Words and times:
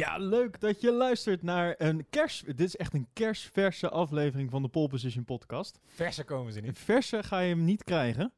Ja, 0.00 0.18
leuk 0.18 0.60
dat 0.60 0.80
je 0.80 0.92
luistert 0.92 1.42
naar 1.42 1.74
een 1.78 2.06
kers... 2.10 2.42
Dit 2.46 2.60
is 2.60 2.76
echt 2.76 2.94
een 2.94 3.08
kersverse 3.12 3.88
aflevering 3.88 4.50
van 4.50 4.62
de 4.62 4.68
Pole 4.68 4.88
Position 4.88 5.24
podcast. 5.24 5.78
Verse 5.86 6.24
komen 6.24 6.52
ze 6.52 6.60
niet. 6.60 6.78
verse 6.78 7.22
ga 7.22 7.38
je 7.38 7.48
hem 7.48 7.64
niet 7.64 7.84
krijgen. 7.84 8.32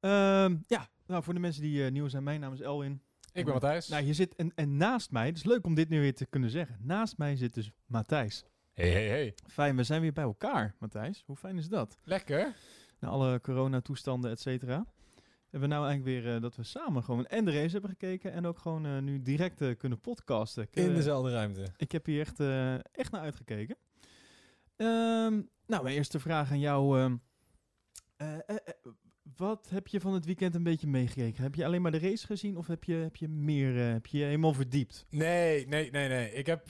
Ehm, 0.00 0.56
ja, 0.66 0.88
nou 1.06 1.22
voor 1.22 1.34
de 1.34 1.40
mensen 1.40 1.62
die 1.62 1.84
eh, 1.84 1.90
nieuw 1.90 2.08
zijn, 2.08 2.22
mijn 2.22 2.40
naam 2.40 2.52
is 2.52 2.60
Elwin. 2.60 3.02
Ik 3.32 3.44
ben 3.44 3.52
Matthijs. 3.52 3.88
Nou, 3.88 4.04
je 4.04 4.12
zit 4.12 4.34
en, 4.34 4.52
en 4.54 4.76
naast 4.76 5.10
mij, 5.10 5.26
het 5.26 5.36
is 5.36 5.44
leuk 5.44 5.66
om 5.66 5.74
dit 5.74 5.88
nu 5.88 6.00
weer 6.00 6.14
te 6.14 6.26
kunnen 6.26 6.50
zeggen. 6.50 6.78
Naast 6.80 7.18
mij 7.18 7.36
zit 7.36 7.54
dus 7.54 7.70
Matthijs. 7.86 8.44
Hey, 8.72 8.90
hey, 8.90 9.08
hey. 9.08 9.34
Fijn, 9.46 9.76
we 9.76 9.84
zijn 9.84 10.00
weer 10.00 10.12
bij 10.12 10.24
elkaar, 10.24 10.74
Matthijs. 10.78 11.22
Hoe 11.26 11.36
fijn 11.36 11.58
is 11.58 11.68
dat? 11.68 11.98
Lekker. 12.04 12.54
Na 12.98 13.08
alle 13.08 13.40
coronatoestanden, 13.40 14.30
et 14.30 14.40
cetera. 14.40 14.86
Hebben 15.52 15.68
we 15.70 15.74
nou 15.76 15.86
eigenlijk 15.86 16.24
weer 16.24 16.34
eh, 16.34 16.40
dat 16.42 16.56
we 16.56 16.62
samen 16.62 17.02
gewoon 17.02 17.26
en 17.26 17.44
de 17.44 17.50
race 17.52 17.72
hebben 17.72 17.90
gekeken 17.90 18.32
en 18.32 18.46
ook 18.46 18.58
gewoon 18.58 18.86
eh, 18.86 18.98
nu 18.98 19.22
direct 19.22 19.60
eh, 19.60 19.76
kunnen 19.78 20.00
podcasten. 20.00 20.62
Ik, 20.62 20.76
In 20.76 20.94
dezelfde 20.94 21.30
ruimte. 21.30 21.66
Ik 21.76 21.92
heb 21.92 22.06
hier 22.06 22.20
echt, 22.20 22.40
echt 22.92 23.10
naar 23.12 23.20
uitgekeken. 23.20 23.76
Ehm, 24.76 25.40
nou, 25.66 25.82
mijn 25.82 25.96
eerste 25.96 26.20
vraag 26.20 26.50
aan 26.50 26.58
jou. 26.60 27.00
ehm, 27.00 27.16
eh, 28.16 28.34
eh, 28.34 28.40
eh, 28.46 28.56
wat 29.36 29.68
heb 29.70 29.86
je 29.86 30.00
van 30.00 30.12
het 30.14 30.24
weekend 30.24 30.54
een 30.54 30.62
beetje 30.62 30.86
meegekregen? 30.86 31.42
Heb 31.42 31.54
je 31.54 31.64
alleen 31.64 31.82
maar 31.82 31.90
de 31.90 31.98
race 31.98 32.26
gezien 32.26 32.56
of 32.56 32.66
heb 32.66 32.84
je, 32.84 32.94
heb 32.94 33.16
je 33.16 33.28
meer, 33.28 33.74
heb 33.92 34.06
je 34.06 34.18
je 34.18 34.24
helemaal 34.24 34.52
verdiept? 34.54 35.06
Nee, 35.10 35.66
nee, 35.66 35.90
nee, 35.90 36.08
nee. 36.08 36.32
Ik 36.32 36.46
heb 36.46 36.68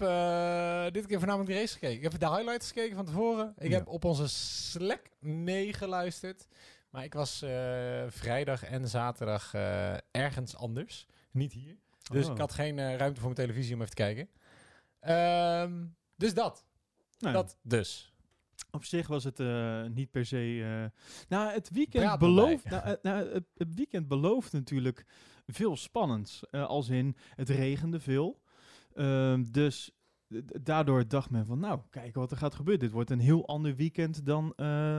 dit 0.93 1.07
keer 1.07 1.19
voornamelijk 1.19 1.51
de 1.51 1.59
race 1.59 1.73
gekeken. 1.73 1.97
Ik 1.97 2.03
heb 2.03 2.21
de 2.21 2.29
highlights 2.29 2.67
gekeken 2.67 2.97
van 2.97 3.05
tevoren. 3.05 3.55
Ik 3.59 3.71
Ja. 3.71 3.79
heb 3.79 3.87
op 3.89 4.05
onze 4.05 4.29
Slack 4.29 5.03
meegeluisterd. 5.19 6.47
Maar 6.93 7.05
ik 7.05 7.15
was 7.15 7.43
eh, 7.43 8.03
vrijdag 8.09 8.65
en 8.65 8.89
zaterdag 8.89 9.55
eh, 9.55 9.95
ergens 10.11 10.57
anders. 10.57 11.07
Niet 11.31 11.53
hier. 11.53 11.77
Dus 12.11 12.27
Oh. 12.27 12.33
ik 12.33 12.39
had 12.39 12.53
geen 12.53 12.79
eh, 12.79 12.97
ruimte 12.97 13.21
voor 13.21 13.31
mijn 13.35 13.47
televisie 13.47 13.75
om 13.75 13.81
even 13.81 13.95
te 13.95 14.03
kijken. 14.03 14.29
Ehm, 15.01 15.85
dus 16.17 16.35
dat. 16.35 16.65
Nou, 17.19 17.35
Dat 17.35 17.57
dus. 17.63 18.13
Op 18.71 18.85
zich 18.85 19.07
was 19.07 19.25
het 19.25 19.39
niet 19.95 20.11
per 20.11 20.27
se. 20.27 20.91
nou, 21.29 21.53
het 21.53 21.71
weekend 21.71 22.19
belooft. 22.19 22.65
Nou, 22.65 22.97
nou, 23.03 23.33
het, 23.33 23.45
het 23.57 23.75
weekend 23.75 24.09
belooft 24.09 24.53
natuurlijk 24.53 25.05
veel 25.47 25.77
spannends. 25.77 26.51
Als 26.51 26.89
in 26.89 27.17
het 27.35 27.49
regende 27.49 28.01
veel. 28.01 28.43
Ehm, 28.95 29.45
dus 29.51 29.91
daardoor 30.63 31.09
dacht 31.09 31.31
men 31.31 31.47
van, 31.47 31.59
nou, 31.59 31.81
kijk 31.91 32.15
wat 32.15 32.31
er 32.31 32.37
gaat 32.37 32.55
gebeuren. 32.55 32.83
Dit 32.85 32.93
wordt 32.93 33.11
een 33.11 33.21
heel 33.21 33.47
ander 33.47 33.77
weekend 33.77 34.27
dan, 34.27 34.53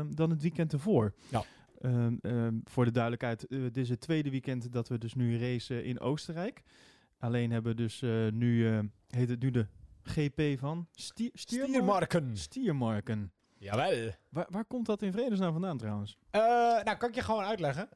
dan 0.09 0.29
het 0.29 0.41
weekend 0.41 0.73
ervoor. 0.73 1.13
Ja. 1.29 1.43
Ehm, 1.83 2.15
ehm, 2.21 2.57
voor 2.63 2.85
de 2.85 2.91
duidelijkheid, 2.91 3.47
eh, 3.47 3.59
dit 3.61 3.77
is 3.77 3.89
het 3.89 3.99
tweede 3.99 4.29
weekend 4.29 4.71
dat 4.71 4.87
we 4.87 4.97
dus 4.97 5.13
nu 5.13 5.39
racen 5.39 5.83
in 5.85 5.99
Oostenrijk. 5.99 6.63
Alleen 7.19 7.51
hebben 7.51 7.71
we 7.75 7.81
dus 7.81 8.01
eh, 8.01 8.27
nu, 8.31 8.67
eh, 8.69 8.79
heet 9.07 9.29
het 9.29 9.41
nu 9.41 9.51
de 9.51 9.67
GP 10.03 10.59
van 10.59 10.87
Stier, 10.91 11.29
Stiermar- 11.33 11.67
Stiermarken. 11.69 12.37
Stiermarken. 12.37 13.31
Jawel. 13.57 14.11
Waar, 14.29 14.47
waar 14.49 14.65
komt 14.65 14.85
dat 14.85 15.01
in 15.01 15.11
vredesnaam 15.11 15.51
vandaan 15.51 15.77
trouwens? 15.77 16.17
Nou, 16.31 16.95
kan 16.97 17.09
ik 17.09 17.15
je 17.15 17.21
gewoon 17.21 17.43
uitleggen. 17.43 17.89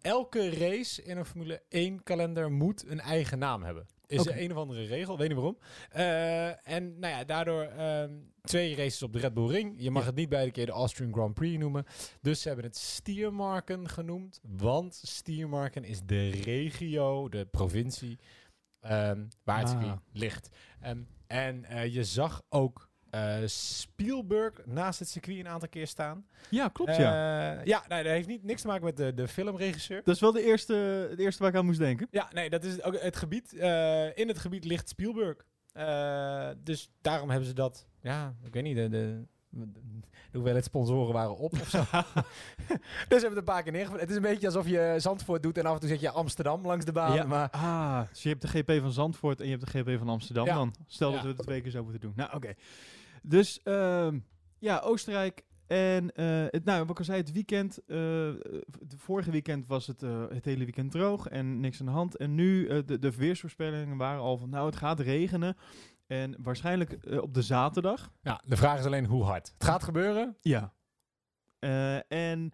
Elke 0.00 0.50
race 0.50 1.02
in 1.02 1.16
een 1.16 1.24
Formule 1.24 1.62
1 1.68 2.02
kalender 2.02 2.50
moet 2.52 2.86
een 2.88 3.00
eigen 3.00 3.38
naam 3.38 3.62
hebben. 3.62 3.86
Is 4.06 4.20
Oké. 4.20 4.38
een 4.38 4.50
of 4.50 4.56
andere 4.56 4.84
regel, 4.84 5.18
weet 5.18 5.28
niet 5.28 5.36
waarom. 5.36 5.58
Eh, 5.90 6.68
en 6.68 6.98
nou 6.98 7.12
ja, 7.14 7.24
daardoor 7.24 7.62
ehm, 7.62 8.12
twee 8.42 8.76
races 8.76 9.02
op 9.02 9.12
de 9.12 9.18
Red 9.18 9.34
Bull 9.34 9.46
Ring. 9.48 9.74
Je 9.78 9.90
mag 9.90 10.02
Ja. 10.02 10.08
het 10.08 10.16
niet 10.16 10.28
beide 10.28 10.50
keer 10.50 10.66
de 10.66 10.72
Austrian 10.72 11.12
Grand 11.12 11.34
Prix 11.34 11.58
noemen. 11.58 11.84
Dus 12.20 12.40
ze 12.42 12.46
hebben 12.48 12.66
het 12.66 12.76
Stiermarken 12.76 13.88
genoemd. 13.88 14.40
Want 14.42 14.94
Stiermarken 14.94 15.84
is 15.84 16.00
de 16.04 16.28
regio, 16.30 17.28
de 17.28 17.46
provincie, 17.46 18.18
ehm, 18.80 19.24
waar 19.44 19.58
het 19.58 19.68
Ah. 19.74 19.92
ligt. 20.12 20.48
Ehm, 20.80 21.02
en 21.26 21.64
eh, 21.64 21.94
je 21.94 22.04
zag 22.04 22.42
ook 22.48 22.90
eh, 23.12 23.36
Spielberg 23.46 24.52
naast 24.66 24.98
het 24.98 25.08
circuit 25.08 25.38
een 25.38 25.48
aantal 25.48 25.68
keer 25.68 25.86
staan. 25.86 26.26
Ja, 26.48 26.68
klopt 26.68 26.96
ja. 26.96 27.58
Eh, 27.58 27.64
ja, 27.64 27.84
nee, 27.88 28.02
dat 28.02 28.12
heeft 28.12 28.26
niet, 28.28 28.44
niks 28.44 28.60
te 28.60 28.66
maken 28.66 28.84
met 28.84 28.96
de, 28.96 29.14
de 29.14 29.28
filmregisseur. 29.28 30.00
Dat 30.04 30.14
is 30.14 30.20
wel 30.20 30.32
de 30.32 30.42
eerste, 30.44 30.74
het 31.10 31.18
eerste 31.18 31.42
waar 31.42 31.52
ik 31.52 31.58
aan 31.58 31.64
moest 31.64 31.78
denken. 31.78 32.08
Ja, 32.10 32.28
nee, 32.32 32.50
dat 32.50 32.64
is 32.64 32.82
ook 32.82 33.00
het 33.00 33.16
gebied. 33.16 33.52
eh, 33.56 34.16
in 34.16 34.28
het 34.28 34.38
gebied 34.38 34.64
ligt 34.64 34.88
Spielberg. 34.88 35.36
Dus 36.58 36.90
daarom 37.00 37.30
hebben 37.30 37.48
ze 37.48 37.54
dat. 37.54 37.86
Ja, 38.00 38.34
ik 38.44 38.52
weet 38.54 38.62
niet. 38.62 38.76
De, 38.76 38.88
de, 38.88 39.24
de 40.30 40.38
hoeveelheid 40.38 40.64
sponsoren 40.64 41.12
waren 41.12 41.36
op 41.36 41.52
of 41.52 41.68
zo. 41.68 41.78
dus 43.08 43.20
hebben 43.22 43.28
het 43.28 43.36
een 43.36 43.44
paar 43.44 43.62
keer 43.62 43.72
neergevuld. 43.72 44.00
Het 44.00 44.10
is 44.10 44.16
een 44.16 44.22
beetje 44.22 44.46
alsof 44.46 44.66
je 44.68 44.94
Zandvoort 44.98 45.42
doet 45.42 45.58
en 45.58 45.66
af 45.66 45.74
en 45.74 45.80
toe 45.80 45.88
zet 45.88 46.00
je 46.00 46.10
Amsterdam 46.10 46.66
langs 46.66 46.84
de 46.84 46.92
baan. 46.92 47.14
Ja. 47.14 47.24
Maar 47.24 47.50
Ah, 47.50 48.08
dus 48.10 48.22
je 48.22 48.28
hebt 48.28 48.42
de 48.42 48.48
GP 48.48 48.80
van 48.80 48.92
Zandvoort 48.92 49.40
en 49.40 49.44
je 49.48 49.56
hebt 49.56 49.72
de 49.72 49.78
GP 49.78 49.98
van 49.98 50.08
Amsterdam 50.08 50.46
Ja. 50.46 50.54
dan. 50.54 50.74
Stel 50.86 51.12
dat 51.12 51.22
we 51.22 51.28
het 51.28 51.38
twee 51.38 51.60
keer 51.60 51.70
zo 51.70 51.82
moeten 51.82 52.00
doen. 52.00 52.12
Nou, 52.16 52.34
oké. 52.34 52.54
Dus 53.22 53.62
ehm, 53.62 54.18
ja, 54.58 54.78
Oostenrijk 54.78 55.44
en 55.72 56.14
eh, 56.14 56.44
het, 56.50 56.64
nou, 56.64 56.80
wat 56.80 56.90
ik 56.90 56.98
al 56.98 57.04
zei, 57.04 57.18
het 57.18 57.32
weekend. 57.32 57.84
eh, 57.86 58.30
vorige 58.96 59.30
weekend 59.30 59.66
was 59.66 59.86
het 59.86 60.02
eh, 60.02 60.24
het 60.28 60.44
hele 60.44 60.64
weekend 60.64 60.90
droog 60.90 61.28
en 61.28 61.60
niks 61.60 61.80
aan 61.80 61.86
de 61.86 61.92
hand. 61.92 62.16
En 62.16 62.34
nu, 62.34 62.66
de, 62.84 62.98
de 62.98 63.16
weersvoorspellingen 63.16 63.96
waren 63.96 64.20
al 64.20 64.36
van, 64.36 64.48
nou, 64.50 64.66
het 64.66 64.76
gaat 64.76 65.00
regenen. 65.00 65.56
En 66.06 66.36
waarschijnlijk 66.38 66.98
op 67.20 67.34
de 67.34 67.42
zaterdag. 67.42 68.12
ja, 68.22 68.42
de 68.46 68.56
vraag 68.56 68.78
is 68.78 68.84
alleen 68.84 69.06
hoe 69.06 69.24
hard. 69.24 69.52
Het 69.54 69.64
gaat 69.64 69.82
gebeuren. 69.82 70.36
Ja. 70.40 70.72
En 72.08 72.52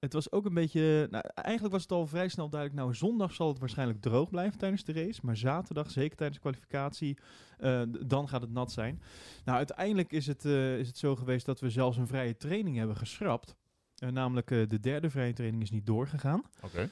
het 0.00 0.12
was 0.12 0.32
ook 0.32 0.44
een 0.44 0.54
beetje. 0.54 1.06
Nou, 1.10 1.24
eigenlijk 1.34 1.74
was 1.74 1.82
het 1.82 1.92
al 1.92 2.06
vrij 2.06 2.28
snel 2.28 2.48
duidelijk. 2.48 2.80
Nou, 2.80 2.94
zondag 2.94 3.32
zal 3.32 3.48
het 3.48 3.58
waarschijnlijk 3.58 4.00
droog 4.00 4.30
blijven 4.30 4.58
tijdens 4.58 4.84
de 4.84 4.92
race. 4.92 5.20
Maar 5.22 5.36
zaterdag, 5.36 5.90
zeker 5.90 6.16
tijdens 6.16 6.38
de 6.38 6.48
kwalificatie, 6.48 7.18
eh, 7.58 7.82
dan 8.06 8.28
gaat 8.28 8.40
het 8.40 8.50
nat 8.50 8.72
zijn. 8.72 9.02
Nou, 9.44 9.56
uiteindelijk 9.56 10.12
is 10.12 10.26
het, 10.26 10.44
eh, 10.44 10.78
is 10.78 10.86
het 10.86 10.98
zo 10.98 11.16
geweest 11.16 11.46
dat 11.46 11.60
we 11.60 11.70
zelfs 11.70 11.96
een 11.96 12.06
vrije 12.06 12.36
training 12.36 12.76
hebben 12.76 12.96
geschrapt. 12.96 13.56
Eh, 13.94 14.08
namelijk 14.08 14.48
de 14.48 14.80
derde 14.80 15.10
vrije 15.10 15.32
training 15.32 15.62
is 15.62 15.70
niet 15.70 15.86
doorgegaan. 15.86 16.42
Oké. 16.62 16.90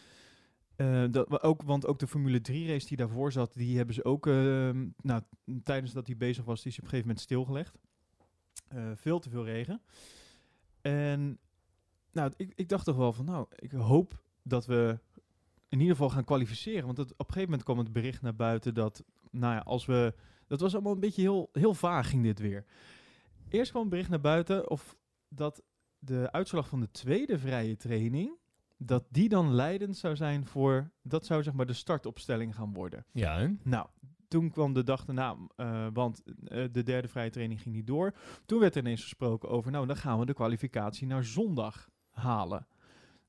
Eh, 0.77 1.05
dat, 1.11 1.43
ook, 1.43 1.63
want 1.63 1.87
ook 1.87 1.99
de 1.99 2.07
Formule 2.07 2.41
3 2.41 2.69
race 2.69 2.87
die 2.87 2.97
daarvoor 2.97 3.33
zat, 3.33 3.55
die 3.55 3.77
hebben 3.77 3.95
ze 3.95 4.05
ook, 4.05 4.27
nou, 5.03 5.23
tijdens 5.63 5.93
dat 5.93 6.07
hij 6.07 6.17
bezig 6.17 6.45
was, 6.45 6.63
die 6.63 6.73
is 6.73 6.79
op 6.79 6.85
een 6.85 6.91
gegeven 6.91 7.09
moment 7.09 7.25
stilgelegd. 7.25 7.79
Veel 8.95 9.19
te 9.19 9.31
veel 9.31 9.45
regen. 9.45 9.83
En 10.81 11.39
nou, 12.17 12.33
ik, 12.37 12.53
ik 12.55 12.69
dacht 12.69 12.85
toch 12.85 12.97
wel 12.97 13.13
van, 13.13 13.25
nou, 13.25 13.47
ik 13.57 13.73
hoop 13.73 14.23
dat 14.43 14.67
we 14.67 14.99
in 15.69 15.81
ieder 15.81 15.95
geval 15.95 16.11
gaan 16.11 16.25
kwalificeren. 16.25 16.85
Want 16.87 16.99
het, 16.99 17.13
op 17.13 17.19
een 17.19 17.27
gegeven 17.27 17.49
moment 17.49 17.63
kwam 17.63 17.79
het 17.79 17.93
bericht 17.93 18.23
naar 18.23 18.37
buiten 18.37 18.75
dat, 18.75 19.05
nou 19.31 19.55
ja, 19.55 19.61
als 19.61 19.87
we, 19.87 20.15
dat 20.47 20.61
was 20.61 20.75
allemaal 20.75 20.93
een 20.93 21.01
beetje 21.01 21.23
heel, 21.23 21.49
heel 21.53 21.75
vaag 21.75 22.11
ging 22.11 22.23
dit 22.23 22.39
weer. 22.39 22.65
Eerst 23.49 23.71
kwam 23.71 23.83
het 23.83 23.91
bericht 23.91 24.11
naar 24.11 24.21
buiten 24.21 24.71
of 24.71 24.97
dat 25.29 25.63
de 25.99 26.33
uitslag 26.33 26.69
van 26.69 26.81
de 26.81 26.91
tweede 26.91 27.39
vrije 27.39 27.77
training, 27.77 28.39
dat 28.77 29.05
die 29.09 29.29
dan 29.29 29.55
leidend 29.55 29.97
zou 29.97 30.17
zijn 30.17 30.47
voor, 30.47 30.91
dat 31.03 31.27
zou 31.27 31.43
zeg 31.43 31.55
maar 31.55 31.67
de 31.67 31.73
startopstelling 31.73 32.55
gaan 32.55 32.73
worden. 32.73 33.05
Ja, 33.13 33.39
hè? 33.39 33.49
Nou, 33.63 33.87
toen 34.29 34.51
kwam 34.51 34.73
de 34.73 34.83
dag 34.83 35.05
daarna, 35.05 35.37
eh, 35.57 35.87
want 35.93 36.23
eh, 36.45 36.65
de 36.73 36.83
derde 36.83 37.09
vrije 37.09 37.31
training 37.31 37.63
ging 37.63 37.75
niet 37.75 37.87
door. 37.87 38.15
Toen 38.47 38.61
werd 38.61 38.75
er 38.75 38.81
ineens 38.81 39.03
gesproken 39.03 39.49
over, 39.49 39.71
nou, 39.71 39.87
dan 39.87 39.97
gaan 39.97 40.19
we 40.19 40.27
de 40.27 40.35
kwalificatie 40.35 41.07
naar 41.07 41.25
zondag 41.25 41.89
halen. 42.17 42.67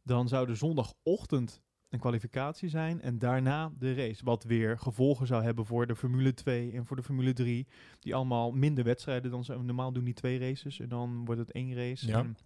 Dan 0.04 0.28
zou 0.28 0.48
de 0.48 0.56
zondagochtend 0.56 1.62
een 1.90 2.00
kwalificatie 2.00 2.70
zijn 2.70 3.02
en 3.02 3.20
daarna 3.20 3.72
de 3.78 3.94
race. 3.94 4.26
Wat 4.26 4.44
weer 4.44 4.80
gevolgen 4.80 5.28
zou 5.28 5.44
hebben 5.44 5.66
voor 5.66 5.88
de 5.88 5.96
Formule 5.96 6.34
2 6.34 6.72
en 6.72 6.86
voor 6.86 6.96
de 6.96 7.04
Formule 7.04 7.34
3. 7.34 7.68
Die 8.00 8.16
allemaal 8.16 8.52
minder 8.52 8.84
wedstrijden 8.84 9.32
dan 9.32 9.44
ze 9.44 9.58
normaal 9.58 9.94
doen, 9.94 10.04
die 10.04 10.14
twee 10.14 10.40
races. 10.40 10.80
En 10.80 10.90
dan 10.90 11.26
wordt 11.26 11.42
het 11.42 11.52
één 11.52 11.74
race. 11.74 12.08
Ja. 12.08 12.20
En, 12.20 12.38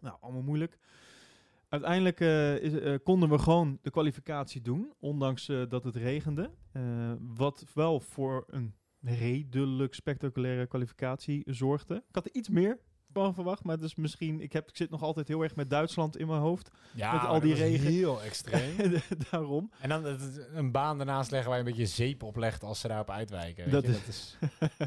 nou, 0.00 0.16
allemaal 0.20 0.42
moeilijk. 0.42 0.78
Uiteindelijk 1.68 2.20
eh, 2.20 2.56
is, 2.56 2.72
eh, 2.72 2.94
konden 3.02 3.28
we 3.28 3.38
gewoon 3.38 3.78
de 3.82 3.90
kwalificatie 3.90 4.60
doen, 4.60 4.92
ondanks 4.98 5.48
eh, 5.48 5.62
dat 5.68 5.84
het 5.84 5.96
regende. 5.96 6.50
Wat 7.18 7.66
wel 7.74 8.00
voor 8.00 8.44
een 8.46 8.74
redelijk 9.00 9.94
spectaculaire 9.94 10.66
kwalificatie 10.66 11.42
zorgde. 11.46 11.94
Ik 11.94 12.14
had 12.14 12.24
er 12.24 12.34
iets 12.34 12.48
meer 12.48 12.78
van 13.22 13.34
verwacht, 13.34 13.64
maar 13.64 13.78
dus 13.78 13.94
misschien, 13.94 14.40
ik, 14.40 14.52
heb, 14.52 14.68
ik 14.68 14.76
zit 14.76 14.90
nog 14.90 15.02
altijd 15.02 15.28
heel 15.28 15.42
erg 15.42 15.54
met 15.56 15.70
Duitsland 15.70 16.16
in 16.16 16.26
mijn 16.26 16.40
hoofd. 16.40 16.70
Ja, 16.94 17.12
Met 17.12 17.22
al 17.22 17.40
die 17.40 17.54
regen. 17.54 17.86
heel 17.86 18.22
extreem. 18.22 18.76
Daarom. 19.30 19.70
en 19.80 19.88
dan 19.88 20.04
een 20.54 20.72
baan 20.72 21.00
ernaast 21.00 21.30
leggen 21.30 21.50
waar 21.50 21.58
je 21.58 21.64
een 21.64 21.70
beetje 21.70 21.86
zeep 21.86 22.22
op 22.22 22.36
legt 22.36 22.62
als 22.62 22.80
ze 22.80 22.88
daarop 22.88 23.10
uitwijken. 23.10 23.64
Weet 23.64 23.72
Dat 23.72 23.84
je? 23.86 23.90
dat 23.92 24.08
is 24.08 24.38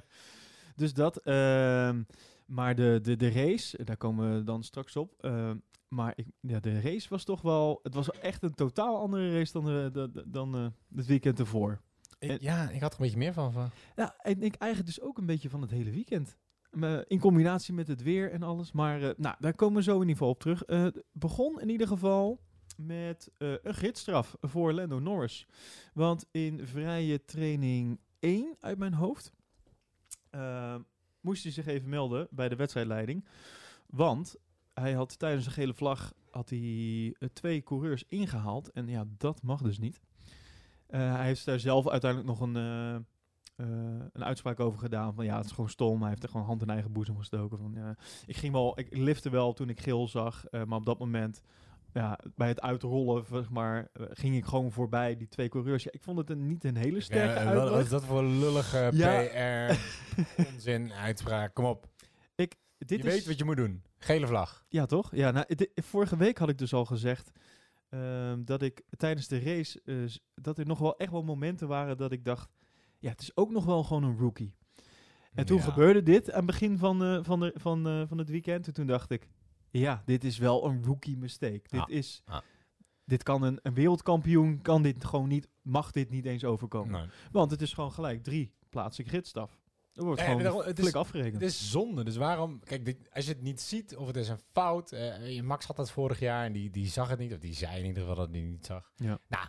dus 0.76 0.94
dat. 0.94 1.18
ehm, 1.18 2.04
maar 2.46 2.76
de, 2.76 3.00
de, 3.02 3.16
de 3.16 3.30
race, 3.32 3.84
daar 3.84 3.98
komen 3.98 4.36
we 4.38 4.44
dan 4.44 4.64
straks 4.64 4.96
op. 4.96 5.14
ehm, 5.20 5.58
maar 5.88 6.14
ik, 6.16 6.28
ja, 6.42 6.60
de 6.60 6.82
race 6.82 7.10
was 7.10 7.24
toch 7.24 7.42
wel... 7.42 7.80
Het 7.84 7.94
was 7.94 8.12
echt 8.12 8.44
een 8.44 8.54
totaal 8.56 9.00
andere 9.00 9.38
race 9.38 9.52
dan, 9.52 9.66
de, 9.66 10.24
dan 10.28 10.56
eh, 10.56 10.68
het 10.96 11.06
weekend 11.06 11.40
ervoor. 11.40 11.82
Ik- 12.20 12.30
En- 12.30 12.38
ja, 12.42 12.70
ik 12.70 12.82
had 12.82 12.94
er 12.94 13.00
een 13.00 13.06
beetje 13.06 13.18
meer 13.20 13.34
van. 13.34 13.52
van. 13.54 13.72
Ja, 13.96 14.16
en 14.18 14.44
ik 14.44 14.56
eigenlijk 14.56 14.96
dus 14.96 15.02
ook 15.06 15.18
een 15.18 15.26
beetje 15.26 15.50
van 15.50 15.62
het 15.62 15.72
hele 15.72 15.92
weekend. 15.92 16.38
Eh, 16.70 17.00
in 17.08 17.20
combinatie 17.20 17.74
met 17.74 17.88
het 17.88 18.04
weer 18.04 18.32
en 18.32 18.44
alles. 18.44 18.72
Maar 18.72 19.02
eh, 19.02 19.10
nou, 19.18 19.36
daar 19.40 19.56
komen 19.56 19.76
we 19.76 19.84
zo 19.84 19.94
in 19.94 20.00
ieder 20.00 20.16
geval 20.16 20.30
op 20.30 20.40
terug. 20.40 20.64
Het 20.66 21.04
begon 21.12 21.62
in 21.62 21.70
ieder 21.70 21.88
geval 21.88 22.40
met 22.78 23.32
een 23.38 23.74
gidsstraf 23.76 24.36
voor 24.42 24.74
Lando 24.74 25.00
Norris. 25.00 25.48
Want 25.94 26.26
in 26.32 26.68
vrije 26.68 27.26
training 27.26 28.00
1 28.20 28.56
uit 28.60 28.78
mijn 28.78 28.94
hoofd. 28.94 29.32
eh, 30.30 30.76
moest 31.22 31.44
hij 31.44 31.52
zich 31.52 31.66
even 31.66 31.90
melden 31.90 32.28
bij 32.32 32.50
de 32.50 32.56
wedstrijdleiding. 32.56 33.26
Want 33.86 34.36
hij 34.74 34.94
had 34.94 35.20
tijdens 35.20 35.46
de 35.46 35.52
gele 35.52 35.74
vlag 35.74 36.14
had 36.30 36.50
hij, 36.50 37.16
twee 37.34 37.62
coureurs 37.62 38.04
ingehaald. 38.08 38.72
En 38.72 38.88
ja, 38.88 39.06
dat 39.18 39.42
mag 39.44 39.62
dus 39.62 39.80
niet. 39.80 40.00
Hij 40.88 41.26
heeft 41.26 41.46
daar 41.46 41.60
zelf 41.60 41.88
uiteindelijk 41.88 42.40
nog 42.40 42.40
een, 42.42 43.06
eh, 43.60 43.66
een 44.14 44.24
uitspraak 44.24 44.60
over 44.60 44.80
gedaan. 44.80 45.14
Van 45.14 45.26
ja, 45.26 45.36
het 45.38 45.46
is 45.46 45.52
gewoon 45.52 45.70
stom. 45.70 46.00
Hij 46.00 46.10
heeft 46.10 46.24
er 46.24 46.30
gewoon 46.30 46.46
hand 46.46 46.62
in 46.62 46.70
eigen 46.70 46.92
boezem 46.92 47.18
gestoken. 47.18 47.58
Van, 47.58 47.72
ja, 47.76 47.96
ik 48.26 48.38
ging 48.38 48.54
wel, 48.54 48.80
ik 48.80 48.88
lifte 48.98 49.30
wel 49.30 49.54
toen 49.54 49.70
ik 49.70 49.80
geel 49.80 50.08
zag. 50.08 50.46
eh, 50.46 50.64
maar 50.64 50.78
op 50.78 50.86
dat 50.86 51.00
moment, 51.00 51.42
ja, 51.94 52.20
bij 52.36 52.48
het 52.48 52.62
uitrollen, 52.62 53.26
zeg 53.32 53.50
maar, 53.50 53.88
eh, 53.94 54.06
ging 54.10 54.36
ik 54.36 54.46
gewoon 54.46 54.72
voorbij 54.72 55.16
die 55.18 55.28
twee 55.28 55.50
coureurs. 55.50 55.84
Ja, 55.84 55.92
ik 55.92 56.02
vond 56.04 56.18
het 56.18 56.30
een, 56.30 56.48
niet 56.48 56.64
een 56.64 56.76
hele 56.78 57.02
sterke 57.02 57.40
Ja, 57.44 57.54
wat 57.54 57.80
is 57.84 57.90
dat 57.90 58.06
voor 58.06 58.24
lullige 58.24 58.90
Ja. 58.94 59.22
PR, 59.76 59.80
onzin, 60.54 60.94
uitspraak? 60.94 61.54
Kom 61.54 61.66
op. 61.66 61.88
Dit 62.86 63.02
je 63.02 63.08
is, 63.08 63.14
weet 63.14 63.26
wat 63.26 63.38
je 63.38 63.46
moet 63.46 63.56
doen. 63.58 63.84
Gele 63.98 64.28
vlag. 64.28 64.66
Ja, 64.70 64.86
toch? 64.86 65.16
Ja, 65.16 65.32
nou, 65.32 65.46
vorige 65.76 66.18
week 66.18 66.38
had 66.38 66.50
ik 66.50 66.58
dus 66.58 66.74
al 66.74 66.86
gezegd 66.86 67.32
ehm, 67.90 68.44
dat 68.44 68.62
ik 68.62 68.82
tijdens 68.98 69.28
de 69.28 69.40
race, 69.40 69.82
s- 70.08 70.20
dat 70.36 70.58
er 70.58 70.66
nog 70.66 70.80
wel 70.80 70.98
echt 70.98 71.12
wel 71.12 71.24
momenten 71.24 71.68
waren 71.68 71.98
dat 71.98 72.12
ik 72.12 72.26
dacht, 72.26 72.50
ja, 73.00 73.10
het 73.10 73.22
is 73.22 73.36
ook 73.38 73.52
nog 73.52 73.66
wel 73.66 73.84
gewoon 73.84 74.04
een 74.04 74.18
rookie. 74.18 74.54
En 75.34 75.46
toen 75.46 75.58
Ja. 75.58 75.64
gebeurde 75.64 76.04
dit 76.04 76.30
aan 76.32 76.38
het 76.38 76.46
begin 76.46 76.78
van, 76.78 77.26
van, 77.26 77.40
de, 77.40 77.52
van, 77.56 77.88
eh, 77.88 78.04
van 78.08 78.18
het 78.18 78.30
weekend. 78.30 78.68
En 78.68 78.74
toen 78.74 78.88
dacht 78.88 79.10
ik, 79.12 79.28
ja, 79.70 80.02
dit 80.06 80.24
is 80.24 80.38
wel 80.38 80.66
een 80.66 80.84
rookie 80.86 81.18
mistake. 81.18 81.62
Dit 81.70 81.90
is, 81.90 82.24
dit 83.06 83.24
kan 83.24 83.42
een, 83.44 83.60
een 83.64 83.74
wereldkampioen, 83.74 84.62
kan 84.62 84.82
dit 84.82 85.06
gewoon 85.06 85.28
niet, 85.28 85.48
mag 85.62 85.92
dit 85.92 86.10
niet 86.10 86.26
eens 86.26 86.44
overkomen. 86.44 86.92
Nee. 87.02 87.10
Want 87.32 87.52
het 87.52 87.62
is 87.62 87.74
gewoon 87.74 87.92
gelijk 87.92 88.24
drie 88.24 88.54
plaatsen 88.70 89.06
gridstaf. 89.06 89.58
Er 89.94 90.06
wordt 90.06 90.22
gewoon 90.22 90.42
daarom- 90.44 90.62
het 90.62 90.80
is- 90.80 90.94
afgerekend. 90.94 91.34
Het 91.42 91.52
is 91.52 91.72
zonde. 91.72 92.04
Dus 92.04 92.16
waarom... 92.16 92.60
Kijk, 92.60 92.86
dit- 92.86 93.10
als 93.14 93.26
je 93.26 93.32
het 93.32 93.42
niet 93.42 93.62
ziet 93.62 93.96
of 93.96 94.08
het 94.08 94.16
is 94.16 94.30
een 94.30 94.40
fout... 94.52 94.92
eh, 94.92 95.42
Max 95.42 95.66
had 95.66 95.76
dat 95.76 95.92
vorig 95.92 96.20
jaar 96.20 96.46
en 96.46 96.52
die, 96.54 96.70
die 96.70 96.88
zag 96.88 97.10
het 97.10 97.20
niet. 97.20 97.34
Of 97.34 97.40
die 97.40 97.54
zei 97.54 97.80
in 97.80 97.86
ieder 97.86 98.02
geval 98.02 98.18
dat 98.18 98.30
hij 98.32 98.42
niet 98.42 98.66
zag. 98.66 98.92
Ja. 98.96 99.20
Nou, 99.28 99.48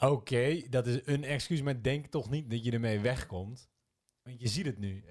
oké. 0.00 0.62
dat 0.68 0.86
is 0.86 1.00
een 1.04 1.24
excuus. 1.24 1.62
Maar 1.62 1.82
denk 1.82 2.06
toch 2.06 2.30
niet 2.30 2.50
dat 2.50 2.64
je 2.64 2.70
ermee 2.70 3.00
wegkomt. 3.00 3.70
Want 4.22 4.40
je 4.40 4.48
ziet 4.48 4.66
het 4.66 4.78
nu. 4.78 5.04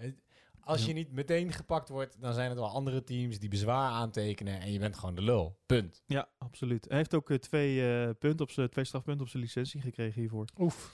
Als 0.60 0.86
je 0.86 0.94
niet 0.94 1.12
meteen 1.12 1.52
gepakt 1.52 1.90
wordt... 1.90 2.22
dan 2.22 2.34
zijn 2.34 2.50
het 2.50 2.60
wel 2.60 2.70
andere 2.70 3.04
teams 3.04 3.40
die 3.40 3.50
bezwaar 3.50 3.92
aantekenen... 3.92 4.60
en 4.62 4.72
je 4.72 4.80
bent 4.80 4.96
gewoon 4.96 5.16
de 5.16 5.22
lul. 5.22 5.60
Punt. 5.66 6.04
Ja, 6.06 6.30
absoluut. 6.38 6.86
Hij 6.88 6.98
heeft 6.98 7.14
ook 7.14 7.30
eh, 7.30 7.38
twee, 7.38 7.94
eh, 7.94 8.10
punten 8.20 8.46
op 8.46 8.52
zijn, 8.52 8.70
twee 8.70 8.86
strafpunten 8.86 9.24
op 9.24 9.30
zijn 9.30 9.44
licentie 9.44 9.82
gekregen 9.82 10.22
hiervoor. 10.22 10.46
Oef. 10.58 10.92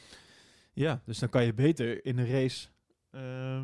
Ja, 0.74 1.02
dus 1.06 1.20
dan 1.20 1.30
kan 1.30 1.44
je 1.44 1.54
beter 1.54 2.06
in 2.06 2.18
een 2.18 2.28
race 2.28 2.68
eh, 3.10 3.62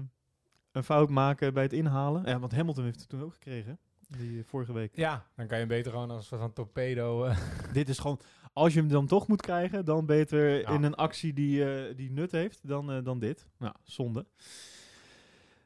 een 0.72 0.84
fout 0.84 1.10
maken 1.10 1.54
bij 1.54 1.64
het 1.64 1.74
inhalen. 1.74 2.26
Ja, 2.26 2.40
want 2.40 2.52
Hamilton 2.52 2.84
heeft 2.84 3.00
het 3.00 3.10
toen 3.10 3.24
ook 3.24 3.34
gekregen, 3.34 3.80
die 4.08 4.40
eh, 4.40 4.46
vorige 4.46 4.74
week. 4.74 4.96
Ja, 4.96 5.28
dan 5.36 5.48
kan 5.48 5.60
je 5.60 5.66
beter 5.66 5.92
gewoon 5.92 6.12
als 6.12 6.28
van 6.28 6.54
torpedo... 6.54 7.32
Dit 7.74 7.90
is 7.90 8.00
gewoon, 8.00 8.20
als 8.54 8.74
je 8.74 8.80
hem 8.80 8.88
dan 8.90 9.08
toch 9.08 9.28
moet 9.28 9.42
krijgen, 9.42 9.86
dan 9.86 10.06
beter 10.06 10.60
Ja. 10.60 10.70
in 10.70 10.84
een 10.84 10.96
actie 10.96 11.34
die, 11.34 11.66
eh, 11.74 11.96
die 11.96 12.12
nut 12.12 12.32
heeft 12.32 12.68
dan, 12.68 12.92
eh, 12.92 13.04
dan 13.04 13.20
dit. 13.20 13.48
Nou, 13.58 13.74
zonde. 13.84 14.26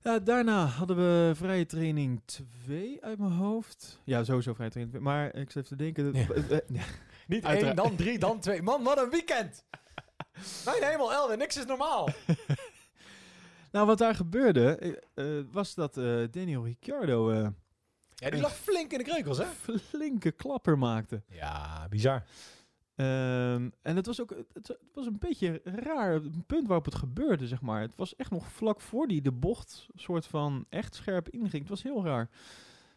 Ja, 0.02 0.20
daarna 0.20 0.66
hadden 0.66 0.98
we 0.98 1.32
vrije 1.36 1.66
training 1.66 2.22
2 2.26 3.04
uit 3.04 3.18
mijn 3.20 3.32
hoofd. 3.32 4.02
Ja, 4.04 4.24
sowieso 4.24 4.54
vrije 4.54 4.70
training 4.70 4.98
2. 4.98 5.08
Maar 5.14 5.36
ik 5.36 5.52
zit 5.52 5.66
te 5.68 5.76
denken. 5.76 6.14
Ja. 6.14 6.28
eh, 6.50 6.58
ja. 6.68 6.84
Niet 7.28 7.46
Uiteraard. 7.46 7.62
één, 7.80 7.88
dan 7.88 7.96
drie, 7.96 8.20
dan 8.20 8.40
twee. 8.40 8.62
Man, 8.62 8.84
wat 8.84 8.98
een 8.98 9.10
weekend! 9.10 9.66
Mijn 10.66 10.84
hemel, 10.84 11.14
Elwin, 11.14 11.38
niks 11.38 11.58
is 11.58 11.66
normaal. 11.66 12.10
Nou, 13.72 13.88
wat 13.88 13.98
daar 13.98 14.16
gebeurde, 14.16 15.02
was 15.52 15.74
dat 15.74 15.94
Daniel 16.32 16.66
Ricciardo 16.66 17.34
Ja, 18.14 18.30
die 18.30 18.42
lag 18.42 18.56
flink 18.56 18.92
in 18.92 18.98
de 18.98 19.04
kreukels, 19.04 19.38
hè? 19.38 19.46
flinke 19.80 20.32
klapper 20.32 20.78
maakte. 20.78 21.24
Ja, 21.30 21.88
bizar. 21.90 22.24
Ehm, 22.96 23.70
en 23.82 23.96
het 23.96 24.06
was 24.06 24.22
ook 24.22 24.30
het, 24.30 24.68
het 24.68 24.78
was 24.94 25.06
een 25.06 25.20
beetje 25.20 25.62
raar, 25.64 26.14
het 26.14 26.46
punt 26.46 26.68
waarop 26.68 26.86
het 26.86 26.96
gebeurde, 26.96 27.48
zeg 27.48 27.62
maar. 27.62 27.82
Het 27.82 27.96
was 27.96 28.16
echt 28.16 28.32
nog 28.32 28.48
vlak 28.52 28.82
voor 28.82 29.08
die 29.08 29.22
de 29.22 29.32
bocht 29.32 29.88
soort 29.94 30.26
van 30.26 30.66
echt 30.70 30.96
scherp 30.96 31.30
inging. 31.30 31.52
Het 31.60 31.70
was 31.70 31.84
heel 31.84 32.04
raar. 32.04 32.30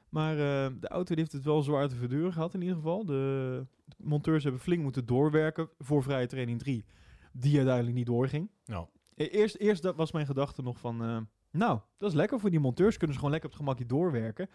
Maar 0.08 0.32
eh, 0.32 0.72
de 0.80 0.88
auto 0.88 1.14
die 1.14 1.18
heeft 1.22 1.32
het 1.32 1.44
wel 1.44 1.62
zwaar 1.62 1.88
te 1.88 1.94
verduren 1.94 2.32
gehad 2.32 2.54
in 2.54 2.60
ieder 2.60 2.76
geval. 2.76 3.04
De 3.04 3.66
monteurs 3.96 4.42
hebben 4.42 4.60
flink 4.60 4.82
moeten 4.82 5.06
doorwerken 5.06 5.68
voor 5.78 6.02
vrije 6.02 6.26
training 6.26 6.58
3, 6.58 6.84
die 7.32 7.56
uiteindelijk 7.56 7.96
niet 7.96 8.06
doorging. 8.06 8.50
Nou. 8.64 8.86
E- 9.14 9.24
Eerst, 9.24 9.56
eerst 9.56 9.82
dat 9.82 9.96
was 9.96 10.12
mijn 10.12 10.26
gedachte 10.26 10.62
nog 10.62 10.78
van, 10.78 11.02
eh, 11.02 11.18
nou, 11.50 11.80
dat 11.96 12.08
is 12.10 12.16
lekker 12.16 12.40
voor 12.40 12.50
die 12.50 12.60
monteurs, 12.60 12.96
kunnen 12.96 13.14
ze 13.16 13.18
gewoon 13.22 13.30
lekker 13.32 13.50
op 13.50 13.56
het 13.56 13.64
gemakje 13.66 13.86
doorwerken. 13.86 14.48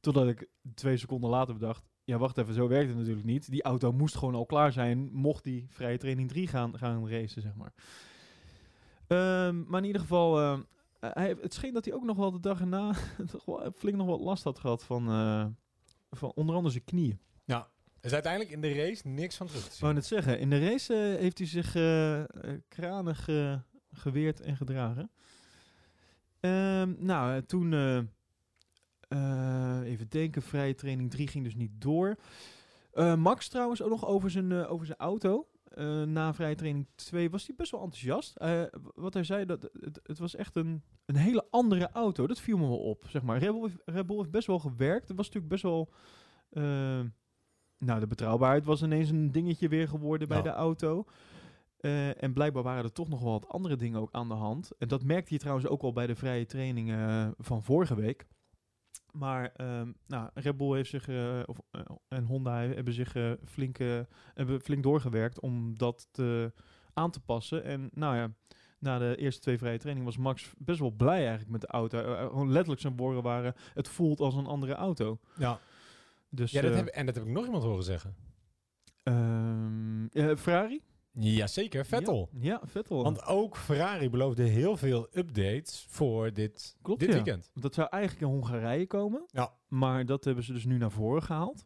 Totdat 0.00 0.28
ik 0.28 0.48
twee 0.74 0.96
seconden 0.96 1.30
later 1.30 1.54
bedacht, 1.54 1.90
ja 2.04 2.18
wacht 2.18 2.38
even, 2.38 2.54
zo 2.54 2.68
werkt 2.68 2.88
het 2.88 2.98
natuurlijk 2.98 3.26
niet. 3.26 3.50
Die 3.50 3.62
auto 3.62 3.92
moest 3.92 4.16
gewoon 4.16 4.34
al 4.34 4.46
klaar 4.46 4.72
zijn, 4.72 5.08
mocht 5.12 5.44
die 5.44 5.66
vrije 5.70 5.98
training 5.98 6.28
3 6.28 6.46
gaan, 6.46 6.78
gaan 6.78 7.08
racen, 7.08 7.42
zeg 7.42 7.54
maar. 7.54 7.72
Ehm, 9.06 9.62
maar 9.66 9.80
in 9.80 9.86
ieder 9.86 10.00
geval, 10.00 10.40
eh, 10.40 10.58
hij, 11.00 11.36
het 11.40 11.54
scheen 11.54 11.72
dat 11.72 11.84
hij 11.84 11.94
ook 11.94 12.04
nog 12.04 12.16
wel 12.16 12.30
de 12.30 12.40
dag 12.40 12.60
erna 12.60 12.92
flink 13.78 13.96
nog 13.96 14.06
wat 14.06 14.20
last 14.20 14.44
had 14.44 14.58
gehad 14.58 14.84
van, 14.84 15.08
eh, 15.08 15.46
van 16.10 16.32
onder 16.34 16.54
andere 16.54 16.72
zijn 16.72 16.84
knieën. 16.84 17.18
Dus 18.00 18.12
uiteindelijk 18.12 18.52
in 18.52 18.60
de 18.60 18.72
race 18.74 19.08
niks 19.08 19.36
van 19.36 19.46
terug 19.46 19.62
te 19.62 19.66
Ik 19.68 19.72
zien. 19.72 19.82
wou 19.82 19.94
net 19.94 20.06
zeggen, 20.06 20.38
in 20.38 20.50
de 20.50 20.58
race 20.68 20.94
eh, 20.94 21.18
heeft 21.20 21.38
hij 21.38 21.46
zich 21.46 21.72
kranig 22.68 23.28
geweerd 23.92 24.40
en 24.40 24.56
gedragen. 24.56 25.10
Ehm, 26.40 26.94
nou, 26.98 27.42
toen, 27.42 27.70
even 29.84 30.08
denken, 30.08 30.42
vrije 30.42 30.74
training 30.74 31.10
3 31.10 31.28
ging 31.28 31.44
dus 31.44 31.54
niet 31.54 31.70
door. 31.80 32.16
Eh, 32.92 33.14
Max 33.16 33.48
trouwens 33.48 33.82
ook 33.82 33.90
nog 33.90 34.06
over 34.06 34.30
zijn, 34.30 34.52
eh, 34.52 34.72
over 34.72 34.86
zijn 34.86 34.98
auto. 34.98 35.46
Eh, 35.64 36.02
na 36.02 36.34
vrije 36.34 36.54
training 36.54 36.86
2 36.94 37.30
was 37.30 37.46
hij 37.46 37.56
best 37.56 37.70
wel 37.70 37.80
enthousiast. 37.82 38.36
Eh, 38.36 38.62
wat 38.94 39.14
hij 39.14 39.24
zei, 39.24 39.44
dat 39.44 39.62
het, 39.80 40.00
het 40.02 40.18
was 40.18 40.34
echt 40.34 40.56
een, 40.56 40.82
een 41.06 41.16
hele 41.16 41.46
andere 41.50 41.90
auto. 41.92 42.26
Dat 42.26 42.40
viel 42.40 42.56
me 42.58 42.66
wel 42.66 42.78
op, 42.80 43.04
zeg 43.08 43.22
maar. 43.22 43.38
Red 43.38 43.50
Bull, 43.52 43.60
heeft- 43.62 43.82
Red 43.84 44.06
Bull 44.06 44.16
heeft 44.16 44.30
best 44.30 44.46
wel 44.46 44.58
gewerkt. 44.58 45.08
Het 45.08 45.16
was 45.16 45.26
natuurlijk 45.26 45.52
best 45.52 45.62
wel... 45.62 45.92
eh, 46.50 47.00
nou, 47.78 48.00
de 48.00 48.06
betrouwbaarheid 48.06 48.64
was 48.64 48.82
ineens 48.82 49.10
een 49.10 49.32
dingetje 49.32 49.68
weer 49.68 49.88
geworden 49.88 50.28
bij 50.28 50.36
Ja. 50.36 50.42
de 50.42 50.50
auto. 50.50 51.04
Eh, 51.76 52.22
en 52.22 52.32
blijkbaar 52.32 52.62
waren 52.62 52.84
er 52.84 52.92
toch 52.92 53.08
nog 53.08 53.20
wel 53.20 53.32
wat 53.32 53.48
andere 53.48 53.76
dingen 53.76 54.00
ook 54.00 54.12
aan 54.12 54.28
de 54.28 54.34
hand. 54.34 54.70
En 54.78 54.88
dat 54.88 55.02
merkte 55.04 55.32
je 55.34 55.40
trouwens 55.40 55.66
ook 55.66 55.82
al 55.82 55.92
bij 55.92 56.06
de 56.06 56.14
vrije 56.14 56.46
trainingen 56.46 57.08
eh, 57.08 57.28
van 57.38 57.62
vorige 57.62 57.94
week. 57.94 58.26
Maar 59.12 59.52
ehm, 59.56 59.92
nou, 60.06 60.30
Red 60.34 60.56
Bull 60.56 60.74
heeft 60.76 60.90
zich, 60.90 61.08
eh, 61.08 61.40
of, 61.46 61.58
eh, 61.70 61.80
en 62.08 62.24
Honda 62.24 62.60
hebben 62.60 62.94
zich 62.94 63.14
eh, 63.14 63.32
flink, 63.44 63.78
hebben 64.34 64.60
flink 64.60 64.82
doorgewerkt 64.82 65.40
om 65.40 65.78
dat 65.78 66.08
te, 66.10 66.52
aan 66.92 67.10
te 67.10 67.20
passen. 67.20 67.64
En 67.64 67.90
nou 67.94 68.16
ja, 68.16 68.32
na 68.78 68.98
de 68.98 69.16
eerste 69.16 69.40
twee 69.40 69.58
vrije 69.58 69.78
trainingen 69.78 70.08
was 70.10 70.18
Max 70.22 70.52
best 70.58 70.78
wel 70.78 70.90
blij 70.90 71.18
eigenlijk 71.18 71.50
met 71.50 71.60
de 71.60 71.66
auto. 71.66 71.98
Gewoon 72.28 72.50
letterlijk 72.50 72.80
zijn 72.80 72.96
woorden 72.96 73.22
waren, 73.22 73.54
het 73.74 73.88
voelt 73.88 74.20
als 74.20 74.34
een 74.34 74.46
andere 74.46 74.74
auto. 74.74 75.18
Ja, 75.38 75.60
Dus, 76.28 76.50
ja 76.50 76.60
dat 76.62 76.74
heb, 76.74 76.86
en 76.86 77.06
dat 77.06 77.14
heb 77.14 77.24
ik 77.24 77.30
nog 77.30 77.44
iemand 77.44 77.62
horen 77.62 77.84
zeggen. 77.84 78.14
eh, 80.12 80.36
Ferrari? 80.36 80.82
Jazeker, 81.12 81.86
Vettel. 81.86 82.28
Ja, 82.32 82.40
ja, 82.40 82.60
Vettel. 82.64 83.02
Want 83.02 83.24
ook 83.24 83.56
Ferrari 83.56 84.10
beloofde 84.10 84.42
heel 84.42 84.76
veel 84.76 85.08
updates 85.12 85.84
voor 85.88 86.32
dit, 86.32 86.76
Klopt, 86.82 87.00
dit 87.00 87.08
ja. 87.08 87.14
weekend. 87.14 87.50
Dat 87.54 87.74
zou 87.74 87.88
eigenlijk 87.90 88.22
in 88.22 88.38
Hongarije 88.38 88.86
komen. 88.86 89.24
Ja. 89.26 89.52
Maar 89.68 90.06
dat 90.06 90.24
hebben 90.24 90.44
ze 90.44 90.52
dus 90.52 90.64
nu 90.64 90.78
naar 90.78 90.90
voren 90.90 91.22
gehaald. 91.22 91.64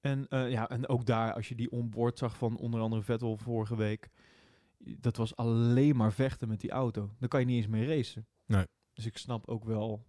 En, 0.00 0.28
eh, 0.28 0.50
ja, 0.50 0.68
en 0.68 0.88
ook 0.88 1.06
daar, 1.06 1.32
als 1.32 1.48
je 1.48 1.54
die 1.54 1.70
onboard 1.70 2.18
zag 2.18 2.36
van 2.36 2.56
onder 2.56 2.80
andere 2.80 3.02
Vettel 3.02 3.36
vorige 3.36 3.76
week. 3.76 4.10
Dat 4.78 5.16
was 5.16 5.36
alleen 5.36 5.96
maar 5.96 6.12
vechten 6.12 6.48
met 6.48 6.60
die 6.60 6.70
auto. 6.70 7.10
Dan 7.18 7.28
kan 7.28 7.40
je 7.40 7.46
niet 7.46 7.56
eens 7.56 7.66
mee 7.66 7.86
racen. 7.86 8.26
Nee. 8.46 8.66
Dus 8.92 9.06
ik 9.06 9.16
snap 9.16 9.48
ook 9.48 9.64
wel 9.64 10.06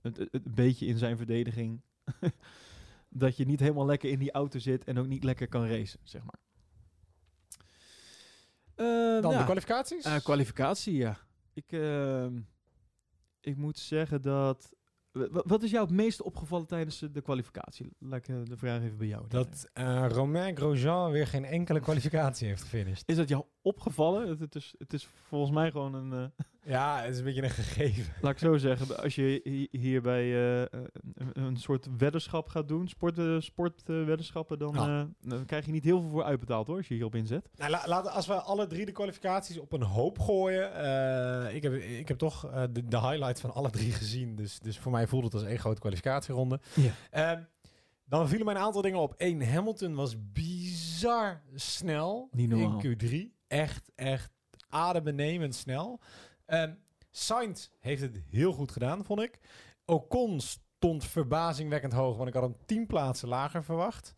het, 0.00 0.16
het, 0.16 0.28
het 0.32 0.46
een 0.46 0.54
beetje 0.54 0.86
in 0.86 0.98
zijn 0.98 1.16
verdediging. 1.16 1.80
dat 3.08 3.36
je 3.36 3.46
niet 3.46 3.60
helemaal 3.60 3.86
lekker 3.86 4.10
in 4.10 4.18
die 4.18 4.32
auto 4.32 4.58
zit 4.58 4.84
en 4.84 4.98
ook 4.98 5.06
niet 5.06 5.24
lekker 5.24 5.48
kan 5.48 5.66
racen, 5.66 6.00
zeg 6.02 6.22
maar. 6.24 6.38
Eh, 8.76 8.86
Dan 9.20 9.32
ja. 9.32 9.38
de 9.38 9.44
kwalificaties? 9.44 10.04
Eh, 10.04 10.16
kwalificatie, 10.16 10.94
ja. 10.94 11.16
Ik, 11.54 11.72
ehm, 11.72 12.40
ik 13.40 13.56
moet 13.56 13.78
zeggen 13.78 14.22
dat... 14.22 14.72
wa- 15.12 15.28
wa- 15.30 15.42
Wat 15.46 15.62
is 15.62 15.70
jou 15.70 15.84
het 15.84 15.94
meest 15.94 16.22
opgevallen 16.22 16.66
tijdens 16.66 16.98
de- 16.98 17.10
de 17.10 17.20
kwalificatie? 17.22 17.96
Laat 17.98 18.18
ik 18.18 18.28
eh, 18.28 18.36
de 18.44 18.56
vraag 18.56 18.82
even 18.82 18.96
bij 18.98 19.06
jou. 19.06 19.24
dat 19.28 19.68
eh, 19.72 20.06
Romain 20.08 20.56
Grosjean 20.56 21.10
weer 21.10 21.26
geen 21.26 21.44
enkele 21.44 21.80
kwalificatie 21.80 22.48
heeft 22.48 22.62
gefinished. 22.62 23.02
Is 23.08 23.16
dat 23.16 23.28
jou 23.28 23.44
opgevallen? 23.62 24.28
Het, 24.28 24.40
het, 24.40 24.54
is, 24.54 24.74
het 24.78 24.92
is 24.92 25.08
volgens 25.28 25.50
mij 25.52 25.70
gewoon 25.70 25.94
een, 25.94 26.12
eh, 26.12 26.44
Ja, 26.72 27.00
het 27.00 27.12
is 27.12 27.18
een 27.18 27.24
beetje 27.24 27.42
een 27.42 27.50
gegeven. 27.50 28.14
Laat 28.22 28.32
ik 28.32 28.38
zo 28.38 28.56
zeggen, 28.56 29.02
als 29.02 29.14
je 29.14 29.40
hi- 29.44 29.68
hier 29.80 30.02
bij 30.02 30.22
eh, 30.62 30.80
een, 31.32 31.56
soort 31.56 31.88
weddenschap 31.98 32.48
gaat 32.48 32.68
doen, 32.68 32.88
sport, 32.88 33.18
eh, 33.18 33.36
sportweddenschappen, 33.40 34.58
dan, 34.58 34.74
Ja. 34.74 35.08
dan 35.20 35.44
krijg 35.44 35.66
je 35.66 35.72
niet 35.72 35.84
heel 35.84 36.00
veel 36.00 36.10
voor 36.10 36.24
uitbetaald 36.24 36.66
hoor, 36.66 36.76
als 36.76 36.88
je 36.88 36.94
hierop 36.94 37.14
inzet. 37.14 37.48
Nou, 37.56 37.70
la- 37.70 38.00
als 38.00 38.26
we 38.26 38.34
alle 38.34 38.66
drie 38.66 38.86
de 38.86 38.92
kwalificaties 38.92 39.58
op 39.58 39.72
een 39.72 39.82
hoop 39.82 40.18
gooien. 40.18 40.64
ik, 41.54 41.62
heb, 41.62 41.72
ik 41.74 42.08
heb 42.08 42.18
toch 42.18 42.50
de, 42.72 42.88
de 42.88 43.00
highlights 43.00 43.40
van 43.40 43.54
alle 43.54 43.70
drie 43.70 43.92
gezien. 43.92 44.34
Dus, 44.36 44.58
dus 44.60 44.78
voor 44.78 44.92
mij 44.92 45.06
voelde 45.06 45.24
het 45.26 45.34
als 45.34 45.44
één 45.44 45.58
grote 45.58 45.80
kwalificatieronde. 45.80 46.60
Ja. 46.74 46.92
Ehm, 47.10 47.42
dan 48.04 48.28
vielen 48.28 48.46
mij 48.46 48.54
een 48.54 48.60
aantal 48.60 48.82
dingen 48.82 48.98
op. 48.98 49.14
Eén, 49.16 49.46
Hamilton 49.48 49.94
was 49.94 50.16
bizar 50.32 51.42
snel 51.54 52.28
Niet 52.32 52.52
in 52.52 52.80
Q3. 52.80 53.40
Echt, 53.52 53.90
echt 53.94 54.30
adembenemend 54.68 55.54
snel. 55.54 56.00
Ehm 56.46 56.72
Sainz 57.10 57.68
heeft 57.80 58.02
het 58.02 58.22
heel 58.30 58.52
goed 58.52 58.70
gedaan, 58.70 59.04
vond 59.04 59.20
ik. 59.20 59.38
Ocon 59.84 60.40
stond 60.40 61.04
verbazingwekkend 61.04 61.92
hoog, 61.92 62.16
want 62.16 62.28
ik 62.28 62.34
had 62.34 62.42
hem 62.42 62.56
tien 62.66 62.86
plaatsen 62.86 63.28
lager 63.28 63.64
verwacht. 63.64 64.14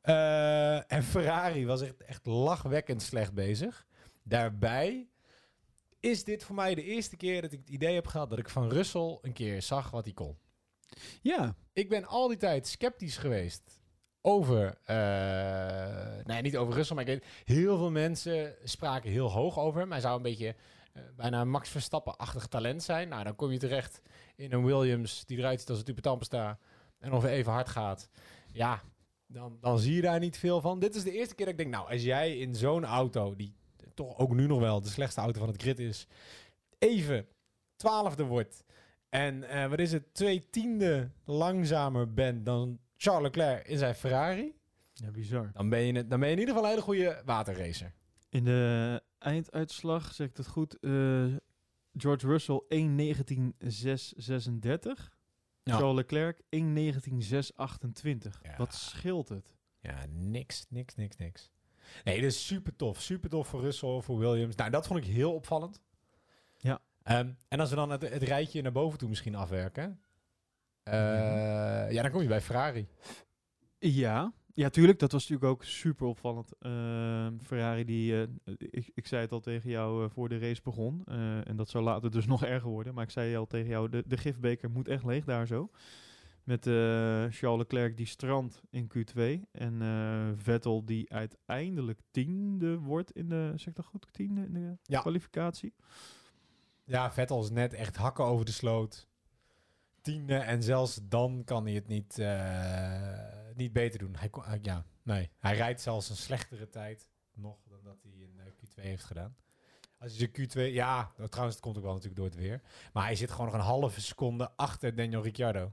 Eh, 0.00 0.92
en 0.92 1.02
Ferrari 1.02 1.66
was 1.66 1.80
echt, 1.80 2.02
echt 2.02 2.26
lachwekkend 2.26 3.02
slecht 3.02 3.32
bezig. 3.32 3.86
Daarbij 4.22 5.08
is 6.00 6.24
dit 6.24 6.44
voor 6.44 6.54
mij 6.54 6.74
de 6.74 6.82
eerste 6.82 7.16
keer 7.16 7.42
dat 7.42 7.52
ik 7.52 7.58
het 7.58 7.70
idee 7.70 7.94
heb 7.94 8.06
gehad 8.06 8.30
dat 8.30 8.38
ik 8.38 8.48
van 8.48 8.68
Russell 8.68 9.18
een 9.22 9.32
keer 9.32 9.62
zag 9.62 9.90
wat 9.90 10.04
hij 10.04 10.14
kon. 10.14 10.38
Ja, 11.22 11.56
Ik 11.72 11.88
ben 11.88 12.04
al 12.04 12.28
die 12.28 12.36
tijd 12.36 12.66
sceptisch 12.66 13.16
geweest 13.16 13.79
over, 14.22 14.78
eh 14.84 16.24
nee, 16.24 16.42
niet 16.42 16.56
over 16.56 16.74
Russell, 16.74 16.96
maar 16.96 17.08
ik 17.08 17.20
weet, 17.20 17.30
heel 17.44 17.76
veel 17.76 17.90
mensen 17.90 18.54
spraken 18.64 19.10
heel 19.10 19.30
hoog 19.30 19.58
over 19.58 19.80
hem. 19.80 19.90
Hij 19.90 20.00
zou 20.00 20.16
een 20.16 20.22
beetje 20.22 20.54
eh, 20.92 21.02
bijna 21.16 21.44
Max 21.44 21.68
Verstappen-achtig 21.68 22.46
talent 22.46 22.82
zijn. 22.82 23.08
Nou, 23.08 23.24
dan 23.24 23.36
kom 23.36 23.52
je 23.52 23.58
terecht 23.58 24.02
in 24.36 24.52
een 24.52 24.64
Williams 24.64 25.24
die 25.26 25.38
eruit 25.38 25.60
ziet 25.60 25.68
als 25.68 25.78
een 25.78 25.84
type 25.84 26.00
Tampesta 26.00 26.58
en 26.98 27.12
of 27.12 27.24
even 27.24 27.52
hard 27.52 27.68
gaat. 27.68 28.10
Ja, 28.52 28.82
dan, 29.26 29.58
dan 29.60 29.78
zie 29.78 29.94
je 29.94 30.02
daar 30.02 30.18
niet 30.18 30.38
veel 30.38 30.60
van. 30.60 30.78
Dit 30.78 30.94
is 30.94 31.02
de 31.02 31.12
eerste 31.12 31.34
keer 31.34 31.46
dat 31.46 31.54
ik 31.54 31.60
denk, 31.60 31.74
nou, 31.74 31.90
als 31.90 32.02
jij 32.02 32.38
in 32.38 32.54
zo'n 32.54 32.84
auto, 32.84 33.36
die 33.36 33.54
toch 33.94 34.18
ook 34.18 34.32
nu 34.32 34.46
nog 34.46 34.60
wel 34.60 34.80
de 34.80 34.88
slechtste 34.88 35.20
auto 35.20 35.38
van 35.38 35.48
het 35.48 35.62
grid 35.62 35.78
is, 35.78 36.06
even 36.78 37.26
twaalfde 37.76 38.24
wordt 38.24 38.64
en 39.08 39.42
eh, 39.44 39.68
wat 39.68 39.78
is 39.78 39.92
het, 39.92 40.14
twee 40.14 40.50
tiende 40.50 41.10
langzamer 41.24 42.12
bent 42.12 42.44
dan 42.44 42.78
Charles 43.02 43.22
Leclerc 43.22 43.66
in 43.66 43.78
zijn 43.78 43.94
Ferrari, 43.94 44.54
ja 44.92 45.10
bizar. 45.10 45.50
dan 45.52 45.68
ben 45.68 45.80
je, 45.80 45.92
het- 45.92 46.10
dan 46.10 46.18
ben 46.20 46.28
je 46.28 46.34
in 46.34 46.40
ieder 46.40 46.54
geval 46.54 46.70
een 46.70 46.76
hele 46.76 46.86
goede 46.86 47.22
waterracer. 47.24 47.92
In 48.28 48.44
de 48.44 49.02
einduitslag, 49.18 50.14
zeg 50.14 50.26
ik 50.26 50.34
dat 50.36 50.46
goed, 50.46 50.78
eh, 50.80 51.24
George 51.96 52.26
Russell 52.26 52.62
1.19.636. 52.68 55.10
Ja. 55.62 55.76
Charles 55.76 55.94
Leclerc 55.96 56.40
1.19.628. 56.50 58.40
Ja. 58.42 58.56
Wat 58.56 58.74
scheelt 58.74 59.28
het? 59.28 59.54
Ja, 59.80 60.04
niks, 60.08 60.66
niks, 60.68 60.94
niks, 60.94 61.16
niks. 61.16 61.50
Nee, 62.04 62.20
dus 62.20 62.46
super 62.46 62.76
tof. 62.76 63.00
Super 63.00 63.30
tof 63.30 63.48
voor 63.48 63.60
Russell, 63.60 64.00
voor 64.00 64.18
Williams. 64.18 64.54
Nou, 64.54 64.70
dat 64.70 64.86
vond 64.86 65.04
ik 65.04 65.10
heel 65.12 65.34
opvallend. 65.34 65.80
Ja. 66.56 66.80
Ehm, 67.02 67.32
en 67.48 67.60
als 67.60 67.70
we 67.70 67.76
dan 67.76 67.90
het, 67.90 68.02
het 68.08 68.22
rijtje 68.22 68.62
naar 68.62 68.72
boven 68.72 68.98
toe 68.98 69.08
misschien 69.08 69.34
afwerken. 69.34 70.00
Eh, 70.90 71.92
ja, 71.92 72.02
dan 72.02 72.10
kom 72.10 72.22
je 72.22 72.28
bij 72.28 72.40
Ferrari. 72.40 72.88
Ja, 73.78 74.32
ja, 74.54 74.68
tuurlijk. 74.68 74.98
Dat 74.98 75.12
was 75.12 75.28
natuurlijk 75.28 75.52
ook 75.52 75.64
super 75.64 76.06
opvallend. 76.06 76.52
Ehm, 76.58 77.38
Ferrari, 77.38 77.84
die, 77.84 78.20
eh, 78.22 78.28
ik, 78.58 78.90
ik 78.94 79.06
zei 79.06 79.22
het 79.22 79.32
al 79.32 79.40
tegen 79.40 79.70
jou 79.70 80.04
eh, 80.04 80.10
voor 80.10 80.28
de 80.28 80.38
race 80.38 80.62
begon. 80.62 81.02
eh, 81.04 81.48
en 81.48 81.56
dat 81.56 81.68
zou 81.68 81.84
later 81.84 82.10
dus 82.10 82.26
nog 82.34 82.44
erger 82.44 82.68
worden. 82.70 82.94
Maar 82.94 83.04
ik 83.04 83.10
zei 83.10 83.36
al 83.36 83.46
tegen 83.46 83.68
jou, 83.68 83.88
de, 83.88 84.04
de 84.06 84.16
gifbeker 84.16 84.70
moet 84.70 84.88
echt 84.88 85.04
leeg 85.04 85.24
daar 85.24 85.46
zo. 85.46 85.70
Met 86.44 86.66
eh, 86.66 86.72
Charles 87.30 87.58
Leclerc 87.58 87.96
die 87.96 88.06
strandt 88.06 88.62
in 88.70 88.90
Q2. 88.96 89.20
En 89.52 89.82
eh, 89.82 90.28
Vettel 90.36 90.84
die 90.84 91.12
uiteindelijk 91.12 92.00
tiende 92.10 92.78
wordt 92.78 93.10
in 93.12 93.28
de, 93.28 93.52
zeg 93.56 93.66
ik 93.66 93.74
dat 93.74 93.84
goed, 93.86 94.06
tiende 94.12 94.40
in 94.44 94.52
de 94.52 94.76
Ja. 94.82 95.00
kwalificatie. 95.00 95.74
Ja, 96.84 97.12
Vettel 97.12 97.42
is 97.42 97.50
net 97.50 97.72
echt 97.74 97.96
hakken 97.96 98.24
over 98.24 98.44
de 98.44 98.52
sloot. 98.52 99.08
Tiende. 100.02 100.34
En 100.34 100.62
zelfs 100.62 101.00
dan 101.02 101.42
kan 101.44 101.64
hij 101.64 101.74
het 101.74 101.86
niet, 101.86 102.18
eh, 102.18 103.54
niet 103.54 103.72
beter 103.72 103.98
doen. 103.98 104.16
Hij, 104.16 104.28
kon- 104.28 104.44
ja, 104.62 104.84
nee. 105.02 105.30
hij 105.38 105.56
rijdt 105.56 105.80
zelfs 105.80 106.08
een 106.08 106.16
slechtere 106.16 106.68
tijd 106.68 107.08
nog 107.32 107.58
dan 107.68 107.78
dat 107.82 108.02
hij 108.02 108.12
in 108.12 108.38
eh, 108.38 108.46
Q2 108.46 108.82
heeft 108.82 109.04
gedaan. 109.04 109.36
Als 109.98 110.16
je 110.16 110.30
zijn 110.32 110.48
Q2... 110.48 110.72
Ja, 110.72 111.12
nou, 111.16 111.28
trouwens, 111.28 111.56
het 111.56 111.64
komt 111.64 111.76
ook 111.76 111.82
wel 111.82 111.92
natuurlijk 111.92 112.20
door 112.20 112.30
het 112.30 112.38
weer. 112.38 112.62
Maar 112.92 113.04
hij 113.04 113.14
zit 113.16 113.30
gewoon 113.30 113.46
nog 113.46 113.54
een 113.54 113.60
halve 113.60 114.00
seconde 114.00 114.50
achter 114.56 114.94
Daniel 114.94 115.22
Ricciardo. 115.22 115.72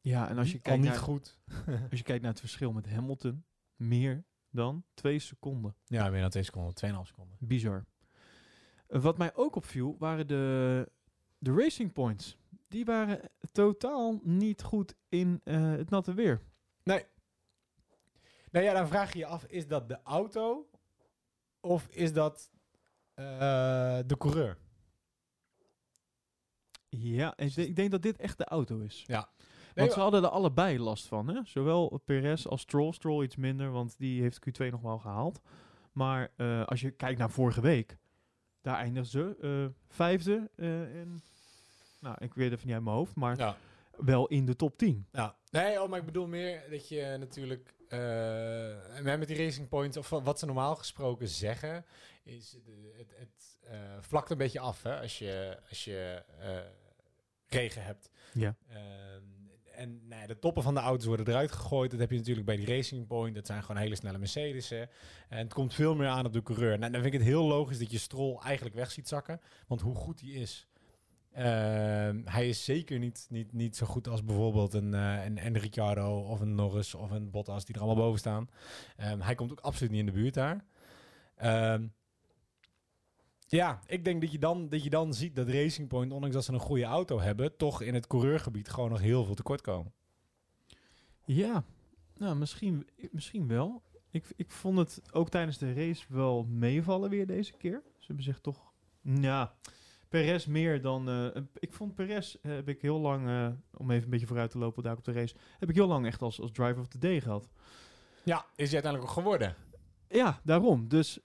Ja, 0.00 0.28
en 0.28 0.38
als 0.38 0.52
je, 0.52 0.58
kijkt 0.58 0.80
niet 0.80 0.90
naar, 0.90 0.98
goed. 0.98 1.38
als 1.90 1.98
je 1.98 2.02
kijkt 2.02 2.22
naar 2.22 2.30
het 2.30 2.40
verschil 2.40 2.72
met 2.72 2.88
Hamilton, 2.90 3.44
meer 3.76 4.24
dan 4.50 4.84
twee 4.94 5.18
seconden. 5.18 5.76
Ja, 5.84 6.08
meer 6.10 6.20
dan 6.20 6.30
twee 6.30 6.42
seconden. 6.42 6.74
Tweeënhalf 6.74 7.06
seconden. 7.06 7.36
Bizar. 7.40 7.84
Wat 8.86 9.18
mij 9.18 9.34
ook 9.34 9.56
opviel, 9.56 9.96
waren 9.98 10.26
de, 10.26 10.92
de 11.42 11.52
racing 11.52 11.92
points. 11.92 12.36
Die 12.68 12.84
waren 12.84 13.20
totaal 13.52 14.20
niet 14.22 14.62
goed 14.62 14.94
in 15.08 15.40
eh, 15.44 15.70
het 15.70 15.90
natte 15.90 16.14
weer. 16.14 16.40
Nee. 16.82 17.04
Nou 18.50 18.64
ja, 18.64 18.72
dan 18.72 18.88
vraag 18.88 19.12
je 19.12 19.18
je 19.18 19.26
af, 19.26 19.44
is 19.44 19.66
dat 19.66 19.88
de 19.88 20.02
auto 20.02 20.70
of 21.60 21.86
is 21.88 22.12
dat 22.12 22.50
eh, 23.14 23.24
de 24.06 24.16
coureur? 24.18 24.58
Ja, 26.88 27.36
ik, 27.36 27.54
denk- 27.54 27.68
ik 27.68 27.76
denk 27.76 27.90
dat 27.90 28.02
dit 28.02 28.16
echt 28.16 28.38
de 28.38 28.44
auto 28.44 28.78
is. 28.78 29.04
Ja. 29.06 29.28
Want 29.74 29.92
ze 29.92 30.00
hadden 30.00 30.22
er 30.22 30.28
allebei 30.28 30.78
last 30.78 31.06
van. 31.06 31.28
Hè? 31.28 31.40
Zowel 31.44 32.00
Perez 32.04 32.46
als 32.46 32.60
Stroll. 32.60 32.92
Stroll 32.92 33.24
iets 33.24 33.36
minder, 33.36 33.70
want 33.70 33.98
die 33.98 34.20
heeft 34.22 34.38
Q2 34.48 34.66
nog 34.70 34.80
wel 34.80 34.98
gehaald. 34.98 35.40
Maar 35.92 36.32
eh, 36.36 36.64
als 36.64 36.80
je 36.80 36.90
kijkt 36.90 37.18
naar 37.18 37.30
vorige 37.30 37.60
week, 37.60 37.98
daar 38.60 38.76
eindigden 38.76 39.10
ze 39.10 39.70
vijfde. 39.88 40.50
in, 40.56 41.22
nou, 42.02 42.16
ik 42.18 42.34
weet 42.34 42.52
even 42.52 42.66
niet 42.66 42.74
uit 42.74 42.84
mijn 42.84 42.96
hoofd, 42.96 43.14
maar 43.14 43.38
ja. 43.38 43.56
wel 43.96 44.26
in 44.26 44.46
de 44.46 44.56
top 44.56 44.78
10. 44.78 45.06
Ja. 45.12 45.36
Nee, 45.50 45.82
oh, 45.82 45.88
maar 45.88 45.98
ik 45.98 46.04
bedoel 46.04 46.26
meer 46.26 46.62
dat 46.70 46.88
je 46.88 47.16
natuurlijk 47.18 47.74
eh, 47.88 49.16
met 49.16 49.28
die 49.28 49.36
racing 49.36 49.68
points, 49.68 49.96
of 49.96 50.08
wat 50.08 50.38
ze 50.38 50.46
normaal 50.46 50.76
gesproken 50.76 51.28
zeggen, 51.28 51.84
is 52.22 52.50
de, 52.64 52.92
het, 52.96 53.14
het 53.16 53.58
eh, 53.60 53.78
vlakt 54.00 54.30
een 54.30 54.38
beetje 54.38 54.60
af 54.60 54.82
hè, 54.82 55.00
als 55.00 55.18
je, 55.18 55.58
als 55.68 55.84
je 55.84 56.22
eh, 56.38 56.58
regen 57.46 57.84
hebt. 57.84 58.10
Ja. 58.32 58.56
Ehm, 58.68 59.22
en 59.72 60.08
nou 60.08 60.20
ja, 60.20 60.26
de 60.26 60.38
toppen 60.38 60.62
van 60.62 60.74
de 60.74 60.80
auto's 60.80 61.06
worden 61.06 61.28
eruit 61.28 61.52
gegooid. 61.52 61.90
Dat 61.90 62.00
heb 62.00 62.10
je 62.10 62.16
natuurlijk 62.16 62.46
bij 62.46 62.56
die 62.56 62.66
Racing 62.66 63.06
Point. 63.06 63.34
Dat 63.34 63.46
zijn 63.46 63.62
gewoon 63.62 63.80
hele 63.80 63.96
snelle 63.96 64.18
Mercedes'en. 64.18 64.90
En 65.28 65.38
het 65.38 65.52
komt 65.52 65.74
veel 65.74 65.94
meer 65.94 66.08
aan 66.08 66.26
op 66.26 66.32
de 66.32 66.42
coureur. 66.42 66.78
Nou, 66.78 66.92
dan 66.92 67.02
vind 67.02 67.14
ik 67.14 67.20
het 67.20 67.28
heel 67.28 67.44
logisch 67.44 67.78
dat 67.78 67.90
je 67.90 67.98
Stroll 67.98 68.38
eigenlijk 68.38 68.74
weg 68.74 68.90
ziet 68.90 69.08
zakken. 69.08 69.40
Want 69.66 69.80
hoe 69.80 69.94
goed 69.94 70.20
hij 70.20 70.30
is. 70.30 70.66
Ehm, 71.32 72.20
hij 72.24 72.48
is 72.48 72.64
zeker 72.64 72.98
niet, 72.98 73.26
niet, 73.30 73.52
niet 73.52 73.76
zo 73.76 73.86
goed 73.86 74.08
als 74.08 74.24
bijvoorbeeld 74.24 74.74
een, 74.74 74.94
eh 74.94 75.24
een, 75.24 75.46
een 75.46 75.58
Ricciardo 75.58 76.20
of 76.20 76.40
een 76.40 76.54
Norris 76.54 76.94
of 76.94 77.10
een 77.10 77.30
Bottas 77.30 77.64
die 77.64 77.74
er 77.74 77.80
allemaal 77.80 78.04
boven 78.04 78.18
staan. 78.18 78.50
Ehm, 78.96 79.20
hij 79.20 79.34
komt 79.34 79.50
ook 79.50 79.60
absoluut 79.60 79.90
niet 79.90 80.00
in 80.00 80.06
de 80.06 80.12
buurt 80.12 80.34
daar. 80.34 80.64
Ehm, 81.36 81.86
ja, 83.46 83.80
ik 83.86 84.04
denk 84.04 84.20
dat 84.20 84.32
je, 84.32 84.38
dan, 84.38 84.68
dat 84.68 84.82
je 84.82 84.90
dan 84.90 85.14
ziet 85.14 85.36
dat 85.36 85.48
Racing 85.48 85.88
Point, 85.88 86.12
ondanks 86.12 86.34
dat 86.34 86.44
ze 86.44 86.52
een 86.52 86.58
goede 86.58 86.84
auto 86.84 87.20
hebben, 87.20 87.56
toch 87.56 87.82
in 87.82 87.94
het 87.94 88.06
coureurgebied 88.06 88.68
gewoon 88.68 88.90
nog 88.90 89.00
heel 89.00 89.24
veel 89.24 89.34
tekort 89.34 89.60
komen. 89.60 89.92
Ja, 91.24 91.64
nou, 92.16 92.36
misschien, 92.36 92.88
misschien 93.10 93.48
wel. 93.48 93.82
Ik, 94.10 94.32
ik 94.36 94.50
vond 94.50 94.78
het 94.78 95.02
ook 95.12 95.28
tijdens 95.28 95.58
de 95.58 95.72
race 95.72 96.04
wel 96.08 96.44
meevallen 96.44 97.10
weer 97.10 97.26
deze 97.26 97.52
keer. 97.52 97.82
Ze 97.98 98.06
hebben 98.06 98.24
zich 98.24 98.40
toch... 98.40 98.72
Ja, 99.00 99.54
Perez 100.12 100.46
meer 100.46 100.80
dan... 100.80 101.08
eh, 101.08 101.42
ik 101.58 101.72
vond 101.72 101.94
Perez, 101.94 102.34
eh, 102.42 102.52
heb 102.52 102.68
ik 102.68 102.82
heel 102.82 102.98
lang, 103.00 103.28
eh, 103.28 103.48
om 103.76 103.90
even 103.90 104.04
een 104.04 104.10
beetje 104.10 104.26
vooruit 104.26 104.50
te 104.50 104.58
lopen 104.58 104.82
daar 104.82 104.96
op 104.96 105.04
de 105.04 105.12
race, 105.12 105.34
heb 105.58 105.68
ik 105.68 105.74
heel 105.74 105.86
lang 105.86 106.06
echt 106.06 106.22
als, 106.22 106.40
als 106.40 106.50
driver 106.52 106.80
of 106.80 106.88
the 106.88 106.98
day 106.98 107.20
gehad. 107.20 107.48
Ja, 108.24 108.36
is 108.56 108.64
hij 108.72 108.82
uiteindelijk 108.82 109.02
ook 109.04 109.16
geworden. 109.18 109.54
Ja, 110.08 110.40
daarom. 110.44 110.88
Dus 110.88 111.18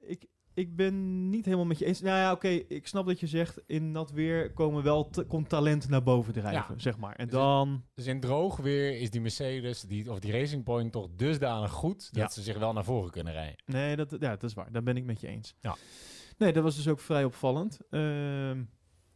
ik, 0.00 0.24
ik 0.54 0.76
ben 0.76 1.28
niet 1.28 1.44
helemaal 1.44 1.66
met 1.66 1.78
je 1.78 1.84
eens. 1.84 2.00
Nou 2.00 2.16
ja, 2.18 2.32
oké, 2.32 2.48
ik 2.48 2.86
snap 2.86 3.06
dat 3.06 3.20
je 3.20 3.26
zegt, 3.26 3.60
in 3.66 3.92
dat 3.92 4.10
weer 4.10 4.52
komen 4.52 4.82
wel 4.82 5.10
komt 5.28 5.48
talent 5.48 5.88
naar 5.88 6.02
boven 6.02 6.32
drijven, 6.32 6.74
Ja. 6.74 6.80
zeg 6.80 6.96
maar. 6.98 7.14
En 7.16 7.24
Dus 7.26 7.34
dan... 7.34 7.84
Dus 7.94 8.06
in 8.06 8.20
droog 8.20 8.56
weer 8.56 9.00
is 9.00 9.10
die 9.10 9.20
Mercedes 9.20 9.80
die, 9.80 10.10
of 10.10 10.18
die 10.18 10.32
Racing 10.32 10.64
Point 10.64 10.92
toch 10.92 11.08
dusdanig 11.16 11.70
goed 11.70 11.98
dat 12.12 12.22
Ja. 12.22 12.28
ze 12.28 12.42
zich 12.42 12.58
wel 12.58 12.72
naar 12.72 12.84
voren 12.84 13.10
kunnen 13.10 13.32
rijden. 13.32 13.56
Nee, 13.66 13.96
dat, 13.96 14.10
ja, 14.10 14.30
dat 14.30 14.42
is 14.42 14.54
waar. 14.54 14.72
Daar 14.72 14.82
ben 14.82 14.96
ik 14.96 15.04
met 15.04 15.20
je 15.20 15.26
eens. 15.26 15.54
Ja. 15.60 15.76
Nee, 16.36 16.52
dat 16.52 16.62
was 16.62 16.76
dus 16.76 16.88
ook 16.88 17.00
vrij 17.00 17.24
opvallend. 17.24 17.78
Ehm, 17.90 18.62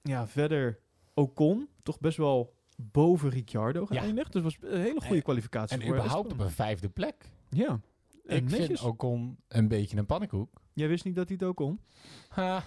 ja, 0.02 0.26
verder 0.26 0.78
Ocon, 1.14 1.68
toch 1.82 2.00
best 2.00 2.16
wel 2.16 2.54
boven 2.76 3.30
Ricciardo 3.30 3.86
Ja. 3.88 4.00
geëindigd. 4.00 4.32
Dus 4.32 4.42
was 4.42 4.56
een 4.60 4.80
hele 4.80 5.00
goede 5.00 5.14
En- 5.16 5.22
kwalificatie 5.22 5.76
En 5.76 5.82
voor 5.86 5.96
überhaupt 5.96 6.32
op 6.32 6.40
een 6.40 6.50
vijfde 6.50 6.88
plek. 6.88 7.30
Ja, 7.50 7.80
en 8.26 8.36
Ik 8.36 8.42
netjes. 8.42 8.66
vind 8.66 8.82
Ocon 8.82 9.38
een 9.48 9.68
beetje 9.68 9.96
een 9.96 10.06
pannenkoek. 10.06 10.60
Jij 10.72 10.88
wist 10.88 11.04
niet 11.04 11.14
dat 11.16 11.28
hij 11.28 11.36
het 11.40 11.48
ook 11.48 11.56
kon? 11.56 11.80
Ha. 12.28 12.62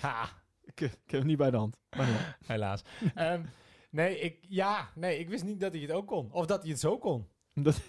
Ha. 0.00 0.28
Ik, 0.64 0.80
ik 0.80 0.90
heb 1.06 1.10
hem 1.20 1.26
niet 1.26 1.36
bij 1.36 1.50
de 1.50 1.56
hand. 1.56 1.78
Maar. 1.96 2.38
Helaas. 2.46 2.82
Ehm, 3.14 3.42
nee, 3.90 4.18
ik, 4.18 4.38
ja, 4.48 4.88
nee, 4.94 5.18
ik 5.18 5.28
wist 5.28 5.44
niet 5.44 5.60
dat 5.60 5.72
hij 5.72 5.82
het 5.82 5.90
ook 5.92 6.06
kon. 6.06 6.32
Of 6.32 6.46
dat 6.46 6.60
hij 6.62 6.70
het 6.70 6.80
zo 6.80 6.98
kon. 6.98 7.26
Dat, 7.54 7.80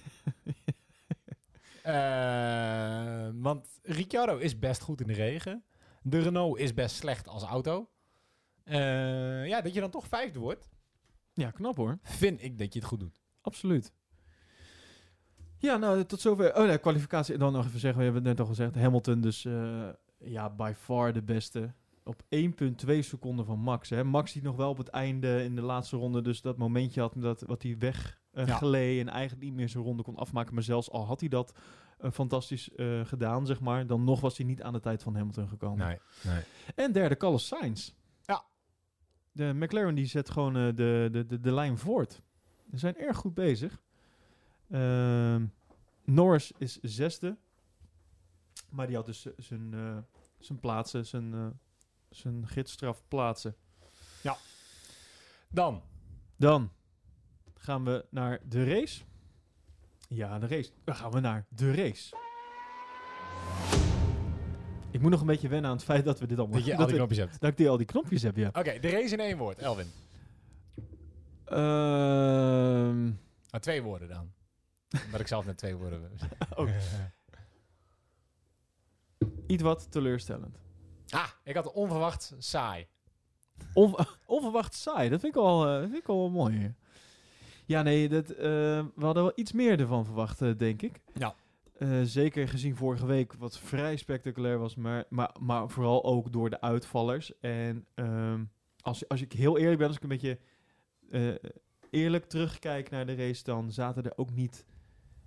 Eh, 1.84 3.28
want 3.34 3.68
Ricciardo 3.84 4.38
is 4.38 4.60
best 4.60 4.82
goed 4.82 5.02
in 5.02 5.08
de 5.08 5.14
regen. 5.14 5.64
De 6.10 6.20
Renault 6.20 6.58
is 6.60 6.74
best 6.74 6.96
slecht 6.96 7.28
als 7.28 7.44
auto. 7.44 7.90
Eh, 8.64 9.48
ja, 9.48 9.62
dat 9.62 9.74
je 9.74 9.80
dan 9.80 9.90
toch 9.90 10.08
vijfde 10.08 10.40
wordt, 10.40 10.70
ja, 11.34 11.52
knap 11.52 11.76
hoor. 11.76 11.98
vind 12.02 12.44
ik 12.44 12.58
dat 12.58 12.74
je 12.74 12.80
het 12.80 12.88
goed 12.88 13.00
doet. 13.00 13.22
Absoluut. 13.42 13.92
Ja, 15.58 15.78
nou, 15.78 16.04
tot 16.06 16.22
zover. 16.22 16.56
Oh 16.56 16.66
nee, 16.66 16.78
kwalificatie. 16.78 17.34
En 17.34 17.40
dan 17.40 17.54
nog 17.54 17.66
even 17.66 17.80
zeggen, 17.80 18.00
we 18.00 18.04
hebben 18.06 18.24
het 18.26 18.32
net 18.38 18.40
al 18.48 18.54
gezegd. 18.54 18.76
Hamilton 18.76 19.22
dus, 19.22 19.46
eh, 19.46 19.88
ja, 20.18 20.50
by 20.50 20.72
far 20.78 21.14
de 21.14 21.22
beste. 21.22 21.74
Op 22.04 22.22
1,2 22.30 23.02
seconden 23.02 23.46
van 23.46 23.60
Max. 23.60 23.90
Hè. 23.90 24.04
Max 24.04 24.34
die 24.34 24.42
nog 24.42 24.56
wel 24.56 24.70
op 24.70 24.78
het 24.78 24.88
einde 24.88 25.44
in 25.44 25.56
de 25.56 25.62
laatste 25.62 25.98
ronde 25.98 26.22
dus 26.22 26.42
dat 26.42 26.58
momentje 26.58 27.02
had 27.02 27.14
dat, 27.16 27.42
wat 27.42 27.64
hij 27.64 27.78
weg 27.78 28.20
Ja. 28.32 28.46
gleed 28.56 29.00
en 29.00 29.10
eigenlijk 29.10 29.44
niet 29.44 29.54
meer 29.54 29.70
zijn 29.70 29.84
ronde 29.84 30.04
kon 30.04 30.16
afmaken. 30.16 30.54
Maar 30.54 30.64
zelfs 30.64 30.90
al 30.90 31.06
had 31.06 31.20
hij 31.20 31.30
dat 31.30 31.60
eh, 31.98 32.12
fantastisch 32.12 32.76
eh, 32.76 33.06
gedaan, 33.06 33.46
zeg 33.46 33.60
maar, 33.60 33.88
dan 33.88 34.04
nog 34.04 34.20
was 34.20 34.38
hij 34.38 34.46
niet 34.46 34.62
aan 34.62 34.74
de 34.74 34.80
tijd 34.80 35.04
van 35.04 35.16
Hamilton 35.16 35.48
gekomen. 35.48 35.88
Nee, 35.88 36.00
nee. 36.24 36.44
En 36.76 36.92
derde, 36.92 37.18
Carlos 37.18 37.48
Sainz. 37.48 37.94
Ja. 38.26 38.46
De 39.32 39.54
McLaren 39.54 39.96
die 39.96 40.06
zet 40.06 40.30
gewoon 40.30 40.58
eh, 40.58 40.66
de, 40.76 41.10
de, 41.12 41.26
de, 41.26 41.40
de 41.40 41.52
lijn 41.54 41.78
voort. 41.78 42.22
Ze 42.72 42.78
zijn 42.78 42.98
erg 42.98 43.18
goed 43.18 43.34
bezig. 43.34 43.82
Ehm, 44.70 45.46
Norris 46.04 46.52
is 46.58 46.80
zesde. 46.82 47.38
Maar 48.70 48.88
die 48.88 48.96
had 48.96 49.06
dus 49.06 49.28
zijn, 49.38 49.74
eh, 49.74 49.98
zijn 50.40 50.60
plaatsen, 50.60 51.06
zijn, 51.06 51.34
eh, 51.34 51.48
zijn 52.10 52.48
gidsstraf 52.48 53.04
plaatsen. 53.08 53.56
Dan, 55.50 55.84
Dan 56.36 56.72
gaan 57.54 57.84
we 57.84 58.06
naar 58.10 58.40
de 58.48 58.64
race. 58.64 59.04
Ja, 60.08 60.40
de 60.40 60.48
race. 60.48 60.72
Dan 60.84 60.96
gaan 60.96 61.12
we 61.12 61.20
naar 61.20 61.46
de 61.50 61.74
race. 61.76 62.16
Ik 64.92 65.02
moet 65.02 65.12
nog 65.12 65.20
een 65.22 65.28
beetje 65.28 65.48
wennen 65.48 65.70
aan 65.70 65.76
het 65.76 65.86
feit 65.86 66.06
dat 66.06 66.20
we 66.20 66.28
dit 66.28 66.38
allemaal... 66.40 66.58
dat 66.58 66.66
je 66.66 66.72
al 66.76 66.78
dat, 66.78 66.88
die 66.88 66.98
we- 66.98 67.04
knopjes 67.06 67.26
hebt. 67.28 67.40
dat 67.42 67.50
ik 67.52 67.58
die, 67.58 67.70
al 67.70 67.78
die 67.78 67.86
knopjes 67.86 68.22
heb, 68.22 68.36
ja. 68.36 68.48
Oké, 68.48 68.80
de 68.80 68.90
race 68.90 69.14
in 69.14 69.20
één 69.20 69.38
woord, 69.38 69.60
Elvin. 69.60 69.88
Ehm, 71.46 73.12
Ah, 73.50 73.60
twee 73.62 73.82
woorden 73.82 74.08
dan. 74.08 74.32
Omdat 75.06 75.20
ik 75.20 75.28
zelf 75.28 75.46
net 75.46 75.58
twee 75.58 75.76
woorden 75.76 76.02
heb. 76.18 76.36
Oh. 76.60 76.70
iets 79.48 79.64
wat 79.64 79.92
teleurstellend. 79.92 80.58
ah, 81.10 81.28
ik 81.44 81.56
had 81.56 81.72
onverwacht 81.72 82.34
saai. 82.38 82.88
On- 83.74 83.96
onverwacht 84.26 84.74
saai, 84.74 85.10
dat 85.10 85.20
vind 85.20 85.36
ik 85.36 85.42
al, 85.42 85.68
eh, 85.68 85.82
vind 85.82 85.96
ik 85.96 86.08
al 86.08 86.18
wel 86.18 86.30
mooi. 86.30 86.76
Ja, 87.68 87.82
nee, 87.82 88.10
dat, 88.10 88.30
eh, 88.30 88.38
we 88.96 89.06
hadden 89.06 89.24
wel 89.24 89.32
iets 89.36 89.52
meer 89.52 89.80
ervan 89.80 90.06
verwacht, 90.06 90.42
eh, 90.42 90.52
denk 90.58 90.82
ik. 90.82 91.02
Ja. 91.14 91.36
Eh, 91.78 92.02
zeker 92.04 92.48
gezien 92.48 92.76
vorige 92.76 93.06
week, 93.06 93.34
wat 93.34 93.60
vrij 93.60 93.96
spectaculair 93.96 94.60
was, 94.60 94.76
maar, 94.76 95.06
maar, 95.10 95.36
maar 95.40 95.70
vooral 95.70 96.04
ook 96.04 96.32
door 96.32 96.50
de 96.50 96.62
uitvallers. 96.62 97.40
En 97.40 97.86
ehm, 97.94 98.44
als, 98.82 99.08
als 99.08 99.22
ik 99.22 99.34
heel 99.34 99.58
eerlijk 99.58 99.78
ben, 99.78 99.88
als 99.88 99.96
ik 99.96 100.04
een 100.04 100.10
beetje 100.10 100.40
eerlijk 101.90 102.26
terugkijk 102.26 102.90
naar 102.90 103.06
de 103.06 103.16
race, 103.16 103.44
dan 103.44 103.72
zaten 103.72 104.04
er 104.04 104.18
ook 104.18 104.32
niet 104.32 104.66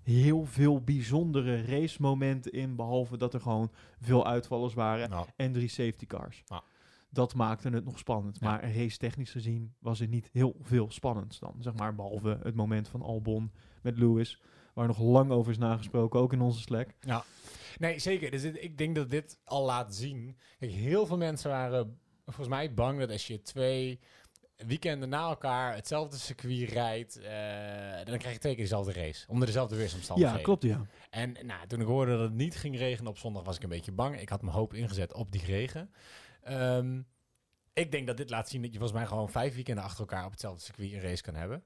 heel 0.03 0.45
veel 0.45 0.81
bijzondere 0.81 1.65
racemomenten 1.65 2.53
in, 2.53 2.77
behalve 2.77 3.17
dat 3.17 3.35
er 3.35 3.41
gewoon 3.41 3.73
veel 4.01 4.27
uitvallers 4.27 4.75
waren 4.75 5.11
Nou, 5.11 5.27
en 5.37 5.53
drie 5.53 5.69
safety 5.69 6.07
cars. 6.07 6.43
Ja. 6.47 6.63
Dat 7.11 7.35
maakte 7.35 7.69
het 7.69 7.85
nog 7.85 7.99
spannend. 7.99 8.39
Ja. 8.41 8.47
Maar 8.47 8.75
race 8.75 8.97
technisch 8.97 9.31
gezien 9.31 9.75
was 9.79 10.01
er 10.01 10.09
niet 10.09 10.29
heel 10.33 10.57
veel 10.63 10.91
spannends 10.91 11.39
dan. 11.39 11.55
Zeg 11.59 11.75
maar, 11.75 11.95
behalve 11.95 12.39
het 12.43 12.55
moment 12.55 12.89
van 12.89 13.03
Albon 13.03 13.53
met 13.83 13.99
Lewis. 13.99 14.41
Waar 14.75 14.87
nog 14.87 14.99
lang 14.99 15.31
over 15.31 15.53
is 15.53 15.59
nagesproken, 15.59 16.21
ook 16.21 16.33
in 16.33 16.41
onze 16.41 16.61
Slack. 16.61 16.89
Nee, 17.79 17.99
zeker. 17.99 18.31
Dus 18.31 18.43
dit- 18.43 18.63
ik 18.63 18.79
denk 18.79 18.95
dat 18.95 19.11
dit 19.11 19.39
al 19.45 19.65
laat 19.65 19.95
zien. 19.95 20.37
Kijk, 20.59 20.73
heel 20.73 21.07
veel 21.07 21.17
mensen 21.17 21.51
waren 21.51 21.99
volgens 22.25 22.49
mij 22.49 22.75
bang 22.75 22.99
dat 22.99 23.11
als 23.11 23.27
je 23.27 23.43
twee 23.43 24.01
weekenden 24.67 25.09
na 25.09 25.29
elkaar 25.29 25.75
hetzelfde 25.75 26.17
circuit 26.17 26.71
rijdt, 26.71 27.17
eh, 27.19 28.07
dan 28.07 28.19
krijg 28.19 28.33
je 28.35 28.39
twee 28.41 28.55
keer 28.55 28.63
dezelfde 28.63 28.93
race. 28.93 29.25
Onder 29.29 29.47
dezelfde 29.47 29.77
weersomstandigheden. 29.77 30.39
Ja, 30.41 30.45
klopt 30.47 30.63
ja. 30.63 30.87
En 31.11 31.37
nou, 31.47 31.67
toen 31.67 31.81
ik 31.81 31.87
hoorde 31.87 32.13
dat 32.13 32.21
het 32.21 32.35
niet 32.35 32.57
ging 32.57 32.77
regenen 32.79 33.11
op 33.11 33.19
zondag, 33.19 33.45
was 33.45 33.57
ik 33.57 33.63
een 33.63 33.69
beetje 33.69 33.93
bang. 33.93 34.21
Ik 34.21 34.29
had 34.29 34.43
mijn 34.43 34.57
hoop 34.57 34.75
ingezet 34.75 35.15
op 35.15 35.33
die 35.33 35.45
regen. 35.45 35.91
Ehm, 36.43 37.03
ik 37.73 37.93
denk 37.93 38.07
dat 38.07 38.17
dit 38.17 38.31
laat 38.31 38.49
zien 38.49 38.63
dat 38.63 38.73
je 38.73 38.79
volgens 38.79 38.99
mij 38.99 39.09
gewoon 39.09 39.31
vijf 39.31 39.55
weekenden 39.55 39.85
achter 39.85 40.01
elkaar 40.01 40.25
op 40.25 40.31
hetzelfde 40.31 40.63
circuit 40.63 40.93
een 40.93 41.01
race 41.01 41.23
kan 41.23 41.35
hebben. 41.35 41.65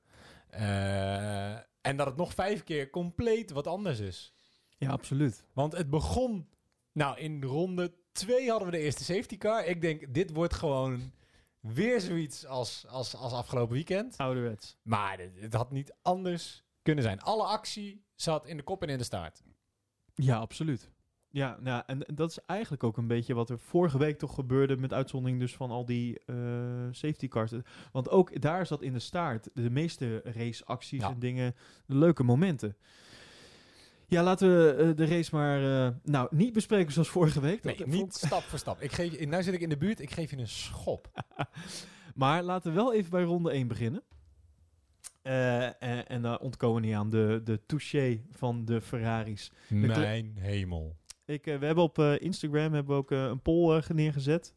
Eh, 0.49 1.53
en 1.81 1.97
dat 1.97 2.07
het 2.07 2.17
nog 2.17 2.35
vijf 2.35 2.65
keer 2.65 2.91
compleet 2.91 3.51
wat 3.51 3.67
anders 3.67 3.99
is. 3.99 4.35
Ja, 4.77 4.91
absoluut. 4.91 5.45
Want 5.53 5.73
het 5.73 5.91
begon... 5.91 6.49
Nou, 6.93 7.19
in 7.19 7.43
ronde 7.43 7.95
twee 8.13 8.51
hadden 8.51 8.71
we 8.71 8.77
de 8.77 8.83
eerste 8.83 9.05
safety 9.05 9.37
car. 9.37 9.65
Ik 9.65 9.81
denk, 9.81 10.15
dit 10.15 10.31
wordt 10.31 10.55
gewoon 10.55 11.13
weer 11.61 12.01
zoiets 12.01 12.47
als, 12.47 12.87
als, 12.87 13.17
als 13.17 13.33
afgelopen 13.33 13.75
weekend. 13.75 14.17
Ouderwets. 14.17 14.77
Maar 14.83 15.19
het, 15.19 15.41
het 15.41 15.55
had 15.55 15.71
niet 15.71 15.95
anders 16.03 16.65
kunnen 16.83 17.05
zijn. 17.05 17.21
Alle 17.21 17.45
actie 17.45 18.05
zat 18.15 18.47
in 18.47 18.57
de 18.57 18.63
kop 18.63 18.83
en 18.83 18.89
in 18.89 18.99
de 18.99 19.05
staart. 19.05 19.43
Ja, 20.15 20.37
absoluut. 20.37 20.91
Ja, 21.35 21.59
nou, 21.61 21.83
en, 21.87 21.99
dat 22.15 22.31
is 22.31 22.39
eigenlijk 22.47 22.85
ook 22.85 22.97
een 22.97 23.07
beetje 23.07 23.35
wat 23.35 23.51
er 23.51 23.59
vorige 23.59 23.99
week 23.99 24.19
toch 24.19 24.35
gebeurde... 24.35 24.77
met 24.77 24.93
uitzondering 24.93 25.41
dus 25.41 25.55
van 25.57 25.71
al 25.71 25.85
die 25.85 26.19
eh, 26.27 26.37
safety 26.91 27.29
cars. 27.29 27.53
Want 27.93 28.09
ook 28.11 28.41
daar 28.41 28.67
zat 28.67 28.83
in 28.83 28.93
de 28.93 28.99
staart 28.99 29.49
de 29.55 29.71
meeste 29.71 30.21
raceacties 30.25 31.01
Ja. 31.01 31.11
en 31.11 31.19
dingen... 31.19 31.55
leuke 31.87 32.23
momenten. 32.23 32.77
Ja, 34.07 34.23
laten 34.23 34.49
we 34.57 34.73
eh, 34.75 34.97
de 34.97 35.07
race 35.07 35.35
maar... 35.35 35.87
eh, 35.87 35.93
nou, 36.03 36.29
niet 36.31 36.53
bespreken 36.53 36.93
zoals 36.93 37.09
vorige 37.09 37.41
week. 37.41 37.63
Dat 37.63 37.77
Nee, 37.79 37.87
vond 37.87 38.03
niet 38.03 38.15
stap 38.27 38.43
voor 38.43 38.59
stap. 38.59 38.81
Ik 38.81 38.93
geef, 38.93 39.19
je- 39.19 39.27
nou 39.27 39.43
zit 39.43 39.55
ik 39.55 39.61
in 39.61 39.69
de 39.69 39.77
buurt, 39.77 40.01
ik 40.01 40.11
geef 40.11 40.31
je 40.31 40.39
een 40.39 40.49
schop. 40.49 41.09
Maar 42.15 42.43
laten 42.43 42.71
we 42.71 42.77
wel 42.77 42.95
even 42.95 43.11
bij 43.11 43.23
ronde 43.23 43.51
1 43.51 43.69
beginnen. 43.69 44.03
En, 45.23 46.07
en 46.09 46.23
daar 46.23 46.39
ontkomen 46.39 46.81
we 46.81 46.87
niet 46.87 46.97
aan 46.97 47.11
de, 47.11 47.41
de 47.45 47.61
touché 47.67 48.21
van 48.31 48.65
de 48.65 48.81
Ferraris. 48.81 49.51
Mijn 49.69 50.37
hemel. 50.39 50.97
Ik, 51.27 51.47
eh, 51.47 51.59
we 51.59 51.67
hebben 51.67 51.85
op 51.85 51.99
eh, 51.99 52.21
Instagram 52.21 52.73
hebben 52.73 52.95
we 52.95 53.01
ook 53.01 53.11
eh, 53.11 53.25
een 53.25 53.43
poll 53.43 53.83
neergezet. 53.89 54.55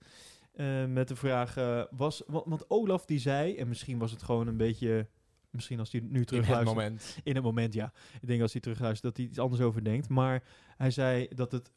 met 0.88 1.08
de 1.08 1.16
vraag, 1.16 1.56
was, 1.92 2.24
want, 2.28 2.46
want 2.46 2.70
Olaf 2.70 3.06
die 3.06 3.20
zei, 3.20 3.56
en 3.56 3.68
misschien 3.68 3.98
was 3.98 4.12
het 4.12 4.24
gewoon 4.24 4.48
een 4.48 4.58
beetje, 4.58 5.08
misschien 5.50 5.80
als 5.80 5.92
hij 5.92 6.02
nu 6.02 6.08
In 6.08 6.16
het 6.16 6.28
terugluistert. 6.28 6.76
moment. 6.76 7.18
In 7.24 7.36
het 7.36 7.44
moment, 7.44 7.74
ja. 7.74 7.94
Ik 8.22 8.28
denk 8.28 8.42
als 8.42 8.52
hij 8.52 8.62
terugluistert 8.62 9.04
dat 9.04 9.18
hij 9.18 9.26
iets 9.26 9.40
anders 9.40 9.62
over 9.62 9.84
denkt. 9.84 10.10
Maar 10.10 10.44
hij 10.78 10.92
zei 10.92 11.28
dat 11.36 11.52
het 11.52 11.72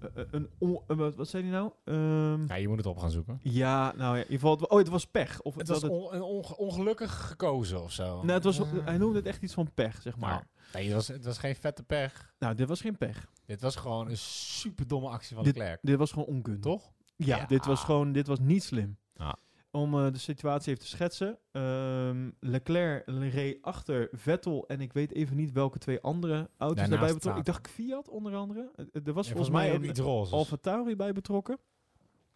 eh, 0.00 0.22
eh, 0.22 0.26
een, 0.30 0.48
eh, 0.86 0.96
wat 1.16 1.28
zei 1.28 1.42
hij 1.42 1.52
nou? 1.52 1.70
Ehm, 1.84 2.46
Ja, 2.46 2.54
je 2.54 2.68
moet 2.68 2.76
het 2.76 2.86
op 2.86 2.98
gaan 2.98 3.10
zoeken. 3.10 3.38
ja, 3.42 3.92
nou 3.96 4.00
ja, 4.16 4.22
in 4.22 4.30
ieder 4.30 4.32
geval, 4.38 4.50
het, 4.56 4.68
oh, 4.68 4.78
het 4.78 4.88
was 4.88 5.06
pech. 5.06 5.40
Of 5.42 5.54
Het 5.54 5.66
dat 5.66 5.80
was 5.80 5.90
on- 5.90 6.14
een 6.14 6.22
onge- 6.22 6.56
ongelukkig 6.56 7.26
gekozen 7.26 7.82
of 7.82 7.92
zo. 7.92 8.04
Nou, 8.22 8.30
het 8.32 8.44
was, 8.44 8.60
hij 8.84 8.96
noemde 8.98 9.16
het 9.18 9.26
echt 9.26 9.42
iets 9.42 9.54
van 9.54 9.70
pech, 9.74 10.02
zeg 10.02 10.16
maar. 10.16 10.30
Nou, 10.30 10.42
nee, 10.72 10.84
het 10.84 10.94
was, 10.94 11.08
het 11.08 11.24
was 11.24 11.38
geen 11.38 11.54
vette 11.56 11.82
pech. 11.82 12.34
Nou, 12.38 12.54
dit 12.54 12.68
was 12.68 12.80
geen 12.80 12.98
pech. 12.98 13.30
Dit 13.46 13.60
was 13.60 13.76
gewoon 13.76 14.08
een 14.08 14.18
super 14.18 14.86
domme 14.86 15.08
actie 15.08 15.34
van 15.34 15.44
Dit- 15.44 15.56
Leclerc. 15.56 15.78
Dit 15.82 15.96
was 15.98 16.10
gewoon 16.12 16.26
onkunde. 16.26 16.60
Toch? 16.60 16.92
Ja, 17.16 17.36
Ja. 17.36 17.46
dit 17.46 17.66
was 17.66 17.80
gewoon, 17.84 18.12
dit 18.12 18.26
was 18.26 18.38
niet 18.38 18.62
slim. 18.62 18.96
Ja. 19.14 19.36
Om 19.74 19.94
eh, 19.94 20.12
de 20.12 20.18
situatie 20.18 20.72
even 20.72 20.84
te 20.84 20.90
schetsen. 20.90 21.38
ehm, 21.52 22.30
Leclerc 22.40 23.02
reed 23.06 23.58
achter 23.62 24.08
Vettel 24.12 24.66
en 24.66 24.80
ik 24.80 24.92
weet 24.92 25.12
even 25.12 25.36
niet 25.36 25.52
welke 25.52 25.78
twee 25.78 26.00
andere 26.00 26.34
auto's 26.34 26.48
Daarnaast 26.58 26.90
daarbij 26.90 27.12
betrokken. 27.14 27.40
Ik 27.40 27.46
dacht 27.46 27.68
Fiat 27.70 28.08
onder 28.08 28.34
andere. 28.34 28.70
Eh, 28.76 28.84
Er 29.06 29.12
was 29.12 29.26
Ja, 29.26 29.32
volgens 29.32 29.54
mij 29.54 29.74
ook 29.74 29.82
iets 29.82 30.00
rozes. 30.00 30.32
Alfa 30.32 30.56
Tauri 30.56 30.96
bij 30.96 31.12
betrokken. 31.12 31.58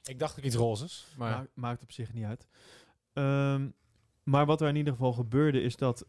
Ik 0.03 0.19
dacht 0.19 0.39
ook 0.39 0.45
iets 0.45 0.57
rozes. 0.57 1.07
Maar 1.19 1.31
Ma- 1.31 1.47
maakt 1.55 1.83
op 1.83 1.93
zich 1.93 2.13
niet 2.13 2.25
uit. 2.25 2.47
Ehm, 3.13 3.69
maar 4.23 4.47
wat 4.47 4.61
er 4.61 4.69
in 4.69 4.77
ieder 4.77 4.93
geval 4.93 5.13
gebeurde 5.13 5.61
is 5.61 5.77
dat 5.77 6.07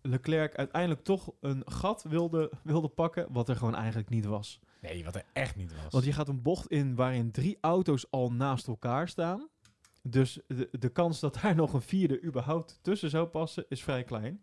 Leclerc 0.00 0.54
uiteindelijk 0.56 1.02
toch 1.04 1.32
een 1.40 1.62
gat 1.66 2.02
wilde, 2.08 2.52
wilde 2.62 2.88
pakken, 2.88 3.26
wat 3.32 3.48
er 3.48 3.56
gewoon 3.56 3.74
eigenlijk 3.74 4.08
niet 4.08 4.24
was. 4.24 4.60
nee, 4.80 5.04
wat 5.04 5.14
er 5.14 5.24
echt 5.32 5.56
niet 5.56 5.74
was. 5.82 5.92
Want 5.92 6.04
je 6.04 6.12
gaat 6.12 6.28
een 6.28 6.42
bocht 6.42 6.66
in 6.70 6.94
waarin 6.94 7.30
drie 7.30 7.58
auto's 7.60 8.10
al 8.10 8.32
naast 8.32 8.66
elkaar 8.66 9.08
staan. 9.08 9.48
Dus 10.02 10.40
de, 10.46 10.68
de 10.78 10.88
kans 10.88 11.20
dat 11.20 11.38
daar 11.42 11.54
nog 11.62 11.72
een 11.72 11.82
vierde 11.82 12.22
überhaupt 12.22 12.78
tussen 12.82 13.10
zou 13.10 13.26
passen 13.26 13.64
is 13.68 13.82
vrij 13.82 14.04
klein. 14.04 14.40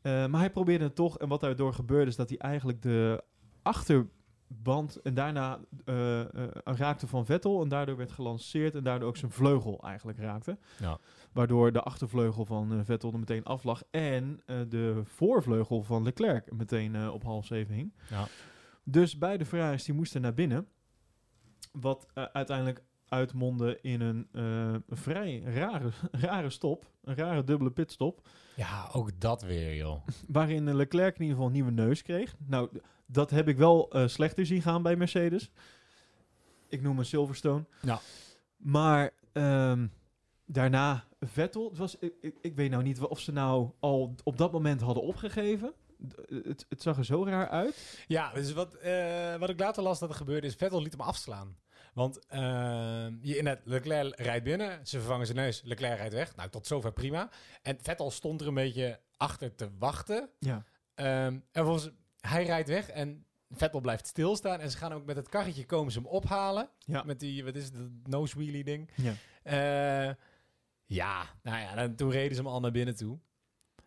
Eh, 0.00 0.26
maar 0.26 0.40
hij 0.40 0.50
probeerde 0.50 0.84
het 0.84 0.94
toch. 0.94 1.18
En 1.18 1.28
wat 1.28 1.40
daardoor 1.40 1.74
gebeurde 1.74 2.10
is 2.10 2.16
dat 2.16 2.28
hij 2.28 2.38
eigenlijk 2.38 2.82
de 2.82 3.24
achterband 3.62 4.96
en 5.02 5.14
daarna 5.14 5.60
eh, 5.84 6.20
eh, 6.20 6.48
raakte 6.64 7.06
van 7.06 7.26
Vettel. 7.26 7.62
En 7.62 7.68
daardoor 7.68 7.96
werd 7.96 8.12
gelanceerd 8.12 8.74
en 8.74 8.82
daardoor 8.82 9.08
ook 9.08 9.16
zijn 9.16 9.30
vleugel 9.30 9.82
eigenlijk 9.82 10.18
raakte. 10.18 10.58
Ja. 10.78 10.98
Waardoor 11.32 11.72
de 11.72 11.82
achtervleugel 11.82 12.44
van 12.44 12.84
Vettel 12.84 13.12
er 13.12 13.18
meteen 13.18 13.44
af 13.44 13.64
lag. 13.64 13.82
En 13.90 14.42
de 14.46 15.00
voorvleugel 15.04 15.82
van 15.82 16.02
Leclerc 16.02 16.52
meteen 16.52 17.10
op 17.10 17.22
half 17.22 17.46
zeven 17.46 17.74
hing. 17.74 17.94
Ja. 18.10 18.26
Dus 18.84 19.18
beide 19.18 19.44
Ferraris 19.44 19.84
die 19.84 19.94
moesten 19.94 20.20
naar 20.20 20.34
binnen. 20.34 20.68
wat 21.72 22.06
uiteindelijk 22.32 22.82
uitmondde 23.08 23.78
in 23.82 24.00
een 24.00 24.28
eh, 24.32 24.74
vrij 24.88 25.40
rare, 25.44 25.90
rare 26.26 26.50
stop. 26.50 26.90
Een 27.04 27.14
rare 27.16 27.44
dubbele 27.44 27.70
pitstop. 27.70 28.28
Ja, 28.56 28.88
ook 28.92 29.20
dat 29.20 29.42
weer, 29.42 29.74
joh. 29.76 30.06
Waarin 30.28 30.74
Leclerc 30.74 31.14
in 31.14 31.20
ieder 31.20 31.30
geval 31.36 31.46
een 31.46 31.52
nieuwe 31.52 31.70
neus 31.70 32.02
kreeg. 32.02 32.34
Nou, 32.46 32.68
dat 33.06 33.30
heb 33.30 33.48
ik 33.48 33.56
wel 33.56 33.90
eh, 33.90 34.06
slechter 34.08 34.46
zien 34.46 34.62
gaan 34.62 34.82
bij 34.82 34.96
Mercedes. 34.96 35.50
Ik 36.68 36.82
noem 36.82 36.96
hem 36.96 37.04
Silverstone. 37.04 37.64
Ja. 37.82 38.00
Maar 38.56 39.10
ehm, 39.32 39.86
daarna 40.46 41.04
Vettel. 41.20 41.68
Het 41.68 41.78
was, 41.78 41.98
ik, 41.98 42.12
ik, 42.20 42.36
ik 42.40 42.54
weet 42.56 42.70
nou 42.70 42.82
niet 42.82 43.00
of 43.00 43.20
ze 43.20 43.32
nou 43.32 43.70
al 43.80 44.14
op 44.24 44.36
dat 44.38 44.52
moment 44.52 44.80
hadden 44.80 45.02
opgegeven. 45.02 45.72
D- 46.08 46.16
Het, 46.44 46.66
het 46.68 46.82
zag 46.82 46.96
er 46.98 47.04
zo 47.04 47.24
raar 47.24 47.48
uit. 47.48 48.04
Ja, 48.08 48.32
dus 48.32 48.52
wat, 48.52 48.74
eh, 48.74 49.36
wat 49.36 49.48
ik 49.50 49.60
later 49.60 49.82
las 49.82 49.98
dat 49.98 50.08
er 50.08 50.14
gebeurde 50.14 50.46
is, 50.46 50.54
Vettel 50.54 50.82
liet 50.82 50.92
hem 50.92 51.00
afslaan. 51.00 51.56
Want 51.98 52.26
eh, 52.26 53.06
je 53.20 53.36
inderdaad, 53.36 53.66
Leclerc 53.66 54.16
rijdt 54.16 54.44
binnen, 54.44 54.86
ze 54.86 54.98
vervangen 54.98 55.26
zijn 55.26 55.38
neus, 55.38 55.62
Leclerc 55.62 55.96
rijdt 55.96 56.14
weg. 56.14 56.36
Nou, 56.36 56.50
tot 56.50 56.66
zover 56.66 56.92
prima. 56.92 57.30
En 57.62 57.78
Vettel 57.82 58.10
stond 58.10 58.40
er 58.40 58.46
een 58.46 58.54
beetje 58.54 59.00
achter 59.16 59.54
te 59.54 59.70
wachten. 59.78 60.30
Ja. 60.38 60.64
Ehm, 60.94 61.08
en 61.32 61.44
vervolgens, 61.52 61.90
hij 62.20 62.44
rijdt 62.44 62.68
weg 62.68 62.90
en 62.90 63.26
Vettel 63.50 63.80
blijft 63.80 64.06
stilstaan. 64.06 64.60
En 64.60 64.70
ze 64.70 64.76
gaan 64.76 64.92
ook 64.92 65.04
met 65.04 65.16
het 65.16 65.28
karretje 65.28 65.66
komen 65.66 65.92
ze 65.92 65.98
hem 65.98 66.08
ophalen. 66.08 66.70
Ja. 66.78 67.02
Met 67.02 67.20
die, 67.20 67.44
wat 67.44 67.54
is 67.54 67.64
het, 67.64 68.08
nose 68.08 68.36
wheelie 68.36 68.64
ding. 68.64 68.90
Ja. 68.94 69.12
Eh, 69.42 70.14
ja, 70.84 71.26
nou 71.42 71.60
ja, 71.60 71.74
dan, 71.74 71.94
toen 71.94 72.10
reden 72.10 72.36
ze 72.36 72.42
hem 72.42 72.50
al 72.50 72.60
naar 72.60 72.70
binnen 72.70 72.96
toe. 72.96 73.18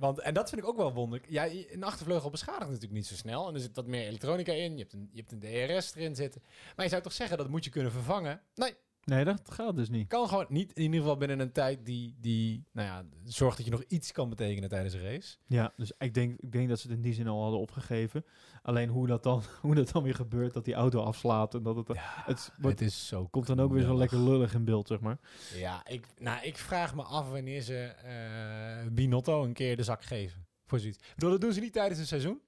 Want, 0.02 0.20
en 0.20 0.34
dat 0.34 0.50
vind 0.50 0.62
ik 0.62 0.68
ook 0.68 0.78
wel 0.78 0.94
wonderlijk. 0.94 1.30
Ja, 1.32 1.48
een 1.70 1.84
achtervleugel 1.84 2.30
beschadigt 2.30 2.66
natuurlijk 2.66 2.94
niet 2.94 3.08
zo 3.08 3.16
snel. 3.16 3.48
En 3.48 3.54
er 3.54 3.60
zit 3.60 3.76
wat 3.76 3.88
meer 3.88 4.08
elektronica 4.08 4.52
in. 4.52 4.72
Je 4.72 4.82
hebt 4.82 4.94
een, 4.94 5.10
je 5.12 5.20
hebt 5.20 5.32
een 5.32 5.40
DRS 5.40 5.96
erin 5.96 6.16
zitten. 6.16 6.42
Maar 6.76 6.86
je 6.86 6.92
zou 6.92 7.02
toch 7.02 7.14
zeggen, 7.14 7.38
dat 7.38 7.50
moet 7.50 7.64
je 7.64 7.70
kunnen 7.70 7.92
vervangen? 7.92 8.42
Nee, 8.56 8.76
Nee, 9.04 9.24
dat 9.26 9.52
gaat 9.52 9.76
dus 9.76 9.90
niet. 9.90 10.08
kan 10.08 10.28
gewoon 10.28 10.46
niet. 10.50 10.74
In 10.74 10.82
ieder 10.84 11.00
geval 11.00 11.18
binnen 11.18 11.40
een 11.40 11.52
tijd 11.52 11.86
die, 11.86 12.16
die 12.20 12.66
nou 12.72 12.88
ja, 12.88 13.06
zorgt 13.24 13.58
dat 13.58 13.66
je 13.66 13.72
nog 13.72 13.84
iets 13.88 14.12
kan 14.12 14.30
betekenen 14.30 14.70
tijdens 14.70 14.94
een 14.94 15.02
race. 15.02 15.38
Ja, 15.48 15.74
dus 15.78 15.92
ik 15.98 16.14
denk, 16.14 16.40
ik 16.42 16.52
denk 16.52 16.70
dat 16.70 16.80
ze 16.80 16.88
het 16.88 16.96
in 16.96 17.02
die 17.02 17.14
zin 17.14 17.28
al 17.28 17.42
hadden 17.42 17.60
opgegeven. 17.60 18.26
Alleen 18.62 18.90
hoe 18.90 19.08
dat 19.08 19.24
dan, 19.24 19.44
hoe 19.62 19.76
dat 19.76 19.92
dan 19.92 20.04
weer 20.04 20.16
gebeurt, 20.16 20.54
dat 20.54 20.66
die 20.66 20.74
auto 20.74 21.02
afslaat 21.02 21.54
en 21.56 21.64
dat 21.64 21.76
het... 21.76 21.88
het 21.88 22.52
wordt- 22.60 22.80
Het 22.80 22.88
is 22.90 23.08
zo 23.08 23.28
komt 23.28 23.48
dan 23.48 23.60
ook 23.60 23.72
weer 23.74 23.84
zo 23.84 23.98
lekker 23.98 24.18
lullig 24.20 24.54
in 24.54 24.66
beeld, 24.66 24.88
zeg 24.88 25.00
maar. 25.00 25.20
Ja, 25.56 25.88
ik, 25.88 26.06
nou, 26.20 26.44
ik 26.46 26.58
vraag 26.58 26.96
me 26.96 27.04
af 27.04 27.30
wanneer 27.30 27.62
ze 27.62 27.76
eh, 27.84 28.92
Binotto 28.92 29.44
een 29.44 29.54
keer 29.54 29.78
de 29.78 29.84
zak 29.84 30.04
geven. 30.04 30.46
Voor 30.66 30.80
zoiets. 30.80 30.98
Ik 30.98 31.14
bedoel, 31.16 31.30
dat 31.32 31.42
doen 31.42 31.54
ze 31.54 31.60
niet 31.60 31.74
tijdens 31.74 32.00
een 32.00 32.08
seizoen. 32.08 32.42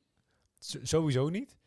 S- 0.60 0.78
sowieso 0.82 1.30
niet. 1.30 1.58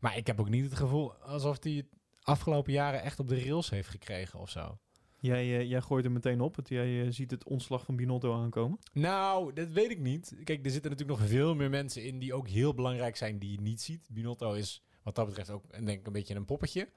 Maar 0.00 0.16
ik 0.16 0.26
heb 0.26 0.40
ook 0.40 0.48
niet 0.48 0.64
het 0.64 0.74
gevoel 0.74 1.12
alsof 1.14 1.54
het 1.64 1.84
afgelopen 2.22 2.72
jaren 2.72 3.02
echt 3.02 3.18
op 3.20 3.28
de 3.28 3.40
rails 3.44 3.70
heeft 3.70 3.88
gekregen 3.88 4.38
of 4.38 4.50
zo. 4.50 4.78
Jij, 5.16 5.58
eh, 5.58 5.68
jij 5.68 5.80
gooit 5.80 6.04
er 6.04 6.10
meteen 6.12 6.40
op, 6.40 6.56
want 6.56 6.68
jij 6.68 7.02
eh, 7.02 7.06
ziet 7.10 7.30
het 7.30 7.44
ontslag 7.44 7.84
van 7.84 7.96
Binotto 7.96 8.34
aankomen. 8.34 8.78
Nou, 8.92 9.52
dat 9.52 9.68
weet 9.68 9.90
ik 9.90 9.98
niet. 9.98 10.36
Kijk, 10.44 10.64
er 10.64 10.70
zitten 10.70 10.90
natuurlijk 10.90 11.18
nog 11.20 11.28
veel 11.28 11.54
meer 11.54 11.70
mensen 11.70 12.04
in 12.04 12.18
die 12.18 12.34
ook 12.34 12.48
heel 12.48 12.74
belangrijk 12.74 13.16
zijn 13.16 13.38
die 13.38 13.50
je 13.50 13.60
niet 13.60 13.80
ziet. 13.80 14.08
Binotto 14.10 14.52
is 14.52 14.82
wat 15.02 15.14
dat 15.14 15.26
betreft 15.26 15.50
ook 15.50 15.70
denk 15.72 15.98
ik 16.00 16.06
een 16.06 16.12
beetje 16.12 16.34
een 16.34 16.44
poppetje. 16.44 16.88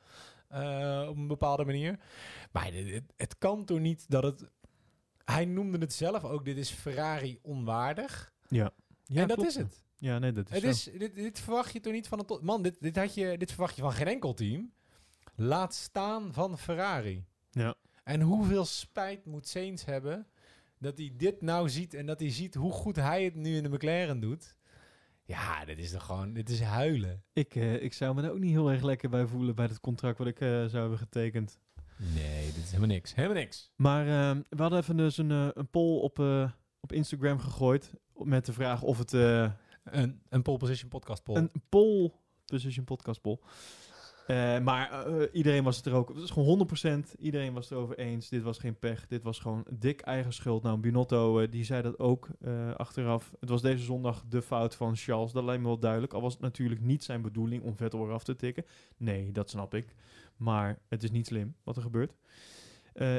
eh, 0.48 1.06
op 1.10 1.16
een 1.18 1.28
bepaalde 1.28 1.66
manier. 1.66 2.00
Maar 2.52 2.72
het, 2.74 3.04
het 3.18 3.38
kan 3.38 3.66
toch 3.66 3.80
niet 3.80 4.06
dat 4.10 4.24
het... 4.24 4.50
Hij 5.26 5.46
noemde 5.46 5.78
het 5.78 5.94
zelf 5.94 6.24
ook, 6.24 6.46
dit 6.46 6.58
is 6.58 6.70
Ferrari 6.70 7.40
onwaardig. 7.42 8.34
Ja. 8.48 8.72
ja 9.06 9.22
en 9.22 9.28
dat 9.28 9.38
klopt, 9.38 9.50
is 9.50 9.56
het. 9.56 9.84
Ja, 9.98 10.20
nee, 10.20 10.32
dat 10.32 10.48
is 10.50 10.54
Het 10.54 10.62
zo. 10.62 10.68
is, 10.90 11.00
dit, 11.00 11.16
dit 11.16 11.40
verwacht 11.40 11.74
je 11.74 11.80
toch 11.80 11.94
niet 11.94 12.08
van 12.08 12.20
een... 12.20 12.40
Man, 12.42 12.62
dit, 12.62 12.78
dit, 12.82 12.96
had 12.96 13.14
je, 13.14 13.38
dit 13.38 13.52
verwacht 13.52 13.76
je 13.76 13.82
van 13.82 13.92
geen 13.94 14.08
enkel 14.08 14.34
team. 14.34 14.72
Laat 15.36 15.74
staan 15.74 16.34
van 16.34 16.58
Ferrari. 16.58 17.26
Ja. 17.52 17.76
En 18.04 18.22
hoeveel 18.22 18.66
spijt 18.66 19.26
moet 19.26 19.48
Sainz 19.48 19.86
hebben 19.86 20.28
dat 20.80 20.98
hij 20.98 21.14
dit 21.18 21.42
nou 21.42 21.70
ziet 21.70 21.94
en 21.94 22.06
dat 22.06 22.20
hij 22.20 22.32
ziet 22.32 22.56
hoe 22.56 22.72
goed 22.72 22.96
hij 22.96 23.24
het 23.24 23.36
nu 23.36 23.56
in 23.56 23.64
de 23.64 23.70
McLaren 23.70 24.20
doet. 24.20 24.56
Ja, 25.26 25.66
dit 25.66 25.80
is 25.80 25.92
toch 25.92 26.04
gewoon, 26.04 26.34
dit 26.34 26.50
is 26.50 26.62
huilen. 26.62 27.24
Ik, 27.34 27.56
eh, 27.56 27.84
ik 27.84 27.94
zou 27.94 28.16
me 28.16 28.24
er 28.24 28.32
ook 28.32 28.40
niet 28.40 28.52
heel 28.52 28.72
erg 28.72 28.82
lekker 28.82 29.10
bij 29.10 29.26
voelen 29.26 29.56
bij 29.56 29.66
het 29.66 29.80
contract 29.80 30.18
wat 30.18 30.28
ik 30.28 30.40
eh, 30.40 30.48
zou 30.48 30.78
hebben 30.78 30.98
getekend. 30.98 31.60
Nee, 31.98 32.46
dit 32.46 32.64
is 32.64 32.68
helemaal 32.68 32.96
niks. 32.96 33.16
Helemaal 33.16 33.38
niks. 33.38 33.72
Maar 33.76 34.08
eh, 34.08 34.42
we 34.50 34.62
hadden 34.62 34.80
even 34.80 34.98
dus 34.98 35.18
een, 35.18 35.30
een 35.30 35.70
poll 35.70 36.00
op, 36.02 36.20
op 36.80 36.92
Instagram 36.92 37.40
gegooid 37.40 37.92
met 38.14 38.46
de 38.46 38.54
vraag 38.54 38.82
of 38.82 38.98
het... 38.98 39.12
Een, 39.86 40.22
een 40.30 40.42
pole 40.42 40.58
position 40.58 40.90
podcast 40.90 41.24
poll. 41.24 41.38
Een 41.38 41.52
poll, 41.70 42.12
Position 42.46 42.86
Podcast 42.86 43.22
poll. 43.22 43.40
Eh, 44.26 44.60
maar 44.60 45.06
eh, 45.06 45.28
iedereen 45.32 45.64
was 45.64 45.78
het 45.78 45.86
er 45.86 45.94
ook, 45.94 46.10
het 46.10 46.18
is 46.18 46.30
gewoon 46.30 46.48
100%, 46.48 47.16
iedereen 47.20 47.54
was 47.54 47.70
het 47.70 47.78
erover 47.78 47.98
eens. 47.98 48.30
Dit 48.30 48.42
was 48.42 48.58
geen 48.58 48.80
pech, 48.80 49.08
dit 49.08 49.24
was 49.24 49.40
gewoon 49.40 49.66
dik 49.70 50.02
eigen 50.02 50.34
schuld. 50.34 50.64
Nou, 50.64 50.78
Binotto, 50.78 51.40
eh, 51.40 51.52
die 51.52 51.64
zei 51.64 51.82
dat 51.82 52.00
ook 52.00 52.28
achteraf. 52.78 53.32
Het 53.40 53.50
was 53.50 53.62
deze 53.62 53.84
zondag 53.84 54.24
de 54.30 54.42
fout 54.42 54.76
van 54.76 54.96
Charles, 54.96 55.32
dat 55.32 55.44
lijkt 55.44 55.62
me 55.62 55.68
wel 55.68 55.80
duidelijk. 55.80 56.14
Al 56.14 56.22
was 56.22 56.34
het 56.34 56.42
natuurlijk 56.42 56.82
niet 56.82 57.04
zijn 57.04 57.22
bedoeling 57.22 57.64
om 57.64 57.78
Vettel 57.78 58.06
eraf 58.06 58.24
te 58.24 58.36
tikken. 58.36 58.66
Nee, 58.98 59.32
dat 59.32 59.50
snap 59.50 59.74
ik. 59.74 59.96
Maar 60.38 60.80
het 60.88 61.04
is 61.04 61.12
niet 61.12 61.28
slim 61.28 61.56
wat 61.64 61.76
er 61.76 61.82
gebeurt. 61.82 62.14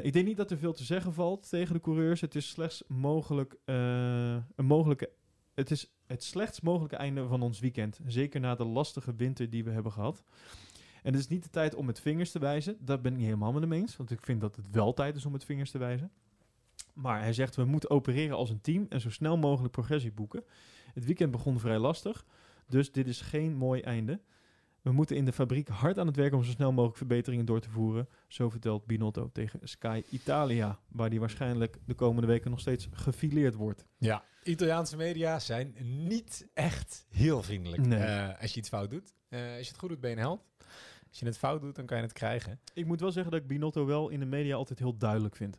Ik 0.02 0.12
denk 0.12 0.26
niet 0.26 0.36
dat 0.36 0.50
er 0.50 0.58
veel 0.58 0.72
te 0.72 0.84
zeggen 0.84 1.12
valt 1.12 1.48
tegen 1.48 1.74
de 1.74 1.80
coureurs. 1.80 2.20
Het 2.20 2.34
is 2.34 2.48
slechts 2.48 2.82
mogelijk, 2.86 3.56
een 3.64 4.64
mogelijke 4.64 5.10
het 5.56 5.70
is 5.70 5.90
het 6.06 6.22
slechtst 6.22 6.62
mogelijke 6.62 6.96
einde 6.96 7.26
van 7.26 7.42
ons 7.42 7.60
weekend. 7.60 8.00
Zeker 8.06 8.40
na 8.40 8.54
de 8.54 8.64
lastige 8.64 9.14
winter 9.14 9.50
die 9.50 9.64
we 9.64 9.70
hebben 9.70 9.92
gehad. 9.92 10.24
En 11.06 11.12
het 11.12 11.20
is 11.20 11.28
niet 11.28 11.42
de 11.42 11.50
tijd 11.50 11.74
om 11.74 11.86
met 11.86 12.00
vingers 12.00 12.30
te 12.30 12.38
wijzen. 12.38 12.76
Dat 12.80 13.02
ben 13.02 13.10
ik 13.12 13.16
niet 13.16 13.26
helemaal 13.26 13.52
met 13.52 13.62
hem 13.62 13.72
eens. 13.72 13.96
Want 13.96 14.10
ik 14.10 14.20
vind 14.22 14.40
dat 14.40 14.56
het 14.56 14.70
wel 14.70 14.92
tijd 14.94 15.16
is 15.16 15.26
om 15.26 15.32
met 15.32 15.44
vingers 15.44 15.70
te 15.70 15.78
wijzen. 15.78 16.10
Maar 16.94 17.20
hij 17.20 17.32
zegt, 17.32 17.56
we 17.56 17.64
moeten 17.64 17.90
opereren 17.90 18.36
als 18.36 18.50
een 18.50 18.60
team 18.60 18.86
en 18.88 19.00
zo 19.00 19.10
snel 19.10 19.36
mogelijk 19.36 19.72
progressie 19.72 20.12
boeken. 20.12 20.44
Het 20.94 21.04
weekend 21.04 21.30
begon 21.30 21.58
vrij 21.58 21.78
lastig. 21.78 22.24
Dus 22.68 22.92
dit 22.92 23.06
is 23.06 23.20
geen 23.20 23.54
mooi 23.56 23.80
einde. 23.80 24.20
We 24.82 24.92
moeten 24.92 25.16
in 25.16 25.24
de 25.24 25.32
fabriek 25.32 25.68
hard 25.68 25.98
aan 25.98 26.06
het 26.06 26.16
werk 26.16 26.32
om 26.34 26.44
zo 26.44 26.50
snel 26.50 26.72
mogelijk 26.72 26.96
verbeteringen 26.96 27.44
door 27.44 27.60
te 27.60 27.70
voeren. 27.70 28.08
Zo 28.28 28.48
vertelt 28.50 28.86
Binotto 28.86 29.30
tegen 29.32 29.60
Sky 29.62 30.02
Italia. 30.10 30.78
Waar 30.88 31.10
die 31.10 31.20
waarschijnlijk 31.20 31.78
de 31.84 31.94
komende 31.94 32.26
weken 32.26 32.50
nog 32.50 32.60
steeds 32.60 32.88
gefileerd 32.92 33.54
wordt. 33.54 33.84
Ja, 33.98 34.24
Italiaanse 34.42 34.96
media 34.96 35.38
zijn 35.38 35.74
niet 36.06 36.48
echt 36.54 37.06
heel 37.08 37.42
vriendelijk 37.42 37.86
Nee. 37.86 37.98
eh, 37.98 38.40
als 38.40 38.52
je 38.52 38.58
iets 38.58 38.68
fout 38.68 38.90
doet. 38.90 39.12
Eh, 39.28 39.40
als 39.40 39.48
je 39.64 39.68
het 39.70 39.78
goed 39.78 39.88
doet, 39.88 40.00
ben 40.00 40.10
je 40.10 40.16
een 40.16 40.22
held. 40.22 40.44
Als 41.08 41.18
je 41.18 41.26
het 41.26 41.38
fout 41.38 41.60
doet, 41.60 41.74
dan 41.74 41.86
kan 41.86 41.96
je 41.96 42.02
het 42.02 42.12
krijgen. 42.12 42.60
Ik 42.74 42.86
moet 42.86 43.00
wel 43.00 43.12
zeggen 43.12 43.32
dat 43.32 43.40
ik 43.40 43.46
Binotto 43.46 43.86
wel 43.86 44.08
in 44.08 44.20
de 44.20 44.26
media 44.26 44.56
altijd 44.56 44.78
heel 44.78 44.96
duidelijk 44.96 45.36
vind. 45.36 45.58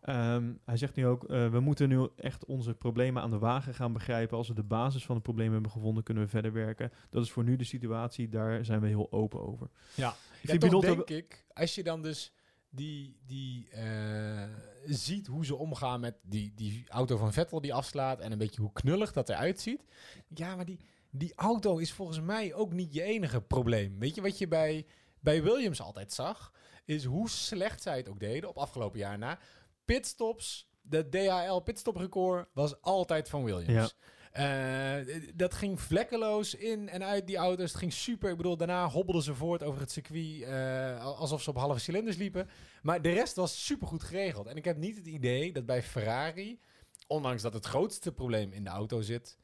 Ehm, 0.00 0.52
hij 0.64 0.76
zegt 0.76 0.94
nu 0.94 1.06
ook, 1.06 1.24
eh, 1.24 1.50
we 1.50 1.60
moeten 1.60 1.88
nu 1.88 2.08
echt 2.16 2.44
onze 2.44 2.74
problemen 2.74 3.22
aan 3.22 3.30
de 3.30 3.38
wagen 3.38 3.74
gaan 3.74 3.92
begrijpen. 3.92 4.36
Als 4.36 4.48
we 4.48 4.54
de 4.54 4.62
basis 4.62 5.04
van 5.04 5.14
het 5.14 5.24
probleem 5.24 5.52
hebben 5.52 5.70
gevonden, 5.70 6.02
kunnen 6.02 6.22
we 6.22 6.28
verder 6.28 6.52
werken. 6.52 6.92
Dat 7.10 7.24
is 7.24 7.32
voor 7.32 7.44
nu 7.44 7.56
de 7.56 7.64
situatie, 7.64 8.28
daar 8.28 8.64
zijn 8.64 8.80
we 8.80 8.86
heel 8.86 9.12
open 9.12 9.46
over. 9.46 9.68
Ja. 9.94 10.14
Ik 10.42 10.50
Ja, 10.50 10.58
Binotto 10.58 10.94
denk 10.94 11.10
ik, 11.10 11.44
als 11.52 11.74
je 11.74 11.82
dan 11.82 12.02
dus 12.02 12.32
die, 12.70 13.16
die 13.26 13.68
eh, 13.70 14.48
ziet 14.84 15.26
hoe 15.26 15.44
ze 15.44 15.56
omgaan 15.56 16.00
met 16.00 16.16
die, 16.22 16.52
die 16.54 16.84
auto 16.88 17.16
van 17.16 17.32
Vettel 17.32 17.60
die 17.60 17.74
afslaat 17.74 18.20
en 18.20 18.32
een 18.32 18.38
beetje 18.38 18.60
hoe 18.60 18.72
knullig 18.72 19.12
dat 19.12 19.28
eruit 19.28 19.60
ziet. 19.60 19.84
Ja, 20.28 20.56
maar 20.56 20.64
die, 20.64 20.78
die 21.16 21.32
auto 21.34 21.78
is 21.78 21.92
volgens 21.92 22.20
mij 22.20 22.54
ook 22.54 22.72
niet 22.72 22.94
je 22.94 23.02
enige 23.02 23.40
probleem. 23.40 23.98
Weet 23.98 24.14
je 24.14 24.22
wat 24.22 24.38
je 24.38 24.48
bij, 24.48 24.86
bij 25.20 25.42
Williams 25.42 25.80
altijd 25.80 26.12
zag? 26.12 26.52
Is 26.84 27.04
hoe 27.04 27.28
slecht 27.28 27.82
zij 27.82 27.96
het 27.96 28.08
ook 28.08 28.20
deden 28.20 28.48
op 28.48 28.58
afgelopen 28.58 28.98
jaar 28.98 29.18
na. 29.18 29.38
Pitstops, 29.84 30.68
de 30.82 31.08
DHL 31.08 31.58
pitstoprecord 31.58 32.48
was 32.52 32.80
altijd 32.82 33.28
van 33.28 33.44
Williams. 33.44 33.96
Eh, 34.32 34.96
dat 35.34 35.54
ging 35.54 35.80
vlekkeloos 35.80 36.54
in 36.54 36.88
en 36.88 37.04
uit 37.04 37.26
die 37.26 37.36
auto's. 37.36 37.70
Het 37.70 37.78
ging 37.78 37.92
super. 37.92 38.30
Ik 38.30 38.36
bedoel, 38.36 38.56
daarna 38.56 38.88
hobbelden 38.88 39.22
ze 39.22 39.34
voort 39.34 39.62
over 39.62 39.80
het 39.80 39.90
circuit 39.90 40.42
eh, 40.42 41.04
alsof 41.04 41.42
ze 41.42 41.50
op 41.50 41.56
halve 41.56 41.80
cilinders 41.80 42.16
liepen. 42.16 42.48
Maar 42.82 43.02
de 43.02 43.12
rest 43.12 43.36
was 43.36 43.64
super 43.64 43.86
goed 43.86 44.02
geregeld. 44.02 44.46
En 44.46 44.56
ik 44.56 44.64
heb 44.64 44.76
niet 44.76 44.96
het 44.96 45.06
idee 45.06 45.52
dat 45.52 45.66
bij 45.66 45.82
Ferrari, 45.82 46.60
ondanks 47.06 47.42
dat 47.42 47.52
het 47.52 47.66
grootste 47.66 48.12
probleem 48.12 48.52
in 48.52 48.64
de 48.64 48.70
auto 48.70 49.00
zit, 49.00 49.36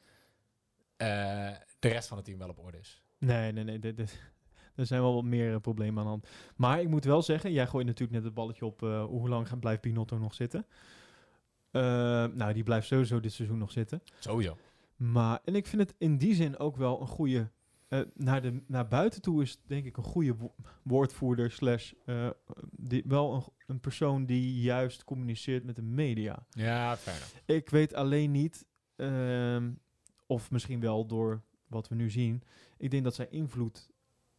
eh, 1.01 1.57
de 1.79 1.89
rest 1.89 2.09
van 2.09 2.17
het 2.17 2.27
team 2.27 2.39
wel 2.39 2.49
op 2.49 2.59
orde 2.59 2.79
is. 2.79 3.03
Nee, 3.19 3.53
nee, 3.53 3.65
nee. 3.65 3.79
dit- 3.79 3.97
dit- 3.97 4.21
er 4.77 4.87
zijn 4.87 5.01
wel 5.01 5.15
wat 5.15 5.25
meer 5.25 5.55
eh, 5.55 5.61
problemen 5.61 5.99
aan 5.99 6.05
de 6.05 6.11
hand. 6.11 6.29
Maar 6.57 6.81
ik 6.81 6.89
moet 6.89 7.05
wel 7.05 7.23
zeggen, 7.23 7.53
jij 7.53 7.67
gooit 7.67 7.87
natuurlijk 7.87 8.13
net 8.13 8.25
het 8.25 8.35
balletje 8.35 8.65
op 8.67 8.83
eh, 8.83 9.05
hoe 9.05 9.29
lang 9.29 9.49
gaat- 9.49 9.61
blijft 9.61 9.81
Binotto 9.83 10.19
nog 10.19 10.35
zitten. 10.35 10.67
Nou, 11.73 12.53
die 12.53 12.63
blijft 12.63 12.87
sowieso 12.87 13.21
dit 13.21 13.33
seizoen 13.33 13.59
nog 13.59 13.71
zitten. 13.73 14.03
Sowieso. 14.19 14.57
Maar, 14.97 15.41
en 15.45 15.55
ik 15.55 15.67
vind 15.67 15.83
het 15.83 15.95
in 15.99 16.19
die 16.19 16.35
zin 16.35 16.59
ook 16.59 16.77
wel 16.77 17.01
een 17.01 17.07
goede... 17.07 17.51
naar, 18.15 18.43
de, 18.43 18.63
naar 18.67 18.89
buiten 18.89 19.23
toe 19.23 19.43
is 19.43 19.61
denk 19.67 19.85
ik 19.85 19.97
een 19.97 20.03
goede 20.03 20.37
wo- 20.37 20.55
woordvoerder 20.83 21.51
slash... 21.51 21.93
die, 22.71 23.03
wel 23.07 23.35
een, 23.35 23.43
een 23.67 23.81
persoon 23.81 24.27
die 24.27 24.61
juist 24.61 25.05
communiceert 25.05 25.65
met 25.65 25.77
de 25.77 25.83
media. 25.83 26.47
Ja, 26.51 26.85
enough. 27.07 27.35
Ik 27.45 27.69
weet 27.71 27.95
alleen 27.95 28.31
niet, 28.31 28.67
ehm, 28.97 29.71
of 30.31 30.51
misschien 30.51 30.81
wel 30.81 31.07
door 31.07 31.43
wat 31.67 31.89
we 31.89 31.95
nu 31.95 32.11
zien... 32.11 32.43
Ik 32.77 32.91
denk 32.91 33.05
dat 33.05 33.15
zijn 33.15 33.31
invloed 33.31 33.91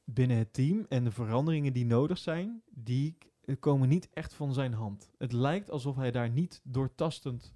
binnen 0.04 0.38
het 0.38 0.54
team 0.54 0.86
en 0.90 1.04
de 1.04 1.12
veranderingen 1.12 1.74
die 1.74 1.86
nodig 1.86 2.18
zijn, 2.18 2.62
die 2.70 3.18
komen 3.60 3.90
niet 3.90 4.10
echt 4.14 4.34
van 4.34 4.54
zijn 4.54 4.74
hand. 4.74 5.12
Het 5.18 5.32
lijkt 5.32 5.72
alsof 5.72 5.96
hij 5.96 6.12
daar 6.12 6.30
niet 6.30 6.62
doortastend 6.64 7.54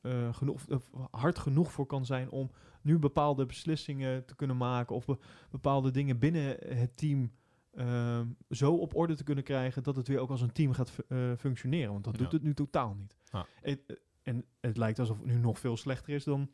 eh, 0.00 0.34
genoeg, 0.34 0.68
of 0.68 0.90
hard 1.10 1.38
genoeg 1.38 1.72
voor 1.72 1.86
kan 1.86 2.06
zijn 2.06 2.30
om 2.30 2.50
nu 2.82 2.98
bepaalde 2.98 3.46
beslissingen 3.46 4.24
te 4.24 4.34
kunnen 4.34 4.56
maken 4.56 4.96
of 4.96 5.04
be- 5.04 5.18
bepaalde 5.50 5.90
dingen 5.90 6.18
binnen 6.18 6.56
het 6.76 6.96
team 6.96 7.32
ehm, 7.70 8.26
zo 8.50 8.74
op 8.74 8.94
orde 8.94 9.14
te 9.14 9.24
kunnen 9.24 9.44
krijgen 9.44 9.82
dat 9.82 9.96
het 9.96 10.08
weer 10.08 10.18
ook 10.18 10.30
als 10.30 10.40
een 10.40 10.52
team 10.52 10.72
gaat 10.72 10.92
eh, 11.08 11.32
functioneren. 11.38 11.92
Want 11.92 12.04
dat 12.04 12.18
doet 12.18 12.32
het 12.32 12.42
nu 12.42 12.54
totaal 12.54 12.94
niet. 12.94 13.16
Eh, 13.62 13.76
en 14.22 14.44
het 14.60 14.76
lijkt 14.76 14.98
alsof 14.98 15.18
het 15.18 15.26
nu 15.26 15.36
nog 15.36 15.58
veel 15.58 15.76
slechter 15.76 16.14
is 16.14 16.24
dan 16.24 16.50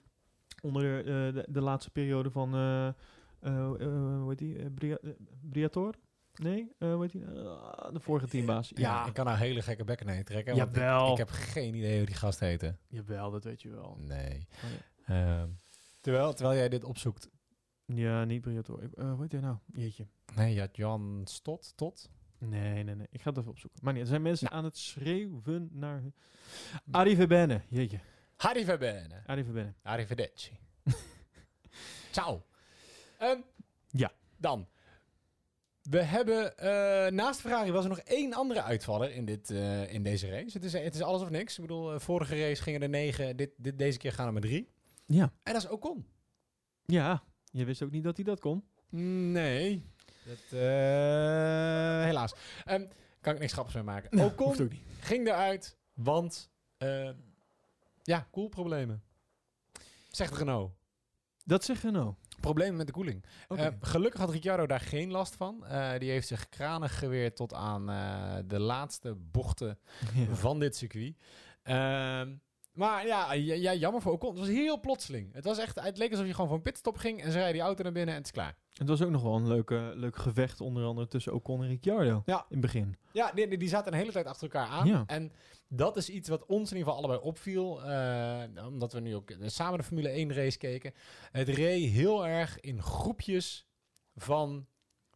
onder 0.62 0.82
de, 0.82 0.98
eh, 0.98 1.34
de, 1.34 1.46
de 1.48 1.60
laatste 1.60 1.90
periode 1.90 2.30
van, 2.30 2.54
eh, 2.54 2.86
eh, 2.88 2.94
hoe 4.20 4.24
heet 4.28 4.38
die, 4.38 4.70
Bria- 4.70 4.98
Briator? 5.40 5.94
Nee, 6.34 6.72
hoe 6.78 7.00
heet 7.02 7.12
die? 7.12 7.26
Ah, 7.26 7.92
de 7.92 8.00
vorige 8.00 8.26
teambaas. 8.28 8.72
Ja, 8.74 9.06
ik 9.06 9.12
kan 9.14 9.24
nou 9.24 9.38
hele 9.38 9.62
gekke 9.62 9.84
bekken 9.84 10.08
heen 10.08 10.24
trekken. 10.24 10.52
ik, 10.52 10.58
Jawel. 10.58 11.12
ik 11.12 11.18
heb 11.18 11.28
geen 11.30 11.74
idee 11.74 11.96
hoe 11.96 12.06
die 12.06 12.14
gast 12.14 12.40
heette. 12.40 12.76
Jawel, 12.88 13.30
dat 13.30 13.44
weet 13.44 13.62
je 13.62 13.68
wel. 13.70 13.96
Nee. 14.00 14.46
Oh, 14.64 14.70
ja. 15.06 15.40
Ehm, 15.40 15.48
terwijl, 16.00 16.32
terwijl 16.34 16.58
jij 16.58 16.68
dit 16.68 16.84
opzoekt. 16.84 17.30
Ja, 17.84 18.24
niet 18.24 18.40
Briator. 18.40 18.80
Hoe 18.96 19.16
heet 19.20 19.32
hij 19.32 19.40
nou? 19.40 19.56
Jeetje. 19.72 20.06
Nee, 20.36 20.60
had 20.60 20.76
Jan 20.76 21.20
Stot, 21.24 21.72
Tot. 21.76 22.10
Nee, 22.38 22.84
nee, 22.84 22.94
nee. 22.94 23.06
Ik 23.10 23.20
ga 23.22 23.28
het 23.30 23.38
even 23.38 23.50
opzoeken. 23.50 23.80
Maar 23.82 23.92
niet, 23.92 24.02
er 24.02 24.08
zijn 24.08 24.22
mensen 24.22 24.46
Nou. 24.46 24.58
aan 24.58 24.64
het 24.64 24.76
schreeuwen 24.76 25.68
naar... 25.72 26.02
Arie 26.90 27.16
Verbenne. 27.16 27.60
Jeetje. 27.68 27.98
Harry 28.38 28.64
Verbene. 28.64 29.22
Arie 29.26 29.44
Verbenne. 29.44 29.74
Arrivederci. 29.82 30.58
Ciao. 32.10 32.42
Ehm, 33.18 33.40
Ja. 33.90 34.12
Dan. 34.36 34.68
We 35.82 36.02
hebben, 36.02 36.58
eh, 36.58 37.10
naast 37.12 37.40
Ferrari 37.40 37.70
was 37.70 37.82
er 37.84 37.88
nog 37.90 37.98
één 37.98 38.32
andere 38.32 38.62
uitvaller 38.62 39.10
in, 39.12 39.24
dit, 39.24 39.50
eh, 39.50 39.92
in 39.92 40.02
deze 40.02 40.28
race. 40.30 40.50
Het 40.58 40.64
is, 40.64 40.72
het 40.72 40.94
is 40.94 41.02
alles 41.02 41.22
of 41.22 41.30
niks. 41.30 41.54
Ik 41.54 41.60
bedoel, 41.60 41.92
eh, 41.92 41.98
vorige 42.00 42.40
race 42.40 42.62
gingen 42.62 42.82
er 42.82 42.88
negen, 42.88 43.36
dit, 43.36 43.50
dit, 43.56 43.78
deze 43.78 43.98
keer 43.98 44.12
gaan 44.12 44.26
er 44.26 44.32
maar 44.32 44.42
drie. 44.42 44.68
Ja. 45.06 45.32
En 45.42 45.52
dat 45.52 45.62
is 45.62 45.68
Ocon. 45.68 46.06
Ja. 46.84 47.22
Je 47.50 47.64
wist 47.64 47.82
ook 47.82 47.90
niet 47.90 48.04
dat 48.04 48.16
hij 48.16 48.24
dat 48.24 48.40
kon. 48.40 48.64
Nee. 49.32 49.84
Dat, 50.24 50.38
helaas. 52.04 52.34
Ehm, 52.64 52.86
kan 53.20 53.34
ik 53.34 53.40
niks 53.40 53.52
grappigs 53.52 53.76
mee 53.76 53.84
maken. 53.84 54.16
Nou, 54.16 54.30
Ocon 54.30 54.60
ook 54.60 54.70
niet. 54.70 54.82
ging 55.00 55.26
eruit, 55.26 55.76
want 55.94 56.50
ja, 58.08 58.26
koelproblemen. 58.30 59.02
Zegt 60.10 60.36
Renault. 60.36 60.72
Dat 61.44 61.64
zegt 61.64 61.82
Renault. 61.82 62.16
Problemen 62.40 62.76
met 62.76 62.86
de 62.86 62.92
koeling. 62.92 63.24
Eh, 63.48 63.66
gelukkig 63.80 64.20
had 64.20 64.30
Ricciardo 64.30 64.66
daar 64.66 64.80
geen 64.80 65.10
last 65.10 65.34
van. 65.36 65.66
Eh, 65.66 65.98
die 65.98 66.10
heeft 66.10 66.26
zich 66.26 66.48
kranig 66.48 66.98
geweerd 66.98 67.36
tot 67.36 67.54
aan 67.54 67.90
eh, 67.90 68.36
de 68.46 68.58
laatste 68.58 69.14
bochten 69.14 69.78
Ja. 70.14 70.34
van 70.34 70.58
dit 70.58 70.76
circuit. 70.76 71.16
Maar 72.78 73.06
ja, 73.06 73.32
ja, 73.32 73.54
ja, 73.54 73.74
jammer 73.74 74.02
voor 74.02 74.12
Ocon. 74.12 74.30
Het 74.30 74.38
was 74.38 74.48
heel 74.48 74.80
plotseling. 74.80 75.32
Het, 75.34 75.44
was 75.44 75.58
echt, 75.58 75.80
het 75.80 75.98
leek 75.98 76.10
alsof 76.10 76.26
je 76.26 76.32
gewoon 76.32 76.46
voor 76.46 76.56
een 76.56 76.62
pitstop 76.62 76.96
ging 76.96 77.22
en 77.22 77.26
ze 77.30 77.36
rijden 77.36 77.52
die 77.52 77.62
auto 77.62 77.82
naar 77.82 77.92
binnen 77.92 78.10
en 78.14 78.20
het 78.20 78.26
is 78.26 78.32
klaar. 78.32 78.56
Het 78.72 78.88
was 78.88 79.02
ook 79.02 79.10
nog 79.10 79.22
wel 79.22 79.34
een 79.36 79.48
leuke, 79.48 79.92
leuk 79.94 80.16
gevecht, 80.16 80.60
onder 80.60 80.84
andere 80.84 81.08
tussen 81.08 81.32
Ocon 81.34 81.62
en 81.62 81.68
Ricciardo. 81.68 82.22
Ja. 82.26 82.36
In 82.38 82.44
het 82.48 82.60
begin. 82.60 82.96
Ja, 83.12 83.32
die, 83.34 83.48
die- 83.48 83.58
die 83.58 83.68
zaten 83.68 83.92
een 83.92 83.98
hele 83.98 84.12
tijd 84.12 84.26
achter 84.26 84.42
elkaar 84.42 84.68
aan. 84.68 84.86
Ja. 84.86 85.04
En 85.06 85.32
dat 85.68 85.96
is 85.96 86.08
iets 86.10 86.28
wat 86.28 86.46
ons 86.46 86.70
in 86.70 86.76
ieder 86.76 86.92
geval 86.92 86.96
allebei 87.08 87.28
opviel. 87.28 87.82
eh, 87.84 88.66
omdat 88.66 88.92
we 88.92 89.00
nu 89.00 89.14
ook 89.14 89.32
samen 89.44 89.78
de 89.78 89.84
Formule 89.84 90.08
1 90.08 90.32
race 90.34 90.58
keken. 90.58 90.92
Het 91.30 91.48
reed 91.48 91.90
heel 91.90 92.26
erg 92.26 92.60
in 92.60 92.82
groepjes 92.82 93.66
van 94.14 94.66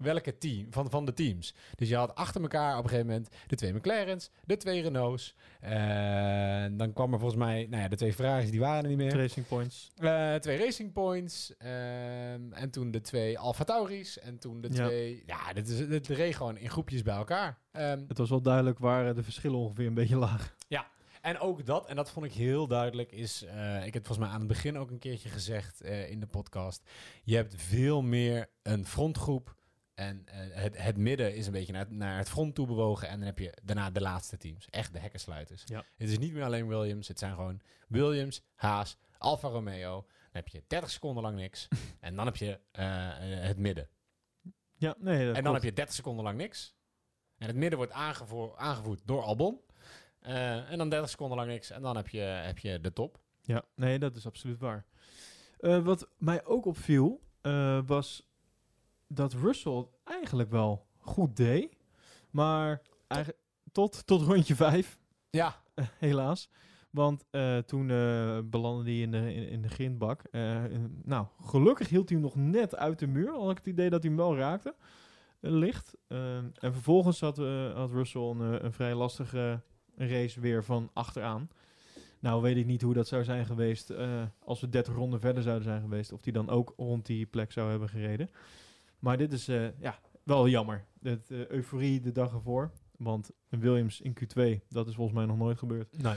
welke 0.03 0.39
team, 0.39 0.67
van, 0.71 0.91
van 0.91 1.05
de 1.05 1.13
teams. 1.13 1.55
Dus 1.77 1.89
je 1.89 1.97
had 1.97 2.15
achter 2.15 2.41
elkaar 2.43 2.73
op 2.79 2.83
een 2.85 2.89
gegeven 2.91 3.11
moment 3.11 3.29
de 3.47 3.57
twee 3.57 3.73
McLaren's, 3.75 4.31
de 4.45 4.57
twee 4.57 4.83
Renaults. 4.83 5.35
eh, 5.61 6.65
dan 6.73 6.93
kwam 6.93 7.13
er 7.13 7.19
volgens 7.19 7.41
mij, 7.41 7.67
nou 7.71 7.83
ja, 7.83 7.89
de 7.89 7.97
twee 7.97 8.13
Ferraris, 8.13 8.51
die 8.51 8.61
waren 8.61 8.83
er 8.83 8.89
niet 8.89 8.97
meer. 8.99 9.17
Racing 9.17 9.47
Points. 9.47 9.91
Eh, 9.97 10.35
twee 10.35 10.59
Racing 10.59 10.93
Points. 10.93 11.55
ehm, 11.59 12.53
en 12.53 12.71
toen 12.71 12.91
de 12.91 13.01
twee 13.01 13.39
Alfa 13.39 13.65
Tauris. 13.65 14.19
En 14.19 14.39
toen 14.39 14.61
de 14.61 14.69
Ja. 14.73 14.87
twee... 14.87 15.23
Ja, 15.27 15.53
dit, 15.53 15.69
is, 15.69 15.89
dit 15.89 16.09
reed 16.09 16.35
gewoon 16.35 16.57
in 16.57 16.71
groepjes 16.71 17.03
bij 17.03 17.15
elkaar. 17.17 17.59
Ehm, 17.73 18.01
Het 18.09 18.19
was 18.19 18.31
wel 18.31 18.43
duidelijk 18.43 18.79
waar 18.79 19.09
eh, 19.09 19.15
de 19.15 19.23
verschillen 19.23 19.59
ongeveer 19.59 19.87
een 19.87 19.95
beetje 19.95 20.17
lagen. 20.17 20.51
en 21.23 21.39
ook 21.39 21.67
dat, 21.67 21.87
en 21.87 21.97
dat 21.97 22.11
vond 22.11 22.27
ik 22.27 22.33
heel 22.33 22.67
duidelijk, 22.67 23.13
is... 23.13 23.43
ik 23.43 23.49
heb 23.95 23.95
het 23.95 24.07
volgens 24.07 24.19
mij 24.19 24.29
aan 24.29 24.39
het 24.39 24.49
begin 24.49 24.79
ook 24.79 24.91
een 24.91 24.99
keertje 24.99 25.29
gezegd 25.29 25.81
in 25.83 26.21
de 26.21 26.27
podcast. 26.27 26.83
Je 27.25 27.37
hebt 27.37 27.55
veel 27.57 28.03
meer 28.03 28.49
een 28.63 28.87
frontgroep. 28.87 29.55
En 29.95 30.27
eh, 30.27 30.39
het, 30.51 30.83
het 30.83 30.97
midden 30.97 31.35
is 31.35 31.47
een 31.47 31.53
beetje 31.53 31.73
naar, 31.73 31.87
naar 31.89 32.19
het 32.19 32.29
front 32.29 32.55
toe 32.55 32.67
bewogen. 32.67 33.09
En 33.09 33.17
dan 33.17 33.27
heb 33.27 33.39
je 33.39 33.55
daarna 33.63 33.91
de 33.91 34.01
laatste 34.01 34.37
teams. 34.37 34.67
Echt 34.71 34.93
de 34.93 34.99
hekkensluiters. 34.99 35.63
Ja. 35.65 35.85
Het 35.97 36.09
is 36.09 36.19
niet 36.19 36.33
meer 36.33 36.45
alleen 36.45 36.69
Williams. 36.69 37.09
Het 37.09 37.19
zijn 37.19 37.35
gewoon 37.35 37.61
Williams, 37.89 38.43
Haas, 38.55 38.97
Alfa 39.19 39.49
Romeo. 39.49 40.01
Dan 40.01 40.43
heb 40.43 40.49
je 40.49 40.63
30 40.67 40.91
seconden 40.91 41.23
lang 41.23 41.37
niks. 41.37 41.69
en 42.01 42.17
dan 42.17 42.27
heb 42.27 42.37
je 42.37 42.61
eh, 42.71 43.37
eh, 43.39 43.47
het 43.47 43.59
midden. 43.59 43.89
Ja, 44.77 44.95
nee, 44.99 45.19
dat 45.19 45.27
en 45.27 45.33
dan 45.33 45.43
klopt. 45.43 45.55
heb 45.55 45.63
je 45.63 45.73
30 45.73 45.95
seconden 45.95 46.25
lang 46.25 46.37
niks. 46.37 46.75
En 47.39 47.47
het 47.47 47.57
midden 47.57 47.79
wordt 47.79 47.93
aangevoer, 47.93 48.57
aangevoerd 48.57 49.01
door 49.05 49.23
Albon. 49.23 49.61
En 50.21 50.79
dan 50.79 50.89
30 50.89 51.11
seconden 51.11 51.37
lang 51.37 51.51
niks. 51.51 51.71
En 51.71 51.83
dan 51.83 51.97
heb 51.97 52.09
je, 52.09 52.21
heb 52.21 52.59
je 52.59 52.81
de 52.81 52.93
top. 52.93 53.21
Ja, 53.43 53.65
nee, 53.75 53.99
dat 53.99 54.17
is 54.17 54.27
absoluut 54.27 54.59
waar. 54.59 54.85
Wat 55.59 56.09
mij 56.19 56.45
ook 56.45 56.67
opviel, 56.67 57.21
was 57.87 58.32
dat 59.15 59.33
Russell 59.33 59.87
eigenlijk 60.05 60.51
wel 60.51 60.87
goed 60.99 61.37
deed. 61.37 61.77
Maar 62.31 62.83
eigenlijk 63.07 63.43
tot, 63.73 64.07
tot 64.07 64.23
rondje 64.23 64.55
vijf, 64.55 64.99
Ja, 65.31 65.63
helaas. 65.99 66.51
Want 66.91 67.25
eh, 67.31 67.59
toen 67.59 67.91
eh, 67.91 68.39
belandde 68.45 68.91
hij 68.91 69.01
in 69.01 69.11
de, 69.11 69.35
in, 69.35 69.49
in 69.49 69.63
de 69.63 69.69
grindbak. 69.69 70.23
Eh, 70.31 70.65
nou, 71.03 71.27
gelukkig 71.41 71.89
hield 71.89 72.09
hij 72.09 72.19
hem 72.19 72.27
nog 72.27 72.37
net 72.37 72.77
uit 72.77 72.99
de 72.99 73.07
muur. 73.07 73.31
Al 73.31 73.43
had 73.43 73.51
ik 73.51 73.57
het 73.57 73.67
idee 73.67 73.91
dat 73.91 74.03
hij 74.03 74.13
hem 74.13 74.21
wel 74.21 74.37
raakte. 74.37 74.75
licht. 75.41 75.97
Eh, 76.07 76.37
en 76.37 76.73
vervolgens 76.73 77.21
had, 77.21 77.37
had 77.75 77.91
Russell 77.91 78.21
een, 78.23 78.65
een 78.65 78.73
vrij 78.73 78.95
lastige 78.95 79.61
race 79.97 80.41
weer 80.41 80.65
van 80.65 80.91
achteraan. 80.93 81.49
Nou 82.19 82.43
weet 82.43 82.57
ik 82.57 82.67
niet 82.67 82.83
hoe 82.83 82.95
dat 82.95 83.09
zou 83.09 83.25
zijn 83.25 83.47
geweest 83.47 83.93
als 84.39 84.61
we 84.61 84.69
30 84.69 84.95
ronden 84.95 85.21
verder 85.21 85.43
zouden 85.43 85.65
zijn 85.65 85.81
geweest. 85.81 86.13
Of 86.13 86.21
die 86.21 86.33
dan 86.33 86.49
ook 86.49 86.75
rond 86.77 87.07
die 87.07 87.27
plek 87.27 87.53
zou 87.53 87.71
hebben 87.71 87.89
gereden. 87.89 88.29
Maar 89.03 89.17
dit 89.17 89.33
is 89.33 89.49
eh, 89.49 89.79
ja, 89.81 89.99
wel 90.23 90.49
jammer. 90.49 90.85
Het 91.03 91.31
eh, 91.31 91.47
euforie 91.47 92.01
de 92.01 92.13
dag 92.13 92.33
ervoor. 92.33 92.73
Want 92.97 93.31
een 93.49 93.61
Williams 93.61 94.01
in 94.01 94.15
Q2, 94.21 94.67
dat 94.69 94.89
is 94.89 94.95
volgens 94.95 95.17
mij 95.17 95.27
nog 95.27 95.37
nooit 95.37 95.59
gebeurd. 95.59 96.03
nee. 96.03 96.17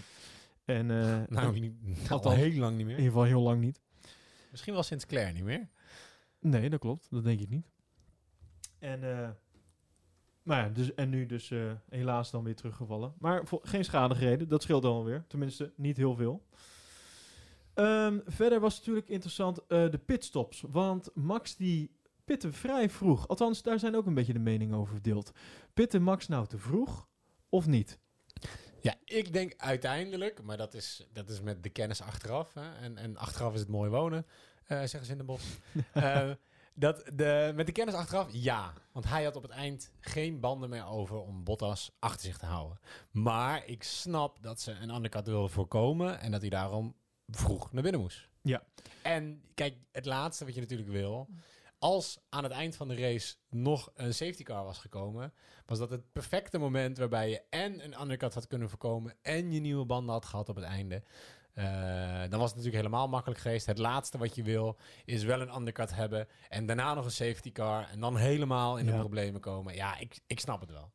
En 0.66 0.92
eh, 0.92 1.22
Nou, 1.30 1.60
niet, 1.60 2.10
al 2.12 2.32
heel 2.32 2.60
lang 2.60 2.72
niet 2.72 2.80
in 2.80 2.86
meer. 2.86 2.96
ieder 2.96 3.12
geval 3.12 3.24
heel 3.24 3.42
lang 3.42 3.62
niet. 3.62 3.82
Misschien 4.52 4.74
wel 4.74 4.84
sinds 4.84 5.06
Claire 5.06 5.32
niet 5.34 5.44
meer. 5.44 5.70
Nee, 6.40 6.70
dat 6.70 6.80
klopt. 6.80 7.08
Dat 7.10 7.24
denk 7.24 7.40
ik 7.40 7.50
niet. 7.50 7.66
En, 8.80 9.00
maar 10.44 10.64
ja, 10.64 10.70
dus, 10.70 10.94
en 10.94 11.10
nu 11.10 11.26
dus 11.26 11.52
helaas 11.90 12.32
dan 12.32 12.44
weer 12.44 12.56
teruggevallen. 12.56 13.14
Maar 13.20 13.48
vo- 13.48 13.60
geen 13.64 13.86
schade 13.86 14.16
gereden. 14.16 14.48
Dat 14.48 14.62
scheelt 14.62 14.82
dan 14.82 14.94
wel 14.94 15.04
weer. 15.06 15.26
Tenminste, 15.28 15.74
niet 15.76 15.98
heel 15.98 16.16
veel. 16.16 16.46
Ehm, 17.74 18.20
verder 18.26 18.60
was 18.60 18.78
natuurlijk 18.78 19.10
interessant 19.10 19.56
de 19.68 20.00
pitstops. 20.06 20.64
Want 20.68 21.10
Max 21.14 21.56
die 21.56 21.95
pitten 22.26 22.54
vrij 22.54 22.90
vroeg. 22.90 23.28
Althans, 23.28 23.62
daar 23.62 23.80
zijn 23.80 23.96
ook 23.96 24.06
een 24.06 24.14
beetje 24.14 24.34
de 24.34 24.40
meningen 24.40 24.78
over 24.78 24.94
verdeeld. 24.94 25.32
Pitten 25.74 26.02
Max 26.02 26.28
nou 26.28 26.48
te 26.48 26.58
vroeg 26.58 27.08
of 27.50 27.66
niet? 27.66 28.00
Ja, 28.82 28.96
ik 29.06 29.34
denk 29.34 29.54
uiteindelijk, 29.58 30.42
maar 30.42 30.58
dat 30.58 30.74
is, 30.74 31.08
dat 31.14 31.30
is 31.30 31.42
met 31.42 31.64
de 31.64 31.70
kennis 31.70 32.02
achteraf. 32.02 32.54
Hè, 32.54 32.76
en, 32.82 32.98
en 32.98 33.18
achteraf 33.18 33.54
is 33.54 33.60
het 33.60 33.70
mooi 33.70 33.90
wonen, 33.90 34.26
eh, 34.66 34.78
zeggen 34.78 35.06
ze 35.06 35.12
in 35.12 35.18
de 35.18 35.24
bos. 35.24 35.44
Eh, 35.94 36.32
dat 36.78 37.04
de, 37.14 37.52
met 37.56 37.66
de 37.66 37.72
kennis 37.72 37.96
achteraf, 37.96 38.28
ja. 38.32 38.74
Want 38.92 39.06
hij 39.06 39.24
had 39.24 39.36
op 39.36 39.42
het 39.42 39.52
eind 39.52 39.92
geen 40.00 40.40
banden 40.40 40.70
meer 40.70 40.86
over 40.86 41.18
om 41.18 41.44
Bottas 41.44 41.92
achter 42.00 42.26
zich 42.26 42.38
te 42.38 42.46
houden. 42.46 42.80
Maar 43.12 43.66
ik 43.66 43.84
snap 43.84 44.38
dat 44.42 44.62
ze 44.62 44.72
een 44.72 44.96
undercut 44.96 45.28
wilden 45.28 45.50
voorkomen 45.50 46.20
en 46.20 46.32
dat 46.32 46.42
hij 46.42 46.50
daarom 46.50 46.96
vroeg 47.28 47.72
naar 47.72 47.84
binnen 47.84 48.02
moest. 48.02 48.30
Ja. 48.42 48.64
En 49.02 49.42
kijk, 49.54 49.76
het 49.92 50.06
laatste 50.06 50.46
wat 50.46 50.54
je 50.54 50.62
natuurlijk 50.62 50.90
wil, 50.90 51.30
als 51.80 52.20
aan 52.30 52.44
het 52.44 52.52
eind 52.52 52.76
van 52.76 52.88
de 52.88 52.96
race 52.96 53.36
nog 53.50 53.92
een 53.96 54.14
safety 54.14 54.44
car 54.44 54.64
was 54.64 54.78
gekomen, 54.78 55.34
was 55.66 55.80
dat 55.80 55.90
het 55.90 56.12
perfecte 56.12 56.58
moment 56.58 56.98
waarbij 56.98 57.30
je 57.30 57.42
en 57.50 57.84
een 57.84 58.02
undercut 58.02 58.34
had 58.34 58.48
kunnen 58.48 58.70
voorkomen 58.70 59.16
en 59.22 59.52
je 59.52 59.60
nieuwe 59.60 59.86
banden 59.86 60.14
had 60.14 60.26
gehad 60.26 60.50
op 60.50 60.56
het 60.56 60.66
einde. 60.66 61.04
Eh, 61.54 61.66
dan 62.30 62.40
was 62.40 62.50
het 62.50 62.56
natuurlijk 62.58 62.76
helemaal 62.76 63.08
makkelijk 63.08 63.40
geweest. 63.40 63.66
Het 63.66 63.78
laatste 63.78 64.18
wat 64.18 64.36
je 64.36 64.44
wil 64.44 64.78
is 65.06 65.24
wel 65.24 65.42
een 65.42 65.56
undercut 65.56 65.96
hebben 65.96 66.28
en 66.50 66.66
daarna 66.66 66.94
nog 66.94 67.06
een 67.06 67.12
safety 67.12 67.52
car 67.52 67.88
en 67.90 68.00
dan 68.00 68.18
helemaal 68.18 68.78
in 68.78 68.86
de 68.86 68.92
Ja. 68.92 69.00
problemen 69.00 69.42
komen. 69.42 69.76
Ja, 69.76 69.98
ik, 69.98 70.20
ik 70.28 70.40
snap 70.40 70.62
het 70.62 70.72
wel. 70.72 70.92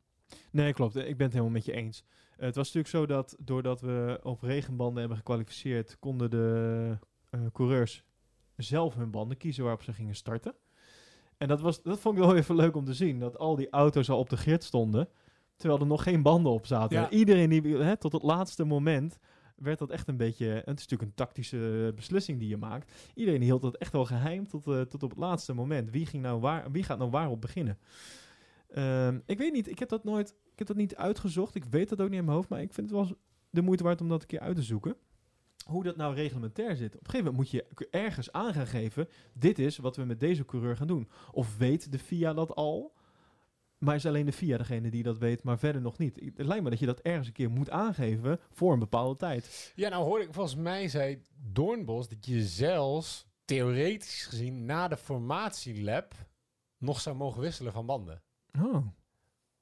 Nee, 0.51 0.73
klopt. 0.73 0.95
Ik 0.95 1.17
ben 1.17 1.25
het 1.25 1.31
helemaal 1.31 1.53
met 1.53 1.65
je 1.65 1.71
eens. 1.73 2.03
Het 2.37 2.55
was 2.55 2.73
natuurlijk 2.73 2.87
zo 2.95 3.05
dat 3.05 3.35
doordat 3.39 3.81
we 3.81 4.19
op 4.23 4.41
regenbanden 4.41 4.99
hebben 4.99 5.17
gekwalificeerd, 5.17 5.99
konden 5.99 6.29
de 6.29 6.97
eh, 7.29 7.39
coureurs 7.53 8.03
zelf 8.55 8.95
hun 8.95 9.11
banden 9.11 9.37
kiezen 9.37 9.63
waarop 9.63 9.83
ze 9.83 9.93
gingen 9.93 10.15
starten. 10.15 10.55
En 11.41 11.47
dat, 11.47 11.61
was, 11.61 11.81
dat 11.81 11.99
vond 11.99 12.17
ik 12.17 12.23
wel 12.23 12.35
even 12.35 12.55
leuk 12.55 12.75
om 12.75 12.85
te 12.85 12.93
zien. 12.93 13.19
Dat 13.19 13.37
al 13.37 13.55
die 13.55 13.69
auto's 13.69 14.09
al 14.09 14.17
op 14.17 14.29
de 14.29 14.37
grid 14.37 14.63
stonden. 14.63 15.09
Terwijl 15.55 15.79
er 15.79 15.87
nog 15.87 16.03
geen 16.03 16.21
banden 16.21 16.51
op 16.51 16.65
zaten. 16.65 16.99
Ja. 16.99 17.09
Iedereen 17.09 17.49
die 17.49 17.77
hè, 17.77 17.97
tot 17.97 18.11
het 18.11 18.23
laatste 18.23 18.63
moment 18.63 19.17
werd 19.55 19.79
dat 19.79 19.89
echt 19.89 20.07
een 20.07 20.17
beetje. 20.17 20.45
Het 20.45 20.79
is 20.79 20.87
natuurlijk 20.87 21.01
een 21.01 21.13
tactische 21.13 21.91
beslissing 21.95 22.39
die 22.39 22.47
je 22.47 22.57
maakt. 22.57 22.91
Iedereen 23.15 23.41
hield 23.41 23.61
dat 23.61 23.77
echt 23.77 23.91
wel 23.91 24.05
geheim 24.05 24.47
tot, 24.47 24.67
eh, 24.67 24.81
tot 24.81 25.03
op 25.03 25.09
het 25.09 25.19
laatste 25.19 25.53
moment. 25.53 25.89
Wie, 25.89 26.05
ging 26.05 26.23
nou 26.23 26.39
waar, 26.39 26.71
wie 26.71 26.83
gaat 26.83 26.97
nou 26.97 27.09
waarop 27.09 27.41
beginnen? 27.41 27.77
Ehm, 28.67 29.19
ik 29.25 29.37
weet 29.37 29.53
niet, 29.53 29.69
ik 29.69 29.79
heb 29.79 29.89
dat 29.89 30.03
nooit. 30.03 30.29
Ik 30.29 30.57
heb 30.59 30.67
dat 30.67 30.77
niet 30.77 30.95
uitgezocht. 30.95 31.55
Ik 31.55 31.65
weet 31.65 31.89
dat 31.89 32.01
ook 32.01 32.09
niet 32.09 32.19
in 32.19 32.25
mijn 32.25 32.37
hoofd. 32.37 32.49
Maar 32.49 32.61
ik 32.61 32.73
vind 32.73 32.89
het 32.89 32.99
wel 32.99 33.17
de 33.49 33.61
moeite 33.61 33.83
waard 33.83 34.01
om 34.01 34.09
dat 34.09 34.21
een 34.21 34.27
keer 34.27 34.39
uit 34.39 34.55
te 34.55 34.63
zoeken. 34.63 34.95
Hoe 35.71 35.83
dat 35.83 35.95
nou 35.95 36.15
reglementair 36.15 36.75
zit. 36.75 36.95
Op 36.95 36.99
een 37.05 37.09
gegeven 37.11 37.31
moment 37.31 37.37
moet 37.37 37.49
je 37.51 37.87
ergens 37.91 38.31
aan 38.31 38.53
gaan 38.53 38.67
geven. 38.67 39.07
Dit 39.33 39.59
is 39.59 39.77
wat 39.77 39.95
we 39.95 40.03
met 40.03 40.19
deze 40.19 40.45
coureur 40.45 40.77
gaan 40.77 40.87
doen. 40.87 41.09
Of 41.31 41.57
weet 41.57 41.91
de 41.91 41.99
FIA 41.99 42.33
dat 42.33 42.55
al? 42.55 42.93
Maar 43.77 43.95
is 43.95 44.05
alleen 44.05 44.25
de 44.25 44.31
FIA 44.33 44.57
degene 44.57 44.89
die 44.89 45.03
dat 45.03 45.17
weet, 45.17 45.43
maar 45.43 45.59
verder 45.59 45.81
nog 45.81 45.97
niet. 45.97 46.15
Het 46.35 46.45
lijkt 46.45 46.63
me 46.63 46.69
dat 46.69 46.79
je 46.79 46.85
dat 46.85 46.99
ergens 46.99 47.27
een 47.27 47.33
keer 47.33 47.49
moet 47.49 47.69
aangeven 47.69 48.39
voor 48.51 48.73
een 48.73 48.79
bepaalde 48.79 49.15
tijd. 49.15 49.71
Ja, 49.75 49.89
nou 49.89 50.03
hoorde 50.03 50.25
ik 50.25 50.33
volgens 50.33 50.55
mij 50.55 50.87
zei 50.87 51.21
Doornbos 51.51 52.09
dat 52.09 52.25
je 52.25 52.41
zelfs 52.47 53.25
theoretisch 53.45 54.25
gezien 54.25 54.65
na 54.65 54.87
de 54.87 54.97
formatielab 54.97 56.13
nog 56.77 56.99
zou 57.01 57.15
mogen 57.15 57.41
wisselen 57.41 57.73
van 57.73 57.85
banden. 57.85 58.21
Oh. 58.59 58.85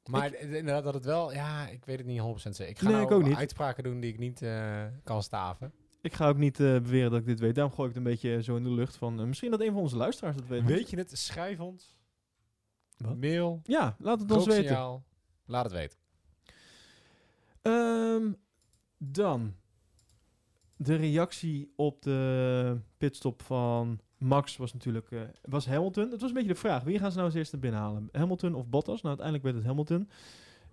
Maar 0.10 0.36
inderdaad 0.36 0.84
dat 0.84 0.93
het 0.93 1.06
wel, 1.06 1.34
ja, 1.34 1.67
ik 1.67 1.86
weet 1.86 1.98
het 1.98 2.08
niet 2.08 2.22
100% 2.22 2.50
zeker. 2.50 2.67
Ik 2.67 2.80
ga 2.80 2.84
Nee, 2.84 2.93
nou 2.93 3.06
ik 3.06 3.12
ook 3.12 3.24
niet. 3.24 3.38
uitspraken 3.38 3.84
doen 3.84 4.00
die 4.00 4.12
ik 4.12 4.19
niet 4.19 4.41
eh, 4.41 4.86
kan 5.04 5.24
staven. 5.24 5.74
Ik 6.02 6.14
ga 6.14 6.28
ook 6.28 6.38
niet 6.38 6.60
eh, 6.60 6.66
beweren 6.66 7.12
dat 7.12 7.20
ik 7.20 7.26
dit 7.26 7.40
weet. 7.40 7.56
Daarom 7.56 7.74
gooi 7.74 7.90
ik 7.90 7.96
het 7.96 8.06
een 8.06 8.12
beetje 8.12 8.44
zo 8.44 8.56
in 8.56 8.64
de 8.64 8.72
lucht 8.72 8.96
van... 8.96 9.20
eh, 9.20 9.26
misschien 9.26 9.52
dat 9.52 9.62
een 9.62 9.72
van 9.72 9.82
onze 9.82 9.98
luisteraars 9.98 10.36
dat 10.36 10.48
weet. 10.48 10.66
Weet 10.66 10.90
je 10.90 10.98
het? 10.98 11.18
Schrijf 11.18 11.60
ons. 11.60 11.98
Wat? 12.98 13.18
Mail. 13.18 13.60
Ja, 13.64 13.96
laat 14.00 14.20
het 14.20 14.32
ons 14.32 14.46
weten. 14.46 15.04
Laat 15.46 15.64
het 15.64 15.74
weten. 15.74 15.98
Ehm, 17.62 18.32
dan 18.98 19.56
de 20.76 20.96
reactie 20.96 21.74
op 21.76 22.02
de 22.02 22.80
pitstop 22.98 23.42
van 23.42 24.00
Max 24.18 24.58
was 24.58 24.74
natuurlijk 24.74 25.12
eh, 25.12 25.22
was 25.42 25.66
Hamilton. 25.66 26.12
Het 26.12 26.22
was 26.22 26.30
een 26.30 26.36
beetje 26.36 26.54
de 26.54 26.60
vraag: 26.60 26.84
wie 26.84 27.00
gaan 27.00 27.10
ze 27.10 27.16
nou 27.18 27.28
als 27.28 27.38
eerste 27.38 27.58
binnen 27.58 27.80
halen? 27.80 28.10
Hamilton 28.12 28.54
of 28.56 28.68
Bottas? 28.68 29.02
Nou, 29.02 29.08
uiteindelijk 29.08 29.44
werd 29.44 29.56
het 29.56 29.66
Hamilton. 29.66 30.10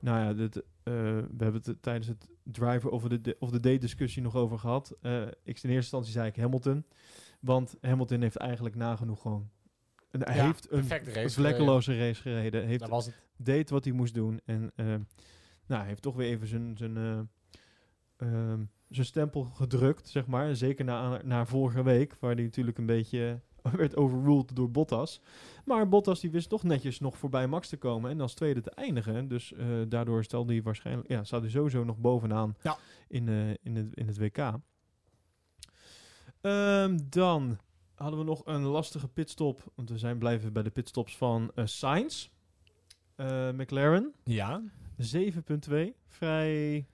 Nou 0.06 0.18
ja, 0.24 0.32
dit, 0.32 0.56
eh, 0.56 0.62
we 1.36 1.44
hebben 1.44 1.62
het 1.64 1.82
tijdens 1.82 2.06
het 2.06 2.28
driver 2.42 2.90
of 2.90 3.02
de, 3.02 3.36
of 3.38 3.50
de 3.50 3.60
day 3.60 3.78
discussie 3.78 4.22
nog 4.22 4.36
over 4.36 4.58
gehad. 4.58 4.96
Eh, 5.00 5.22
ik, 5.22 5.32
in 5.44 5.52
eerste 5.52 5.72
instantie 5.72 6.12
zei 6.12 6.28
ik 6.28 6.36
Hamilton. 6.36 6.84
Want 7.40 7.76
Hamilton 7.80 8.20
heeft 8.22 8.36
eigenlijk 8.36 8.74
nagenoeg 8.74 9.20
gewoon... 9.20 9.50
Een, 10.10 10.34
Ja, 10.34 10.44
heeft 10.44 10.72
een 10.72 10.88
race 10.88 11.30
vlekkeloze 11.30 11.98
race 11.98 12.22
gereden. 12.22 12.66
Heeft 12.66 12.80
Dat 12.80 12.88
was 12.88 13.06
het. 13.06 13.14
deed 13.36 13.70
wat 13.70 13.84
hij 13.84 13.92
moest 13.92 14.14
doen. 14.14 14.40
En 14.44 14.72
eh, 14.76 14.86
nou, 15.66 15.80
hij 15.80 15.86
heeft 15.86 16.02
toch 16.02 16.16
weer 16.16 16.28
even 16.28 16.46
zijn, 16.46 16.76
zijn, 16.76 16.96
eh, 16.96 17.18
ehm, 18.16 18.64
zijn 18.88 19.06
stempel 19.06 19.44
gedrukt, 19.44 20.08
zeg 20.08 20.26
maar. 20.26 20.56
Zeker 20.56 20.84
na, 20.84 21.22
na 21.24 21.46
vorige 21.46 21.82
week, 21.82 22.16
waar 22.20 22.34
hij 22.34 22.44
natuurlijk 22.44 22.78
een 22.78 22.86
beetje 22.86 23.40
werd 23.76 23.96
overruled 23.96 24.56
door 24.56 24.70
Bottas. 24.70 25.20
Maar 25.64 25.88
Bottas 25.88 26.20
die 26.20 26.30
wist 26.30 26.48
toch 26.48 26.62
netjes 26.62 27.00
nog 27.00 27.18
voorbij 27.18 27.46
Max 27.46 27.68
te 27.68 27.76
komen 27.76 28.10
en 28.10 28.20
als 28.20 28.34
tweede 28.34 28.60
te 28.60 28.70
eindigen. 28.70 29.28
Dus 29.28 29.52
eh, 29.52 29.66
daardoor 29.88 30.24
stelde 30.24 30.52
hij 30.52 30.62
waarschijnlijk, 30.62 31.08
ja, 31.08 31.24
staat 31.24 31.40
hij 31.40 31.50
sowieso 31.50 31.84
nog 31.84 31.98
bovenaan 31.98 32.56
Ja. 32.62 32.76
in, 33.08 33.28
eh, 33.28 33.50
in, 33.50 33.76
het, 33.76 33.94
in 33.94 34.06
het 34.06 34.18
WK. 34.18 34.38
Ehm, 36.40 36.98
dan 37.08 37.58
hadden 37.94 38.18
we 38.18 38.24
nog 38.24 38.42
een 38.44 38.62
lastige 38.62 39.08
pitstop, 39.08 39.72
want 39.74 39.90
we 39.90 39.98
zijn 39.98 40.18
blijven 40.18 40.52
bij 40.52 40.62
de 40.62 40.70
pitstops 40.70 41.16
van 41.16 41.50
eh 41.54 41.66
Sainz. 41.66 42.28
McLaren, 43.52 44.14
Ja. 44.24 44.62
7.2. 44.98 45.94
Vrij, 46.08 46.86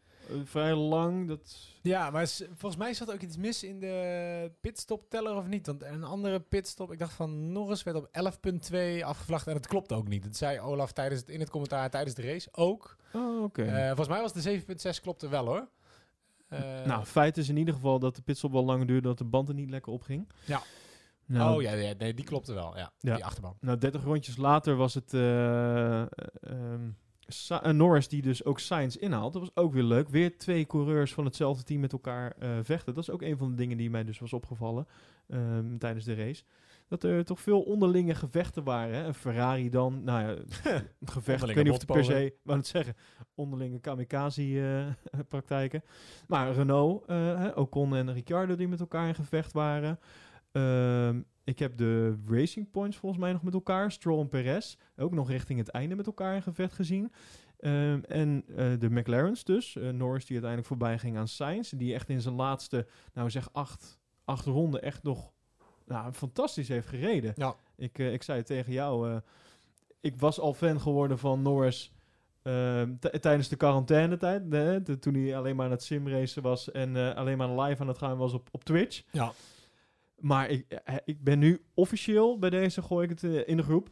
vrij 0.44 0.74
lang. 0.74 1.28
Dat... 1.28 1.68
Ja, 1.82 2.10
maar 2.10 2.26
volgens 2.28 2.76
mij 2.76 2.94
zat 2.94 3.12
ook 3.12 3.20
iets 3.20 3.36
mis 3.36 3.64
in 3.64 3.80
de 3.80 4.50
pitstop 4.60 5.10
teller 5.10 5.36
of 5.36 5.46
niet? 5.46 5.66
Want 5.66 5.82
een 5.82 6.04
andere 6.04 6.40
pitstop, 6.40 6.92
ik 6.92 6.98
dacht 6.98 7.12
van 7.12 7.52
Norris 7.52 7.82
werd 7.82 7.96
op 7.96 8.06
11.2 8.06 9.04
afgevlacht 9.04 9.46
en 9.46 9.54
het 9.54 9.66
klopt 9.66 9.92
ook 9.92 10.08
niet. 10.08 10.22
Dat 10.22 10.36
zei 10.36 10.60
Olaf 10.60 10.92
tijdens 10.92 11.20
het, 11.20 11.30
in 11.30 11.40
het 11.40 11.50
commentaar 11.50 11.90
tijdens 11.90 12.14
de 12.14 12.22
race 12.22 12.48
ook. 12.52 12.96
Oh, 13.12 13.42
oké. 13.42 13.62
Eh, 13.62 13.86
volgens 13.86 14.08
mij 14.08 14.20
was 14.20 14.32
de 14.32 14.62
7.6 14.96 15.00
klopte 15.02 15.28
wel 15.28 15.46
hoor. 15.46 15.68
Eh, 16.48 16.84
nou, 16.84 17.04
feit 17.04 17.36
is 17.36 17.48
in 17.48 17.56
ieder 17.56 17.74
geval 17.74 17.98
dat 17.98 18.16
de 18.16 18.22
pitstop 18.22 18.52
wel 18.52 18.64
langer 18.64 18.86
duurde, 18.86 19.08
dat 19.08 19.18
de 19.18 19.24
band 19.24 19.48
er 19.48 19.54
niet 19.54 19.70
lekker 19.70 19.92
opging. 19.92 20.28
Ja. 20.44 20.62
Nou, 21.26 21.56
oh 21.56 21.62
ja, 21.62 21.72
ja, 21.72 21.94
nee, 21.98 22.14
die 22.14 22.24
klopte 22.24 22.52
wel. 22.52 22.76
Ja, 22.76 22.92
Ja. 22.98 23.14
die 23.14 23.24
achterban. 23.24 23.56
Nou, 23.60 23.78
30 23.78 24.04
rondjes 24.04 24.36
later 24.36 24.76
was 24.76 24.94
het 24.94 25.14
eh, 25.14 26.00
eh, 26.00 26.06
ehm, 26.40 26.90
Sa- 27.32 27.62
eh, 27.62 27.72
Norris 27.72 28.08
die 28.08 28.22
dus 28.22 28.44
ook 28.44 28.58
Sainz 28.58 28.96
inhaalt. 28.96 29.32
Dat 29.32 29.42
was 29.42 29.50
ook 29.54 29.72
weer 29.72 29.82
leuk. 29.82 30.08
Weer 30.08 30.38
twee 30.38 30.66
coureurs 30.66 31.14
van 31.14 31.24
hetzelfde 31.24 31.62
team 31.62 31.80
met 31.80 31.92
elkaar 31.92 32.34
eh, 32.38 32.50
vechten. 32.62 32.94
Dat 32.94 33.02
is 33.02 33.10
ook 33.10 33.22
een 33.22 33.36
van 33.36 33.50
de 33.50 33.56
dingen 33.56 33.76
die 33.76 33.90
mij 33.90 34.04
dus 34.04 34.18
was 34.18 34.32
opgevallen 34.32 34.86
ehm, 35.28 35.76
tijdens 35.78 36.04
de 36.04 36.14
race. 36.14 36.42
Dat 36.88 37.02
er 37.02 37.24
toch 37.24 37.40
veel 37.40 37.60
onderlinge 37.60 38.14
gevechten 38.14 38.64
waren. 38.64 38.94
Hè? 38.94 39.04
Een 39.06 39.14
Ferrari 39.14 39.70
dan, 39.70 40.04
nou 40.04 40.22
ja, 40.22 40.28
een 40.28 40.44
gevecht. 41.08 41.48
ik 41.48 41.54
weet 41.54 41.64
niet 41.64 41.72
of 41.72 41.78
het 41.80 41.92
per 41.92 42.04
se, 42.04 42.34
wou 42.42 42.58
het 42.58 42.66
zeggen, 42.66 42.94
onderlinge 43.34 43.78
kamikaze-praktijken. 43.78 45.82
maar 46.28 46.52
Renault, 46.52 47.04
eh, 47.06 47.16
hè, 47.16 47.48
Ocon 47.48 47.96
en 47.96 48.12
Ricciardo 48.12 48.56
die 48.56 48.68
met 48.68 48.80
elkaar 48.80 49.08
in 49.08 49.14
gevecht 49.14 49.52
waren. 49.52 49.98
Ehm, 50.52 51.20
ik 51.44 51.58
heb 51.58 51.76
de 51.76 52.18
Racing 52.26 52.70
Points 52.70 52.96
volgens 52.96 53.20
mij 53.20 53.32
nog 53.32 53.42
met 53.42 53.54
elkaar. 53.54 53.92
Stroll 53.92 54.20
en 54.20 54.28
Perez 54.28 54.76
ook 54.96 55.12
nog 55.12 55.30
richting 55.30 55.58
het 55.58 55.68
einde 55.68 55.94
met 55.94 56.06
elkaar 56.06 56.34
in 56.34 56.42
gevecht 56.42 56.74
gezien. 56.74 57.12
Ehm, 57.58 58.00
en 58.08 58.44
eh, 58.56 58.66
de 58.78 58.90
McLaren's 58.90 59.44
dus. 59.44 59.76
eh, 59.76 59.82
Norris 59.82 60.24
die 60.24 60.32
uiteindelijk 60.32 60.66
voorbij 60.66 60.98
ging 60.98 61.16
aan 61.16 61.28
Sainz. 61.28 61.70
Die 61.70 61.94
echt 61.94 62.08
in 62.08 62.20
zijn 62.20 62.34
laatste, 62.34 62.86
nou 63.12 63.30
zeg 63.30 63.48
acht, 63.52 63.98
acht 64.24 64.44
ronden 64.44 64.82
echt 64.82 65.02
nog 65.02 65.32
nou, 65.86 66.12
fantastisch 66.12 66.68
heeft 66.68 66.88
gereden. 66.88 67.32
Ja. 67.36 67.54
Ik, 67.76 67.98
eh, 67.98 68.12
ik 68.12 68.22
zei 68.22 68.38
het 68.38 68.46
tegen 68.46 68.72
jou. 68.72 69.20
ik 70.00 70.16
was 70.16 70.40
al 70.40 70.54
fan 70.54 70.80
geworden 70.80 71.18
van 71.18 71.42
Norris 71.42 71.92
ehm, 72.42 72.94
tijdens 73.20 73.48
de 73.48 73.56
quarantainetijd. 73.56 74.42
toen 75.02 75.14
hij 75.14 75.36
alleen 75.36 75.56
maar 75.56 75.64
aan 75.64 75.70
het 75.70 75.82
simracen 75.82 76.42
was 76.42 76.70
en 76.70 77.14
alleen 77.14 77.38
maar 77.38 77.60
live 77.60 77.80
aan 77.82 77.88
het 77.88 77.98
gaan 77.98 78.16
was 78.16 78.32
op, 78.32 78.48
op 78.50 78.64
Twitch. 78.64 79.02
Ja. 79.10 79.32
Maar 80.22 80.48
ik, 80.48 80.70
eh, 80.70 80.96
ik 81.04 81.24
ben 81.24 81.38
nu 81.38 81.64
officieel, 81.74 82.38
bij 82.38 82.50
deze 82.50 82.82
gooi 82.82 83.04
ik 83.04 83.10
het 83.20 83.24
eh, 83.24 83.48
in 83.48 83.56
de 83.56 83.62
groep. 83.62 83.88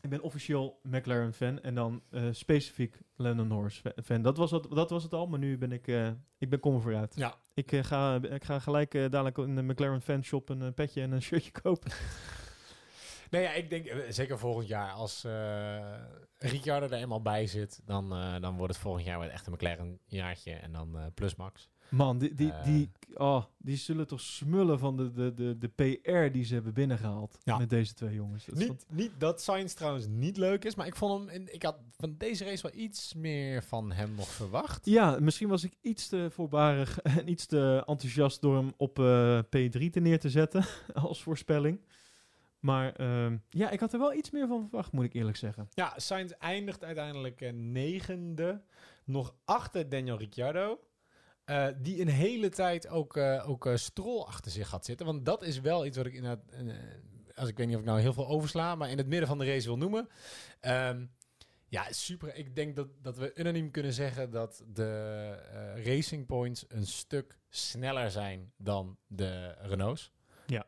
Ik 0.00 0.10
ben 0.10 0.20
officieel 0.20 0.80
McLaren 0.82 1.32
fan 1.32 1.60
en 1.60 1.74
dan 1.74 2.02
eh, 2.10 2.22
specifiek 2.30 2.98
Lennon 3.16 3.48
Norris 3.48 3.78
fa- 3.78 3.92
fan. 4.04 4.22
Dat 4.22 4.36
was, 4.36 4.50
het, 4.50 4.66
dat 4.70 4.90
was 4.90 5.02
het 5.02 5.12
al, 5.12 5.26
maar 5.26 5.38
nu 5.38 5.58
ben 5.58 5.72
ik, 5.72 5.86
eh, 5.88 6.08
ik 6.38 6.50
ben 6.50 6.60
kommer 6.60 6.80
vooruit. 6.80 7.14
Ja. 7.16 7.34
Ik, 7.54 7.72
eh, 7.72 7.82
ga, 7.84 8.14
ik 8.22 8.44
ga 8.44 8.58
gelijk 8.58 8.94
eh, 8.94 9.00
dadelijk 9.10 9.38
in 9.38 9.54
de 9.56 9.62
McLaren 9.62 10.00
fanshop 10.02 10.48
een 10.48 10.62
eh, 10.62 10.72
petje 10.74 11.02
en 11.02 11.12
een 11.12 11.22
shirtje 11.22 11.50
kopen. 11.50 11.90
Nee, 13.30 13.42
ja, 13.42 13.52
ik 13.52 13.70
denk 13.70 13.86
eh, 13.86 13.98
zeker 14.10 14.38
volgend 14.38 14.68
jaar 14.68 14.90
als 14.92 15.24
eh 15.24 15.94
Ricciardo 16.38 16.86
er 16.86 16.92
eenmaal 16.92 17.22
bij 17.22 17.46
zit, 17.46 17.80
dan, 17.84 18.12
eh, 18.12 18.40
dan 18.40 18.56
wordt 18.56 18.72
het 18.72 18.82
volgend 18.82 19.04
jaar 19.04 19.20
weer 19.20 19.28
echt 19.28 19.46
een 19.46 19.52
McLaren 19.52 19.98
jaartje 20.06 20.52
en 20.52 20.72
dan 20.72 20.98
eh, 20.98 21.04
plus 21.14 21.34
max. 21.36 21.70
Man, 21.90 22.18
die, 22.18 22.34
die, 22.34 22.52
Eh. 22.52 22.64
die, 22.64 22.90
oh, 23.14 23.44
die 23.58 23.76
zullen 23.76 24.06
toch 24.06 24.20
smullen 24.20 24.78
van 24.78 24.96
de, 24.96 25.12
de, 25.12 25.34
de, 25.34 25.58
de 25.58 25.68
PR 25.68 26.32
die 26.32 26.44
ze 26.44 26.54
hebben 26.54 26.74
binnengehaald 26.74 27.38
Ja. 27.44 27.58
met 27.58 27.70
deze 27.70 27.94
twee 27.94 28.14
jongens. 28.14 28.44
Dat 28.44 28.58
Niet, 28.58 28.84
niet 28.88 29.10
dat 29.18 29.42
Sainz 29.42 29.74
trouwens 29.74 30.06
niet 30.08 30.36
leuk 30.36 30.64
is, 30.64 30.74
maar 30.74 30.86
ik 30.86 30.96
vond 30.96 31.30
hem, 31.30 31.44
ik 31.46 31.62
had 31.62 31.76
van 31.96 32.14
deze 32.18 32.44
race 32.44 32.62
wel 32.62 32.80
iets 32.80 33.14
meer 33.14 33.62
van 33.64 33.92
hem 33.92 34.14
nog 34.14 34.28
verwacht. 34.28 34.86
Ja, 34.86 35.18
misschien 35.20 35.48
was 35.48 35.64
ik 35.64 35.72
iets 35.80 36.08
te 36.08 36.28
voorbarig 36.30 36.98
en 37.18 37.28
iets 37.28 37.46
te 37.46 37.82
enthousiast 37.86 38.40
door 38.40 38.56
hem 38.56 38.72
op 38.76 38.98
eh, 38.98 39.38
P3 39.38 39.90
te 39.90 40.00
neer 40.00 40.18
te 40.18 40.30
zetten 40.30 40.64
als 40.94 41.22
voorspelling. 41.22 41.80
Maar 42.60 42.92
ehm, 42.92 43.36
ja, 43.48 43.70
ik 43.70 43.80
had 43.80 43.92
er 43.92 43.98
wel 43.98 44.14
iets 44.14 44.30
meer 44.30 44.46
van 44.48 44.60
verwacht, 44.68 44.92
moet 44.92 45.04
ik 45.04 45.12
eerlijk 45.14 45.36
zeggen. 45.36 45.68
Ja, 45.74 45.92
Sainz 45.96 46.30
eindigt 46.32 46.84
uiteindelijk 46.84 47.40
eh, 47.40 47.52
negende, 47.52 48.62
nog 49.04 49.34
achter 49.44 49.88
Daniel 49.88 50.18
Ricciardo. 50.18 50.80
Eh, 51.50 51.66
die 51.76 52.00
een 52.00 52.08
hele 52.08 52.48
tijd 52.48 52.88
ook, 52.88 53.16
eh 53.16 53.48
ook 53.48 53.66
eh, 53.66 53.76
Stroll 53.76 54.22
achter 54.22 54.50
zich 54.50 54.70
had 54.70 54.84
zitten. 54.84 55.06
Want 55.06 55.24
dat 55.24 55.42
is 55.42 55.60
wel 55.60 55.86
iets 55.86 55.96
wat 55.96 56.06
ik 56.06 56.14
inderdaad, 56.14 56.44
als 57.34 57.48
ik 57.48 57.56
weet 57.56 57.66
niet 57.66 57.74
of 57.74 57.80
ik 57.80 57.88
nou 57.88 58.00
heel 58.00 58.12
veel 58.12 58.28
oversla, 58.28 58.74
maar 58.74 58.90
in 58.90 58.98
het 58.98 59.06
midden 59.06 59.28
van 59.28 59.38
de 59.38 59.44
race 59.44 59.66
wil 59.66 59.76
noemen. 59.76 60.08
Ehm, 60.60 61.06
ja, 61.68 61.92
super. 61.92 62.34
Ik 62.34 62.54
denk 62.56 62.76
dat, 62.76 62.88
dat 63.02 63.16
we 63.16 63.32
unaniem 63.34 63.70
kunnen 63.70 63.92
zeggen 63.92 64.30
dat 64.30 64.64
de 64.66 65.30
Racing 65.84 66.26
Points 66.26 66.64
een 66.68 66.86
stuk 66.86 67.38
sneller 67.48 68.10
zijn 68.10 68.52
dan 68.56 68.96
de 69.06 69.54
Renaults. 69.58 70.12
Ja. 70.46 70.66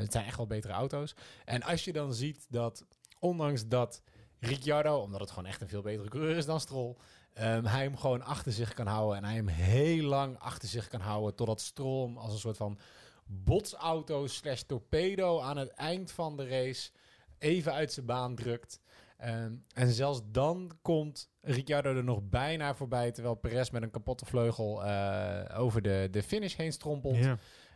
Het 0.00 0.12
zijn 0.12 0.24
echt 0.24 0.36
wel 0.36 0.46
betere 0.46 0.72
auto's. 0.72 1.14
En 1.44 1.62
als 1.62 1.84
je 1.84 1.92
dan 1.92 2.14
ziet 2.14 2.46
dat, 2.48 2.86
ondanks 3.18 3.68
dat 3.68 4.02
Ricciardo, 4.40 4.96
omdat 4.98 5.20
het 5.20 5.30
gewoon 5.30 5.46
echt 5.48 5.60
een 5.60 5.68
veel 5.68 5.82
betere 5.82 6.08
coureur 6.08 6.36
is 6.36 6.46
dan 6.46 6.60
Stroll, 6.60 6.96
ehm, 7.34 7.64
hij 7.64 7.82
hem 7.82 7.96
gewoon 7.96 8.22
achter 8.22 8.52
zich 8.52 8.74
kan 8.74 8.86
houden 8.86 9.16
en 9.16 9.24
hij 9.24 9.34
hem 9.34 9.48
heel 9.48 10.04
lang 10.04 10.38
achter 10.38 10.68
zich 10.68 10.88
kan 10.88 11.00
houden 11.00 11.34
totdat 11.34 11.60
Stroll 11.60 12.06
hem 12.06 12.16
als 12.16 12.32
een 12.32 12.38
soort 12.38 12.56
van 12.56 12.78
botsauto 13.26 14.26
slash 14.26 14.60
torpedo 14.60 15.40
aan 15.40 15.56
het 15.56 15.70
eind 15.70 16.12
van 16.12 16.36
de 16.36 16.48
race 16.48 16.90
even 17.38 17.72
uit 17.72 17.92
zijn 17.92 18.06
baan 18.06 18.34
drukt. 18.34 18.80
Ehm, 19.16 19.52
en 19.74 19.90
zelfs 19.90 20.20
dan 20.24 20.70
komt 20.82 21.30
Ricciardo 21.40 21.94
er 21.96 22.04
nog 22.04 22.28
bijna 22.28 22.74
voorbij, 22.74 23.12
terwijl 23.12 23.34
Perez 23.34 23.70
met 23.70 23.82
een 23.82 23.90
kapotte 23.90 24.24
vleugel 24.24 24.84
eh, 24.84 25.60
over 25.60 25.82
de, 25.82 26.08
de 26.10 26.22
finish 26.22 26.56
heen 26.56 26.72
strompelt. 26.72 27.16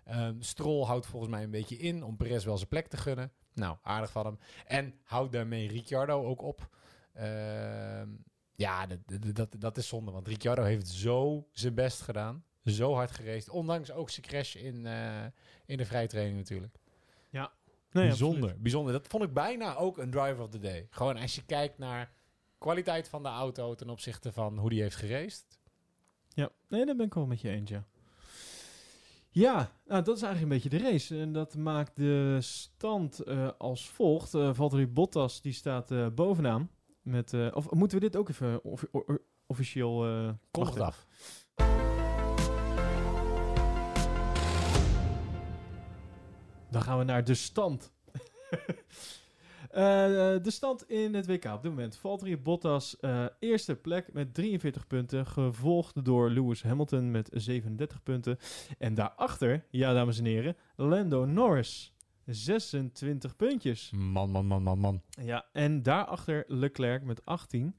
Ehm, 0.04 0.34
Stroll 0.40 0.84
houdt 0.84 1.06
volgens 1.06 1.30
mij 1.30 1.42
een 1.42 1.50
beetje 1.50 1.76
in 1.76 2.02
om 2.04 2.16
Perez 2.16 2.44
wel 2.44 2.56
zijn 2.56 2.68
plek 2.68 2.86
te 2.86 2.96
gunnen. 2.96 3.32
Nou, 3.54 3.76
aardig 3.82 4.10
van 4.10 4.26
hem. 4.26 4.38
En 4.66 4.94
houdt 5.04 5.32
daarmee 5.32 5.68
Ricciardo 5.68 6.24
ook 6.24 6.42
op. 6.42 6.68
Ehm, 7.14 8.08
ja, 8.58 8.86
dat, 8.86 8.98
dat, 9.34 9.54
dat, 9.58 9.76
is 9.76 9.88
zonde, 9.88 10.10
want 10.10 10.28
Ricciardo 10.28 10.62
heeft 10.62 10.88
zo 10.88 11.48
zijn 11.52 11.74
best 11.74 12.00
gedaan. 12.00 12.44
Zo 12.64 12.94
hard 12.94 13.10
gereisd. 13.10 13.48
Ondanks 13.48 13.90
ook 13.90 14.10
zijn 14.10 14.26
crash 14.26 14.54
in, 14.54 14.86
eh, 14.86 15.24
in 15.66 15.76
de 15.76 15.84
vrije 15.84 16.06
training 16.06 16.36
natuurlijk. 16.36 16.78
Nee, 17.92 18.06
bijzonder, 18.06 18.42
absoluut. 18.42 18.62
bijzonder. 18.62 18.92
Dat 18.92 19.06
vond 19.06 19.24
ik 19.24 19.32
bijna 19.32 19.76
ook 19.76 19.98
een 19.98 20.10
driver 20.10 20.42
of 20.42 20.48
the 20.50 20.58
day. 20.58 20.86
Gewoon 20.90 21.16
als 21.16 21.34
je 21.34 21.44
kijkt 21.44 21.78
naar 21.78 22.12
kwaliteit 22.58 23.08
van 23.08 23.22
de 23.22 23.28
auto 23.28 23.74
ten 23.74 23.90
opzichte 23.90 24.32
van 24.32 24.58
hoe 24.58 24.70
die 24.70 24.82
heeft 24.82 24.96
geraced. 24.96 25.58
Ja, 26.28 26.50
nee, 26.68 26.86
daar 26.86 26.96
ben 26.96 27.06
ik 27.06 27.14
wel 27.14 27.26
met 27.26 27.40
je 27.40 27.50
eens, 27.50 27.70
ja. 27.70 27.86
Ja, 29.30 29.72
nou, 29.86 30.02
dat 30.02 30.16
is 30.16 30.22
eigenlijk 30.22 30.42
een 30.42 30.60
beetje 30.60 30.78
de 30.78 30.90
race. 30.90 31.20
En 31.20 31.32
dat 31.32 31.56
maakt 31.56 31.96
de 31.96 32.38
stand 32.40 33.20
eh, 33.20 33.50
als 33.58 33.88
volgt. 33.88 34.34
Eh 34.34 34.54
Valtteri 34.54 34.86
Bottas, 34.86 35.40
die 35.40 35.52
staat 35.52 36.14
bovenaan. 36.14 36.70
Met, 37.08 37.32
eh, 37.32 37.48
of 37.52 37.70
moeten 37.70 37.98
we 37.98 38.04
dit 38.04 38.16
ook 38.16 38.28
even 38.28 38.64
offi- 38.64 38.86
o- 38.90 39.04
o- 39.06 39.18
officieel... 39.46 40.04
eh 40.06 40.28
Kondig 40.50 40.74
het 40.74 40.82
af. 40.82 41.06
Dan 46.70 46.82
gaan 46.82 46.98
we 46.98 47.04
naar 47.04 47.24
de 47.24 47.34
stand. 47.34 47.92
Eh, 49.68 49.84
de 50.42 50.50
stand 50.50 50.90
in 50.90 51.14
het 51.14 51.26
WK 51.26 51.44
op 51.44 51.62
dit 51.62 51.70
moment. 51.70 51.96
Valtteri 51.96 52.36
Bottas 52.38 52.96
eh, 53.00 53.24
eerste 53.38 53.76
plek 53.76 54.12
met 54.12 54.34
43 54.34 54.86
punten. 54.86 55.26
Gevolgd 55.26 56.04
door 56.04 56.30
Lewis 56.30 56.62
Hamilton 56.62 57.10
met 57.10 57.30
37 57.32 58.02
punten. 58.02 58.38
En 58.78 58.94
daarachter, 58.94 59.64
ja 59.70 59.92
dames 59.92 60.18
en 60.18 60.24
heren, 60.24 60.56
Lando 60.76 61.24
Norris. 61.24 61.94
26 62.34 63.36
puntjes. 63.36 63.90
Man, 63.90 64.30
man, 64.30 64.46
man, 64.46 64.62
man, 64.62 64.78
man. 64.78 65.02
Ja, 65.22 65.46
en 65.52 65.82
daarachter 65.82 66.44
Leclerc 66.46 67.02
met 67.04 67.24
18. 67.24 67.76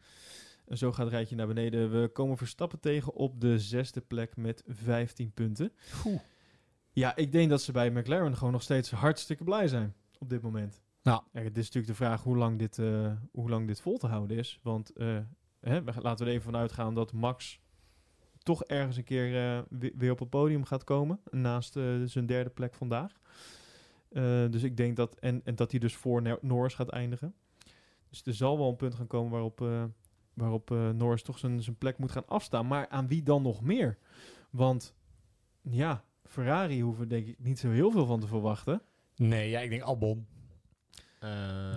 En 0.66 0.78
zo 0.78 0.92
gaat 0.92 1.06
het 1.06 1.14
rijtje 1.14 1.36
naar 1.36 1.48
beneden. 1.48 2.02
We 2.02 2.08
komen 2.08 2.38
Verstappen 2.38 2.80
tegen 2.80 3.14
op 3.14 3.42
de 3.42 3.60
zesde 3.60 4.02
plek 4.02 4.36
met 4.38 4.64
15 4.68 5.32
punten. 5.32 5.72
Ja, 6.92 7.16
ik 7.16 7.32
denk 7.32 7.50
dat 7.50 7.62
ze 7.62 7.72
bij 7.72 7.92
McLaren 7.92 8.38
gewoon 8.38 8.54
nog 8.54 8.62
steeds 8.62 8.92
hartstikke 8.92 9.44
blij 9.44 9.68
zijn 9.68 9.94
op 10.18 10.30
dit 10.30 10.42
moment. 10.42 10.82
Ja, 11.34 11.42
het 11.44 11.58
is 11.58 11.64
natuurlijk 11.66 11.88
de 11.88 12.04
vraag 12.06 12.24
hoe 12.24 12.38
lang 12.38 12.60
dit, 12.60 12.80
eh, 12.80 13.12
hoe 13.32 13.50
lang 13.50 13.68
dit 13.68 13.82
vol 13.82 13.98
te 13.98 14.08
houden 14.08 14.38
is. 14.38 14.60
Want 14.64 14.90
eh, 14.96 15.18
hè, 15.60 15.82
laten 15.82 16.26
we 16.26 16.32
er 16.32 16.38
even 16.38 16.52
van 16.52 16.56
uitgaan 16.56 16.96
dat 16.96 17.14
Max 17.14 17.60
toch 18.44 18.64
ergens 18.64 18.98
een 18.98 19.04
keer 19.04 19.26
eh, 19.58 19.62
we- 19.70 19.94
weer 19.96 20.12
op 20.12 20.20
het 20.20 20.30
podium 20.30 20.64
gaat 20.66 20.84
komen. 20.84 21.20
Naast 21.32 21.74
zijn 22.06 22.26
derde 22.26 22.50
plek 22.50 22.74
vandaag. 22.74 23.20
Eh, 24.10 24.24
dus 24.50 24.64
ik 24.64 24.78
denk 24.78 24.96
dat, 24.96 25.16
en, 25.20 25.42
en 25.44 25.56
dat 25.56 25.72
hij 25.72 25.80
dus 25.80 25.96
voor 25.96 26.22
Nor- 26.22 26.40
Norris 26.42 26.74
gaat 26.74 26.90
eindigen. 26.90 27.34
Dus 28.10 28.22
er 28.26 28.34
zal 28.34 28.58
wel 28.58 28.70
een 28.70 28.76
punt 28.76 28.96
gaan 28.96 29.08
komen 29.08 29.32
waarop, 29.32 29.62
eh, 29.62 29.84
waarop 30.34 30.72
eh, 30.72 30.90
Norris 30.90 31.24
toch 31.24 31.38
zijn, 31.40 31.62
zijn 31.64 31.78
plek 31.78 31.98
moet 31.98 32.12
gaan 32.12 32.28
afstaan. 32.28 32.68
Maar 32.68 32.88
aan 32.90 33.08
wie 33.08 33.24
dan 33.24 33.42
nog 33.42 33.62
meer? 33.62 33.98
Want 34.50 34.94
ja, 35.62 36.04
Ferrari 36.26 36.82
hoeven 36.82 37.08
denk 37.08 37.28
ik 37.28 37.40
niet 37.40 37.60
zo 37.60 37.70
heel 37.70 37.92
veel 37.92 38.06
van 38.06 38.20
te 38.20 38.28
verwachten. 38.28 38.82
Nee, 39.16 39.50
ja, 39.50 39.60
ik 39.60 39.70
denk 39.70 39.82
Albon. 39.82 40.28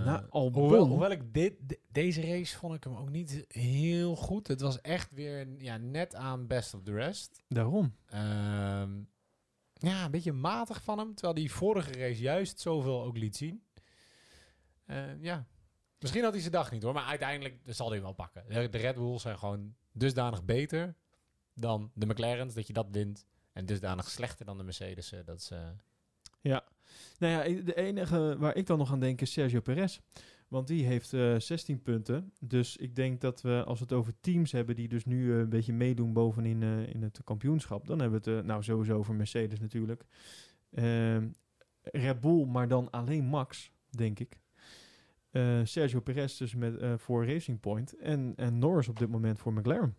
Nou, 0.05 0.22
Albon. 0.30 0.62
Hoewel, 0.62 0.87
hoewel 0.87 1.11
ik 1.11 1.35
dit, 1.35 1.55
de- 1.66 1.78
deze 1.93 2.20
race 2.20 2.57
vond 2.59 2.74
ik 2.74 2.85
hem 2.85 2.95
ook 2.97 3.11
niet 3.11 3.45
heel 3.49 4.16
goed. 4.16 4.49
Het 4.49 4.61
was 4.61 4.80
echt 4.80 5.12
weer 5.14 5.49
ja, 5.59 5.76
net 5.76 6.14
aan 6.14 6.47
best 6.47 6.74
of 6.74 6.83
the 6.83 6.93
rest. 6.93 7.43
Daarom. 7.49 7.95
Ehm, 8.07 8.91
ja, 9.83 10.05
een 10.05 10.11
beetje 10.11 10.33
matig 10.33 10.83
van 10.83 10.99
hem. 10.99 11.14
Terwijl 11.14 11.35
die 11.35 11.53
vorige 11.53 11.93
race 11.93 12.20
juist 12.20 12.61
zoveel 12.61 13.03
ook 13.03 13.16
liet 13.16 13.37
zien. 13.37 13.62
Eh, 14.87 15.22
ja. 15.22 15.47
Misschien 15.99 16.22
had 16.22 16.33
hij 16.33 16.41
zijn 16.41 16.53
dag 16.53 16.70
niet 16.70 16.83
hoor. 16.83 16.93
Maar 16.93 17.05
uiteindelijk 17.05 17.59
zal 17.64 17.91
hij 17.91 18.03
wel 18.03 18.12
pakken. 18.12 18.45
De, 18.49 18.78
Red 18.78 18.95
Bulls 18.95 19.22
zijn 19.22 19.39
gewoon 19.39 19.74
dusdanig 19.93 20.45
beter 20.45 20.95
dan 21.55 21.91
de 21.95 22.07
McLaren's. 22.07 22.55
Dat 22.55 22.66
je 22.66 22.72
dat 22.72 22.89
wint. 22.91 23.26
En 23.53 23.66
dusdanig 23.66 24.11
slechter 24.11 24.47
dan 24.47 24.57
de 24.59 24.64
Mercedes. 24.64 25.14
Dat 25.24 25.39
is, 25.39 25.51
eh, 25.51 25.68
Ja. 26.41 26.64
Nou 27.18 27.33
ja, 27.33 27.62
de 27.62 27.76
enige 27.76 28.37
waar 28.39 28.57
ik 28.57 28.66
dan 28.66 28.78
nog 28.78 28.93
aan 28.93 29.01
denk 29.01 29.20
is 29.20 29.33
Sergio 29.33 29.61
Perez. 29.61 29.99
Want 30.53 30.66
die 30.66 30.84
heeft 30.86 31.12
eh 31.12 31.38
16 31.38 31.82
punten. 31.82 32.32
Dus 32.40 32.76
ik 32.76 32.94
denk 32.96 33.20
dat 33.20 33.42
we, 33.42 33.64
als 33.66 33.78
we 33.78 33.84
het 33.84 33.94
over 33.94 34.12
teams 34.20 34.53
hebben 34.53 34.76
die 34.76 34.88
dus 34.88 35.05
nu 35.05 35.32
eh, 35.32 35.38
een 35.38 35.48
beetje 35.48 35.72
meedoen 35.72 36.12
bovenin 36.12 36.62
eh, 36.62 36.86
in 36.94 37.03
het 37.03 37.20
kampioenschap, 37.24 37.86
dan 37.86 38.00
hebben 38.00 38.22
we 38.22 38.30
het 38.30 38.40
eh, 38.40 38.46
nou 38.46 38.62
sowieso 38.62 38.96
over 38.98 39.14
Mercedes 39.14 39.61
natuurlijk. 39.61 40.05
Ehm, 40.70 41.28
Red 41.82 42.20
Bull, 42.20 42.44
maar 42.46 42.68
dan 42.68 42.90
alleen 42.90 43.24
Max, 43.24 43.72
denk 43.90 44.18
ik. 44.18 44.40
Eh, 45.30 45.61
Sergio 45.64 46.00
Perez 46.00 46.36
dus 46.38 46.55
met, 46.55 46.76
eh, 46.76 46.94
voor 46.98 47.26
Racing 47.26 47.61
Point. 47.61 47.96
En, 47.96 48.32
en 48.36 48.59
Norris 48.59 48.88
op 48.88 48.98
dit 48.98 49.09
moment 49.09 49.38
voor 49.38 49.53
McLaren. 49.53 49.96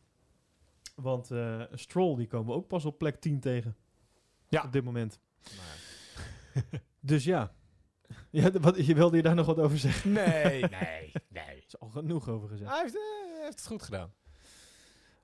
Want 0.95 1.31
eh, 1.31 1.61
Stroll, 1.71 2.15
die 2.15 2.27
komen 2.27 2.47
we 2.47 2.53
ook 2.59 2.67
pas 2.67 2.85
op 2.85 2.97
plek 2.97 3.15
10 3.15 3.39
tegen. 3.39 3.75
Ja. 4.49 4.63
Op 4.63 4.71
dit 4.71 4.83
moment. 4.83 5.19
maar- 5.57 5.81
Dus 6.99 7.23
ja. 7.23 7.55
ja 8.31 8.51
wat, 8.51 8.85
je 8.85 8.95
wilde 8.95 9.15
je 9.17 9.23
daar 9.23 9.35
nog 9.35 9.45
wat 9.45 9.59
over 9.59 9.77
zeggen? 9.77 10.11
Nee, 10.11 10.61
nee, 10.81 11.11
nee. 11.29 11.43
Er 11.43 11.63
is 11.67 11.79
al 11.79 11.87
genoeg 11.89 12.29
over 12.29 12.49
gezegd. 12.49 12.71
Hij 12.71 12.81
heeft, 12.81 12.95
eh, 12.95 13.41
heeft 13.43 13.57
het 13.57 13.67
goed 13.67 13.83
gedaan. 13.83 14.13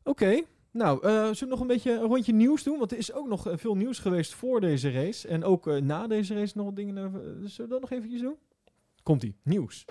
Oké. 0.03 0.41
Nou, 0.71 1.03
eh, 1.07 1.11
zullen 1.11 1.39
we 1.39 1.45
nog 1.45 1.59
een 1.59 1.67
beetje 1.67 1.91
een 1.91 1.99
rondje 2.07 2.33
nieuws 2.33 2.63
doen? 2.63 2.77
Want 2.79 2.91
er 2.91 2.97
is 2.97 3.13
ook 3.13 3.27
nog 3.27 3.47
eh, 3.47 3.57
veel 3.57 3.75
nieuws 3.75 3.99
geweest 3.99 4.33
voor 4.33 4.61
deze 4.61 4.91
race. 4.91 5.27
En 5.27 5.43
ook 5.43 5.67
eh, 5.67 5.81
na 5.81 6.07
deze 6.07 6.33
race 6.33 6.57
nog 6.57 6.65
wat 6.65 6.75
dingen. 6.75 6.97
eh, 6.97 7.11
zullen 7.11 7.49
we 7.55 7.67
dat 7.67 7.81
nog 7.81 7.91
eventjes 7.91 8.21
doen? 8.21 8.35
Komt-ie. 9.03 9.35
Nieuws. 9.43 9.85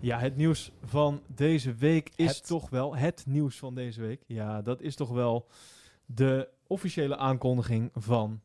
Ja, 0.00 0.18
het 0.18 0.36
nieuws 0.36 0.72
van 0.84 1.22
deze 1.26 1.74
week 1.74 2.10
is 2.16 2.36
Het. 2.36 2.46
toch 2.46 2.70
wel... 2.70 2.96
Het 2.96 3.24
nieuws 3.26 3.56
van 3.58 3.74
deze 3.74 4.00
week. 4.00 4.22
Ja, 4.26 4.62
dat 4.62 4.80
is 4.80 4.96
toch 4.96 5.10
wel 5.10 5.46
de 6.06 6.48
officiële 6.66 7.16
aankondiging 7.16 7.90
van 7.94 8.40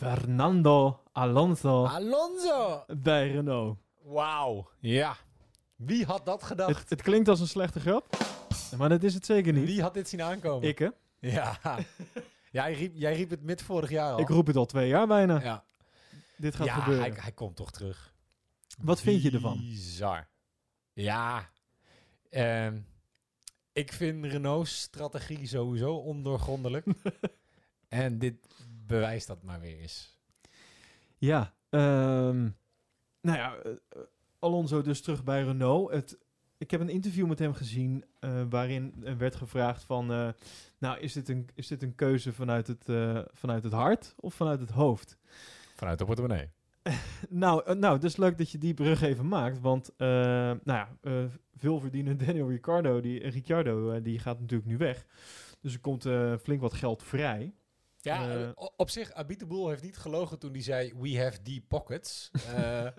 Fernando 0.00 1.02
Alonso 1.12 1.84
Alonso! 1.86 2.84
bij 2.86 3.30
Renault. 3.30 3.78
Wauw. 4.02 4.70
Ja. 4.78 5.16
Wie 5.76 6.04
had 6.04 6.26
dat 6.26 6.42
gedacht? 6.42 6.78
Het, 6.78 6.90
het 6.90 7.02
klinkt 7.02 7.28
als 7.28 7.40
een 7.40 7.46
slechte 7.48 7.80
grap, 7.80 8.16
maar 8.76 8.88
dat 8.88 9.02
is 9.02 9.14
het 9.14 9.26
zeker 9.26 9.52
niet. 9.52 9.64
Wie 9.64 9.82
had 9.82 9.94
dit 9.94 10.08
zien 10.08 10.22
aankomen? 10.22 10.68
Ik, 10.68 10.78
hè? 10.78 10.88
Ja. 11.18 11.58
jij, 12.52 12.72
riep, 12.72 12.92
jij 12.94 13.14
riep 13.14 13.30
het 13.30 13.42
mid 13.42 13.62
vorig 13.62 13.90
jaar 13.90 14.12
al. 14.12 14.18
Ik 14.18 14.28
roep 14.28 14.46
het 14.46 14.56
al 14.56 14.66
twee 14.66 14.88
jaar 14.88 15.06
bijna. 15.06 15.42
Ja, 15.42 15.64
Dit 16.36 16.54
gaat 16.54 16.66
ja 16.66 16.74
gebeuren. 16.74 17.12
hij, 17.12 17.22
hij 17.22 17.32
komt 17.32 17.56
toch 17.56 17.70
terug. 17.70 18.14
Wat 18.78 19.00
vind 19.00 19.22
je 19.22 19.30
ervan? 19.30 19.58
Bizar. 19.58 20.28
Ja. 20.92 21.50
Ehm, 22.30 22.78
ik 23.72 23.92
vind 23.92 24.24
Renault's 24.24 24.80
strategie 24.80 25.46
sowieso 25.46 25.94
ondoorgrondelijk. 25.94 26.86
en 27.88 28.18
dit 28.18 28.49
bewijst 28.90 29.26
dat 29.26 29.42
maar 29.42 29.60
weer 29.60 29.78
eens. 29.78 30.18
Ja, 31.16 31.54
ehm, 31.68 32.48
nou 33.20 33.38
ja, 33.38 33.56
eh, 33.56 33.70
eh, 33.70 33.98
Alonso 34.38 34.82
dus 34.82 35.00
terug 35.00 35.24
bij 35.24 35.42
Renault. 35.42 35.90
Het, 35.90 36.18
ik 36.58 36.70
heb 36.70 36.80
een 36.80 36.88
interview 36.88 37.26
met 37.26 37.38
hem 37.38 37.54
gezien 37.54 38.04
eh, 38.18 38.42
waarin 38.50 38.94
er 39.04 39.18
werd 39.18 39.36
gevraagd 39.36 39.84
van... 39.84 40.34
nou, 40.78 40.98
is 40.98 41.12
dit, 41.12 41.28
een, 41.28 41.48
is 41.54 41.66
dit 41.66 41.82
een 41.82 41.94
keuze 41.94 42.32
vanuit 42.32 42.66
het, 42.66 42.84
vanuit 43.32 43.64
het 43.64 43.72
hart 43.72 44.14
of 44.16 44.34
vanuit 44.34 44.60
het 44.60 44.70
hoofd? 44.70 45.18
Vanuit 45.76 45.98
de 45.98 46.04
portemonnee. 46.04 46.48
Nou, 47.28 47.74
nou, 47.74 47.98
dus 47.98 48.16
leuk 48.16 48.38
dat 48.38 48.50
je 48.50 48.58
die 48.58 48.74
brug 48.74 49.02
even 49.02 49.28
maakt. 49.28 49.60
Want, 49.60 49.92
nou 49.96 50.60
ja, 50.64 50.88
veel 51.56 51.80
verdienen 51.80 52.18
Daniel 52.18 52.48
Ricciardo, 52.48 53.00
die, 53.00 53.28
Ricciardo, 53.28 54.02
die 54.02 54.18
gaat 54.18 54.40
natuurlijk 54.40 54.68
nu 54.68 54.76
weg. 54.76 55.06
Dus 55.60 55.74
er 55.74 55.80
komt 55.80 56.02
flink 56.42 56.60
wat 56.60 56.74
geld 56.74 57.02
vrij. 57.02 57.54
Ja, 58.00 58.30
Eh, 58.30 58.50
op 58.76 58.90
zich, 58.90 59.12
Abiteboul 59.12 59.68
heeft 59.68 59.82
niet 59.82 59.96
gelogen 59.96 60.38
toen 60.38 60.52
hij 60.52 60.62
zei... 60.62 60.92
We 60.96 61.18
have 61.22 61.42
deep 61.42 61.64
pockets. 61.68 62.30
Eh 62.46 62.82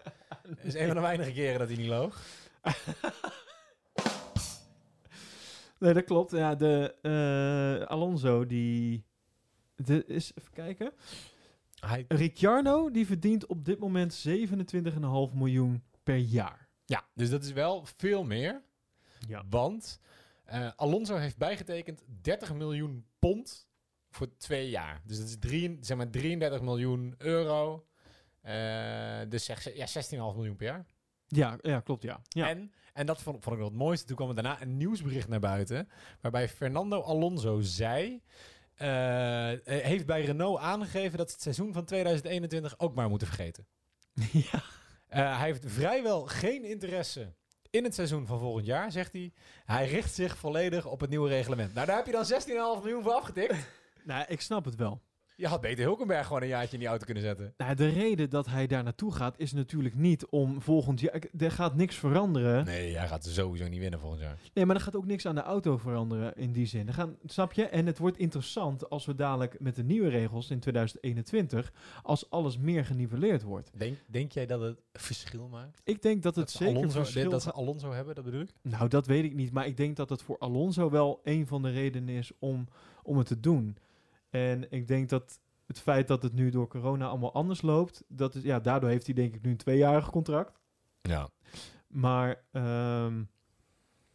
Het 0.47 0.63
is 0.63 0.73
een 0.73 0.85
van 0.85 0.95
de 0.95 1.01
weinige 1.01 1.31
keren 1.31 1.59
dat 1.59 1.67
hij 1.67 1.77
niet 1.77 1.87
loog. 1.87 2.21
Nee, 5.79 5.93
dat 5.93 6.03
klopt. 6.03 6.31
Ja, 6.31 6.55
de 6.55 6.95
eh, 7.01 7.87
Alonso, 7.87 8.45
die... 8.45 9.03
De, 9.75 10.05
is, 10.05 10.31
even 10.35 10.51
kijken. 10.53 10.91
Hij, 11.79 12.05
Ricciardo, 12.07 12.91
die 12.91 13.05
verdient 13.05 13.45
op 13.45 13.65
dit 13.65 13.79
moment 13.79 14.25
27,5 14.27 15.33
miljoen 15.33 15.83
per 16.03 16.17
jaar. 16.17 16.69
ja, 16.85 17.07
dus 17.13 17.29
dat 17.29 17.43
is 17.43 17.51
wel 17.51 17.85
veel 17.97 18.23
meer. 18.23 18.61
Ja. 19.27 19.43
Want 19.49 19.99
Alonso 20.75 21.15
heeft 21.15 21.37
bijgetekend 21.37 22.03
30 22.21 22.53
miljoen 22.53 23.05
pond 23.19 23.67
voor 24.11 24.27
twee 24.37 24.69
jaar. 24.69 25.01
Dus 25.05 25.17
dat 25.17 25.27
is 25.27 25.37
drie, 25.39 25.77
zeg 25.81 25.97
maar 25.97 26.09
33 26.09 26.61
miljoen 26.61 27.15
euro 27.17 27.85
Eh, 28.41 29.19
dus 29.29 29.45
zeg 29.45 29.61
ze- 29.61 29.75
ja, 29.75 29.85
16,5 29.87 30.35
miljoen 30.35 30.55
per 30.55 30.65
jaar. 30.65 30.85
Ja, 31.27 31.57
ja 31.61 31.79
klopt, 31.79 32.03
ja. 32.03 32.21
ja. 32.29 32.49
En, 32.49 32.73
en 32.93 33.05
dat 33.05 33.21
vond, 33.21 33.43
vond 33.43 33.55
ik 33.55 33.61
wel 33.61 33.69
het 33.69 33.77
mooiste. 33.79 34.05
Toen 34.05 34.15
kwam 34.15 34.29
er 34.29 34.35
daarna 34.35 34.61
een 34.61 34.77
nieuwsbericht 34.77 35.27
naar 35.27 35.39
buiten. 35.39 35.89
Waarbij 36.21 36.49
Fernando 36.49 37.01
Alonso 37.01 37.59
zei. 37.61 38.21
eh, 38.75 39.51
eh, 39.51 39.59
heeft 39.85 40.05
bij 40.05 40.21
Renault 40.25 40.59
aangegeven 40.59 41.17
dat 41.17 41.27
ze 41.27 41.33
het 41.33 41.43
seizoen 41.43 41.73
van 41.73 41.85
2021 41.85 42.79
ook 42.79 42.95
maar 42.95 43.09
moeten 43.09 43.27
vergeten. 43.27 43.65
ja. 44.49 44.61
Hij 45.07 45.45
heeft 45.45 45.63
vrijwel 45.67 46.25
geen 46.25 46.63
interesse 46.63 47.33
in 47.69 47.83
het 47.83 47.95
seizoen 47.95 48.25
van 48.27 48.39
volgend 48.39 48.65
jaar, 48.65 48.91
zegt 48.91 49.11
hij. 49.13 49.33
Hij 49.65 49.87
richt 49.87 50.13
zich 50.13 50.37
volledig 50.37 50.85
op 50.85 50.99
het 50.99 51.09
nieuwe 51.09 51.29
reglement. 51.29 51.73
Nou, 51.73 51.87
daar 51.87 51.95
heb 51.97 52.05
je 52.05 52.11
dan 52.11 52.25
16,5 52.25 52.83
miljoen 52.83 53.03
voor 53.03 53.11
afgetikt. 53.13 53.55
Nou, 54.05 54.25
ik 54.27 54.41
snap 54.41 54.65
het 54.65 54.75
wel. 54.75 55.01
Je 55.41 55.47
had 55.47 55.61
beter 55.61 55.83
Hulkenberg 55.83 56.27
gewoon 56.27 56.41
een 56.41 56.47
jaartje 56.47 56.73
in 56.73 56.79
die 56.79 56.87
auto 56.87 57.05
kunnen 57.05 57.23
zetten. 57.23 57.53
Nou, 57.57 57.75
de 57.75 57.87
reden 57.87 58.29
dat 58.29 58.45
hij 58.45 58.67
daar 58.67 58.83
naartoe 58.83 59.13
gaat 59.13 59.35
is 59.37 59.51
natuurlijk 59.51 59.95
niet 59.95 60.25
om 60.25 60.61
volgend 60.61 60.99
jaar... 60.99 61.21
Er 61.37 61.51
gaat 61.51 61.75
niks 61.75 61.95
veranderen. 61.95 62.65
Nee, 62.65 62.97
hij 62.97 63.07
gaat 63.07 63.25
sowieso 63.25 63.67
niet 63.67 63.79
winnen 63.79 63.99
volgend 63.99 64.21
jaar. 64.21 64.37
Nee, 64.53 64.65
maar 64.65 64.75
er 64.75 64.81
gaat 64.81 64.95
ook 64.95 65.05
niks 65.05 65.25
aan 65.25 65.35
de 65.35 65.41
auto 65.41 65.77
veranderen 65.77 66.35
in 66.35 66.51
die 66.51 66.65
zin. 66.65 66.87
Er 66.87 66.93
gaan, 66.93 67.17
snap 67.25 67.53
je? 67.53 67.65
En 67.65 67.85
het 67.85 67.97
wordt 67.97 68.17
interessant 68.17 68.89
als 68.89 69.05
we 69.05 69.15
dadelijk 69.15 69.59
met 69.59 69.75
de 69.75 69.83
nieuwe 69.83 70.09
regels 70.09 70.49
in 70.49 70.59
2021... 70.59 71.73
als 72.03 72.29
alles 72.29 72.57
meer 72.57 72.85
geniveleerd 72.85 73.43
wordt. 73.43 73.71
Denk, 73.77 73.97
denk 74.07 74.31
jij 74.31 74.45
dat 74.45 74.61
het 74.61 74.77
verschil 74.93 75.47
maakt? 75.47 75.81
Ik 75.83 76.01
denk 76.01 76.23
dat 76.23 76.35
het 76.35 76.45
dat 76.45 76.55
zeker 76.55 76.75
Alonso, 76.75 76.99
verschil... 76.99 77.29
dat 77.29 77.43
ze 77.43 77.51
Alonso 77.51 77.91
hebben, 77.91 78.15
dat 78.15 78.23
bedoel 78.23 78.41
ik? 78.41 78.49
Nou, 78.61 78.87
dat 78.87 79.05
weet 79.05 79.23
ik 79.23 79.33
niet. 79.33 79.51
Maar 79.51 79.65
ik 79.65 79.77
denk 79.77 79.95
dat 79.95 80.09
het 80.09 80.21
voor 80.21 80.37
Alonso 80.37 80.89
wel 80.89 81.21
een 81.23 81.47
van 81.47 81.61
de 81.61 81.71
redenen 81.71 82.15
is 82.15 82.31
om, 82.39 82.67
om 83.03 83.17
het 83.17 83.27
te 83.27 83.39
doen. 83.39 83.77
En 84.31 84.71
ik 84.71 84.87
denk 84.87 85.09
dat 85.09 85.39
het 85.67 85.79
feit 85.79 86.07
dat 86.07 86.23
het 86.23 86.33
nu 86.33 86.49
door 86.49 86.67
corona 86.67 87.07
allemaal 87.07 87.33
anders 87.33 87.61
loopt... 87.61 88.03
Dat 88.07 88.35
is, 88.35 88.43
ja, 88.43 88.59
daardoor 88.59 88.89
heeft 88.89 89.05
hij 89.05 89.15
denk 89.15 89.35
ik 89.35 89.41
nu 89.41 89.51
een 89.51 89.57
tweejarig 89.57 90.09
contract. 90.09 90.59
Ja. 91.01 91.29
Maar 91.87 92.43
ehm, 92.51 93.23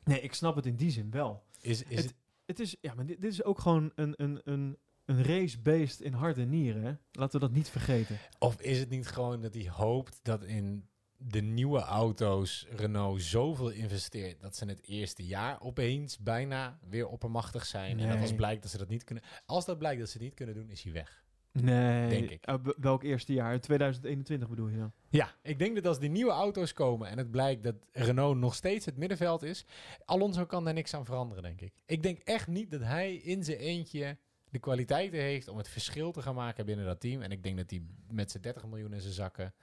nee, 0.04 0.20
ik 0.20 0.34
snap 0.34 0.56
het 0.56 0.66
in 0.66 0.76
die 0.76 0.90
zin 0.90 1.10
wel. 1.10 1.44
Is, 1.60 1.82
is 1.82 1.96
Het- 1.96 2.04
het, 2.04 2.14
Het 2.46 2.60
is, 2.60 2.76
ja, 2.80 2.94
maar 2.94 3.06
dit, 3.06 3.20
dit 3.20 3.32
is 3.32 3.44
ook 3.44 3.58
gewoon 3.58 3.92
een, 3.94 4.12
een, 4.16 4.40
een, 4.44 4.78
een 5.04 5.22
race-based 5.22 6.00
in 6.00 6.12
hart 6.12 6.36
en 6.38 6.48
nieren. 6.48 6.82
Hè? 6.82 6.92
Laten 7.12 7.40
we 7.40 7.46
dat 7.46 7.54
niet 7.56 7.68
vergeten. 7.68 8.18
of 8.38 8.60
is 8.60 8.78
het 8.78 8.88
niet 8.90 9.06
gewoon 9.08 9.40
dat 9.40 9.54
hij 9.54 9.68
hoopt 9.68 10.18
dat 10.22 10.42
in 10.42 10.88
de 11.18 11.40
nieuwe 11.40 11.80
auto's 11.80 12.66
Renault 12.70 13.22
zoveel 13.22 13.70
investeert 13.70 14.40
dat 14.40 14.56
ze 14.56 14.64
het 14.66 14.82
eerste 14.86 15.26
jaar 15.26 15.60
opeens 15.60 16.18
bijna 16.18 16.78
weer 16.88 17.08
oppermachtig 17.08 17.66
zijn. 17.66 18.00
En 18.00 18.08
dat 18.08 18.20
als 18.20 18.34
blijkt 18.34 18.62
dat 18.62 18.70
ze 18.70 18.78
dat 18.78 18.88
niet 18.88 19.04
kunnen. 19.04 19.24
Als 19.46 19.64
dat 19.64 19.78
blijkt 19.78 19.98
dat 20.00 20.08
ze 20.08 20.14
het 20.16 20.22
niet 20.26 20.34
kunnen 20.34 20.54
doen, 20.54 20.70
is 20.70 20.82
hij 20.82 20.92
weg. 20.92 21.24
Nee, 21.52 22.08
Denk 22.08 22.30
ik. 22.30 22.44
eh, 22.44 22.54
welk 22.76 23.02
eerste 23.02 23.32
jaar? 23.32 23.52
In 23.52 23.60
2021 23.60 24.48
bedoel 24.48 24.68
je 24.68 24.78
dan? 24.78 24.92
Ja, 25.08 25.34
ik 25.42 25.58
denk 25.58 25.74
dat 25.74 25.86
als 25.86 25.98
die 25.98 26.10
nieuwe 26.10 26.32
auto's 26.32 26.72
komen 26.72 27.08
en 27.08 27.18
het 27.18 27.30
blijkt 27.30 27.62
dat 27.62 27.74
Renault 27.92 28.36
nog 28.36 28.54
steeds 28.54 28.84
het 28.84 28.96
middenveld 28.96 29.42
is, 29.42 29.64
Alonso 30.04 30.46
kan 30.46 30.64
daar 30.64 30.74
niks 30.74 30.94
aan 30.94 31.04
veranderen, 31.04 31.42
denk 31.42 31.60
ik. 31.60 31.72
Ik 31.86 32.02
denk 32.02 32.18
echt 32.18 32.46
niet 32.48 32.70
dat 32.70 32.80
hij 32.80 33.14
in 33.14 33.44
zijn 33.44 33.58
eentje 33.58 34.18
de 34.50 34.58
kwaliteiten 34.58 35.18
heeft 35.20 35.48
om 35.48 35.56
het 35.56 35.68
verschil 35.68 36.12
te 36.12 36.22
gaan 36.22 36.34
maken 36.34 36.66
binnen 36.66 36.84
dat 36.84 37.00
team. 37.00 37.22
En 37.22 37.30
ik 37.30 37.42
denk 37.42 37.56
dat 37.56 37.70
hij 37.70 37.82
met 38.10 38.30
zijn 38.30 38.42
30 38.42 38.66
miljoen 38.66 38.92
in 38.92 39.00
zijn 39.00 39.12
zakken 39.12 39.54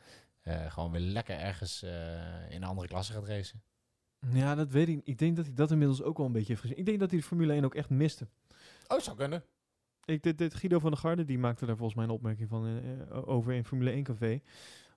gewoon 0.43 0.91
weer 0.91 1.01
lekker 1.01 1.37
ergens 1.39 1.83
eh, 1.83 2.49
in 2.49 2.55
een 2.55 2.63
andere 2.63 2.87
klasse 2.87 3.13
gaat 3.13 3.27
racen. 3.27 3.63
Ja, 4.33 4.55
dat 4.55 4.69
weet 4.71 4.87
ik. 4.87 5.01
Ik 5.03 5.17
denk 5.17 5.35
dat 5.35 5.45
hij 5.45 5.53
dat 5.53 5.71
inmiddels 5.71 6.01
ook 6.01 6.17
wel 6.17 6.25
een 6.25 6.31
beetje 6.31 6.47
heeft 6.47 6.61
gezien. 6.61 6.77
Ik 6.77 6.85
denk 6.85 6.99
dat 6.99 7.09
hij 7.09 7.19
de 7.19 7.25
Formule 7.25 7.53
1 7.53 7.65
ook 7.65 7.75
echt 7.75 7.89
miste. 7.89 8.27
Oh, 8.87 8.99
zou 8.99 9.17
kunnen. 9.17 9.43
Ik, 10.05 10.23
dit, 10.23 10.37
dit, 10.37 10.53
Guido 10.53 10.79
van 10.79 10.91
der 10.91 10.99
Garde 10.99 11.25
die 11.25 11.39
maakte 11.39 11.65
daar 11.65 11.75
volgens 11.77 11.95
mij 11.97 12.05
een 12.05 12.11
opmerking 12.13 12.49
van 12.49 12.65
eh, 12.65 13.01
eh, 13.01 13.27
over 13.27 13.53
in 13.53 13.65
Formule 13.65 13.91
1 13.91 14.03
Café. 14.03 14.41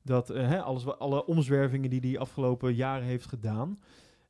Dat 0.03 0.31
eh, 0.31 0.49
hè, 0.49 0.63
alles, 0.63 0.87
alle 0.87 1.27
omzwervingen 1.27 1.91
die 1.91 2.01
hij 2.01 2.19
afgelopen 2.19 2.75
jaren 2.75 3.07
heeft 3.07 3.27
gedaan. 3.27 3.81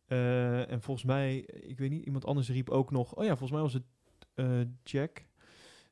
eh, 0.07 0.71
en 0.71 0.83
volgens 0.83 1.07
mij, 1.07 1.37
ik 1.47 1.79
weet 1.79 1.91
niet, 1.91 2.05
iemand 2.05 2.25
anders 2.25 2.49
riep 2.49 2.71
ook 2.71 2.91
nog. 2.91 3.15
Oh 3.15 3.23
ja, 3.25 3.31
volgens 3.37 3.51
mij 3.51 3.61
was 3.61 3.73
het 3.73 3.85
eh, 4.35 4.61
Jack. 4.83 5.26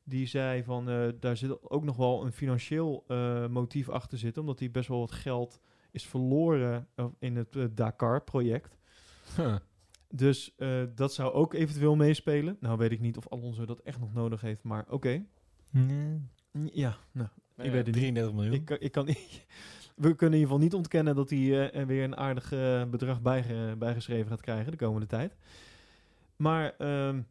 Die 0.07 0.25
zei 0.27 0.63
van 0.63 0.89
eh, 0.89 1.07
daar 1.19 1.37
zit 1.37 1.69
ook 1.69 1.83
nog 1.83 1.95
wel 1.97 2.25
een 2.25 2.31
financieel 2.31 3.03
eh, 3.07 3.47
motief 3.47 3.89
achter 3.89 4.17
zitten. 4.17 4.41
Omdat 4.41 4.59
hij 4.59 4.71
best 4.71 4.87
wel 4.87 4.99
wat 4.99 5.11
geld 5.11 5.59
is 5.91 6.05
verloren 6.05 6.87
eh, 6.95 7.05
in 7.19 7.35
het 7.35 7.57
Dakar-project. 7.71 8.77
Dus 10.09 10.55
dat 10.95 11.13
zou 11.13 11.33
ook 11.33 11.53
eventueel 11.53 11.95
meespelen. 11.95 12.57
Nou 12.59 12.77
weet 12.77 12.91
ik 12.91 12.99
niet 12.99 13.17
of 13.17 13.29
Alonso 13.29 13.65
dat 13.65 13.79
echt 13.79 13.99
nog 13.99 14.13
nodig 14.13 14.41
heeft, 14.41 14.63
maar 14.63 14.85
oké. 14.89 15.23
Ja, 16.71 16.97
nou, 17.11 17.29
ik 17.57 17.71
weet 17.71 17.85
het 17.85 17.85
niet. 17.85 17.95
33 17.95 18.33
miljoen. 18.33 18.53
Ik, 18.53 18.65
kan- 18.65 18.79
ik 18.79 18.91
kan 18.91 19.05
niet. 19.05 19.45
We 19.95 20.15
kunnen 20.15 20.17
in 20.19 20.23
ieder 20.33 20.39
geval 20.41 20.57
niet 20.57 20.73
ontkennen 20.73 21.15
dat 21.15 21.29
hij 21.29 21.71
er 21.71 21.87
weer 21.87 22.03
een 22.03 22.17
aardig 22.17 22.49
bedrag 22.89 23.21
bijge- 23.21 23.75
bijgeschreven 23.77 24.27
gaat 24.29 24.41
krijgen 24.41 24.71
de 24.71 24.77
komende 24.77 25.07
tijd. 25.07 25.35
Maar 26.35 26.75
ehm, 26.77 27.21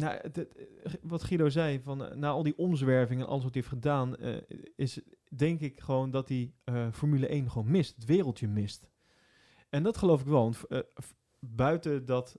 nou, 0.00 0.18
het- 0.22 0.36
het- 0.36 0.56
eh, 0.84 0.92
wat 1.02 1.22
Guido 1.22 1.48
zei, 1.48 1.80
van, 1.80 2.04
eh, 2.04 2.16
na 2.16 2.28
al 2.28 2.42
die 2.42 2.58
omzwervingen 2.58 3.24
en 3.24 3.30
alles 3.30 3.44
wat 3.44 3.54
hij 3.54 3.62
heeft 3.62 3.74
gedaan, 3.74 4.16
eh, 4.16 4.36
is 4.76 5.00
denk 5.36 5.60
ik 5.60 5.80
gewoon 5.80 6.10
dat 6.10 6.28
hij 6.28 6.52
Formule 6.92 7.32
1 7.34 7.50
gewoon 7.50 7.70
mist, 7.70 7.94
het 7.94 8.04
wereldje 8.04 8.48
mist. 8.48 8.88
En 9.68 9.82
dat 9.82 9.96
geloof 9.96 10.20
ik 10.20 10.26
wel. 10.26 10.42
Want, 10.42 10.64
buiten 11.38 12.04
dat, 12.04 12.38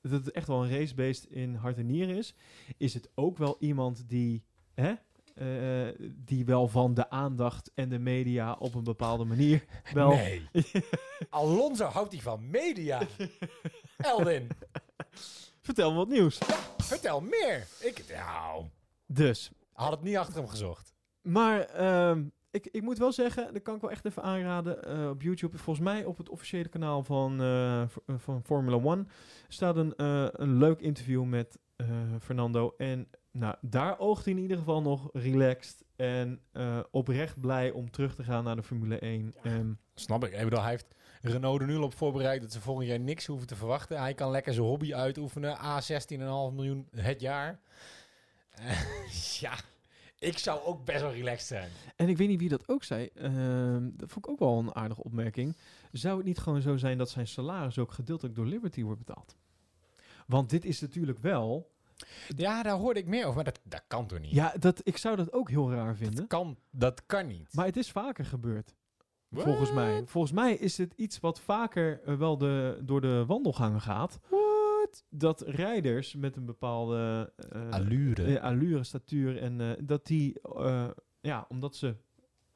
dat 0.00 0.24
het 0.24 0.30
echt 0.30 0.46
wel 0.46 0.64
een 0.64 0.70
racebeest 0.78 1.24
in 1.24 1.54
hart 1.54 1.78
en 1.78 1.86
nieren 1.86 2.16
is, 2.16 2.34
is 2.76 2.94
het 2.94 3.10
ook 3.14 3.38
wel 3.38 3.56
iemand 3.58 4.08
die, 4.08 4.44
hè, 4.74 4.92
die 6.14 6.44
wel 6.44 6.68
van 6.68 6.94
de 6.94 7.10
aandacht 7.10 7.70
en 7.74 7.88
de 7.88 7.98
media 7.98 8.52
op 8.52 8.74
een 8.74 8.84
bepaalde 8.84 9.24
manier 9.24 9.64
wel. 9.94 10.10
Nee. 10.10 10.48
Alonso 11.30 11.84
houdt 11.84 12.12
hij 12.12 12.20
van 12.22 12.50
media. 12.50 13.02
Eldin, 13.96 14.48
Vertel 15.60 15.90
me 15.90 15.96
wat 15.96 16.08
nieuws. 16.08 16.38
vertel 16.78 17.20
meer. 17.20 17.66
Ik 17.80 18.04
nou, 18.14 18.64
Dus, 19.06 19.50
had 19.72 19.90
het 19.90 20.02
niet 20.02 20.16
achter 20.16 20.34
hem 20.36 20.48
gezocht. 20.48 20.94
maar 21.22 21.60
ehm, 21.60 22.24
ik, 22.50 22.66
ik 22.70 22.82
moet 22.82 22.98
wel 22.98 23.12
zeggen, 23.12 23.52
dat 23.52 23.62
kan 23.62 23.74
ik 23.74 23.80
wel 23.80 23.90
echt 23.90 24.04
even 24.04 24.22
aanraden 24.22 24.84
eh, 24.84 25.08
op 25.08 25.22
YouTube. 25.22 25.58
Volgens 25.58 25.84
mij 25.86 26.04
op 26.04 26.16
het 26.18 26.28
officiële 26.28 26.68
kanaal 26.68 27.02
van, 27.04 27.40
eh, 27.42 27.82
v- 27.88 27.96
eh, 28.06 28.14
van 28.18 28.42
Formula 28.44 28.76
One 28.76 29.04
staat 29.48 29.76
een, 29.76 29.94
eh, 29.96 30.26
een 30.32 30.56
leuk 30.58 30.80
interview 30.80 31.24
met 31.24 31.58
eh, 31.76 31.86
Fernando. 32.20 32.74
En 32.78 33.08
nou, 33.32 33.54
daar 33.60 33.98
oogt 33.98 34.24
hij 34.24 34.34
in 34.34 34.40
ieder 34.40 34.56
geval 34.58 34.82
nog 34.82 35.08
relaxed 35.12 35.84
en 35.96 36.40
eh, 36.52 36.78
oprecht 36.90 37.40
blij 37.40 37.70
om 37.70 37.90
terug 37.90 38.14
te 38.14 38.24
gaan 38.24 38.44
naar 38.44 38.56
de 38.56 38.62
Formule 38.62 38.98
1. 38.98 39.34
En 39.42 39.78
Snap 39.94 40.24
ik. 40.24 40.32
Ik 40.32 40.44
bedoel, 40.44 40.60
hij 40.60 40.70
heeft 40.70 40.94
Renault 41.20 41.60
er 41.60 41.66
nu 41.66 41.76
al 41.76 41.82
op 41.82 41.94
voorbereid 41.96 42.40
dat 42.42 42.52
ze 42.52 42.60
volgend 42.60 42.86
jaar 42.88 43.00
niks 43.00 43.26
hoeven 43.26 43.46
te 43.46 43.56
verwachten. 43.56 43.98
Hij 44.00 44.14
kan 44.14 44.30
lekker 44.30 44.54
zijn 44.54 44.66
hobby 44.66 44.94
uitoefenen. 44.94 45.58
A 45.58 45.80
16,5 45.82 46.18
miljoen 46.18 46.88
het 46.96 47.20
jaar. 47.20 47.60
Ja, 49.40 49.52
ik 50.18 50.38
zou 50.38 50.60
ook 50.64 50.84
best 50.84 51.00
wel 51.00 51.12
relaxed 51.12 51.46
zijn. 51.46 51.70
En 51.96 52.08
ik 52.08 52.16
weet 52.16 52.28
niet 52.28 52.40
wie 52.40 52.48
dat 52.48 52.68
ook 52.68 52.84
zei. 52.84 53.08
ehm, 53.14 53.90
dat 53.92 54.10
vond 54.10 54.24
ik 54.24 54.30
ook 54.30 54.38
wel 54.38 54.58
een 54.58 54.74
aardige 54.74 55.02
opmerking. 55.02 55.56
Zou 55.92 56.16
het 56.16 56.26
niet 56.26 56.38
gewoon 56.38 56.62
zo 56.62 56.76
zijn 56.76 56.98
dat 56.98 57.10
zijn 57.10 57.26
salaris 57.26 57.78
ook 57.78 57.92
gedeeltelijk 57.92 58.34
door 58.34 58.46
Liberty 58.46 58.82
wordt 58.82 59.04
betaald? 59.04 59.36
Want 60.26 60.50
dit 60.50 60.64
is 60.64 60.80
natuurlijk 60.80 61.18
wel. 61.18 61.70
Ja, 62.36 62.62
daar 62.62 62.76
hoorde 62.76 63.00
ik 63.00 63.06
meer 63.06 63.22
over. 63.22 63.34
Maar 63.34 63.44
dat, 63.44 63.60
dat 63.62 63.82
kan 63.86 64.06
toch 64.06 64.20
niet? 64.20 64.30
Ja, 64.30 64.54
dat, 64.58 64.80
ik 64.84 64.96
zou 64.96 65.16
dat 65.16 65.32
ook 65.32 65.50
heel 65.50 65.70
raar 65.72 65.86
dat, 65.86 65.96
vinden. 65.96 66.26
kan, 66.26 66.56
dat 66.70 67.06
kan 67.06 67.26
niet. 67.26 67.54
Maar 67.54 67.66
het 67.66 67.76
is 67.76 67.90
vaker 67.90 68.24
gebeurd. 68.24 68.74
Volgens 69.30 69.72
mij. 69.72 70.02
Volgens 70.06 70.32
mij 70.32 70.54
is 70.54 70.78
het 70.78 70.92
iets 70.96 71.20
wat 71.20 71.40
vaker 71.40 72.00
eh, 72.04 72.14
wel 72.14 72.38
de, 72.38 72.80
door 72.82 73.00
de 73.00 73.24
wandelgangen 73.26 73.80
gaat. 73.80 74.20
Dat 75.08 75.40
rijders 75.40 76.14
met 76.14 76.36
een 76.36 76.44
bepaalde 76.44 77.32
eh, 77.36 77.70
Allure. 77.70 78.38
eh, 78.38 78.42
allure, 78.42 78.84
statuur 78.84 79.38
en 79.38 79.76
dat 79.86 80.06
die, 80.06 80.40
ja, 81.20 81.46
omdat 81.48 81.76
ze 81.76 81.96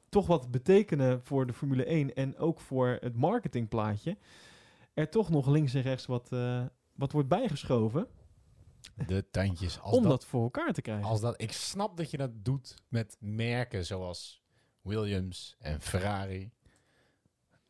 toch 0.09 0.27
wat 0.27 0.51
betekenen 0.51 1.21
voor 1.23 1.47
de 1.47 1.53
Formule 1.53 1.85
1 1.85 2.15
en 2.15 2.37
ook 2.37 2.59
voor 2.59 2.97
het 2.99 3.15
marketingplaatje, 3.15 4.17
er 4.93 5.09
toch 5.09 5.29
nog 5.29 5.47
links 5.47 5.73
en 5.73 5.81
rechts 5.81 6.05
wat, 6.05 6.29
wat 6.93 7.11
wordt 7.11 7.27
bijgeschoven 7.27 8.07
De 9.07 9.29
tandjes. 9.31 9.79
Als 9.81 9.95
om 9.95 10.01
dat, 10.01 10.11
dat 10.11 10.25
voor 10.25 10.43
elkaar 10.43 10.73
te 10.73 10.81
krijgen. 10.81 11.07
als 11.07 11.21
dat, 11.21 11.41
ik 11.41 11.51
snap 11.51 11.97
dat 11.97 12.11
je 12.11 12.17
dat 12.17 12.31
doet 12.45 12.75
met 12.87 13.17
merken 13.19 13.85
zoals 13.85 14.43
Williams 14.81 15.55
en 15.59 15.81
Ferrari. 15.81 16.51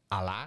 Allah. 0.08 0.44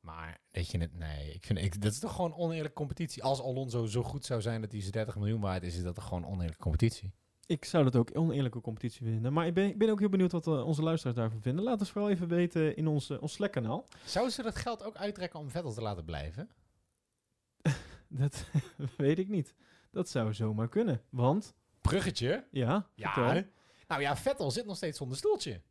Maar 0.00 0.40
dat 0.50 0.70
je 0.70 0.78
het, 0.78 0.94
nee, 0.94 1.32
ik 1.32 1.44
vind, 1.46 1.58
ik, 1.58 1.80
dat 1.82 1.92
is 1.92 1.98
toch 1.98 2.14
gewoon 2.14 2.34
oneerlijke 2.34 2.76
competitie. 2.76 3.22
Als 3.22 3.40
Alonso 3.40 3.86
zo 3.86 4.02
goed 4.02 4.24
zou 4.24 4.40
zijn 4.40 4.60
dat 4.60 4.70
hij 4.72 4.80
zijn 4.80 4.92
30 4.92 5.16
miljoen 5.16 5.40
waard 5.40 5.62
is, 5.62 5.76
is 5.76 5.82
dat 5.82 5.94
toch 5.94 6.04
gewoon 6.04 6.26
oneerlijke 6.26 6.62
competitie. 6.62 7.12
Ik 7.46 7.64
zou 7.64 7.84
dat 7.84 7.96
ook 7.96 8.10
oneerlijke 8.18 8.60
competitie 8.60 9.06
vinden. 9.06 9.32
Maar 9.32 9.46
ik 9.46 9.54
ben, 9.54 9.68
ik 9.68 9.78
ben 9.78 9.88
ook 9.90 9.98
heel 9.98 10.08
benieuwd 10.08 10.32
wat 10.32 10.46
eh, 10.46 10.66
onze 10.66 10.82
luisteraars 10.82 11.16
daarvan 11.16 11.40
vinden. 11.42 11.64
Laat 11.64 11.80
ons 11.80 11.90
vooral 11.90 12.10
even 12.10 12.28
weten 12.28 12.76
in 12.76 12.86
ons, 12.86 13.10
eh, 13.10 13.22
ons 13.22 13.32
Slack-kanaal. 13.32 13.86
Zou 14.04 14.30
ze 14.30 14.42
dat 14.42 14.56
geld 14.56 14.82
ook 14.84 14.96
uittrekken 14.96 15.40
om 15.40 15.50
Vettel 15.50 15.72
te 15.72 15.82
laten 15.82 16.04
blijven? 16.04 16.48
Dat 18.08 18.44
weet 18.96 19.18
ik 19.18 19.28
niet. 19.28 19.54
Dat 19.90 20.08
zou 20.08 20.34
zomaar 20.34 20.68
kunnen. 20.68 21.02
Want, 21.10 21.54
Bruggetje? 21.80 22.46
ja, 22.50 22.88
Ja. 22.94 23.12
vertel. 23.12 23.50
Nou 23.88 24.00
ja, 24.00 24.16
Vettel 24.16 24.50
zit 24.50 24.66
nog 24.66 24.76
steeds 24.76 24.98
zonder 24.98 25.16
stoeltje. 25.16 25.62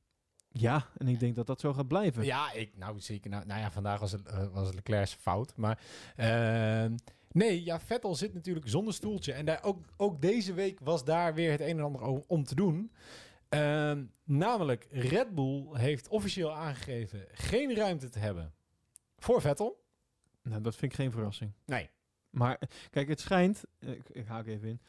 Ja, 0.57 0.87
en 0.97 1.07
ik 1.07 1.19
denk 1.19 1.35
dat 1.35 1.47
dat 1.47 1.59
zo 1.59 1.73
gaat 1.73 1.87
blijven. 1.87 2.25
Ja, 2.25 2.51
ik, 2.51 2.77
nou 2.77 2.99
zeker. 2.99 3.29
Nou, 3.29 3.45
nou 3.45 3.59
ja, 3.59 3.71
vandaag 3.71 3.99
was, 3.99 4.11
het, 4.11 4.25
eh, 4.25 4.47
was 4.53 4.73
Leclerc's 4.73 5.13
fout. 5.13 5.55
Maar 5.55 5.79
ehm, 6.15 6.95
nee, 7.31 7.63
ja, 7.63 7.79
Vettel 7.79 8.15
zit 8.15 8.33
natuurlijk 8.33 8.67
zonder 8.67 8.93
stoeltje. 8.93 9.33
En 9.33 9.45
daar, 9.45 9.63
ook, 9.63 9.85
ook 9.97 10.21
deze 10.21 10.53
week 10.53 10.79
was 10.79 11.03
daar 11.03 11.33
weer 11.33 11.51
het 11.51 11.61
een 11.61 11.77
en 11.77 11.83
ander 11.83 12.01
om, 12.01 12.23
om 12.27 12.43
te 12.43 12.55
doen. 12.55 12.91
Ehm, 13.49 14.03
namelijk, 14.23 14.87
Red 14.91 15.35
Bull 15.35 15.67
heeft 15.71 16.07
officieel 16.07 16.53
aangegeven 16.53 17.25
geen 17.31 17.75
ruimte 17.75 18.09
te 18.09 18.19
hebben 18.19 18.53
voor 19.17 19.41
Vettel. 19.41 19.83
Nou, 20.41 20.61
dat 20.61 20.75
vind 20.75 20.91
ik 20.91 20.97
geen 20.97 21.11
verrassing. 21.11 21.51
Nee. 21.65 21.89
Maar 22.29 22.57
eh, 22.59 22.69
kijk, 22.89 23.07
het 23.07 23.19
schijnt, 23.19 23.63
eh, 23.79 23.89
ik, 23.89 24.09
ik 24.09 24.27
haak 24.27 24.47
even 24.47 24.67
in. 24.67 24.79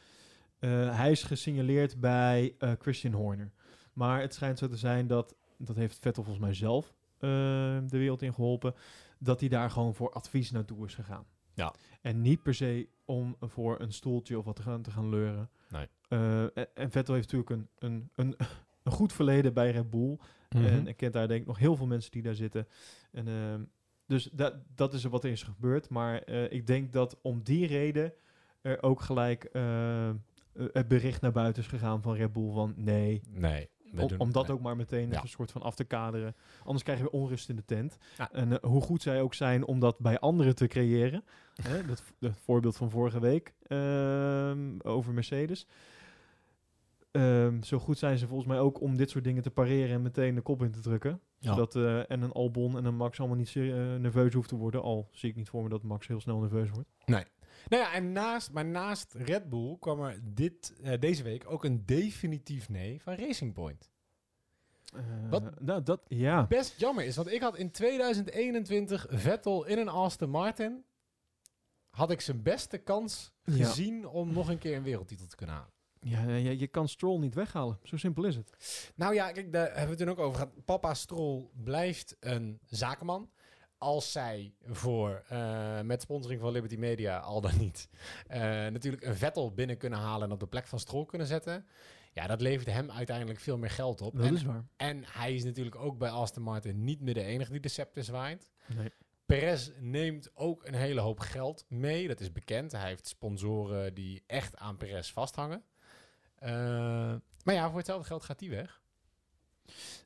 Hij 0.90 1.10
is 1.10 1.22
gesignaleerd 1.22 2.00
bij 2.00 2.54
Christian 2.78 3.12
Horner. 3.12 3.52
Maar 3.92 4.20
het 4.20 4.34
schijnt 4.34 4.58
zo 4.58 4.68
te 4.68 4.76
zijn 4.76 5.06
dat, 5.06 5.34
dat 5.58 5.76
heeft 5.76 5.98
Vettel 5.98 6.22
volgens 6.22 6.44
mij 6.44 6.54
zelf 6.54 6.94
eh, 7.16 7.28
de 7.86 7.98
wereld 7.98 8.22
in 8.22 8.34
geholpen, 8.34 8.74
dat 9.18 9.40
hij 9.40 9.48
daar 9.48 9.70
gewoon 9.70 9.94
voor 9.94 10.12
advies 10.12 10.50
naartoe 10.50 10.86
is 10.86 10.94
gegaan. 10.94 11.24
Ja. 11.54 11.74
En 12.00 12.22
niet 12.22 12.42
per 12.42 12.54
se 12.54 12.88
om 13.04 13.36
voor 13.40 13.80
een 13.80 13.92
stoeltje 13.92 14.38
of 14.38 14.44
wat 14.44 14.56
te 14.56 14.62
gaan, 14.62 14.82
te 14.82 14.90
gaan 14.90 15.08
leuren. 15.08 15.50
Nee. 15.68 15.88
Eh, 16.08 16.42
en, 16.42 16.74
en 16.74 16.90
Vettel 16.90 17.14
heeft 17.14 17.32
natuurlijk 17.32 17.50
een, 17.50 17.68
een, 17.78 18.10
een, 18.14 18.36
een 18.82 18.92
goed 18.92 19.12
verleden 19.12 19.54
bij 19.54 19.70
Red 19.70 19.90
Bull. 19.90 20.18
Mhm. 20.50 20.64
En 20.64 20.86
ik 20.86 20.96
ken 20.96 21.12
daar 21.12 21.28
denk 21.28 21.40
ik 21.40 21.46
nog 21.46 21.58
heel 21.58 21.76
veel 21.76 21.86
mensen 21.86 22.10
die 22.10 22.22
daar 22.22 22.34
zitten. 22.34 22.68
En, 23.12 23.28
ehm, 23.28 23.62
dus 24.06 24.30
dat, 24.32 24.54
dat 24.74 24.94
is 24.94 25.04
er 25.04 25.10
wat 25.10 25.24
er 25.24 25.30
is 25.30 25.42
gebeurd. 25.42 25.88
Maar 25.88 26.22
eh, 26.22 26.52
ik 26.52 26.66
denk 26.66 26.92
dat 26.92 27.18
om 27.22 27.42
die 27.42 27.66
reden 27.66 28.12
er 28.60 28.82
ook 28.82 29.00
gelijk 29.00 29.48
het 30.72 30.88
bericht 30.88 31.20
naar 31.20 31.32
buiten 31.32 31.62
is 31.62 31.68
gegaan 31.68 32.02
van 32.02 32.14
Red 32.14 32.32
Bull 32.32 32.52
van 32.52 32.74
nee. 32.76 33.20
Nee. 33.28 33.68
Om, 34.18 34.32
dat 34.32 34.46
nee. 34.46 34.56
ook 34.56 34.62
maar 34.62 34.76
meteen 34.76 35.10
Ja. 35.10 35.22
een 35.22 35.28
soort 35.28 35.52
van 35.52 35.62
af 35.62 35.74
te 35.74 35.84
kaderen. 35.84 36.34
Anders 36.64 36.84
krijgen 36.84 37.04
we 37.04 37.10
onrust 37.10 37.48
in 37.48 37.56
de 37.56 37.64
tent. 37.64 37.98
Ja. 38.16 38.32
En 38.32 38.52
eh, 38.52 38.70
hoe 38.70 38.82
goed 38.82 39.02
zij 39.02 39.22
ook 39.22 39.34
zijn 39.34 39.64
om 39.64 39.80
dat 39.80 39.98
bij 39.98 40.18
anderen 40.18 40.54
te 40.54 40.66
creëren. 40.66 41.24
hè, 41.68 41.86
dat, 41.86 42.02
dat 42.18 42.32
voorbeeld 42.44 42.76
van 42.76 42.90
vorige 42.90 43.20
week 43.20 43.54
ehm, 43.66 44.76
over 44.82 45.12
Mercedes. 45.12 45.66
Ehm, 47.10 47.62
zo 47.62 47.78
goed 47.78 47.98
zijn 47.98 48.18
ze 48.18 48.26
volgens 48.26 48.48
mij 48.48 48.58
ook 48.58 48.80
om 48.80 48.96
dit 48.96 49.10
soort 49.10 49.24
dingen 49.24 49.42
te 49.42 49.50
pareren 49.50 49.94
en 49.94 50.02
meteen 50.02 50.34
de 50.34 50.40
kop 50.40 50.62
in 50.62 50.70
te 50.70 50.80
drukken. 50.80 51.20
Ja. 51.38 51.50
Zodat 51.50 51.76
eh, 51.76 52.10
en 52.10 52.22
een 52.22 52.32
Albon 52.32 52.76
en 52.76 52.84
een 52.84 52.96
Max 52.96 53.18
allemaal 53.18 53.36
niet 53.36 53.56
eh, 53.56 53.62
nerveus 53.94 54.34
hoeft 54.34 54.48
te 54.48 54.56
worden. 54.56 54.82
Al 54.82 55.08
zie 55.12 55.30
ik 55.30 55.36
niet 55.36 55.48
voor 55.48 55.62
me 55.62 55.68
dat 55.68 55.82
Max 55.82 56.06
heel 56.06 56.20
snel 56.20 56.38
nerveus 56.38 56.70
wordt. 56.70 56.88
Nou 57.68 57.82
ja, 57.82 57.92
en 57.92 58.12
naast, 58.12 58.52
maar 58.52 58.64
naast 58.64 59.14
Red 59.14 59.48
Bull 59.48 59.76
kwam 59.80 60.00
er 60.02 60.20
dit, 60.22 60.74
eh, 60.82 61.00
deze 61.00 61.22
week 61.22 61.50
ook 61.50 61.64
een 61.64 61.86
definitief 61.86 62.68
nee 62.68 63.02
van 63.02 63.14
Racing 63.14 63.52
Point. 63.54 63.90
Eh, 64.94 65.02
Wat? 65.30 65.60
Nou, 65.60 65.82
dat, 65.82 66.00
ja. 66.08 66.46
Best 66.46 66.78
jammer 66.80 67.04
is, 67.04 67.16
want 67.16 67.30
ik 67.30 67.40
had 67.40 67.56
in 67.56 67.70
2021 67.70 69.06
Vettel 69.08 69.64
in 69.66 69.78
een 69.78 69.88
Aston 69.88 70.30
Martin. 70.30 70.84
Had 71.90 72.10
ik 72.10 72.20
zijn 72.20 72.42
beste 72.42 72.78
kans 72.78 73.32
Ja. 73.42 73.52
gezien 73.66 74.06
om 74.06 74.32
nog 74.32 74.48
een 74.48 74.58
keer 74.58 74.76
een 74.76 74.82
wereldtitel 74.82 75.26
te 75.26 75.36
kunnen 75.36 75.54
halen. 75.54 75.70
Ja, 76.00 76.22
ja, 76.36 76.50
je 76.50 76.66
kan 76.66 76.88
Stroll 76.88 77.18
niet 77.18 77.34
weghalen. 77.34 77.78
Zo 77.82 77.96
simpel 77.96 78.24
is 78.24 78.36
het. 78.36 78.90
Nou 78.94 79.14
ja, 79.14 79.32
kijk, 79.32 79.52
daar 79.52 79.66
hebben 79.66 79.82
we 79.84 79.88
het 79.90 79.98
toen 79.98 80.08
ook 80.08 80.18
over 80.18 80.38
gehad. 80.38 80.64
Papa 80.64 80.94
Stroll 80.94 81.48
blijft 81.64 82.16
een 82.20 82.58
zakenman. 82.66 83.30
Als 83.78 84.12
zij 84.12 84.54
voor, 84.62 85.24
eh, 85.28 85.80
met 85.80 86.02
sponsoring 86.02 86.40
van 86.40 86.52
Liberty 86.52 86.76
Media, 86.76 87.18
al 87.18 87.40
dan 87.40 87.58
niet, 87.58 87.88
eh, 88.26 88.40
natuurlijk 88.40 89.04
een 89.04 89.16
Vettel 89.16 89.54
binnen 89.54 89.76
kunnen 89.76 89.98
halen 89.98 90.26
en 90.26 90.32
op 90.32 90.40
de 90.40 90.46
plek 90.46 90.66
van 90.66 90.78
Stroll 90.78 91.06
kunnen 91.06 91.26
zetten. 91.26 91.66
Ja, 92.12 92.26
dat 92.26 92.40
levert 92.40 92.66
hem 92.66 92.90
uiteindelijk 92.90 93.40
veel 93.40 93.58
meer 93.58 93.70
geld 93.70 94.00
op. 94.00 94.16
Dat 94.16 94.26
en, 94.26 94.34
is 94.34 94.42
waar. 94.42 94.64
en 94.76 95.04
hij 95.06 95.34
is 95.34 95.44
natuurlijk 95.44 95.76
ook 95.76 95.98
bij 95.98 96.10
Aston 96.10 96.42
Martin 96.42 96.84
niet 96.84 97.00
meer 97.00 97.14
de 97.14 97.22
enige 97.22 97.50
die 97.52 97.60
de 97.60 97.68
scepter 97.68 98.04
zwaait. 98.04 98.48
Nee. 98.74 98.92
Perez 99.26 99.70
neemt 99.78 100.30
ook 100.34 100.66
een 100.66 100.74
hele 100.74 101.00
hoop 101.00 101.20
geld 101.20 101.64
mee. 101.68 102.08
Dat 102.08 102.20
is 102.20 102.32
bekend. 102.32 102.72
Hij 102.72 102.88
heeft 102.88 103.06
sponsoren 103.06 103.94
die 103.94 104.22
echt 104.26 104.56
aan 104.56 104.76
Perez 104.76 105.12
vasthangen. 105.12 105.64
Eh, 106.34 106.50
maar 107.44 107.54
ja, 107.54 107.68
voor 107.68 107.76
hetzelfde 107.76 108.06
geld 108.06 108.24
gaat 108.24 108.40
hij 108.40 108.48
weg. 108.48 108.82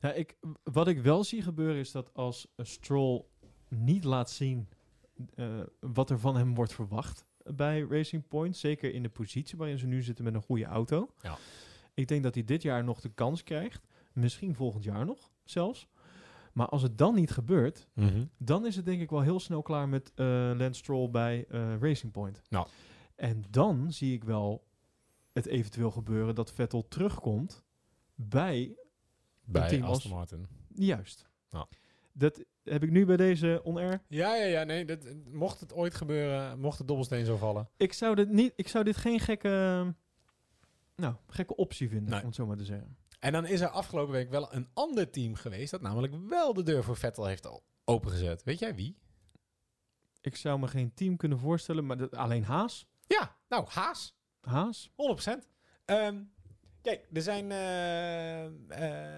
Ja, 0.01 0.13
ik, 0.13 0.37
wat 0.63 0.87
ik 0.87 1.01
wel 1.01 1.23
zie 1.23 1.41
gebeuren 1.41 1.79
is 1.79 1.91
dat 1.91 2.13
als 2.13 2.47
Stroll 2.57 3.25
niet 3.75 4.03
laat 4.03 4.29
zien 4.29 4.69
eh, 5.35 5.59
wat 5.79 6.09
er 6.09 6.19
van 6.19 6.35
hem 6.35 6.55
wordt 6.55 6.73
verwacht 6.73 7.25
bij 7.43 7.81
Racing 7.89 8.27
Point, 8.27 8.57
zeker 8.57 8.93
in 8.93 9.03
de 9.03 9.09
positie 9.09 9.57
waarin 9.57 9.77
ze 9.77 9.87
nu 9.87 10.01
zitten 10.01 10.23
met 10.23 10.33
een 10.33 10.41
goede 10.41 10.65
auto. 10.65 11.13
Ja. 11.21 11.37
Ik 11.93 12.07
denk 12.07 12.23
dat 12.23 12.33
hij 12.33 12.43
dit 12.43 12.61
jaar 12.61 12.83
nog 12.83 13.01
de 13.01 13.09
kans 13.09 13.43
krijgt, 13.43 13.87
misschien 14.13 14.55
volgend 14.55 14.83
jaar 14.83 15.05
nog 15.05 15.31
zelfs. 15.43 15.87
Maar 16.53 16.67
als 16.67 16.81
het 16.81 16.97
dan 16.97 17.15
niet 17.15 17.31
gebeurt, 17.31 17.87
dan 18.37 18.65
is 18.65 18.75
het 18.75 18.85
denk 18.85 19.01
ik 19.01 19.09
wel 19.09 19.21
heel 19.21 19.39
snel 19.39 19.61
klaar 19.61 19.89
met 19.89 20.11
eh 20.15 20.25
Lance 20.55 20.79
Stroll 20.79 21.09
bij 21.09 21.45
eh, 21.49 21.77
Racing 21.79 22.11
Point. 22.11 22.41
Nou. 22.49 22.67
En 23.15 23.43
dan 23.49 23.93
zie 23.93 24.13
ik 24.13 24.23
wel 24.23 24.67
het 25.33 25.45
eventueel 25.45 25.91
gebeuren 25.91 26.35
dat 26.35 26.51
Vettel 26.51 26.87
terugkomt 26.87 27.63
bij 28.15 28.75
Bij 29.45 29.67
team 29.67 29.83
Aston 29.83 30.11
Martin. 30.11 30.47
Juist. 30.67 31.29
Ja. 31.49 31.67
Dat 32.13 32.43
heb 32.63 32.83
ik 32.83 32.89
nu 32.91 33.05
bij 33.05 33.17
deze 33.17 33.61
on-air. 33.63 34.01
Ja, 34.07 34.35
ja, 34.35 34.45
ja. 34.45 34.63
Nee, 34.63 34.85
dat, 34.85 35.05
mocht 35.31 35.59
het 35.59 35.73
ooit 35.73 35.93
gebeuren, 35.95 36.59
mocht 36.59 36.77
de 36.77 36.85
dobbelsteen 36.85 37.25
zo 37.25 37.37
vallen. 37.37 37.69
Ik 37.77 37.93
zou 37.93 38.15
dit, 38.15 38.29
niet, 38.29 38.53
ik 38.55 38.67
zou 38.67 38.83
dit 38.83 38.97
geen 38.97 39.19
gekke, 39.19 39.93
nou, 40.95 41.15
gekke 41.27 41.55
optie 41.55 41.89
vinden, 41.89 42.09
Nee. 42.09 42.19
om 42.19 42.25
het 42.25 42.35
zo 42.35 42.45
maar 42.45 42.57
te 42.57 42.65
zeggen. 42.65 42.97
En 43.19 43.31
dan 43.31 43.45
is 43.45 43.61
er 43.61 43.67
afgelopen 43.67 44.13
week 44.13 44.29
wel 44.29 44.53
een 44.53 44.67
ander 44.73 45.09
team 45.09 45.35
geweest... 45.35 45.71
dat 45.71 45.81
namelijk 45.81 46.13
wel 46.29 46.53
de 46.53 46.63
deur 46.63 46.83
voor 46.83 46.97
Vettel 46.97 47.25
heeft 47.25 47.45
al 47.45 47.63
opengezet. 47.85 48.43
Weet 48.43 48.59
jij 48.59 48.75
wie? 48.75 48.97
Ik 50.21 50.35
zou 50.35 50.59
me 50.59 50.67
geen 50.67 50.93
team 50.93 51.17
kunnen 51.17 51.39
voorstellen, 51.39 51.85
maar 51.85 51.97
dat, 51.97 52.15
alleen 52.15 52.43
Haas. 52.43 52.87
Ja, 53.07 53.35
nou, 53.49 53.65
Haas. 53.69 54.15
Haas? 54.41 54.91
100%. 54.95 55.47
Ehm, 55.85 56.23
kijk, 56.81 57.07
er 57.13 57.21
zijn. 57.21 57.51
eh, 57.51 58.45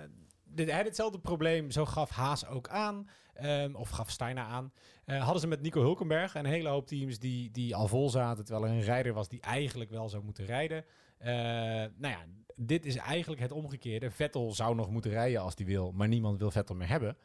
eh, 0.03 0.09
dit, 0.53 0.71
hetzelfde 0.71 1.19
probleem, 1.19 1.71
zo 1.71 1.85
gaf 1.85 2.09
Haas 2.09 2.47
ook 2.47 2.67
aan. 2.67 3.09
ehm, 3.33 3.75
of 3.75 3.89
gaf 3.89 4.09
Steiner 4.09 4.43
aan. 4.43 4.73
Eh, 5.05 5.23
hadden 5.23 5.41
ze 5.41 5.47
met 5.47 5.61
Nico 5.61 5.81
Hulkenberg 5.81 6.35
een 6.35 6.45
hele 6.45 6.69
hoop 6.69 6.87
teams 6.87 7.19
die, 7.19 7.51
die 7.51 7.75
al 7.75 7.87
vol 7.87 8.09
zaten. 8.09 8.45
Terwijl 8.45 8.65
er 8.65 8.77
een 8.77 8.83
rijder 8.83 9.13
was 9.13 9.29
die 9.29 9.41
eigenlijk 9.41 9.89
wel 9.89 10.09
zou 10.09 10.23
moeten 10.23 10.45
rijden. 10.45 10.85
Eh, 11.17 11.31
nou 11.95 12.13
ja, 12.13 12.25
dit 12.55 12.85
is 12.85 12.95
eigenlijk 12.95 13.41
het 13.41 13.51
omgekeerde. 13.51 14.11
Vettel 14.11 14.53
zou 14.53 14.75
nog 14.75 14.89
moeten 14.89 15.11
rijden 15.11 15.41
als 15.41 15.53
hij 15.55 15.65
wil, 15.65 15.91
maar 15.91 16.07
niemand 16.07 16.37
wil 16.37 16.51
Vettel 16.51 16.75
meer 16.75 16.87
hebben. 16.87 17.17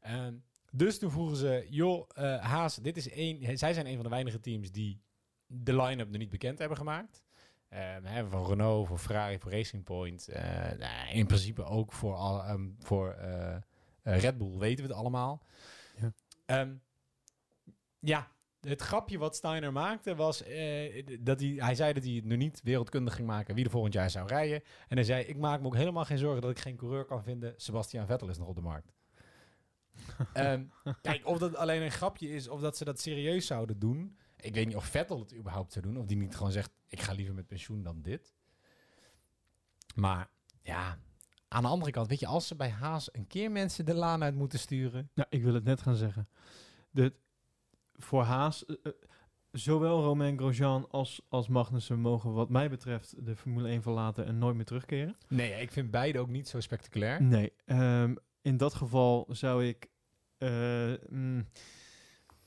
Ehm, 0.00 0.34
dus 0.72 0.98
toen 0.98 1.10
vroegen 1.10 1.36
ze, 1.36 1.66
joh, 1.70 2.08
eh, 2.14 2.40
Haas, 2.40 2.76
dit 2.76 2.96
is 2.96 3.10
één. 3.10 3.58
Zij 3.58 3.72
zijn 3.72 3.86
een 3.86 3.94
van 3.94 4.04
de 4.04 4.10
weinige 4.10 4.40
teams 4.40 4.70
die 4.70 5.02
de 5.46 5.76
line-up 5.82 6.08
nog 6.08 6.18
niet 6.18 6.30
bekend 6.30 6.58
hebben 6.58 6.76
gemaakt. 6.76 7.23
Ehm, 7.74 8.04
hè, 8.04 8.28
van 8.28 8.46
Renault, 8.46 8.88
voor 8.88 8.98
Ferrari, 8.98 9.38
voor 9.38 9.50
Racing 9.50 9.84
Point. 9.84 10.28
eh, 10.28 10.42
nou, 10.78 11.08
in 11.12 11.26
principe 11.26 11.64
ook 11.64 11.92
voor, 11.92 12.14
al, 12.14 12.42
ehm, 12.42 12.68
voor 12.78 13.10
eh, 13.10 13.54
eh, 13.54 13.62
Red 14.02 14.38
Bull 14.38 14.58
weten 14.58 14.84
we 14.84 14.90
het 14.90 15.00
allemaal. 15.00 15.42
Ja. 15.96 16.12
Ehm, 16.46 16.74
ja, 17.98 18.28
het 18.60 18.82
grapje 18.82 19.18
wat 19.18 19.36
Steiner 19.36 19.72
maakte 19.72 20.14
was 20.14 20.42
eh, 20.42 21.06
dat 21.20 21.40
hij, 21.40 21.54
hij 21.56 21.74
zei 21.74 21.92
dat 21.92 22.04
hij 22.04 22.12
het 22.12 22.24
nu 22.24 22.36
niet 22.36 22.60
wereldkundig 22.64 23.14
ging 23.14 23.26
maken 23.26 23.54
wie 23.54 23.64
er 23.64 23.70
volgend 23.70 23.94
jaar 23.94 24.10
zou 24.10 24.26
rijden. 24.26 24.62
En 24.88 24.96
hij 24.96 25.04
zei, 25.04 25.24
ik 25.24 25.36
maak 25.36 25.60
me 25.60 25.66
ook 25.66 25.76
helemaal 25.76 26.04
geen 26.04 26.18
zorgen 26.18 26.42
dat 26.42 26.50
ik 26.50 26.58
geen 26.58 26.76
coureur 26.76 27.04
kan 27.04 27.22
vinden. 27.22 27.54
Sebastian 27.56 28.06
Vettel 28.06 28.28
is 28.28 28.38
nog 28.38 28.48
op 28.48 28.54
de 28.54 28.60
markt. 28.60 28.92
Kijk, 31.02 31.26
of 31.26 31.38
dat 31.38 31.56
alleen 31.56 31.82
een 31.82 31.90
grapje 31.90 32.28
is 32.28 32.48
of 32.48 32.60
dat 32.60 32.76
ze 32.76 32.84
dat 32.84 33.00
serieus 33.00 33.46
zouden 33.46 33.78
doen. 33.78 34.16
Ik 34.44 34.54
weet 34.54 34.66
niet 34.66 34.76
of 34.76 34.84
Vettel 34.84 35.18
het 35.18 35.34
überhaupt 35.34 35.72
zou 35.72 35.84
doen. 35.86 35.98
Of 35.98 36.06
die 36.06 36.16
niet 36.16 36.36
gewoon 36.36 36.52
zegt, 36.52 36.70
ik 36.88 37.00
ga 37.00 37.12
liever 37.12 37.34
met 37.34 37.46
pensioen 37.46 37.82
dan 37.82 38.02
dit. 38.02 38.34
Maar 39.94 40.30
ja, 40.62 40.98
aan 41.48 41.62
de 41.62 41.68
andere 41.68 41.90
kant, 41.90 42.08
weet 42.08 42.20
je, 42.20 42.26
als 42.26 42.46
ze 42.46 42.54
bij 42.56 42.70
Haas 42.70 43.14
een 43.14 43.26
keer 43.26 43.50
mensen 43.50 43.84
de 43.84 43.94
laan 43.94 44.22
uit 44.22 44.34
moeten 44.34 44.58
sturen. 44.58 45.10
Nou, 45.14 45.28
ik 45.30 45.42
wil 45.42 45.54
het 45.54 45.64
net 45.64 45.82
gaan 45.82 45.96
zeggen. 45.96 46.28
De, 46.90 47.14
voor 47.94 48.22
Haas, 48.22 48.64
eh, 48.66 48.76
eh, 48.82 48.92
zowel 49.52 50.02
Romain 50.02 50.38
Grosjean 50.38 50.90
als, 50.90 51.20
als 51.28 51.48
Magnussen 51.48 51.98
mogen 52.00 52.32
wat 52.32 52.48
mij 52.50 52.70
betreft 52.70 53.26
de 53.26 53.36
Formule 53.36 53.68
1 53.68 53.82
verlaten 53.82 54.26
en 54.26 54.38
nooit 54.38 54.56
meer 54.56 54.64
terugkeren. 54.64 55.16
Nee, 55.28 55.60
ik 55.60 55.70
vind 55.72 55.90
beide 55.90 56.18
ook 56.18 56.28
niet 56.28 56.48
zo 56.48 56.60
spectaculair. 56.60 57.22
Nee, 57.22 57.52
ehm, 57.64 58.14
in 58.42 58.56
dat 58.56 58.74
geval 58.74 59.26
zou 59.30 59.66
ik... 59.66 59.88
eh, 60.38 60.92
mm, 61.08 61.46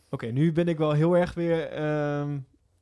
Oké, 0.10 0.26
nu 0.26 0.52
ben 0.52 0.68
ik 0.68 0.78
wel 0.78 0.92
heel 0.92 1.18
erg 1.18 1.34
weer... 1.34 1.68
ehm, 1.72 2.40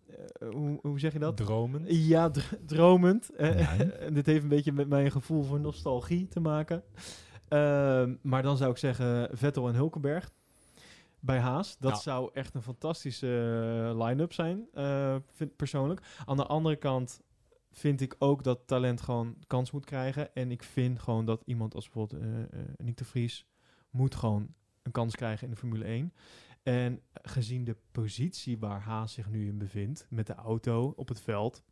eh, 0.08 0.50
hoe, 0.52 0.80
hoe 0.82 1.00
zeg 1.00 1.14
je 1.14 1.20
dat? 1.20 1.38
Dromen. 1.38 1.82
Ja, 1.88 2.30
dr- 2.30 2.56
dromend. 2.66 3.30
Eh, 3.36 3.60
Ja. 3.60 3.78
en 4.08 4.14
dit 4.14 4.26
heeft 4.26 4.44
een 4.44 4.50
beetje 4.50 4.72
met 4.72 4.88
mijn 4.88 5.12
gevoel 5.12 5.44
voor 5.44 5.60
nostalgie 5.60 6.28
te 6.28 6.40
maken. 6.40 6.84
Ehm, 7.48 8.16
maar 8.22 8.44
dan 8.44 8.58
zou 8.58 8.72
ik 8.72 8.78
zeggen 8.78 9.30
Vettel 9.38 9.68
en 9.68 9.76
Hulkenberg 9.76 10.32
bij 11.20 11.40
Haas. 11.40 11.78
Dat 11.80 11.92
Ja. 11.92 11.98
zou 11.98 12.30
echt 12.34 12.56
een 12.56 12.62
fantastische 12.62 13.28
eh, 13.94 14.06
line-up 14.06 14.34
zijn, 14.34 14.68
eh, 14.74 15.16
vind 15.32 15.56
persoonlijk. 15.56 16.02
Aan 16.26 16.38
de 16.38 16.46
andere 16.46 16.76
kant 16.76 17.22
vind 17.72 18.02
ik 18.02 18.16
ook 18.20 18.44
dat 18.44 18.60
talent 18.66 19.02
gewoon 19.02 19.36
kans 19.48 19.72
moet 19.72 19.86
krijgen. 19.86 20.36
En 20.36 20.52
ik 20.52 20.64
vind 20.64 21.00
gewoon 21.00 21.26
dat 21.26 21.42
iemand 21.46 21.76
als 21.76 21.90
bijvoorbeeld 21.90 22.22
eh, 22.22 22.60
Nick 22.78 22.98
de 22.98 23.06
Vries 23.06 23.46
moet 23.90 24.16
gewoon 24.16 24.48
een 24.84 24.92
kans 24.92 25.16
krijgen 25.16 25.44
in 25.48 25.54
de 25.54 25.60
Formule 25.60 25.84
1. 25.86 26.14
En 26.66 27.02
gezien 27.22 27.64
de 27.64 27.78
positie 27.92 28.58
waar 28.58 28.82
Haas 28.82 29.14
zich 29.14 29.30
nu 29.30 29.48
in 29.48 29.58
bevindt, 29.58 30.08
met 30.10 30.28
de 30.28 30.36
auto 30.36 30.94
op 30.96 31.08
het 31.08 31.20
veld, 31.22 31.64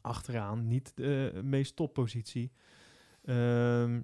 achteraan, 0.00 0.66
niet 0.66 0.92
de 0.96 1.40
meest 1.44 1.76
toppositie. 1.76 2.52
Ehm, 3.24 4.00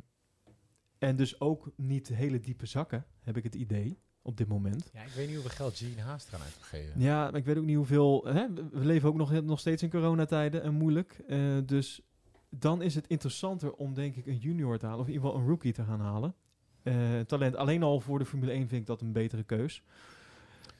en 0.98 1.16
dus 1.16 1.40
ook 1.40 1.72
niet 1.76 2.08
hele 2.08 2.40
diepe 2.40 2.66
zakken, 2.66 3.06
heb 3.20 3.36
ik 3.36 3.44
het 3.44 3.54
idee, 3.54 3.98
op 4.22 4.36
dit 4.36 4.48
moment. 4.48 4.90
Ja, 4.92 5.02
ik 5.02 5.12
weet 5.12 5.26
niet 5.26 5.36
hoeveel 5.36 5.56
geld 5.56 5.76
Gene 5.76 6.00
Haas 6.00 6.28
eraan 6.28 6.40
heeft 6.40 6.62
gegeven. 6.62 7.00
Ja, 7.00 7.24
maar 7.30 7.40
ik 7.40 7.44
weet 7.44 7.56
ook 7.56 7.64
niet 7.64 7.76
hoeveel. 7.76 8.24
Hè? 8.26 8.52
We 8.52 8.68
we 8.70 8.84
leven 8.84 9.08
ook 9.08 9.16
nog, 9.16 9.42
nog 9.42 9.60
steeds 9.60 9.82
in 9.82 9.90
coronatijden 9.90 10.62
en 10.62 10.74
moeilijk. 10.74 11.22
Eh, 11.26 11.58
dus 11.66 12.00
dan 12.48 12.82
is 12.82 12.94
het 12.94 13.06
interessanter 13.06 13.72
om, 13.72 13.94
denk 13.94 14.16
ik, 14.16 14.26
een 14.26 14.38
junior 14.38 14.78
te 14.78 14.86
halen. 14.86 15.00
Of 15.00 15.06
in 15.06 15.12
ieder 15.12 15.26
geval 15.28 15.42
een 15.42 15.48
rookie 15.48 15.72
te 15.72 15.84
gaan 15.84 16.00
halen. 16.00 16.34
Eh, 16.82 17.20
talent. 17.20 17.56
Alleen 17.56 17.82
al 17.82 18.00
voor 18.00 18.18
de 18.18 18.24
Formule 18.24 18.52
1 18.52 18.68
vind 18.68 18.80
ik 18.80 18.86
dat 18.86 19.00
een 19.00 19.12
betere 19.12 19.42
keus. 19.42 19.82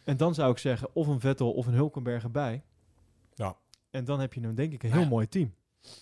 En 0.05 0.17
dan 0.17 0.35
zou 0.35 0.51
ik 0.51 0.59
zeggen, 0.59 0.89
of 0.93 1.07
een 1.07 1.21
Vettel 1.21 1.53
of 1.53 1.67
een 1.67 1.75
Hulkenberg 1.75 2.23
erbij. 2.23 2.65
Ja. 3.35 3.57
En 3.91 4.05
dan 4.05 4.21
heb 4.21 4.35
je 4.35 4.41
een, 4.41 4.55
denk 4.55 4.73
ik, 4.73 4.83
een 4.83 4.89
Nou 4.89 5.01
heel 5.01 5.11
ja. 5.11 5.15
mooi 5.15 5.29
team. 5.29 5.55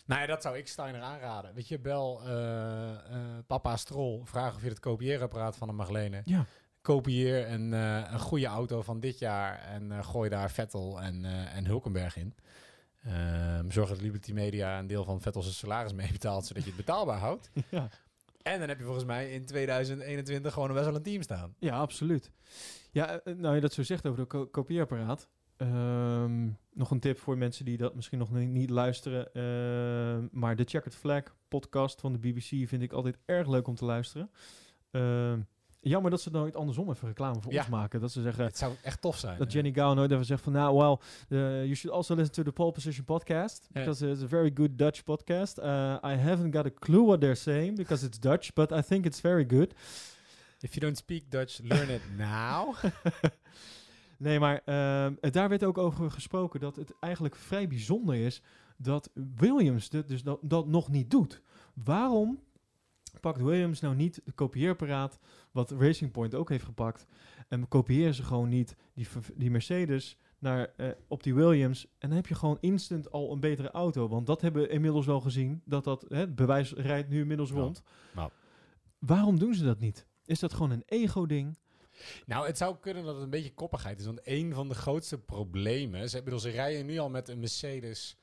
Nou 0.07 0.20
ja, 0.20 0.26
dat 0.26 0.42
zou 0.42 0.57
ik 0.57 0.68
Steiner 0.68 1.00
aanraden. 1.00 1.55
Weet 1.55 1.68
je, 1.68 1.78
bel 1.78 2.22
eh, 2.24 2.90
eh, 2.90 2.98
papa 3.46 3.76
Strol, 3.76 4.22
vraag 4.24 4.55
of 4.55 4.62
je 4.62 4.68
het 4.68 4.80
kopieerapparaat 4.80 5.57
van 5.57 5.68
hem 5.68 5.76
mag 5.76 5.90
lenen. 5.90 6.22
Ja. 6.24 6.46
Kopieer 6.80 7.50
een, 7.50 7.72
eh, 7.74 8.12
een 8.12 8.20
goede 8.20 8.46
auto 8.46 8.82
van 8.82 9.00
dit 9.00 9.18
jaar 9.18 9.59
en 9.61 10.05
gooi 10.05 10.30
daar 10.30 10.50
Vettel 10.50 11.00
en, 11.00 11.24
en 11.53 11.66
Hulkenberg 11.66 12.16
in. 12.16 12.34
Ehm, 13.05 13.70
zorg 13.70 13.88
dat 13.88 14.00
Liberty 14.00 14.32
Media 14.32 14.78
een 14.78 14.86
deel 14.86 15.05
van 15.05 15.20
Vettel's 15.20 15.59
salaris 15.59 15.92
meebetaalt, 15.92 16.46
zodat 16.46 16.62
je 16.62 16.68
het 16.68 16.78
betaalbaar 16.78 17.18
houdt. 17.18 17.50
ja. 17.70 17.88
En 18.42 18.59
dan 18.59 18.68
heb 18.68 18.78
je 18.78 18.84
volgens 18.84 19.05
mij 19.05 19.32
in 19.32 19.46
2021 19.46 20.53
gewoon 20.53 20.72
best 20.72 20.84
wel 20.84 20.94
een 20.94 21.03
team 21.03 21.22
staan. 21.22 21.55
ja, 21.59 21.78
absoluut. 21.78 22.30
Ja, 22.93 23.20
eh, 23.20 23.34
nou 23.34 23.55
je 23.55 23.61
dat 23.61 23.72
zo 23.72 23.82
zegt 23.82 24.07
over 24.07 24.20
de 24.20 24.26
ko- 24.26 24.47
kopieerapparaat. 24.47 25.28
Ehm, 25.57 26.49
nog 26.72 26.90
een 26.90 27.01
tip 27.01 27.18
voor 27.18 27.38
mensen 27.38 27.64
die 27.64 27.76
dat 27.76 27.95
misschien 27.95 28.18
nog 28.18 28.30
ni- 28.30 28.47
niet 28.47 28.70
luisteren. 28.70 29.32
Ehm, 29.34 30.28
maar 30.40 30.57
de 30.57 30.64
Checkered 30.64 30.95
Flag 30.99 31.22
podcast 31.49 32.01
van 32.01 32.12
de 32.12 32.18
BBC 32.18 32.68
vind 32.68 32.82
ik 32.82 32.93
altijd 32.93 33.18
erg 33.24 33.49
leuk 33.49 33.66
om 33.68 33.74
te 33.74 33.84
luisteren. 33.84 34.30
Ehm, 34.90 35.40
jammer 35.80 36.11
dat 36.11 36.20
ze 36.20 36.30
nooit 36.30 36.57
andersom 36.57 36.90
even 36.90 37.09
reclame 37.09 37.40
voor 37.40 37.53
Ja. 37.53 37.59
ons 37.59 37.68
maken. 37.68 38.01
Dat 38.01 38.12
ze 38.12 38.22
zeggen, 38.22 38.45
Het 38.45 38.59
zou 38.59 38.72
echt 38.82 39.01
tof 39.01 39.18
zijn. 39.18 39.38
dat 39.38 39.53
Jenny 39.53 39.72
Gow 39.72 39.95
nooit 39.95 40.11
even 40.11 40.24
zegt 40.24 40.43
van, 40.43 40.53
nou, 40.53 40.76
well, 40.76 40.97
uh, 41.38 41.62
you 41.62 41.74
should 41.74 41.97
also 41.97 42.14
listen 42.14 42.34
to 42.34 42.43
the 42.43 42.53
Pole 42.53 42.72
Position 42.72 43.05
podcast. 43.05 43.68
Because 43.72 44.11
it's 44.11 44.22
a 44.22 44.26
very 44.28 44.51
good 44.55 44.78
Dutch 44.78 45.03
podcast. 45.05 45.59
Uh, 45.59 45.64
I 46.05 46.14
haven't 46.14 46.55
got 46.55 46.66
a 46.66 46.70
clue 46.78 47.05
what 47.07 47.20
they're 47.20 47.34
saying 47.36 47.76
because 47.76 48.07
it's 48.07 48.18
Dutch, 48.18 48.53
but 48.53 48.72
I 48.72 48.82
think 48.82 49.05
it's 49.05 49.20
very 49.20 49.47
good. 49.47 49.74
If 50.62 50.74
you 50.74 50.80
don't 50.80 50.96
speak 50.96 51.30
Dutch, 51.30 51.58
learn 51.62 51.90
it 51.90 52.02
now. 52.16 52.74
nee, 54.16 54.38
maar 54.38 54.62
ehm, 54.64 55.14
daar 55.20 55.48
werd 55.48 55.64
ook 55.64 55.78
over 55.78 56.10
gesproken 56.10 56.60
dat 56.60 56.76
het 56.76 56.94
eigenlijk 57.00 57.36
vrij 57.36 57.68
bijzonder 57.68 58.14
is 58.14 58.42
dat 58.76 59.10
Williams 59.36 59.88
dit 59.88 60.08
dus 60.08 60.22
dat, 60.22 60.38
dat 60.42 60.66
nog 60.66 60.88
niet 60.88 61.10
doet. 61.10 61.42
Waarom 61.74 62.40
pakt 63.20 63.40
Williams 63.40 63.80
nou 63.80 63.94
niet 63.94 64.20
het 64.24 64.34
kopieerapparaat 64.34 65.18
wat 65.50 65.70
Racing 65.70 66.10
Point 66.10 66.34
ook 66.34 66.48
heeft 66.48 66.64
gepakt 66.64 67.06
en 67.48 67.68
kopiëren 67.68 68.14
ze 68.14 68.22
gewoon 68.22 68.48
niet 68.48 68.76
die, 68.94 69.06
die 69.34 69.50
Mercedes 69.50 70.16
naar, 70.38 70.72
eh, 70.76 70.88
op 71.08 71.22
die 71.22 71.34
Williams 71.34 71.86
en 71.98 72.08
dan 72.08 72.16
heb 72.16 72.26
je 72.26 72.34
gewoon 72.34 72.58
instant 72.60 73.10
al 73.10 73.32
een 73.32 73.40
betere 73.40 73.70
auto. 73.70 74.08
Want 74.08 74.26
dat 74.26 74.40
hebben 74.40 74.62
we 74.62 74.68
inmiddels 74.68 75.06
wel 75.06 75.20
gezien, 75.20 75.62
dat 75.64 75.84
dat 75.84 76.04
hè, 76.08 76.16
het 76.16 76.34
bewijs 76.34 76.72
rijdt 76.72 77.08
nu 77.08 77.20
inmiddels 77.20 77.50
rond. 77.50 77.82
Nou. 78.14 78.30
Waarom 78.98 79.38
doen 79.38 79.54
ze 79.54 79.64
dat 79.64 79.78
niet? 79.78 80.06
Is 80.33 80.39
dat 80.39 80.53
gewoon 80.53 80.70
een 80.70 80.83
ego-ding? 80.87 81.59
Nou, 82.26 82.47
het 82.47 82.59
zou 82.59 82.76
kunnen 82.80 83.05
dat 83.05 83.14
het 83.14 83.24
een 83.24 83.30
beetje 83.30 83.55
koppigheid 83.55 83.99
is. 83.99 84.07
Want 84.07 84.20
een 84.22 84.55
van 84.55 84.68
de 84.68 84.74
grootste 84.74 85.18
problemen... 85.18 86.11
Ze, 86.11 86.22
bedoel, 86.22 86.39
ze 86.39 86.51
rijden 86.51 86.87
nu 86.87 86.99
al 86.99 87.11
met 87.11 87.28
een 87.28 87.39
Mercedes 87.39 88.16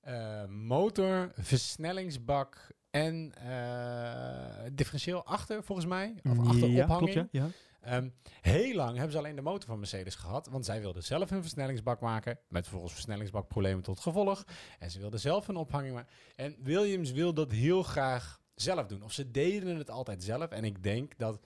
eh, 0.00 0.44
motor, 0.46 1.32
versnellingsbak 1.34 2.70
en 2.90 3.32
eh, 3.34 4.70
differentieel 4.72 5.24
achter, 5.24 5.64
volgens 5.64 5.86
mij. 5.86 6.14
Of 6.30 6.38
achter 6.38 6.68
ja, 6.68 6.84
ophanging. 6.84 7.12
klopt, 7.12 7.28
ja. 7.32 7.42
ja. 7.44 7.50
Ehm, 7.80 8.08
heel 8.40 8.74
lang 8.74 8.94
hebben 8.94 9.12
ze 9.12 9.18
alleen 9.18 9.36
de 9.36 9.42
motor 9.42 9.68
van 9.68 9.78
Mercedes 9.78 10.14
gehad. 10.14 10.46
Want 10.46 10.64
zij 10.64 10.80
wilden 10.80 11.02
zelf 11.02 11.30
een 11.30 11.42
versnellingsbak 11.42 12.00
maken. 12.00 12.38
Met 12.48 12.62
vervolgens 12.62 12.92
versnellingsbakproblemen 12.92 13.82
tot 13.82 14.00
gevolg. 14.00 14.44
En 14.78 14.90
ze 14.90 14.98
wilden 14.98 15.20
zelf 15.20 15.48
een 15.48 15.56
ophanging 15.56 15.94
maken. 15.94 16.12
En 16.36 16.56
Williams 16.62 17.12
wil 17.12 17.34
dat 17.34 17.52
heel 17.52 17.82
graag 17.82 18.40
zelf 18.62 18.86
doen. 18.86 19.02
Of 19.02 19.12
ze 19.12 19.30
deden 19.30 19.76
het 19.76 19.90
altijd 19.90 20.24
zelf. 20.24 20.50
En 20.50 20.64
ik 20.64 20.82
denk 20.82 21.18
dat 21.18 21.40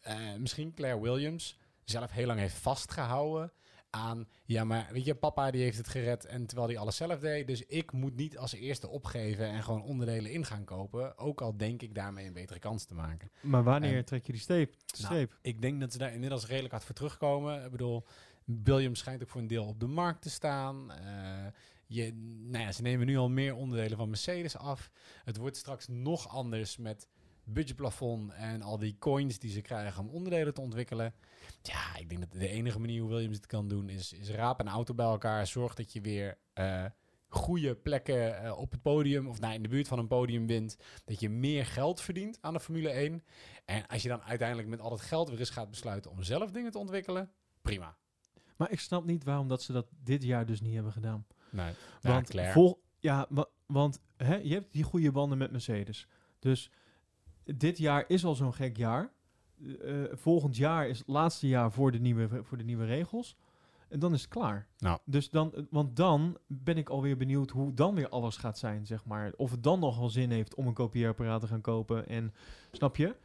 eh, 0.00 0.16
misschien 0.38 0.74
Claire 0.74 1.00
Williams 1.00 1.58
zelf 1.84 2.10
heel 2.10 2.26
lang 2.26 2.38
heeft 2.38 2.54
vastgehouden 2.58 3.52
aan... 3.90 4.28
Ja, 4.44 4.64
maar 4.64 4.88
weet 4.92 5.04
je, 5.04 5.14
papa 5.14 5.50
die 5.50 5.62
heeft 5.62 5.76
het 5.76 5.88
gered 5.88 6.24
en 6.24 6.46
terwijl 6.46 6.68
hij 6.68 6.78
alles 6.78 6.96
zelf 6.96 7.18
deed. 7.20 7.46
Dus 7.46 7.66
ik 7.66 7.92
moet 7.92 8.16
niet 8.16 8.38
als 8.38 8.52
eerste 8.52 8.88
opgeven 8.88 9.46
en 9.46 9.62
gewoon 9.62 9.82
onderdelen 9.82 10.30
in 10.32 10.44
gaan 10.44 10.64
kopen. 10.64 11.18
Ook 11.18 11.40
al 11.40 11.56
denk 11.56 11.82
ik 11.82 11.94
daarmee 11.94 12.26
een 12.26 12.32
betere 12.32 12.58
kans 12.58 12.84
te 12.84 12.94
maken. 12.94 13.30
Maar 13.40 13.62
wanneer 13.62 13.96
En- 13.96 14.04
trek 14.04 14.26
je 14.26 14.32
die 14.32 14.40
streep? 14.40 14.68
Nou, 14.70 15.04
streep? 15.04 15.38
Ik 15.42 15.62
denk 15.62 15.80
dat 15.80 15.92
ze 15.92 15.98
daar 15.98 16.12
inmiddels 16.12 16.46
redelijk 16.46 16.72
hard 16.72 16.84
voor 16.84 16.94
terugkomen. 16.94 17.64
Ik 17.64 17.70
bedoel, 17.70 18.04
Williams 18.44 18.98
schijnt 18.98 19.22
ook 19.22 19.28
voor 19.28 19.40
een 19.40 19.46
deel 19.46 19.66
op 19.66 19.80
de 19.80 19.86
markt 19.86 20.22
te 20.22 20.30
staan. 20.30 20.92
Eh, 20.92 21.46
nou 22.50 22.72
ze 22.72 22.82
nemen 22.82 23.06
nu 23.06 23.16
al 23.16 23.28
meer 23.28 23.54
onderdelen 23.54 23.96
van 23.96 24.08
Mercedes 24.08 24.56
af. 24.56 24.90
Het 25.24 25.36
wordt 25.36 25.56
straks 25.56 25.88
nog 25.88 26.28
anders 26.28 26.76
met 26.76 27.08
budgetplafond 27.44 28.32
en 28.32 28.62
al 28.62 28.78
die 28.78 28.96
coins 28.98 29.38
die 29.38 29.50
ze 29.50 29.60
krijgen 29.60 30.02
om 30.02 30.10
onderdelen 30.10 30.54
te 30.54 30.60
ontwikkelen. 30.60 31.14
Ja, 31.62 31.96
ik 31.96 32.08
denk 32.08 32.20
dat 32.20 32.32
de 32.32 32.48
enige 32.48 32.80
manier 32.80 33.00
hoe 33.00 33.10
Williams 33.10 33.36
het 33.36 33.46
kan 33.46 33.68
doen 33.68 33.88
is, 33.88 34.12
is 34.12 34.30
raap 34.30 34.60
een 34.60 34.68
auto 34.68 34.94
bij 34.94 35.06
elkaar. 35.06 35.46
Zorg 35.46 35.74
dat 35.74 35.92
je 35.92 36.00
weer 36.00 36.38
eh, 36.52 36.84
goede 37.28 37.76
plekken 37.76 38.42
eh, 38.42 38.58
op 38.58 38.70
het 38.70 38.82
podium 38.82 39.26
of 39.28 39.40
nou, 39.40 39.54
in 39.54 39.62
de 39.62 39.68
buurt 39.68 39.88
van 39.88 39.98
een 39.98 40.08
podium 40.08 40.46
wint. 40.46 40.76
Dat 41.04 41.20
je 41.20 41.28
meer 41.28 41.66
geld 41.66 42.00
verdient 42.00 42.38
aan 42.40 42.52
de 42.52 42.60
Formule 42.60 42.90
1. 42.90 43.24
En 43.64 43.86
als 43.86 44.02
je 44.02 44.08
dan 44.08 44.22
uiteindelijk 44.22 44.68
met 44.68 44.80
al 44.80 44.90
dat 44.90 45.00
geld 45.00 45.28
weer 45.28 45.38
eens 45.38 45.50
gaat 45.50 45.70
besluiten 45.70 46.10
om 46.10 46.22
zelf 46.22 46.50
dingen 46.50 46.70
te 46.70 46.78
ontwikkelen, 46.78 47.30
prima. 47.62 47.96
Maar 48.56 48.70
ik 48.70 48.80
snap 48.80 49.04
niet 49.04 49.24
waarom 49.24 49.48
dat 49.48 49.62
ze 49.62 49.72
dat 49.72 49.86
dit 50.02 50.22
jaar 50.22 50.46
dus 50.46 50.60
niet 50.60 50.74
hebben 50.74 50.92
gedaan. 50.92 51.26
Nee, 51.50 51.72
Want, 52.00 52.28
Claire. 52.28 52.52
vol, 52.52 52.82
ja, 52.98 53.26
wa- 53.28 53.48
want 53.66 54.00
hè, 54.16 54.36
je 54.36 54.54
hebt 54.54 54.72
die 54.72 54.82
goede 54.82 55.12
banden 55.12 55.38
met 55.38 55.50
Mercedes. 55.50 56.06
Dus 56.38 56.70
dit 57.44 57.78
jaar 57.78 58.04
is 58.08 58.24
al 58.24 58.34
zo'n 58.34 58.54
gek 58.54 58.76
jaar. 58.76 59.12
Eh, 59.64 60.04
eh, 60.04 60.10
volgend 60.16 60.56
jaar 60.56 60.88
is 60.88 60.98
het 60.98 61.08
laatste 61.08 61.48
jaar 61.48 61.72
voor 61.72 61.92
de 61.92 61.98
nieuwe, 62.00 62.28
voor 62.44 62.58
de 62.58 62.64
nieuwe 62.64 62.84
regels. 62.84 63.36
En 63.88 63.98
dan 63.98 64.12
is 64.14 64.20
het 64.20 64.30
klaar. 64.30 64.66
Nou. 64.78 64.98
Dus 65.04 65.30
dan, 65.30 65.66
want 65.70 65.96
dan 65.96 66.38
ben 66.46 66.76
ik 66.78 66.88
alweer 66.88 67.16
benieuwd 67.16 67.50
hoe 67.50 67.74
dan 67.74 67.94
weer 67.94 68.08
alles 68.08 68.36
gaat 68.36 68.58
zijn, 68.58 68.86
zeg 68.86 69.04
maar. 69.04 69.32
Of 69.36 69.50
het 69.50 69.62
dan 69.62 69.80
nog 69.80 69.98
wel 69.98 70.10
zin 70.10 70.30
heeft 70.30 70.54
om 70.54 70.66
een 70.66 70.72
kopieerapparaat 70.74 71.40
te 71.40 71.46
gaan 71.46 71.60
kopen. 71.60 72.08
En 72.08 72.34
snap 72.72 72.96
je? 72.96 73.16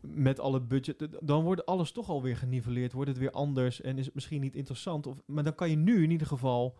Met 0.00 0.40
alle 0.40 0.60
budget, 0.60 1.08
dan 1.20 1.42
wordt 1.44 1.66
alles 1.66 1.92
toch 1.92 2.08
alweer 2.08 2.36
geniveleerd. 2.36 2.92
Wordt 2.92 3.08
het 3.10 3.18
weer 3.18 3.30
anders 3.30 3.80
en 3.80 3.98
is 3.98 4.04
het 4.04 4.14
misschien 4.14 4.40
niet 4.40 4.54
interessant. 4.54 5.06
Of, 5.06 5.16
maar 5.26 5.44
dan 5.44 5.54
kan 5.54 5.70
je 5.70 5.76
nu 5.76 6.02
in 6.02 6.10
ieder 6.10 6.26
geval 6.26 6.76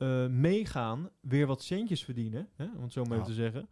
eh, 0.00 0.26
meegaan, 0.26 1.10
weer 1.20 1.46
wat 1.46 1.62
centjes 1.62 2.04
verdienen, 2.04 2.48
hè, 2.56 2.64
om 2.76 2.82
het 2.82 2.92
zo 2.92 3.02
maar 3.04 3.12
Ja. 3.16 3.22
even 3.22 3.34
te 3.34 3.40
zeggen. 3.40 3.68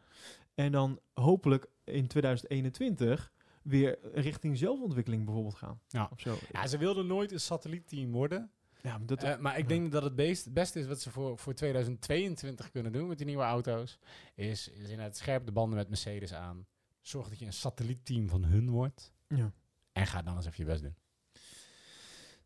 En 0.54 0.72
dan 0.72 1.00
hopelijk 1.14 1.66
in 1.84 2.06
2021 2.06 3.32
weer 3.62 3.98
richting 4.14 4.58
zelfontwikkeling 4.58 5.24
bijvoorbeeld 5.24 5.54
gaan. 5.54 5.80
Ja. 5.88 6.08
Of 6.12 6.20
zo. 6.20 6.36
Ja, 6.52 6.66
ze 6.66 6.78
wilden 6.78 7.06
nooit 7.06 7.32
een 7.32 7.40
satellietteam 7.40 8.12
worden. 8.12 8.50
Ja, 8.82 8.98
maar 8.98 9.06
dat, 9.06 9.22
Eh, 9.22 9.38
maar 9.38 9.58
ik 9.58 9.68
denk 9.68 9.92
dat 9.92 10.02
het 10.02 10.14
beest- 10.14 10.52
beste 10.52 10.78
is 10.80 10.86
wat 10.86 11.00
ze 11.00 11.10
voor, 11.10 11.38
voor 11.38 11.54
2022 11.54 12.70
kunnen 12.70 12.92
doen 12.92 13.08
met 13.08 13.16
die 13.18 13.26
nieuwe 13.26 13.42
auto's. 13.42 13.98
Is, 14.34 14.68
is 14.68 14.82
inderdaad 14.88 15.16
scherp 15.16 15.46
de 15.46 15.52
banden 15.52 15.78
met 15.78 15.88
Mercedes 15.88 16.32
aan. 16.34 16.66
Zorg 17.00 17.28
dat 17.28 17.38
je 17.38 17.46
een 17.46 17.52
satellietteam 17.52 18.28
van 18.28 18.44
hun 18.44 18.70
wordt. 18.70 19.12
ja. 19.28 19.52
En 19.92 20.06
ga 20.06 20.22
dan 20.22 20.36
eens 20.36 20.46
even 20.46 20.64
je 20.64 20.70
best 20.70 20.82
doen. 20.82 20.94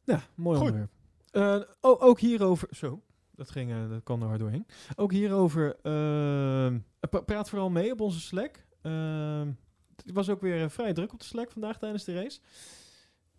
Ja, 0.04 0.22
mooi 0.34 0.58
Goed. 0.58 0.66
onderwerp. 0.66 0.92
Eh, 1.30 1.60
ook 1.80 2.20
hierover... 2.20 2.68
Zo, 2.76 3.02
dat, 3.42 3.50
ging, 3.50 3.70
eh, 3.70 3.88
dat 3.90 4.02
kwam 4.02 4.22
er 4.22 4.28
hard 4.28 4.40
doorheen. 4.40 4.66
Ook 4.96 5.12
hierover... 5.12 5.76
ehm, 5.82 6.78
pra- 7.10 7.20
praat 7.20 7.48
vooral 7.48 7.70
mee 7.70 7.92
op 7.92 8.00
onze 8.00 8.20
Slack. 8.20 8.64
Ehm, 8.82 9.50
het 9.96 10.12
was 10.12 10.28
ook 10.28 10.40
weer 10.40 10.62
eh, 10.62 10.68
vrij 10.68 10.92
druk 10.92 11.12
op 11.12 11.18
de 11.18 11.24
Slack 11.24 11.50
vandaag 11.50 11.78
tijdens 11.78 12.04
de 12.04 12.14
race. 12.14 12.40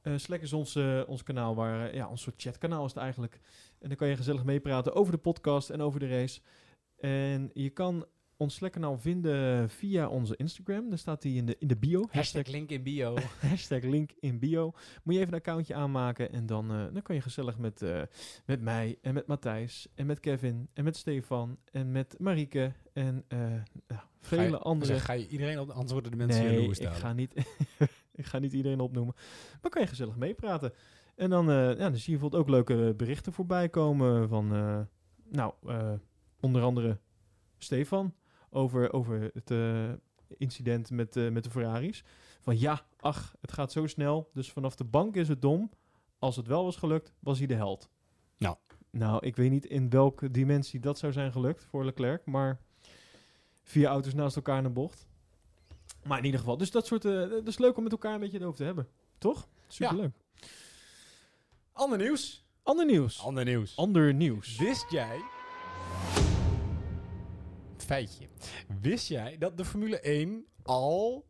Eh, 0.01 0.13
Slack 0.17 0.41
is 0.41 0.53
ons, 0.53 0.75
ons 1.07 1.23
kanaal, 1.23 1.55
waar, 1.55 1.95
ja, 1.95 2.09
ons 2.09 2.21
soort 2.21 2.41
chatkanaal 2.41 2.85
is 2.85 2.93
het 2.93 3.01
eigenlijk. 3.01 3.39
En 3.79 3.87
dan 3.87 3.97
kan 3.97 4.07
je 4.07 4.15
gezellig 4.15 4.43
meepraten 4.43 4.93
over 4.93 5.11
de 5.11 5.17
podcast 5.19 5.69
en 5.69 5.81
over 5.81 5.99
de 5.99 6.07
race. 6.07 6.41
En 6.97 7.49
je 7.53 7.69
kan 7.69 8.05
ons 8.43 8.55
Slack-kanaal 8.55 8.97
vinden 8.97 9.69
via 9.69 10.07
onze 10.07 10.35
Instagram. 10.35 10.89
Daar 10.89 10.97
staat 10.97 11.21
die 11.21 11.37
in 11.37 11.45
de, 11.45 11.55
in 11.59 11.67
de 11.67 11.75
bio. 11.75 12.07
Hashtag 12.11 12.47
link 12.47 12.69
in 12.69 12.83
bio. 12.83 13.17
Hashtag 13.49 13.81
link 13.81 14.11
in 14.19 14.39
bio. 14.39 14.71
Moet 15.03 15.13
je 15.13 15.19
even 15.19 15.33
een 15.33 15.39
accountje 15.39 15.73
aanmaken 15.73 16.31
en 16.31 16.45
dan, 16.45 16.71
eh, 16.71 16.83
dan 16.93 17.01
kan 17.01 17.15
je 17.15 17.21
gezellig 17.21 17.57
met, 17.57 17.81
eh, 17.81 18.01
met 18.45 18.61
mij 18.61 18.97
en 19.01 19.13
met 19.13 19.27
Matthijs 19.27 19.87
en 19.95 20.05
met 20.05 20.19
Kevin 20.19 20.69
en 20.73 20.83
met 20.83 20.97
Stefan 20.97 21.57
en 21.71 21.91
met 21.91 22.15
Marieke 22.19 22.73
en 22.93 23.23
eh, 23.27 23.39
nou, 23.87 24.01
vele 24.19 24.49
je- 24.49 24.57
andere. 24.57 24.93
Zeg, 24.93 25.05
ga 25.05 25.13
je 25.13 25.27
iedereen 25.27 25.59
op, 25.59 25.69
anders 25.69 25.91
worden 25.91 26.11
de 26.11 26.17
mensen 26.17 26.43
nee, 26.45 26.69
ik 26.69 26.87
ga, 26.87 27.13
niet, 27.13 27.33
ik 28.21 28.25
ga 28.25 28.39
niet 28.39 28.53
iedereen 28.53 28.79
opnoemen. 28.79 29.15
Maar 29.61 29.71
kan 29.71 29.81
je 29.81 29.87
gezellig 29.87 30.15
meepraten. 30.15 30.73
En 31.15 31.29
dan, 31.29 31.45
ja, 31.45 31.73
dan 31.73 31.95
zie 31.95 32.13
je 32.13 32.19
bijvoorbeeld 32.19 32.41
ook 32.41 32.49
leuke 32.49 32.93
berichten 32.97 33.33
voorbij 33.33 33.69
komen 33.69 34.29
van, 34.29 34.47
nou, 35.29 35.53
onder 36.39 36.61
andere 36.61 36.99
Stefan 37.57 38.13
over, 38.53 38.93
over 38.93 39.31
het 39.33 39.51
eh, 39.51 39.91
incident 40.37 40.89
met, 40.89 41.15
eh, 41.15 41.29
met 41.29 41.43
de 41.43 41.49
Ferraris. 41.49 42.03
Van 42.39 42.59
ja, 42.59 42.85
ach, 42.99 43.35
het 43.41 43.51
gaat 43.51 43.71
zo 43.71 43.87
snel, 43.87 44.29
dus 44.33 44.51
vanaf 44.51 44.75
de 44.75 44.83
bank 44.83 45.15
is 45.15 45.27
het 45.27 45.41
dom. 45.41 45.69
Als 46.19 46.35
het 46.35 46.47
wel 46.47 46.63
was 46.63 46.75
gelukt, 46.75 47.13
was 47.19 47.37
hij 47.37 47.47
de 47.47 47.55
held. 47.55 47.89
Nou. 48.37 48.55
Nou, 48.89 49.25
ik 49.25 49.35
weet 49.35 49.51
niet 49.51 49.65
in 49.65 49.89
welke 49.89 50.31
dimensie 50.31 50.79
dat 50.79 50.97
zou 50.97 51.13
zijn 51.13 51.31
gelukt 51.31 51.65
voor 51.65 51.85
Leclerc, 51.85 52.25
maar 52.25 52.59
vier 53.61 53.87
auto's 53.87 54.13
naast 54.13 54.35
elkaar 54.35 54.57
in 54.57 54.65
een 54.65 54.73
bocht. 54.73 55.07
Maar 56.03 56.17
in 56.17 56.25
ieder 56.25 56.39
geval, 56.39 56.57
dus 56.57 56.71
dat 56.71 56.85
soort, 56.85 57.01
dat 57.01 57.47
is 57.47 57.57
leuk 57.57 57.77
om 57.77 57.83
met 57.83 57.91
elkaar 57.91 58.13
een 58.13 58.19
beetje 58.19 58.39
erover 58.39 58.57
te 58.57 58.63
hebben. 58.63 58.87
Toch? 59.17 59.47
Superleuk. 59.67 60.11
Ander 61.71 61.97
nieuws. 61.97 62.45
Ander 62.63 62.85
nieuws. 62.85 63.23
Ander 63.23 63.45
nieuws. 63.45 63.77
Ander 63.77 64.13
nieuws. 64.13 64.57
Wist 64.57 64.91
jij... 64.91 65.32
Feitje. 67.84 68.27
Wist 68.81 69.07
jij 69.07 69.38
dat 69.38 69.57
de 69.57 69.65
Formule 69.65 69.99
1 69.99 70.45
al 70.63 71.25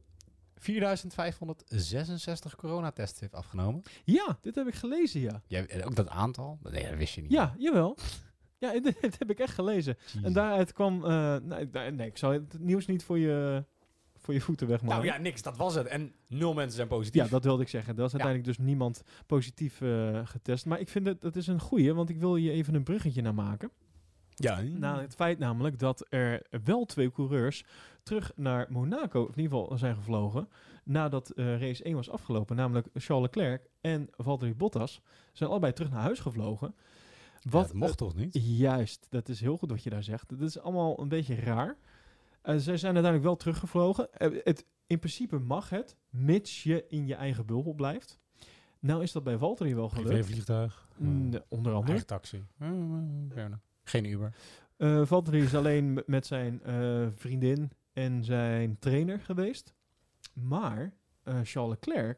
4566 0.55 2.55
coronatests 2.55 3.19
heeft 3.19 3.33
afgenomen? 3.33 3.81
Ja, 4.03 4.37
dit 4.41 4.55
heb 4.55 4.67
ik 4.67 4.75
gelezen, 4.75 5.21
ja. 5.21 5.41
Jij, 5.47 5.85
ook 5.85 5.95
dat 5.95 6.09
aantal? 6.09 6.59
Nee, 6.71 6.89
dat 6.89 6.97
wist 6.97 7.13
je 7.13 7.21
niet. 7.21 7.31
Ja, 7.31 7.55
jawel. 7.57 7.97
Ja, 8.57 8.79
dit, 8.79 9.19
heb 9.19 9.29
ik 9.29 9.39
echt 9.39 9.53
gelezen. 9.53 9.97
En 10.23 10.33
daaruit 10.33 10.73
kwam... 10.73 11.05
eh, 11.05 11.35
nee, 11.41 11.67
nee, 11.71 11.91
nee, 11.91 12.07
ik 12.07 12.17
zal 12.17 12.31
het 12.31 12.59
nieuws 12.59 12.85
niet 12.85 13.03
voor 13.03 13.17
je, 13.17 13.63
voor 14.17 14.33
je 14.33 14.41
voeten 14.41 14.67
wegmaken. 14.67 15.05
Nou 15.05 15.13
ja, 15.13 15.17
niks. 15.21 15.41
Dat 15.41 15.57
was 15.57 15.75
het. 15.75 15.87
En 15.87 16.13
nul 16.27 16.53
mensen 16.53 16.75
zijn 16.75 16.87
positief. 16.87 17.23
Ja, 17.23 17.29
dat 17.29 17.43
wilde 17.43 17.61
ik 17.61 17.67
zeggen. 17.69 17.95
Er 17.95 18.01
was 18.01 18.13
uiteindelijk 18.13 18.57
dus 18.57 18.65
niemand 18.65 19.01
positief 19.27 19.81
eh, 19.81 20.19
getest. 20.23 20.65
Maar 20.65 20.79
ik 20.79 20.89
vind 20.89 21.07
het, 21.07 21.21
dat 21.21 21.35
is 21.35 21.47
een 21.47 21.59
goeie, 21.59 21.93
want 21.93 22.09
ik 22.09 22.17
wil 22.17 22.35
je 22.35 22.51
even 22.51 22.75
een 22.75 22.83
bruggetje 22.83 23.21
naar 23.21 23.33
maken. 23.33 23.71
Ja. 24.35 24.61
Na 24.61 25.01
het 25.01 25.15
feit 25.15 25.39
namelijk 25.39 25.79
dat 25.79 26.05
er 26.09 26.41
wel 26.63 26.85
twee 26.85 27.11
coureurs 27.11 27.65
terug 28.03 28.31
naar 28.35 28.67
Monaco, 28.69 29.21
in 29.21 29.41
ieder 29.41 29.59
geval 29.59 29.77
zijn 29.77 29.95
gevlogen, 29.95 30.49
nadat 30.83 31.29
eh, 31.29 31.59
race 31.59 31.83
1 31.83 31.95
was 31.95 32.09
afgelopen, 32.09 32.55
namelijk 32.55 32.87
Charles 32.93 33.25
Leclerc 33.25 33.69
en 33.81 34.09
Valtteri 34.17 34.55
Bottas, 34.55 35.01
zijn 35.33 35.49
allebei 35.49 35.73
terug 35.73 35.91
naar 35.91 36.01
huis 36.01 36.19
gevlogen. 36.19 36.75
Wat 37.49 37.67
Wat 37.67 37.73
mocht 37.73 37.97
toch 37.97 38.15
niet? 38.15 38.39
Juist, 38.57 39.07
dat 39.09 39.29
is 39.29 39.39
heel 39.39 39.57
goed 39.57 39.69
wat 39.69 39.83
je 39.83 39.89
daar 39.89 40.03
zegt. 40.03 40.29
Dat 40.29 40.41
is 40.41 40.59
allemaal 40.59 40.99
een 40.99 41.07
beetje 41.07 41.35
raar. 41.35 41.77
Eh, 42.41 42.55
zij 42.57 42.77
zijn 42.77 42.93
uiteindelijk 42.93 43.23
wel 43.23 43.35
teruggevlogen. 43.35 44.13
Eh, 44.13 44.31
het, 44.43 44.65
in 44.87 44.99
principe 44.99 45.39
mag 45.39 45.69
het, 45.69 45.97
mits 46.09 46.63
je 46.63 46.85
in 46.87 47.07
je 47.07 47.15
eigen 47.15 47.45
bubbel 47.45 47.73
blijft. 47.73 48.19
Nou 48.79 49.03
is 49.03 49.11
dat 49.11 49.23
bij 49.23 49.37
Valtteri 49.37 49.75
wel 49.75 49.89
gelukt. 49.89 50.07
Privévliegtuig. 50.07 50.87
Mm, 50.97 51.31
onder 51.47 51.71
andere. 51.71 51.91
Eigen 51.91 52.07
taxi. 52.07 52.43
Mm. 52.57 53.27
Geen 53.83 54.05
Uber. 54.05 54.35
Eh 54.77 55.05
Valtteri 55.05 55.41
is 55.41 55.55
alleen 55.55 56.03
met 56.05 56.25
zijn 56.25 56.63
eh, 56.63 57.07
vriendin 57.15 57.71
en 57.93 58.23
zijn 58.23 58.79
trainer 58.79 59.19
geweest. 59.19 59.73
Maar 60.33 60.93
eh, 61.23 61.39
Charles 61.43 61.77
Leclerc, 61.79 62.17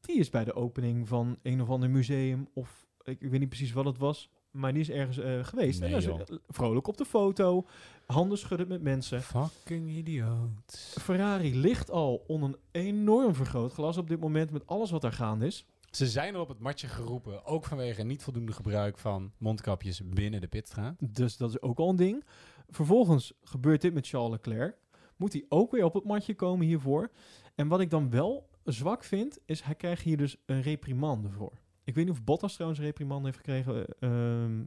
die 0.00 0.18
is 0.18 0.30
bij 0.30 0.44
de 0.44 0.54
opening 0.54 1.08
van 1.08 1.38
een 1.42 1.62
of 1.62 1.68
ander 1.68 1.90
museum 1.90 2.48
of 2.52 2.86
ik, 3.02 3.20
ik 3.20 3.30
weet 3.30 3.40
niet 3.40 3.48
precies 3.48 3.72
wat 3.72 3.84
het 3.84 3.98
was, 3.98 4.30
maar 4.50 4.72
die 4.72 4.82
is 4.82 4.90
ergens 4.90 5.18
eh, 5.18 5.44
geweest. 5.44 5.80
Nee, 5.80 5.92
en 5.92 5.96
is, 5.96 6.38
vrolijk 6.48 6.86
op 6.86 6.96
de 6.96 7.04
foto, 7.04 7.66
handen 8.06 8.38
schudden 8.38 8.68
met 8.68 8.82
mensen. 8.82 9.22
Fucking 9.22 9.90
idioot. 9.90 10.96
Ferrari 11.00 11.56
ligt 11.56 11.90
al 11.90 12.24
onder 12.26 12.48
een 12.48 12.58
enorm 12.70 13.34
vergrootglas 13.34 13.96
op 13.96 14.08
dit 14.08 14.20
moment 14.20 14.50
met 14.50 14.66
alles 14.66 14.90
wat 14.90 15.04
er 15.04 15.12
gaande 15.12 15.46
is. 15.46 15.66
Ze 15.94 16.06
zijn 16.06 16.34
al 16.34 16.40
op 16.40 16.48
het 16.48 16.58
matje 16.58 16.88
geroepen, 16.88 17.44
ook 17.44 17.64
vanwege 17.64 18.02
niet 18.02 18.22
voldoende 18.22 18.52
gebruik 18.52 18.98
van 18.98 19.32
mondkapjes 19.38 20.08
binnen 20.08 20.40
de 20.40 20.46
pitstraat. 20.46 20.96
Dus 21.14 21.36
dat 21.36 21.50
is 21.50 21.62
ook 21.62 21.78
al 21.78 21.88
een 21.88 21.96
ding. 21.96 22.24
Vervolgens 22.68 23.32
gebeurt 23.42 23.80
dit 23.80 23.94
met 23.94 24.08
Charles 24.08 24.30
Leclerc. 24.30 24.76
Moet 25.16 25.32
hij 25.32 25.44
ook 25.48 25.70
weer 25.70 25.84
op 25.84 25.94
het 25.94 26.04
matje 26.04 26.34
komen 26.34 26.66
hiervoor. 26.66 27.10
En 27.54 27.68
wat 27.68 27.80
ik 27.80 27.90
dan 27.90 28.10
wel 28.10 28.48
zwak 28.64 29.04
vind, 29.04 29.38
is 29.44 29.62
hij 29.62 29.74
krijgt 29.74 30.02
hier 30.02 30.16
dus 30.16 30.36
een 30.46 30.62
reprimande 30.62 31.30
voor. 31.30 31.52
Ik 31.84 31.94
weet 31.94 32.04
niet 32.04 32.14
of 32.14 32.24
Bottas 32.24 32.52
trouwens 32.52 32.80
een 32.80 32.86
reprimande 32.86 33.24
heeft 33.24 33.38
gekregen. 33.38 33.86
Ehm 33.98 34.62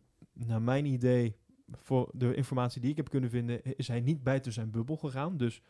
naar 0.45 0.61
mijn 0.61 0.85
idee, 0.85 1.35
voor 1.71 2.09
de 2.13 2.35
informatie 2.35 2.81
die 2.81 2.91
ik 2.91 2.97
heb 2.97 3.09
kunnen 3.09 3.29
vinden, 3.29 3.77
is 3.77 3.87
hij 3.87 3.99
niet 3.99 4.23
buiten 4.23 4.53
zijn 4.53 4.71
bubbel 4.71 4.97
gegaan. 4.97 5.37
Dus 5.37 5.61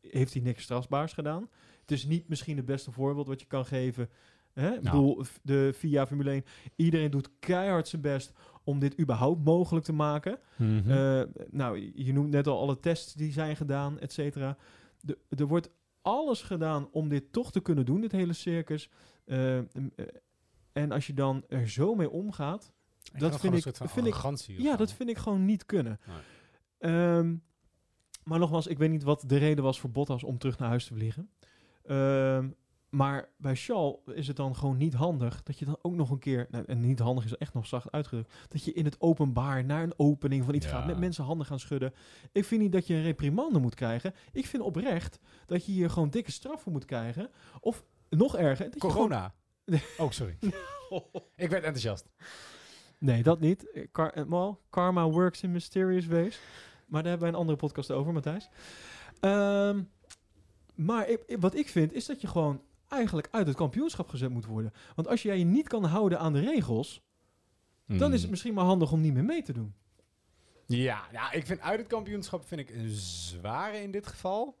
heeft 0.00 0.32
hij 0.32 0.42
niks 0.42 0.62
strafbaars 0.62 1.12
gedaan. 1.12 1.48
Het 1.80 1.90
is 1.90 2.04
niet 2.04 2.28
misschien 2.28 2.56
het 2.56 2.66
beste 2.66 2.92
voorbeeld 2.92 3.26
wat 3.26 3.40
je 3.40 3.46
kan 3.46 3.66
geven. 3.66 4.08
Hè? 4.60 4.68
Nou. 4.70 4.80
bedoel, 4.82 5.24
de 5.42 5.70
VIA 5.74 6.06
Formule 6.06 6.30
1, 6.30 6.44
iedereen 6.76 7.10
doet 7.10 7.30
keihard 7.38 7.88
zijn 7.88 8.02
best 8.02 8.32
om 8.64 8.78
dit 8.78 9.00
überhaupt 9.00 9.44
mogelijk 9.44 9.84
te 9.84 9.92
maken. 9.92 10.38
Mhm. 10.56 10.90
Eh, 10.90 11.22
nou, 11.50 11.92
je 11.94 12.12
noemt 12.12 12.30
net 12.30 12.46
al 12.46 12.60
alle 12.60 12.80
tests 12.80 13.14
die 13.14 13.32
zijn 13.32 13.56
gedaan, 13.56 13.98
et 13.98 14.12
cetera. 14.12 14.56
De- 15.00 15.18
Er 15.28 15.46
wordt 15.46 15.70
alles 16.02 16.42
gedaan 16.42 16.88
om 16.90 17.08
dit 17.08 17.32
toch 17.32 17.52
te 17.52 17.60
kunnen 17.60 17.84
doen, 17.84 18.00
dit 18.00 18.12
hele 18.12 18.32
circus. 18.32 18.90
Eh, 19.24 19.58
eh, 19.58 19.64
en 20.72 20.92
als 20.92 21.06
je 21.06 21.14
dan 21.14 21.44
er 21.48 21.68
zo 21.68 21.94
mee 21.94 22.10
omgaat, 22.10 22.72
Ik 23.12 23.20
dat 23.20 23.30
vind 23.40 23.54
ik- 23.54 23.62
vind 23.90 24.06
ik- 24.06 24.14
ja, 24.62 24.76
dat 24.76 24.92
vind 24.92 25.08
ik 25.10 25.18
gewoon 25.18 25.44
niet 25.44 25.66
kunnen. 25.66 26.00
Nee. 26.06 26.16
Ehm, 26.92 27.34
maar 28.24 28.38
nogmaals, 28.38 28.66
ik 28.66 28.78
weet 28.78 28.90
niet 28.90 29.02
wat 29.02 29.24
de 29.26 29.36
reden 29.36 29.64
was 29.64 29.80
voor 29.80 29.90
Bottas 29.90 30.24
om 30.24 30.38
terug 30.38 30.58
naar 30.58 30.68
huis 30.68 30.86
te 30.86 30.94
vliegen. 30.94 31.30
Ehm, 31.84 32.48
maar 32.90 33.28
bij 33.36 33.56
Charles 33.56 33.96
is 34.14 34.26
het 34.26 34.36
dan 34.36 34.56
gewoon 34.56 34.76
niet 34.76 34.94
handig 34.94 35.42
dat 35.42 35.58
je 35.58 35.64
dan 35.64 35.78
ook 35.82 35.94
nog 35.94 36.10
een 36.10 36.18
keer, 36.18 36.46
nou, 36.50 36.64
en 36.64 36.80
niet 36.80 36.98
handig 36.98 37.24
is 37.24 37.36
echt 37.36 37.54
nog 37.54 37.66
zacht 37.66 37.92
uitgedrukt, 37.92 38.32
dat 38.48 38.64
je 38.64 38.72
in 38.72 38.84
het 38.84 39.00
openbaar 39.00 39.64
naar 39.64 39.82
een 39.82 39.94
opening 39.98 40.44
van 40.44 40.54
iets 40.54 40.66
Ja. 40.66 40.72
gaat, 40.72 40.86
met 40.86 40.98
mensen 40.98 41.24
handen 41.24 41.46
gaan 41.46 41.58
schudden. 41.60 41.94
Ik 42.32 42.44
vind 42.44 42.60
niet 42.60 42.72
dat 42.72 42.86
je 42.86 42.94
een 42.94 43.02
reprimande 43.02 43.58
moet 43.58 43.74
krijgen. 43.74 44.14
Ik 44.32 44.46
vind 44.46 44.62
oprecht 44.62 45.18
dat 45.46 45.66
je 45.66 45.72
hier 45.72 45.90
gewoon 45.90 46.10
dikke 46.10 46.30
straffen 46.32 46.72
moet 46.72 46.84
krijgen. 46.84 47.30
Of 47.60 47.84
nog 48.08 48.36
erger, 48.36 48.70
dat 48.70 48.78
Corona. 48.80 49.34
Oh, 49.98 50.10
sorry. 50.10 50.38
ik 51.36 51.48
werd 51.50 51.64
enthousiast. 51.64 52.08
Nee, 52.98 53.22
dat 53.22 53.40
niet. 53.40 53.70
Eh, 53.72 53.84
eh, 53.92 54.24
well, 54.28 54.56
karma 54.70 55.08
works 55.10 55.42
in 55.42 55.52
mysterious 55.52 56.06
ways. 56.06 56.40
Maar 56.86 57.02
daar 57.02 57.10
hebben 57.10 57.20
wij 57.20 57.28
een 57.28 57.40
andere 57.46 57.58
podcast 57.58 57.90
over, 57.90 58.12
Matthijs. 58.12 58.48
Ehm, 59.20 59.82
maar 60.74 61.08
ik- 61.08 61.36
wat 61.40 61.54
ik 61.54 61.68
vind, 61.68 61.92
is 61.92 62.06
dat 62.06 62.20
je 62.20 62.26
gewoon 62.26 62.60
eigenlijk 62.88 63.28
uit 63.30 63.46
het 63.46 63.56
kampioenschap 63.56 64.08
gezet 64.08 64.30
moet 64.30 64.44
worden. 64.46 64.72
Want 64.94 65.08
als 65.08 65.22
jij 65.22 65.38
je 65.38 65.44
niet 65.44 65.68
kan 65.68 65.84
houden 65.84 66.18
aan 66.18 66.32
de 66.32 66.40
regels, 66.40 67.00
dan 67.86 68.12
is 68.12 68.20
het 68.20 68.30
misschien 68.30 68.54
maar 68.54 68.64
handig 68.64 68.92
om 68.92 69.00
niet 69.00 69.14
meer 69.14 69.24
mee 69.24 69.42
te 69.42 69.52
doen. 69.52 69.74
Ja, 70.66 71.02
ja, 71.12 71.32
ik 71.32 71.46
vind 71.46 71.60
uit 71.60 71.78
het 71.78 71.88
kampioenschap 71.88 72.44
vind 72.46 72.60
ik 72.60 72.70
een 72.70 72.88
zware 72.90 73.82
in 73.82 73.90
dit 73.90 74.06
geval. 74.06 74.58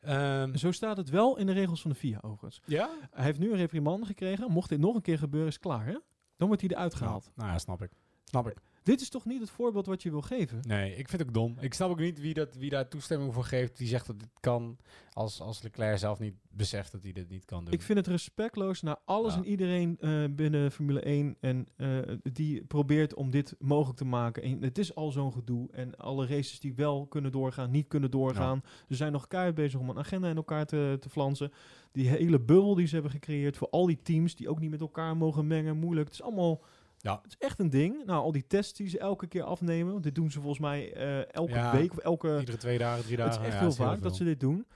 Ehm, 0.00 0.54
Zo 0.56 0.72
staat 0.72 0.96
het 0.96 1.08
wel 1.10 1.38
in 1.38 1.46
de 1.46 1.52
regels 1.52 1.80
van 1.82 1.90
de 1.90 1.96
FIA, 1.96 2.18
overigens. 2.22 2.60
ja? 2.66 2.90
Hij 3.10 3.24
heeft 3.24 3.38
nu 3.38 3.50
een 3.50 3.56
reprimande 3.56 4.06
gekregen. 4.06 4.50
Mocht 4.50 4.68
dit 4.68 4.78
nog 4.78 4.94
een 4.94 5.00
keer 5.02 5.18
gebeuren, 5.18 5.48
is 5.48 5.54
het 5.54 5.62
klaar, 5.62 5.86
hè? 5.86 5.98
Dan 6.36 6.46
wordt 6.46 6.62
hij 6.62 6.70
eruit 6.70 6.94
gehaald. 6.94 7.30
Nou 7.34 7.50
ja, 7.50 7.58
snap 7.58 7.82
ik. 7.82 7.90
Snap 8.24 8.46
ik. 8.48 8.56
Dit 8.84 9.00
is 9.00 9.08
toch 9.08 9.24
niet 9.24 9.40
het 9.40 9.50
voorbeeld 9.50 9.86
wat 9.86 10.02
je 10.02 10.10
wil 10.10 10.22
geven? 10.22 10.60
Nee, 10.66 10.90
ik 10.90 11.08
vind 11.08 11.20
het 11.20 11.28
ook 11.28 11.34
dom. 11.34 11.56
Ik 11.60 11.74
snap 11.74 11.90
ook 11.90 11.98
niet 11.98 12.20
wie, 12.20 12.34
dat, 12.34 12.54
wie 12.54 12.70
daar 12.70 12.88
toestemming 12.88 13.34
voor 13.34 13.44
geeft. 13.44 13.76
Die 13.76 13.88
zegt 13.88 14.06
dat 14.06 14.18
dit 14.18 14.28
kan. 14.40 14.76
Als, 15.12 15.40
als 15.40 15.62
Leclerc 15.62 15.98
zelf 15.98 16.18
niet 16.18 16.34
beseft 16.50 16.92
dat 16.92 17.02
hij 17.02 17.12
dit 17.12 17.28
niet 17.28 17.44
kan 17.44 17.64
doen. 17.64 17.72
Ik 17.74 17.82
vind 17.82 17.98
het 17.98 18.06
respectloos 18.06 18.82
naar 18.82 18.96
alles 19.04 19.32
Ja. 19.34 19.38
en 19.40 19.46
iedereen 19.46 19.96
eh, 20.00 20.24
binnen 20.30 20.72
Formule 20.72 21.00
1 21.00 21.36
en 21.40 21.66
eh, 21.76 21.98
die 22.22 22.64
probeert 22.64 23.14
om 23.14 23.30
dit 23.30 23.54
mogelijk 23.58 23.98
te 23.98 24.04
maken. 24.04 24.42
En 24.42 24.62
het 24.62 24.78
is 24.78 24.94
al 24.94 25.10
zo'n 25.10 25.32
gedoe 25.32 25.68
en 25.72 25.96
alle 25.96 26.26
races 26.26 26.60
die 26.60 26.74
wel 26.74 27.06
kunnen 27.06 27.32
doorgaan, 27.32 27.70
niet 27.70 27.88
kunnen 27.88 28.10
doorgaan. 28.10 28.62
Ze 28.88 28.94
zijn 28.94 29.12
nog 29.12 29.26
keihard 29.26 29.54
bezig 29.54 29.80
om 29.80 29.90
een 29.90 29.98
agenda 29.98 30.28
in 30.28 30.36
elkaar 30.36 30.66
te, 30.66 30.96
te 31.00 31.08
flansen. 31.08 31.52
Die 31.92 32.08
hele 32.08 32.40
bubbel 32.40 32.74
die 32.74 32.86
ze 32.86 32.94
hebben 32.94 33.12
gecreëerd 33.12 33.56
voor 33.56 33.68
al 33.70 33.86
die 33.86 34.02
teams 34.02 34.34
die 34.34 34.48
ook 34.48 34.60
niet 34.60 34.70
met 34.70 34.80
elkaar 34.80 35.16
mogen 35.16 35.46
mengen, 35.46 35.76
moeilijk. 35.76 36.06
Het 36.06 36.14
is 36.14 36.22
allemaal... 36.22 36.60
Ja. 37.04 37.18
Het 37.22 37.30
is 37.38 37.46
echt 37.46 37.58
een 37.58 37.70
ding. 37.70 38.04
Nou, 38.04 38.22
al 38.22 38.32
die 38.32 38.46
tests 38.46 38.72
die 38.72 38.88
ze 38.88 38.98
elke 38.98 39.26
keer 39.26 39.42
afnemen. 39.42 39.92
Want 39.92 40.04
dit 40.04 40.14
doen 40.14 40.30
ze 40.30 40.38
volgens 40.40 40.60
mij 40.60 40.92
eh, 40.92 41.34
elke 41.34 41.52
Ja, 41.52 41.72
week 41.72 41.90
of 41.92 41.98
elke... 41.98 42.38
Iedere 42.38 42.56
twee 42.58 42.78
dagen, 42.78 43.04
drie 43.04 43.16
dagen. 43.16 43.32
Het 43.32 43.40
is 43.40 43.46
echt 43.46 43.56
ja, 43.56 43.60
heel 43.60 43.72
vaak 43.72 44.02
dat 44.02 44.16
ze 44.16 44.24
dit 44.24 44.40
doen. 44.40 44.66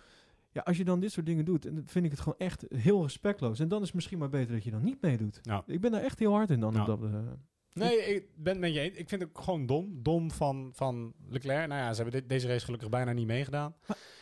Ja, 0.50 0.60
als 0.60 0.76
je 0.76 0.84
dan 0.84 1.00
dit 1.00 1.12
soort 1.12 1.26
dingen 1.26 1.44
doet, 1.44 1.66
en 1.66 1.82
vind 1.86 2.04
ik 2.04 2.10
het 2.10 2.20
gewoon 2.20 2.38
echt 2.38 2.64
heel 2.74 3.02
respectloos. 3.02 3.60
En 3.60 3.68
dan 3.68 3.78
is 3.80 3.86
het 3.86 3.94
misschien 3.94 4.18
maar 4.18 4.28
beter 4.28 4.54
dat 4.54 4.64
je 4.64 4.70
dan 4.70 4.84
niet 4.84 5.02
meedoet. 5.02 5.38
Ja. 5.42 5.62
Ik 5.66 5.80
ben 5.80 5.90
daar 5.90 6.02
echt 6.02 6.18
heel 6.18 6.32
hard 6.32 6.50
in 6.50 6.60
dan. 6.60 6.72
Ja. 6.72 6.84
dat, 6.84 7.02
eh, 7.02 7.10
Nee, 7.72 7.96
ik 7.98 8.24
ben 8.36 8.58
met 8.58 8.74
je 8.74 8.80
eens. 8.80 8.96
Ik 8.96 9.08
vind 9.08 9.20
het 9.20 9.30
ook 9.30 9.40
gewoon 9.44 9.66
dom. 9.66 10.02
Dom 10.02 10.30
van, 10.30 10.70
van 10.74 11.12
Leclerc. 11.28 11.68
Nou 11.68 11.80
ja, 11.80 11.92
ze 11.94 12.02
hebben 12.02 12.20
dit, 12.20 12.28
deze 12.28 12.46
race 12.48 12.64
gelukkig 12.64 12.88
bijna 12.88 13.12
niet 13.12 13.26
meegedaan. 13.26 13.74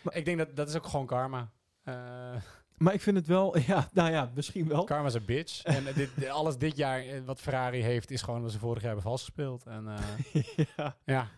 maar- 0.03 0.17
ik 0.17 0.25
denk 0.25 0.39
dat 0.39 0.57
dat 0.57 0.69
is 0.69 0.77
ook 0.77 0.87
gewoon 0.87 1.07
karma. 1.07 1.51
Eh 1.83 2.35
Maar 2.77 2.95
ik 2.95 3.01
vind 3.01 3.17
het 3.17 3.27
wel, 3.27 3.59
ja, 3.73 3.89
nou 3.93 4.11
ja, 4.11 4.31
misschien 4.35 4.69
wel. 4.69 4.85
karma 4.85 5.07
is 5.07 5.15
een 5.15 5.25
bitch. 5.25 5.63
en 5.63 5.85
dit, 5.95 6.29
alles 6.29 6.59
dit 6.59 6.77
jaar 6.77 7.01
eh, 7.01 7.21
wat 7.25 7.41
Ferrari 7.41 7.83
heeft, 7.83 8.11
is 8.11 8.23
gewoon 8.23 8.43
wat 8.43 8.53
ze 8.53 8.59
vorig 8.59 8.83
jaar 8.83 8.93
hebben 8.93 9.11
vals 9.11 9.25
gespeeld. 9.25 9.67
En 9.67 9.89
eh, 9.89 10.43
ja, 10.77 10.97
ja, 11.05 11.29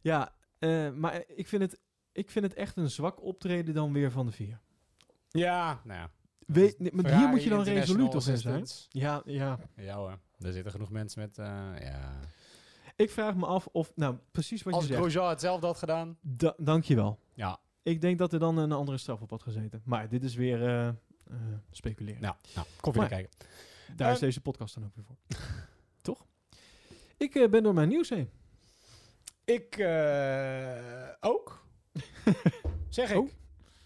ja 0.00 0.32
eh, 0.58 0.90
maar 0.90 1.22
ik 1.26 1.48
vind, 1.48 1.62
het, 1.62 1.78
ik 2.12 2.30
vind 2.30 2.44
het 2.44 2.54
echt 2.54 2.76
een 2.76 2.90
zwak 2.90 3.22
optreden 3.22 3.74
dan 3.74 3.92
weer 3.92 4.10
van 4.10 4.26
de 4.26 4.32
vier. 4.32 4.60
ja, 5.30 5.80
nou 5.84 5.98
ja. 5.98 6.10
Weet, 6.46 6.78
nee, 6.78 6.92
maar 6.94 7.18
hier 7.18 7.28
moet 7.28 7.42
je 7.42 7.48
dan 7.48 7.62
resoluut 7.62 8.14
op 8.14 8.22
in 8.22 8.38
zijn. 8.38 8.66
Ja, 8.88 9.22
ja. 9.24 9.58
Ja 9.76 9.96
hoor, 9.96 10.18
er 10.38 10.52
zitten 10.52 10.72
genoeg 10.72 10.90
mensen 10.90 11.20
met, 11.20 11.36
ja... 11.36 12.20
Ik 12.96 13.10
vraag 13.10 13.34
me 13.34 13.46
af 13.46 13.66
of, 13.72 13.92
nou, 13.94 14.16
precies 14.30 14.62
wat 14.62 14.74
Als 14.74 14.82
je 14.82 14.88
zegt. 14.88 15.00
Grosjean 15.00 15.28
hetzelfde 15.28 15.66
had 15.66 15.78
gedaan, 15.78 16.18
Da 16.20 16.54
dankjewel. 16.56 17.18
ja, 17.34 17.60
Ik 17.84 18.00
denk 18.00 18.18
dat 18.18 18.32
er 18.32 18.38
dan 18.38 18.56
een 18.58 18.72
andere 18.72 18.98
straf 18.98 19.20
op 19.20 19.30
had 19.30 19.42
gezeten. 19.42 19.82
Maar 19.84 20.08
dit 20.08 20.24
is 20.24 20.34
weer 20.34 20.68
eh, 20.68 20.88
speculeren. 21.70 22.20
nou, 22.22 22.34
nou 22.54 22.66
koffie 22.80 23.00
Maar- 23.02 23.10
kijken. 23.10 23.30
Daar 23.96 24.08
is 24.10 24.14
Eh, 24.14 24.20
deze 24.22 24.40
podcast 24.40 24.74
dan 24.74 24.84
ook 24.84 24.94
weer 24.94 25.04
voor. 25.04 25.16
Toch? 26.02 26.26
Ik 27.16 27.48
ben 27.50 27.62
door 27.62 27.74
mijn 27.74 27.88
nieuws 27.88 28.08
heen. 28.08 28.30
Ik 29.44 29.74
ook. 31.20 31.66
zeg 32.88 33.10
ik. 33.10 33.16
Oh. 33.18 33.28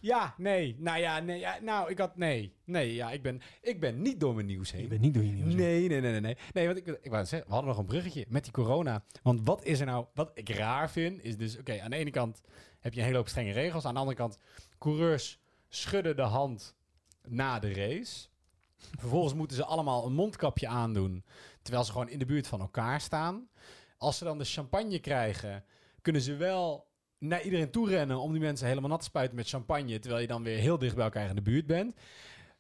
Ja, 0.01 0.35
nee. 0.37 0.77
Nou 0.79 0.99
ja, 0.99 1.21
nee. 1.21 1.39
Ja, 1.39 1.59
nou, 1.63 1.91
ik 1.91 1.99
had... 1.99 2.17
Nee. 2.17 2.55
Nee, 2.65 2.95
ja, 2.95 3.11
ik 3.11 3.23
ben, 3.23 3.41
ik 3.63 3.81
ben 3.81 4.03
niet 4.03 4.21
door 4.21 4.35
mijn 4.35 4.47
nieuws 4.47 4.73
heen. 4.73 4.83
Ik 4.83 4.89
ben 4.89 5.01
niet 5.01 5.15
door 5.15 5.25
je 5.25 5.31
nieuws 5.33 5.47
heen. 5.47 5.57
Nee, 5.57 5.89
nee, 5.89 6.01
nee, 6.01 6.11
nee, 6.11 6.21
nee. 6.21 6.37
Nee, 6.53 6.67
want 6.67 6.79
ik, 6.79 6.87
ik 6.87 7.11
wou 7.11 7.25
zeggen, 7.25 7.49
we 7.49 7.55
hadden 7.55 7.71
nog 7.71 7.81
een 7.81 7.87
bruggetje 7.87 8.25
met 8.29 8.43
die 8.45 8.53
corona. 8.53 9.05
Want 9.23 9.41
wat 9.45 9.65
is 9.65 9.81
er 9.81 9.87
nou... 9.87 10.07
Wat 10.15 10.31
ik 10.35 10.49
raar 10.49 10.91
vind, 10.91 11.23
is 11.25 11.37
dus... 11.37 11.59
Oké, 11.59 11.81
aan 11.81 11.91
de 11.91 11.97
ene 11.97 12.11
kant 12.11 12.41
heb 12.81 12.93
je 12.93 12.99
een 12.99 13.07
hele 13.07 13.18
hoop 13.18 13.29
strenge 13.29 13.53
regels. 13.53 13.85
Aan 13.85 13.95
de 13.95 14.01
andere 14.01 14.16
kant, 14.16 14.39
coureurs 14.79 15.39
schudden 15.68 16.16
de 16.16 16.22
hand 16.22 16.74
na 17.22 17.59
de 17.59 17.72
race. 17.72 18.29
Vervolgens 18.76 19.35
moeten 19.35 19.57
ze 19.57 19.64
allemaal 19.64 20.07
een 20.07 20.12
mondkapje 20.12 20.68
aandoen... 20.68 21.24
terwijl 21.62 21.85
ze 21.85 21.93
gewoon 21.93 22.09
in 22.09 22.18
de 22.18 22.26
buurt 22.26 22.47
van 22.47 22.61
elkaar 22.61 23.01
staan. 23.01 23.49
Als 23.97 24.18
ze 24.18 24.24
dan 24.24 24.39
de 24.39 24.45
champagne 24.45 24.99
krijgen... 24.99 25.64
kunnen 26.03 26.22
ze 26.22 26.37
wel 26.37 26.87
naar 27.18 27.43
iedereen 27.43 27.70
toe 27.70 27.89
rennen... 27.89 28.18
om 28.20 28.33
die 28.33 28.41
mensen 28.41 28.66
helemaal 28.66 28.91
nat 28.91 29.01
te 29.01 29.05
spuiten 29.05 29.37
met 29.37 29.49
champagne... 29.49 29.99
terwijl 29.99 30.22
je 30.22 30.29
dan 30.29 30.43
weer 30.43 30.59
heel 30.59 30.79
dicht 30.79 30.95
bij 30.95 31.05
elkaar 31.05 31.29
in 31.29 31.35
de 31.35 31.43
buurt 31.43 31.66
bent. 31.66 31.95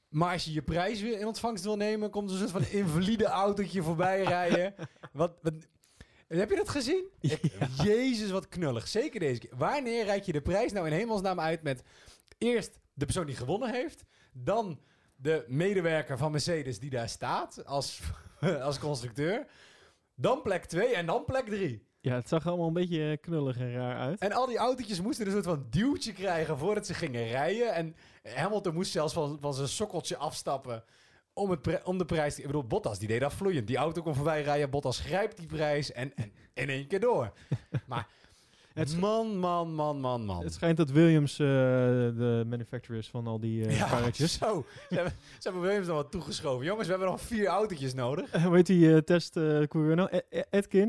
Maar 0.08 0.32
als 0.32 0.44
je 0.44 0.52
je 0.52 0.62
prijs 0.62 1.00
weer 1.00 1.20
in 1.20 1.26
ontvangst 1.26 1.64
wil 1.64 1.76
nemen, 1.76 2.10
komt 2.10 2.30
er 2.30 2.42
een 2.42 2.48
soort 2.48 2.64
van 2.64 2.78
invalide 2.78 3.24
autootje 3.26 3.82
voorbij 3.82 4.22
rijden. 4.22 4.74
Wat, 5.12 5.32
wat, 5.42 5.54
heb 6.28 6.50
je 6.50 6.56
dat 6.56 6.68
gezien? 6.68 7.08
Ik- 7.20 7.40
Jezus, 7.82 8.30
wat 8.30 8.48
knullig. 8.48 8.88
Zeker 8.88 9.20
deze 9.20 9.40
keer. 9.40 9.50
Wanneer 9.56 10.04
reik 10.04 10.22
je 10.24 10.32
de 10.32 10.40
prijs 10.40 10.72
nou 10.72 10.86
in 10.86 10.92
hemelsnaam 10.92 11.40
uit 11.40 11.62
met 11.62 11.82
eerst 12.38 12.78
de 12.94 13.04
persoon 13.04 13.26
die 13.26 13.36
gewonnen 13.36 13.72
heeft, 13.72 14.04
dan 14.32 14.80
de 15.16 15.44
medewerker 15.48 16.18
van 16.18 16.30
Mercedes 16.30 16.78
die 16.78 16.90
daar 16.90 17.08
staat 17.08 17.64
als, 17.66 18.00
als 18.62 18.78
constructeur, 18.78 19.46
dan 20.14 20.42
plek 20.42 20.64
2 20.64 20.94
en 20.94 21.06
dan 21.06 21.24
plek 21.24 21.46
3. 21.46 21.86
Ja, 22.00 22.14
het 22.14 22.28
zag 22.28 22.46
allemaal 22.46 22.66
een 22.66 22.72
beetje 22.72 23.10
eh, 23.10 23.16
knullig 23.20 23.56
en 23.58 23.72
raar 23.72 23.98
uit. 23.98 24.20
En 24.20 24.32
al 24.32 24.46
die 24.46 24.56
autootjes 24.56 25.00
moesten 25.00 25.26
een 25.26 25.32
soort 25.32 25.44
van 25.44 25.66
duwtje 25.70 26.12
krijgen 26.12 26.58
voordat 26.58 26.86
ze 26.86 26.94
gingen 26.94 27.28
rijden. 27.28 27.74
En 27.74 27.96
Hamilton 28.34 28.74
moest 28.74 28.90
zelfs 28.92 29.12
van, 29.12 29.38
van 29.40 29.54
zijn 29.54 29.68
sokkeltje 29.68 30.16
afstappen 30.16 30.84
om, 31.38 31.50
het 31.50 31.82
om 31.84 31.98
de 31.98 32.04
prijs 32.04 32.34
te... 32.34 32.40
Ik 32.40 32.46
bedoel, 32.46 32.64
Bottas, 32.64 32.98
die 32.98 33.08
deed 33.08 33.20
dat 33.20 33.32
vloeiend. 33.32 33.66
Die 33.66 33.76
auto 33.76 34.02
kon 34.02 34.14
voorbij 34.14 34.42
rijden, 34.42 34.70
Bottas 34.70 35.00
grijpt 35.00 35.36
die 35.36 35.46
prijs 35.46 35.92
en, 35.92 36.12
en 36.16 36.32
in 36.54 36.68
één 36.68 36.86
keer 36.86 37.00
door. 37.00 37.32
Maar 37.86 38.06
Het 38.74 38.96
man, 39.00 39.38
man, 39.38 39.74
man, 39.74 40.00
man, 40.00 40.24
man. 40.24 40.42
Het 40.44 40.54
schijnt 40.54 40.76
dat 40.76 40.90
Williams 40.90 41.32
eh, 41.32 41.46
de 41.46 42.44
manufacturer 42.46 42.98
is 43.00 43.08
van 43.08 43.26
al 43.26 43.40
die 43.40 43.64
eh 43.66 43.78
ja, 43.78 43.86
karretjes. 43.88 44.32
zo. 44.38 44.64
Ze 44.88 44.94
hebben, 44.94 45.12
ze 45.38 45.38
hebben 45.48 45.62
Williams 45.62 45.86
nog 45.86 45.96
wat 45.96 46.10
toegeschoven. 46.10 46.64
Jongens, 46.66 46.86
we 46.86 46.92
hebben 46.92 47.10
nog 47.10 47.20
vier 47.20 47.46
autootjes 47.46 47.94
nodig. 47.94 48.30
Eh, 48.30 48.44
Hoe 48.44 48.54
heet 48.54 48.66
die 48.66 48.92
eh 48.94 48.98
testcoureur 49.00 49.96
nou? 49.96 50.08
E- 50.12 50.20
E- 50.30 50.42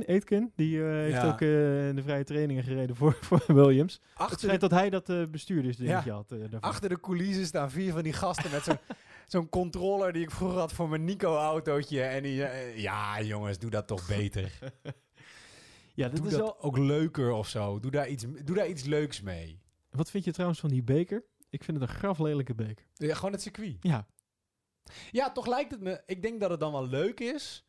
Edkin, 0.05 0.51
die 0.55 0.79
heeft 0.81 1.13
Ja. 1.21 1.27
ook 1.27 1.41
in 1.41 1.95
de 1.95 2.01
vrije 2.03 2.23
trainingen 2.23 2.63
gereden 2.63 2.95
voor, 2.95 3.17
voor 3.27 3.43
Williams. 3.47 3.93
Het 3.93 4.01
Achter 4.13 4.35
de, 4.37 4.41
schijnt 4.43 4.61
dat 4.61 4.71
hij 4.71 4.89
dat 4.89 5.31
bestuurdersdingetje 5.31 6.11
had. 6.11 6.31
eh, 6.31 6.39
daarvan. 6.39 6.59
achter 6.61 6.89
de 6.89 6.99
coulissen 6.99 7.45
staan 7.45 7.71
vier 7.71 7.91
van 7.93 8.03
die 8.03 8.13
gasten 8.13 8.51
met 8.51 8.63
zo'n 8.63 8.77
zo'n 9.31 9.49
controller 9.49 10.13
die 10.13 10.23
ik 10.23 10.31
vroeger 10.31 10.59
had 10.59 10.73
voor 10.73 10.89
mijn 10.89 11.03
Nico-autootje. 11.03 12.01
En 12.01 12.23
die, 12.23 12.43
eh, 12.45 12.77
ja, 12.77 13.21
jongens, 13.21 13.57
doe 13.59 13.69
dat 13.69 13.87
toch 13.87 14.07
beter. 14.07 14.59
ja, 15.93 16.07
dit 16.07 16.17
Doe 16.17 16.25
is 16.25 16.31
dat 16.31 16.41
wel... 16.41 16.61
ook 16.61 16.77
leuker 16.77 17.31
of 17.31 17.47
zo. 17.47 17.79
Doe 17.79 17.91
daar, 17.91 18.07
iets, 18.09 18.25
doe 18.43 18.55
daar 18.55 18.67
iets 18.67 18.83
leuks 18.83 19.21
mee. 19.21 19.61
Wat 19.89 20.09
vind 20.09 20.23
je 20.23 20.31
trouwens 20.31 20.59
van 20.59 20.69
die 20.69 20.83
beker? 20.83 21.23
Ik 21.49 21.63
vind 21.63 21.79
het 21.79 21.89
een 21.89 21.95
graflelijke 21.95 22.55
beker. 22.55 22.85
Ja, 22.93 23.15
gewoon 23.15 23.31
het 23.31 23.41
circuit. 23.41 23.77
Ja, 23.81 24.07
Ja, 25.11 25.31
toch 25.31 25.47
lijkt 25.47 25.71
het 25.71 25.81
me... 25.81 26.01
Ik 26.05 26.21
denk 26.21 26.39
dat 26.39 26.49
het 26.49 26.59
dan 26.59 26.71
wel 26.71 26.87
leuk 26.87 27.19
is... 27.19 27.63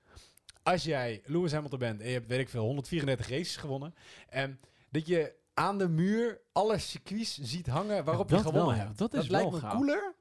Als 0.62 0.84
jij 0.84 1.22
Lewis 1.24 1.52
Hamilton 1.52 1.78
bent 1.78 2.00
en 2.00 2.06
je 2.06 2.12
hebt, 2.12 2.26
weet 2.26 2.38
ik 2.40 2.48
veel, 2.48 2.64
134 2.64 3.28
races 3.28 3.56
gewonnen... 3.56 3.94
En 4.28 4.60
dat 4.90 5.06
je 5.06 5.34
aan 5.54 5.78
de 5.78 5.88
muur 5.88 6.40
alle 6.52 6.78
circuits 6.78 7.38
ziet 7.38 7.66
hangen 7.66 8.04
waarop 8.04 8.30
Ja, 8.30 8.36
je 8.36 8.42
dat 8.42 8.52
gewonnen 8.52 8.74
wel, 8.76 8.82
ja. 8.82 8.86
hebt. 8.86 8.98
Dat 8.98 9.14
is 9.14 9.28
lijkt 9.28 9.50
wel 9.50 9.60
me 9.60 9.66
gaaf. 9.66 9.72
cooler 9.72 10.14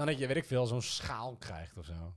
dan 0.00 0.08
dat 0.08 0.18
je, 0.18 0.26
weet 0.26 0.36
ik 0.36 0.44
veel, 0.44 0.66
zo'n 0.66 0.82
schaal 0.82 1.36
krijgt 1.36 1.76
of 1.76 1.84
zo. 1.84 2.14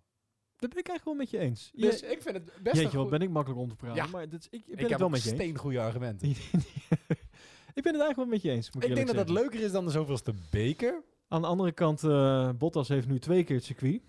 dat 0.57 0.69
ben 0.69 0.79
ik 0.79 0.87
eigenlijk 0.87 1.03
wel 1.05 1.13
met 1.13 1.29
je 1.29 1.37
eens. 1.39 1.69
Je, 1.73 1.81
Dus 1.81 2.01
ik 2.01 2.21
vind 2.21 2.35
het 2.35 2.51
best 2.63 2.75
jeetje, 2.81 2.97
wat 2.97 3.09
ben 3.09 3.21
ik 3.21 3.29
makkelijk 3.29 3.61
om 3.61 3.69
te 3.69 3.75
praten. 3.75 4.03
Ja. 4.03 4.07
Maar 4.07 4.29
dit 4.29 4.47
ik, 4.51 4.59
ik 4.59 4.65
ben 4.65 4.73
Ik 4.73 4.79
het 4.79 4.89
heb 4.89 4.99
wel 4.99 5.09
met 5.09 5.23
je 5.23 5.29
eens. 5.29 5.39
steengoede 5.39 5.79
argumenten. 5.79 6.27
ik 7.77 7.83
ben 7.83 7.93
het 7.93 8.01
eigenlijk 8.01 8.15
wel 8.15 8.25
met 8.25 8.41
je 8.41 8.51
eens. 8.51 8.71
Moet 8.71 8.83
ik 8.83 8.89
Ik 8.89 8.95
denk 8.95 9.07
dat 9.07 9.15
dat 9.15 9.29
leuker 9.29 9.59
is 9.59 9.71
dan 9.71 9.85
de 9.85 9.91
zoveelste 9.91 10.33
beker. 10.49 11.03
Aan 11.27 11.41
de 11.41 11.47
andere 11.47 11.71
kant, 11.71 12.03
eh, 12.03 12.49
Bottas 12.57 12.87
heeft 12.87 13.07
nu 13.07 13.19
twee 13.19 13.43
keer 13.43 13.55
het 13.55 13.65
circuit. 13.65 14.01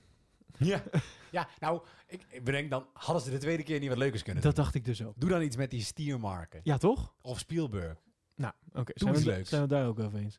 Ja, 0.58 0.82
ja 1.30 1.48
nou, 1.58 1.82
ik, 2.06 2.22
ik 2.28 2.44
bedenk 2.44 2.70
dan, 2.70 2.86
hadden 2.92 3.22
ze 3.24 3.30
de 3.30 3.38
tweede 3.38 3.62
keer 3.62 3.78
niet 3.80 3.88
wat 3.88 3.98
leukers 3.98 4.22
kunnen 4.22 4.42
Dat 4.42 4.54
doen? 4.54 4.64
dacht 4.64 4.74
ik 4.76 4.84
dus 4.84 5.02
ook. 5.04 5.14
Doe 5.16 5.30
dan 5.30 5.42
iets 5.42 5.56
met 5.56 5.70
die 5.70 5.82
stiermarken. 5.82 6.60
Ja, 6.62 6.78
toch? 6.78 7.14
Of 7.22 7.38
Spielberg. 7.38 8.02
Nou, 8.36 8.52
oké. 8.72 8.92
Doe 8.94 9.08
zijn, 9.08 9.14
we- 9.14 9.44
zijn 9.48 9.62
we 9.62 9.68
daar 9.68 9.86
ook 9.86 9.98
over 9.98 10.18
eens? 10.18 10.38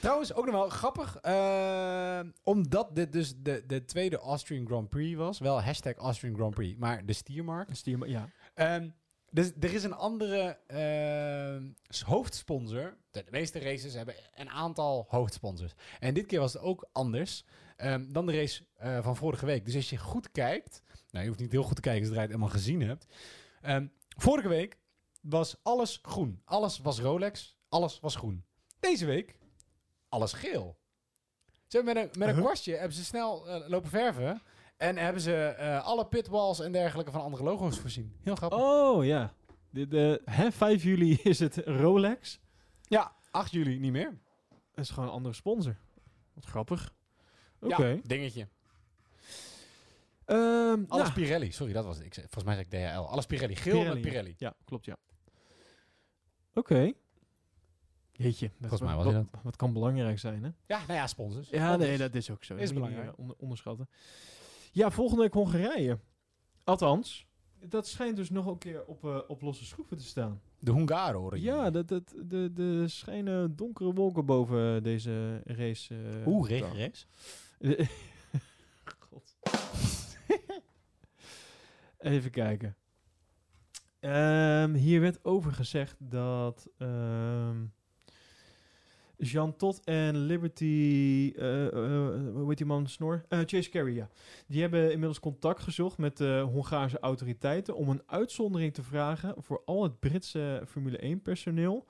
Trouwens, 0.00 0.34
ook 0.34 0.44
nog 0.44 0.54
wel 0.54 0.68
grappig. 0.68 1.16
eh, 1.16 2.20
omdat 2.42 2.94
dit 2.96 3.12
dus 3.12 3.34
de, 3.36 3.64
de 3.66 3.84
tweede 3.84 4.16
Austrian 4.18 4.66
Grand 4.66 4.88
Prix 4.88 5.16
was. 5.16 5.38
Wel 5.38 5.62
hashtag 5.62 5.94
Austrian 5.94 6.34
Grand 6.34 6.54
Prix, 6.54 6.78
maar 6.78 7.06
de 7.06 7.12
stiermark. 7.12 7.68
Een 7.68 7.76
Stier, 7.76 8.08
ja. 8.08 8.28
Ehm, 8.54 8.88
dus 9.30 9.52
er 9.60 9.74
is 9.74 9.84
een 9.84 9.92
andere 9.94 10.58
ehm, 10.66 11.68
s- 11.88 12.00
hoofdsponsor. 12.02 12.96
De, 13.10 13.22
de 13.24 13.30
meeste 13.30 13.58
races 13.58 13.94
hebben 13.94 14.14
een 14.34 14.50
aantal 14.50 15.06
hoofdsponsors. 15.08 15.72
En 16.00 16.14
dit 16.14 16.26
keer 16.26 16.40
was 16.40 16.52
het 16.52 16.62
ook 16.62 16.88
anders 16.92 17.44
ehm, 17.76 18.04
dan 18.12 18.26
de 18.26 18.32
race 18.36 18.64
eh, 18.76 19.02
van 19.02 19.16
vorige 19.16 19.46
week. 19.46 19.64
Dus 19.64 19.74
als 19.74 19.90
je 19.90 19.96
goed 19.98 20.30
kijkt... 20.32 20.82
Nou, 21.10 21.22
je 21.24 21.28
hoeft 21.30 21.40
niet 21.42 21.52
heel 21.52 21.62
goed 21.62 21.74
te 21.76 21.80
kijken 21.82 22.04
zodra 22.06 22.20
je 22.22 22.26
het 22.26 22.36
helemaal 22.36 22.56
gezien 22.58 22.80
hebt. 22.82 23.06
Ehm, 23.62 23.86
vorige 24.08 24.48
week 24.48 24.76
was 25.28 25.56
alles 25.62 25.98
groen. 26.02 26.40
Alles 26.44 26.78
was 26.78 27.00
Rolex. 27.00 27.56
Alles 27.68 28.00
was 28.00 28.16
groen. 28.16 28.44
Deze 28.80 29.06
week, 29.06 29.38
alles 30.08 30.32
geel. 30.32 30.78
Ze 31.66 31.76
hebben 31.76 31.94
met 31.94 32.02
een, 32.04 32.18
met 32.18 32.28
een 32.28 32.34
Huh? 32.34 32.44
kwastje 32.44 32.74
hebben 32.76 32.96
ze 32.96 33.04
snel 33.04 33.48
eh, 33.48 33.68
lopen 33.68 33.90
verven. 33.90 34.42
En 34.76 34.96
hebben 34.96 35.22
ze 35.22 35.34
eh, 35.44 35.84
alle 35.84 36.06
pitwalls 36.06 36.60
en 36.60 36.72
dergelijke 36.72 37.10
van 37.10 37.20
andere 37.20 37.42
logo's 37.42 37.78
voorzien. 37.78 38.16
Heel 38.22 38.34
grappig. 38.34 38.58
Oh, 38.58 39.04
ja. 39.04 39.34
De, 39.70 39.88
de, 39.88 40.22
hè, 40.24 40.52
5 40.52 40.82
juli 40.82 41.12
is 41.22 41.38
het 41.38 41.56
Rolex. 41.56 42.40
Ja, 42.82 43.12
8 43.30 43.50
juli 43.52 43.78
niet 43.78 43.92
meer. 43.92 44.18
Dat 44.74 44.84
is 44.84 44.90
gewoon 44.90 45.08
een 45.08 45.14
andere 45.14 45.34
sponsor. 45.34 45.76
Wat 46.34 46.44
grappig. 46.44 46.94
Oké. 47.60 47.86
Ja, 47.86 48.00
dingetje. 48.02 48.48
Ehm, 50.24 50.84
Alles 50.88 51.06
ja. 51.06 51.12
Pirelli. 51.12 51.52
Sorry, 51.52 51.72
dat 51.72 51.84
was 51.84 51.96
het. 51.96 52.06
Ik, 52.06 52.14
volgens 52.14 52.44
mij 52.44 52.54
zei 52.54 52.66
ik 52.66 52.70
DHL. 52.94 53.08
Alles 53.10 53.26
Pirelli. 53.26 53.56
Geel 53.56 53.84
met 53.84 54.00
Pirelli. 54.00 54.34
Ja, 54.38 54.54
klopt, 54.64 54.84
ja. 54.84 54.96
Oké. 56.56 56.92
Jeetje. 58.12 58.46
dat- 58.58 58.68
Volgens 58.68 58.80
mij 58.80 58.94
was 58.96 59.04
wat, 59.04 59.14
hij 59.14 59.22
wat, 59.30 59.42
wat 59.42 59.56
kan 59.56 59.72
belangrijk 59.72 60.18
zijn, 60.18 60.44
hè? 60.44 60.50
Ja, 60.66 60.78
nou 60.78 60.92
ja, 60.92 61.06
sponsors. 61.06 61.48
Ja, 61.48 61.64
Sponsors. 61.66 61.88
nee, 61.88 61.98
dat 61.98 62.14
is 62.14 62.30
ook 62.30 62.44
zo. 62.44 62.54
Is 62.54 62.58
Dat 62.60 62.68
je 62.68 62.74
belangrijk. 62.74 63.06
eh, 63.08 63.18
onder- 63.18 63.36
onderschatten. 63.38 63.88
Ja, 64.72 64.90
volgende 64.90 65.22
week 65.22 65.32
Hongarije. 65.32 65.98
Althans, 66.64 67.26
dat 67.68 67.86
schijnt 67.86 68.16
dus 68.16 68.30
nog 68.30 68.46
een 68.46 68.58
keer 68.58 68.84
op, 68.84 69.04
eh, 69.04 69.18
op 69.28 69.40
losse 69.42 69.64
schroeven 69.64 69.96
te 69.96 70.04
staan. 70.04 70.40
De 70.58 70.70
Hongaren 70.70 71.20
horen 71.20 71.38
hier. 71.38 71.54
Ja, 71.54 71.70
dat, 71.70 71.88
dat, 71.88 72.14
de, 72.24 72.52
de 72.52 72.88
schijnen 72.88 73.56
donkere 73.56 73.92
wolken 73.92 74.24
boven 74.26 74.82
deze 74.82 75.40
race. 75.44 75.94
eh, 75.94 76.26
Oeh, 76.26 76.48
te 76.48 76.54
regenrace. 76.54 77.06
God. 79.10 79.36
Even 81.98 82.30
kijken. 82.30 82.76
Ehm, 84.06 84.74
hier 84.74 85.00
werd 85.00 85.24
over 85.24 85.52
gezegd 85.52 85.96
dat 85.98 86.68
ehm, 86.78 87.64
Jean 89.16 89.56
Todt 89.56 89.84
en 89.84 90.16
Liberty, 90.16 91.32
eh, 91.36 91.68
hoe 92.32 92.44
heet 92.48 92.56
die 92.56 92.66
man, 92.66 92.86
Snor? 92.86 93.24
Eh, 93.28 93.38
Chase 93.46 93.70
Carey, 93.70 93.92
ja. 93.92 94.08
Die 94.46 94.60
hebben 94.60 94.82
inmiddels 94.92 95.20
contact 95.20 95.60
gezocht 95.62 95.98
met 95.98 96.16
de 96.16 96.46
Hongaarse 96.52 96.98
autoriteiten 96.98 97.76
om 97.76 97.88
een 97.88 98.02
uitzondering 98.06 98.74
te 98.74 98.82
vragen 98.82 99.34
voor 99.38 99.62
al 99.64 99.82
het 99.82 100.00
Britse 100.00 100.62
Formule 100.66 101.04
1 101.04 101.22
personeel. 101.22 101.86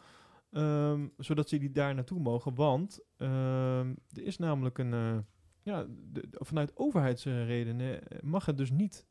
ehm, 0.53 1.07
zodat 1.17 1.49
ze 1.49 1.59
die 1.59 1.71
daar 1.71 1.95
naartoe 1.95 2.21
mogen. 2.21 2.55
Want 2.55 3.01
er 3.17 4.23
is 4.23 4.39
namelijk 4.39 4.79
een, 4.79 5.25
ja, 5.63 5.87
vanuit 6.33 6.77
overheidsredenen 6.77 8.01
mag 8.23 8.47
het 8.47 8.59
dus 8.59 8.71
niet 8.71 9.07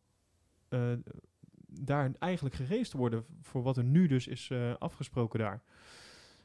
daar 1.81 2.11
eigenlijk 2.19 2.55
gereest 2.55 2.93
worden 2.93 3.25
voor 3.41 3.63
wat 3.63 3.77
er 3.77 3.83
nu 3.83 4.07
dus 4.07 4.27
is 4.27 4.49
eh, 4.51 4.73
afgesproken 4.79 5.39
daar. 5.39 5.61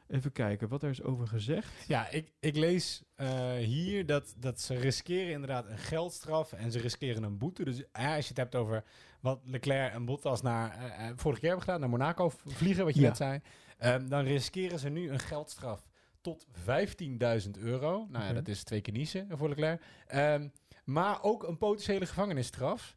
Even 0.09 0.33
kijken 0.33 0.69
wat 0.69 0.83
er 0.83 0.91
is 0.91 1.03
over 1.03 1.27
gezegd. 1.27 1.73
Ja, 1.89 2.09
ik, 2.11 2.33
ik 2.41 2.57
lees 2.57 3.03
eh, 3.15 3.53
hier 3.55 4.07
dat, 4.07 4.35
dat 4.39 4.61
ze 4.61 4.75
riskeren 4.75 5.33
inderdaad 5.33 5.67
een 5.67 5.79
geldstraf 5.79 6.53
en 6.53 6.73
ze 6.73 6.79
riskeren 6.79 7.23
een 7.23 7.39
boete. 7.39 7.65
Dus 7.65 7.83
als 7.93 8.23
je 8.23 8.29
het 8.29 8.37
hebt 8.37 8.55
over 8.55 8.85
wat 9.21 9.41
Leclerc 9.45 9.93
en 9.93 10.05
Bottas 10.05 10.43
naar, 10.43 10.71
eh, 10.77 11.09
eh, 11.09 11.13
vorige 11.17 11.41
keer 11.41 11.49
hebben 11.49 11.67
gedaan, 11.67 11.81
naar 11.81 11.89
Monaco 11.99 12.29
vliegen, 12.47 12.85
wat 12.85 12.95
je 12.95 13.01
Ja. 13.01 13.07
net 13.07 13.17
zei, 13.17 13.41
ehm, 13.79 14.09
dan 14.09 14.25
riskeren 14.25 14.79
ze 14.79 14.89
nu 14.89 15.11
een 15.11 15.19
geldstraf 15.19 15.89
tot 16.21 16.47
15.000 16.53 17.57
euro. 17.59 18.07
Nou 18.11 18.25
ja, 18.25 18.31
Oké. 18.31 18.35
dat 18.35 18.49
is 18.49 18.63
twee 18.65 18.81
keer 18.81 18.93
niezen 18.95 19.27
voor 19.33 19.49
Leclerc. 19.49 19.83
Ehm, 20.07 20.49
maar 20.85 21.23
ook 21.23 21.43
een 21.43 21.59
potentiële 21.59 22.07
gevangenisstraf. 22.07 22.97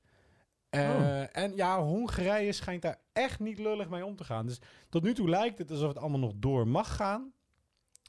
Eh, 0.73 0.89
Oh. 0.89 1.23
En 1.31 1.55
ja, 1.55 1.81
Hongarije 1.83 2.51
schijnt 2.51 2.81
daar 2.81 2.99
echt 3.13 3.39
niet 3.39 3.59
lullig 3.59 3.89
mee 3.89 4.05
om 4.05 4.15
te 4.15 4.23
gaan. 4.23 4.45
Dus 4.45 4.59
tot 4.89 5.03
nu 5.03 5.13
toe 5.13 5.29
lijkt 5.29 5.57
het 5.57 5.71
alsof 5.71 5.87
het 5.87 5.97
allemaal 5.97 6.19
nog 6.19 6.33
door 6.35 6.67
mag 6.67 6.95
gaan. 6.95 7.31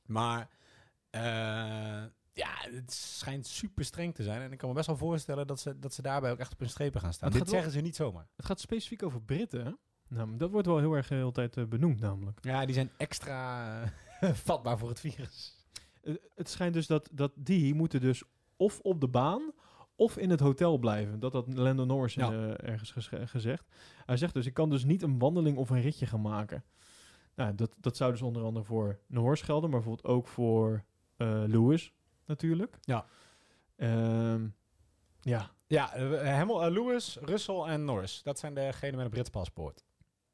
Maar 0.06 0.48
eh, 1.10 1.22
ja, 2.32 2.50
het 2.70 2.92
schijnt 2.92 3.46
super 3.46 3.84
streng 3.84 4.14
te 4.14 4.22
zijn. 4.22 4.42
En 4.42 4.52
ik 4.52 4.58
kan 4.58 4.68
me 4.68 4.74
best 4.74 4.86
wel 4.86 4.96
voorstellen 4.96 5.46
dat 5.46 5.60
ze, 5.60 5.78
dat 5.78 5.94
ze 5.94 6.02
daarbij 6.02 6.30
ook 6.30 6.38
echt 6.38 6.52
op 6.52 6.58
hun 6.58 6.68
strepen 6.68 7.00
gaan 7.00 7.12
staan. 7.12 7.30
Dit 7.30 7.40
wel- 7.40 7.48
zeggen 7.50 7.70
ze 7.72 7.80
niet 7.80 7.96
zomaar. 7.96 8.26
Het 8.36 8.46
gaat 8.46 8.60
specifiek 8.60 9.02
over 9.02 9.22
Britten. 9.22 9.64
hè? 9.64 9.70
Nou, 10.08 10.36
dat 10.36 10.50
wordt 10.50 10.66
wel 10.66 10.78
heel 10.78 10.92
erg 10.94 11.08
de 11.08 11.14
hele 11.14 11.32
tijd 11.32 11.56
eh, 11.56 11.64
benoemd 11.64 12.00
namelijk. 12.00 12.38
Ja, 12.44 12.64
die 12.64 12.74
zijn 12.74 12.90
extra 12.96 13.82
eh, 14.20 14.32
vatbaar 14.48 14.78
voor 14.78 14.88
het 14.88 15.00
virus. 15.00 15.56
Eh, 16.02 16.14
het 16.34 16.48
schijnt 16.48 16.74
dus 16.74 16.86
dat, 16.86 17.08
dat 17.12 17.32
die 17.36 17.74
moeten 17.74 18.00
dus 18.00 18.22
of 18.56 18.80
op 18.80 19.00
de 19.00 19.08
baan 19.08 19.52
of 19.96 20.16
in 20.18 20.30
het 20.30 20.40
hotel 20.40 20.78
blijven. 20.78 21.20
Dat 21.20 21.32
had 21.32 21.54
Lando 21.54 21.84
Norris 21.84 22.14
Ja. 22.14 22.32
eh, 22.32 22.68
ergens 22.70 23.08
gezegd. 23.24 23.64
Hij 24.06 24.16
zegt 24.16 24.34
dus, 24.34 24.46
ik 24.46 24.54
kan 24.54 24.70
dus 24.70 24.84
niet 24.84 25.02
een 25.02 25.18
wandeling 25.18 25.56
of 25.56 25.70
een 25.70 25.80
ritje 25.80 26.06
gaan 26.06 26.20
maken. 26.20 26.64
Nou, 27.34 27.54
dat, 27.54 27.76
dat 27.80 27.96
zou 27.96 28.10
dus 28.10 28.22
onder 28.22 28.42
andere 28.44 28.64
voor 28.64 28.98
Norris 29.06 29.42
gelden, 29.42 29.70
maar 29.70 29.80
bijvoorbeeld 29.80 30.14
ook 30.14 30.26
voor 30.28 30.84
eh, 31.16 31.42
Lewis 31.46 31.92
natuurlijk. 32.26 32.76
Ja. 32.80 33.06
Ehm, 33.76 34.46
ja. 35.20 35.50
Ja, 35.66 35.98
Hamil, 36.24 36.62
eh, 36.64 36.70
Lewis, 36.72 37.16
Russell 37.20 37.60
en 37.60 37.84
Norris. 37.84 38.22
Dat 38.22 38.38
zijn 38.38 38.54
degenen 38.54 38.96
met 38.96 39.04
een 39.04 39.10
Brits 39.10 39.30
paspoort. 39.30 39.84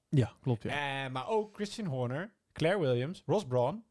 ja, 0.08 0.32
klopt 0.40 0.62
ja. 0.62 1.04
Eh, 1.04 1.12
maar 1.12 1.28
ook 1.28 1.54
Christian 1.54 1.86
Horner, 1.86 2.32
Claire 2.52 2.80
Williams, 2.80 3.22
Ross 3.26 3.44
Brawn. 3.46 3.84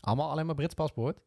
Allemaal 0.00 0.30
alleen 0.30 0.46
maar 0.46 0.54
Brits 0.54 0.74
paspoort. 0.74 1.20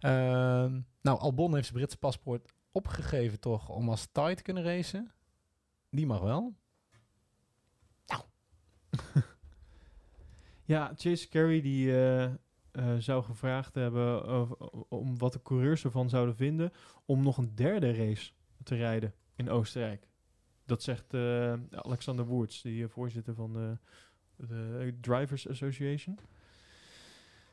Ehm, 0.00 0.80
nou, 1.02 1.18
Albon 1.18 1.54
heeft 1.54 1.66
zijn 1.66 1.78
Britse 1.78 1.98
paspoort 1.98 2.52
opgegeven 2.72 3.40
toch 3.40 3.68
om 3.68 3.88
als 3.88 4.08
Thai 4.12 4.34
te 4.34 4.42
kunnen 4.42 4.62
racen. 4.62 5.12
Die 5.90 6.06
mag 6.06 6.20
wel. 6.20 6.54
Ja, 10.64 10.92
Chase 10.96 11.28
Carey 11.28 11.60
die 11.60 11.90
eh, 11.92 12.24
eh, 12.24 12.32
zou 12.98 13.22
gevraagd 13.24 13.74
hebben 13.74 14.24
over- 14.24 14.56
om 14.88 15.18
wat 15.18 15.32
de 15.32 15.42
coureurs 15.42 15.84
ervan 15.84 16.08
zouden 16.08 16.36
vinden 16.36 16.72
om 17.04 17.22
nog 17.22 17.36
een 17.38 17.54
derde 17.54 17.94
race 17.94 18.32
te 18.62 18.76
rijden 18.76 19.14
in 19.36 19.50
Oostenrijk. 19.50 20.08
Dat 20.64 20.82
zegt 20.82 21.14
eh, 21.14 21.52
Alexander 21.70 22.24
Woerts, 22.26 22.62
die 22.62 22.88
voorzitter 22.88 23.34
van 23.34 23.78
de 24.36 24.94
Drivers 25.00 25.48
Association. 25.48 26.18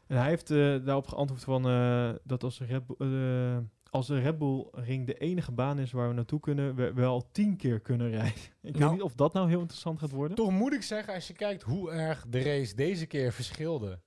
En 0.08 0.18
hij 0.18 0.28
heeft 0.28 0.51
eh, 0.51 0.58
daarop 0.86 1.08
geantwoord 1.08 1.43
van 1.43 1.68
eh, 1.68 2.12
dat 2.24 2.43
als 2.43 2.58
de, 2.58 2.66
Red 2.66 2.86
Bull, 2.86 2.95
eh, 2.99 3.58
als 3.89 4.08
de 4.08 4.20
Red 4.20 4.38
Bull 4.38 4.68
Ring 4.72 5.05
de 5.05 5.14
enige 5.18 5.51
baan 5.51 5.80
is 5.80 5.91
waar 5.91 6.08
we 6.08 6.14
naartoe 6.14 6.39
kunnen, 6.39 6.76
we 6.76 6.93
wel 6.93 7.30
tien 7.32 7.58
keer 7.58 7.80
kunnen 7.80 8.10
rijden. 8.10 8.41
Ik 8.62 8.74
Nou. 8.78 8.84
weet 8.84 8.91
niet 8.91 9.01
of 9.01 9.16
dat 9.16 9.34
nou 9.34 9.49
heel 9.49 9.60
interessant 9.60 9.99
gaat 9.99 10.12
worden. 10.12 10.38
Toch 10.38 10.51
moet 10.51 10.74
ik 10.74 10.82
zeggen, 10.82 11.14
als 11.14 11.28
je 11.28 11.34
kijkt 11.34 11.62
hoe 11.64 11.91
erg 11.91 12.26
de 12.30 12.41
race 12.41 12.76
deze 12.76 13.05
keer 13.05 13.34
verschilde 13.34 13.99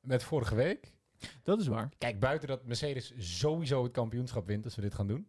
met 0.00 0.22
vorige 0.22 0.54
week. 0.54 0.92
Dat 1.42 1.60
is 1.60 1.66
waar. 1.66 1.88
Kijk, 1.98 2.20
buiten 2.20 2.48
dat 2.48 2.64
Mercedes 2.64 3.12
sowieso 3.16 3.82
het 3.82 3.92
kampioenschap 3.92 4.46
wint 4.46 4.64
als 4.64 4.74
we 4.74 4.80
dit 4.82 4.94
gaan 4.94 5.06
doen. 5.06 5.28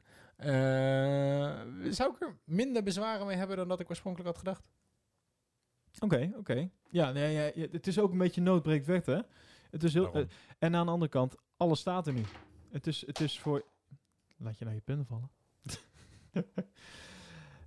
zou 1.92 2.14
ik 2.14 2.22
er 2.22 2.38
minder 2.46 2.84
bezwaren 2.84 3.28
mee 3.28 3.36
hebben 3.38 3.58
dan 3.58 3.68
dat 3.68 3.80
ik 3.80 3.90
oorspronkelijk 3.90 4.30
had 4.30 4.38
gedacht. 4.38 4.64
Oké, 6.00 6.32
oké. 6.38 6.70
Ja, 6.90 7.12
nee, 7.12 7.34
ja, 7.56 7.68
het 7.72 7.88
is 7.88 8.00
ook 8.00 8.12
een 8.12 8.18
beetje 8.18 8.42
noodbreekt 8.42 8.86
wet, 8.86 9.06
hè? 9.06 9.20
Het 9.70 9.84
is 9.84 9.94
heel, 9.94 10.14
eh, 10.14 10.26
en 10.60 10.76
aan 10.76 10.86
de 10.86 10.92
andere 10.92 11.12
kant, 11.12 11.36
alles 11.58 11.80
staat 11.80 12.08
er 12.08 12.14
nu. 12.14 12.24
Het 12.70 12.88
is, 12.88 13.06
het 13.06 13.20
is 13.20 13.40
voor... 13.40 13.66
Laat 14.38 14.58
je 14.58 14.66
naar 14.66 14.74
je 14.74 14.82
pen 14.82 15.06
vallen. 15.06 15.30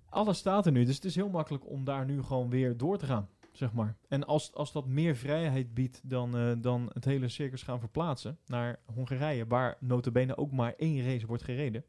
alles 0.08 0.38
staat 0.38 0.66
er 0.66 0.72
nu, 0.72 0.84
dus 0.84 0.94
het 0.94 1.04
is 1.04 1.14
heel 1.14 1.28
makkelijk 1.28 1.66
om 1.68 1.84
daar 1.84 2.04
nu 2.04 2.22
gewoon 2.22 2.50
weer 2.50 2.76
door 2.76 2.98
te 2.98 3.06
gaan, 3.06 3.28
zeg 3.52 3.72
maar. 3.72 3.96
En 4.08 4.26
als, 4.26 4.54
als 4.54 4.72
dat 4.72 4.86
meer 4.86 5.16
vrijheid 5.16 5.74
biedt 5.74 6.00
dan, 6.04 6.36
eh, 6.36 6.52
dan 6.58 6.90
het 6.92 7.04
hele 7.04 7.28
circus 7.28 7.62
gaan 7.62 7.80
verplaatsen 7.80 8.38
naar 8.46 8.80
Hongarije, 8.94 9.46
waar 9.46 9.76
notabene 9.80 10.36
ook 10.36 10.52
maar 10.52 10.74
één 10.76 11.04
race 11.04 11.26
wordt 11.26 11.42
gereden. 11.42 11.84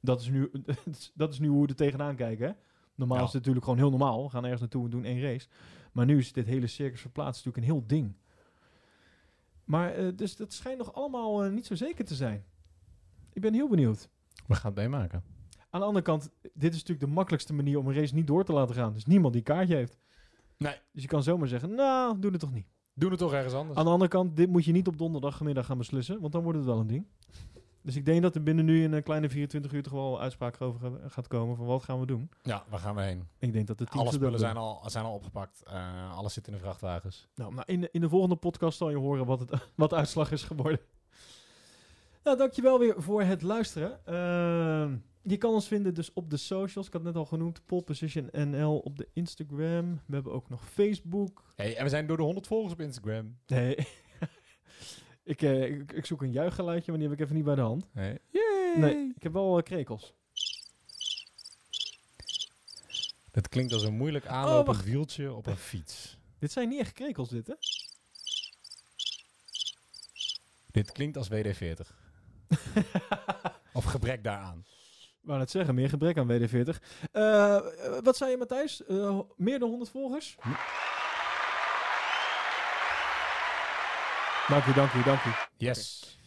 Dat 0.00 0.20
is 0.20 0.28
nu, 0.28 0.50
dat 1.14 1.32
is 1.32 1.38
nu 1.38 1.48
hoe 1.48 1.62
we 1.62 1.68
er 1.68 1.74
tegenaan 1.74 2.16
kijken, 2.16 2.46
hè? 2.46 2.52
Normaal 2.94 3.18
Ja. 3.18 3.24
is 3.24 3.28
het 3.32 3.38
natuurlijk 3.38 3.64
gewoon 3.64 3.80
heel 3.80 3.90
normaal. 3.90 4.22
We 4.22 4.30
gaan 4.30 4.42
ergens 4.42 4.60
naartoe 4.60 4.84
en 4.84 4.90
doen 4.90 5.04
één 5.04 5.20
race. 5.20 5.48
Maar 5.92 6.06
nu 6.06 6.18
is 6.18 6.32
dit 6.32 6.46
hele 6.46 6.66
circus 6.66 7.00
verplaatst 7.00 7.44
natuurlijk 7.44 7.66
een 7.66 7.78
heel 7.78 7.86
ding. 7.86 8.16
Maar 9.68 9.94
eh, 9.94 10.08
dus 10.14 10.36
dat 10.36 10.52
schijnt 10.52 10.78
nog 10.78 10.94
allemaal 10.94 11.44
eh, 11.44 11.50
niet 11.50 11.66
zo 11.66 11.74
zeker 11.74 12.04
te 12.04 12.14
zijn. 12.14 12.44
Ik 13.32 13.42
ben 13.42 13.54
heel 13.54 13.68
benieuwd. 13.68 14.08
We 14.46 14.54
gaan 14.54 14.70
het 14.70 14.80
meemaken. 14.80 15.22
Aan 15.70 15.80
de 15.80 15.86
andere 15.86 16.04
kant, 16.04 16.30
dit 16.40 16.72
is 16.72 16.78
natuurlijk 16.78 17.00
de 17.00 17.14
makkelijkste 17.14 17.54
manier 17.54 17.78
om 17.78 17.86
een 17.86 17.94
race 17.94 18.14
niet 18.14 18.26
door 18.26 18.44
te 18.44 18.52
laten 18.52 18.74
gaan. 18.74 18.92
Dus 18.92 19.04
niemand 19.04 19.32
die 19.32 19.42
een 19.46 19.54
kaartje 19.54 19.74
heeft. 19.74 19.98
Nee. 20.56 20.74
Dus 20.92 21.02
je 21.02 21.08
kan 21.08 21.22
zomaar 21.22 21.48
zeggen, 21.48 21.74
nou, 21.74 22.18
doe 22.18 22.30
het 22.30 22.40
toch 22.40 22.52
niet. 22.52 22.66
Doen 22.94 23.10
het 23.10 23.18
toch 23.18 23.32
ergens 23.32 23.54
anders. 23.54 23.78
Aan 23.78 23.84
de 23.84 23.90
andere 23.90 24.10
kant, 24.10 24.36
dit 24.36 24.48
moet 24.48 24.64
je 24.64 24.72
niet 24.72 24.86
op 24.86 24.98
donderdagmiddag 24.98 25.66
gaan 25.66 25.78
beslissen, 25.78 26.20
want 26.20 26.32
dan 26.32 26.42
wordt 26.42 26.58
het 26.58 26.66
wel 26.66 26.78
een 26.78 26.86
ding. 26.86 27.06
Dus 27.88 27.96
ik 27.96 28.04
denk 28.04 28.22
dat 28.22 28.34
er 28.34 28.42
binnen 28.42 28.64
nu 28.64 28.82
in 28.82 28.92
een 28.92 29.02
kleine 29.02 29.28
24 29.30 29.72
uur 29.72 29.82
toch 29.82 29.92
wel 29.92 30.20
uitspraak 30.20 30.60
over 30.60 30.80
ga- 30.80 31.08
gaat 31.08 31.26
komen 31.26 31.56
van 31.56 31.66
wat 31.66 31.82
gaan 31.82 32.00
we 32.00 32.06
doen. 32.06 32.30
Ja, 32.42 32.64
waar 32.68 32.78
gaan 32.80 32.94
we 32.94 33.02
heen? 33.02 33.28
Ik 33.38 33.52
denk 33.52 33.66
dat 33.66 33.78
de 33.78 33.84
teams 33.84 34.00
Alle 34.00 34.12
spullen 34.12 34.38
zijn 34.38 34.56
al, 34.56 34.82
zijn 34.86 35.04
al 35.04 35.14
opgepakt. 35.14 35.62
Eh, 35.66 36.16
alles 36.16 36.32
zit 36.32 36.46
in 36.46 36.52
de 36.52 36.58
vrachtwagens. 36.58 37.28
Nou, 37.34 37.52
nou 37.54 37.62
in, 37.66 37.80
de, 37.80 37.88
in 37.92 38.00
de 38.00 38.08
volgende 38.08 38.36
podcast 38.36 38.78
zal 38.78 38.90
je 38.90 38.96
horen 38.96 39.26
wat, 39.26 39.40
het, 39.40 39.50
wat 39.74 39.90
de 39.90 39.96
uitslag 39.96 40.32
is 40.32 40.42
geworden. 40.42 40.80
Nou, 42.24 42.36
dankjewel 42.36 42.78
weer 42.78 42.94
voor 43.02 43.22
het 43.22 43.42
luisteren. 43.42 44.00
Ehm, 44.06 44.96
je 45.22 45.36
kan 45.36 45.52
ons 45.52 45.68
vinden 45.68 45.94
dus 45.94 46.12
op 46.12 46.30
de 46.30 46.36
socials. 46.36 46.86
Ik 46.86 46.92
had 46.92 47.02
net 47.02 47.16
al 47.16 47.26
genoemd. 47.26 47.66
Pole 47.66 47.82
Position 47.82 48.28
NL 48.32 48.78
op 48.78 48.98
de 48.98 49.08
Instagram. 49.12 50.00
We 50.06 50.14
hebben 50.14 50.32
ook 50.32 50.48
nog 50.48 50.68
Facebook. 50.68 51.44
Hey, 51.56 51.76
en 51.76 51.84
we 51.84 51.90
zijn 51.90 52.06
door 52.06 52.16
de 52.16 52.22
100 52.22 52.46
volgers 52.46 52.72
op 52.72 52.80
Instagram. 52.80 53.36
Nee. 53.46 53.76
ik, 55.28 55.42
eh, 55.42 55.62
ik, 55.62 55.92
ik 55.92 56.06
zoek 56.06 56.22
een 56.22 56.32
juichgeluidje, 56.32 56.90
maar 56.90 57.00
die 57.00 57.08
heb 57.08 57.18
ik 57.18 57.24
even 57.24 57.36
niet 57.36 57.44
bij 57.44 57.54
de 57.54 57.60
hand. 57.60 57.86
Hey. 57.92 58.18
Nee, 58.76 59.12
ik 59.16 59.22
heb 59.22 59.32
wel 59.32 59.58
eh, 59.58 59.62
krekels. 59.62 60.14
Dat 63.30 63.48
klinkt 63.48 63.72
als 63.72 63.82
een 63.82 63.96
moeilijk 63.96 64.26
aanlopend 64.26 64.66
wacht. 64.66 64.84
wieltje 64.84 65.32
op 65.32 65.46
een 65.46 65.56
fiets. 65.56 66.18
Dit 66.38 66.52
zijn 66.52 66.68
niet 66.68 66.80
echt 66.80 66.92
krekels, 66.92 67.28
dit, 67.28 67.46
hè? 67.46 67.54
Dit 70.70 70.92
klinkt 70.92 71.16
als 71.16 71.28
WD-40. 71.28 71.96
of 73.72 73.84
gebrek 73.84 74.24
daaraan. 74.24 74.64
wou 75.20 75.38
net 75.38 75.50
zeggen, 75.50 75.74
meer 75.74 75.88
gebrek 75.88 76.18
aan 76.18 76.28
WD-40. 76.28 76.82
Eh, 77.12 77.56
eh, 77.56 77.62
wat 78.02 78.16
zei 78.16 78.30
je, 78.30 78.36
Matthijs? 78.36 78.84
Eh, 78.84 79.20
meer 79.36 79.58
dan 79.58 79.68
100 79.68 79.90
volgers? 79.90 80.36
Dank 84.48 84.66
u, 84.66 84.72
dank 84.72 84.92
u, 84.92 85.02
dank 85.02 85.24
u. 85.24 85.30
Yes. 85.56 86.18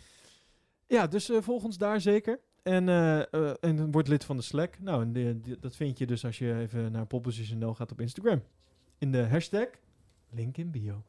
Ja, 0.87 1.07
dus 1.07 1.29
eh, 1.29 1.41
volg 1.41 1.63
ons 1.63 1.77
daar 1.77 2.01
zeker. 2.01 2.39
En, 2.63 2.89
eh, 2.89 3.33
eh, 3.33 3.53
en 3.59 3.91
word 3.91 4.07
lid 4.07 4.23
van 4.23 4.37
de 4.37 4.43
Slack. 4.43 4.79
Nou, 4.79 5.03
en 5.03 5.43
dat 5.59 5.75
vind 5.75 5.97
je 5.97 6.05
dus 6.05 6.25
als 6.25 6.37
je 6.37 6.55
even 6.55 6.91
naar 6.91 7.05
popposition.nl 7.05 7.73
gaat 7.73 7.91
op 7.91 8.01
Instagram. 8.01 8.43
In 8.97 9.11
de 9.11 9.27
hashtag 9.27 9.67
link 10.29 10.57
in 10.57 10.71
bio. 10.71 11.03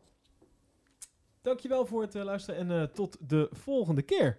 Dankjewel 1.43 1.87
voor 1.87 2.03
het 2.03 2.15
luisteren 2.15 2.61
en 2.61 2.81
eh, 2.81 2.89
tot 2.89 3.17
de 3.21 3.49
volgende 3.53 4.03
keer. 4.03 4.39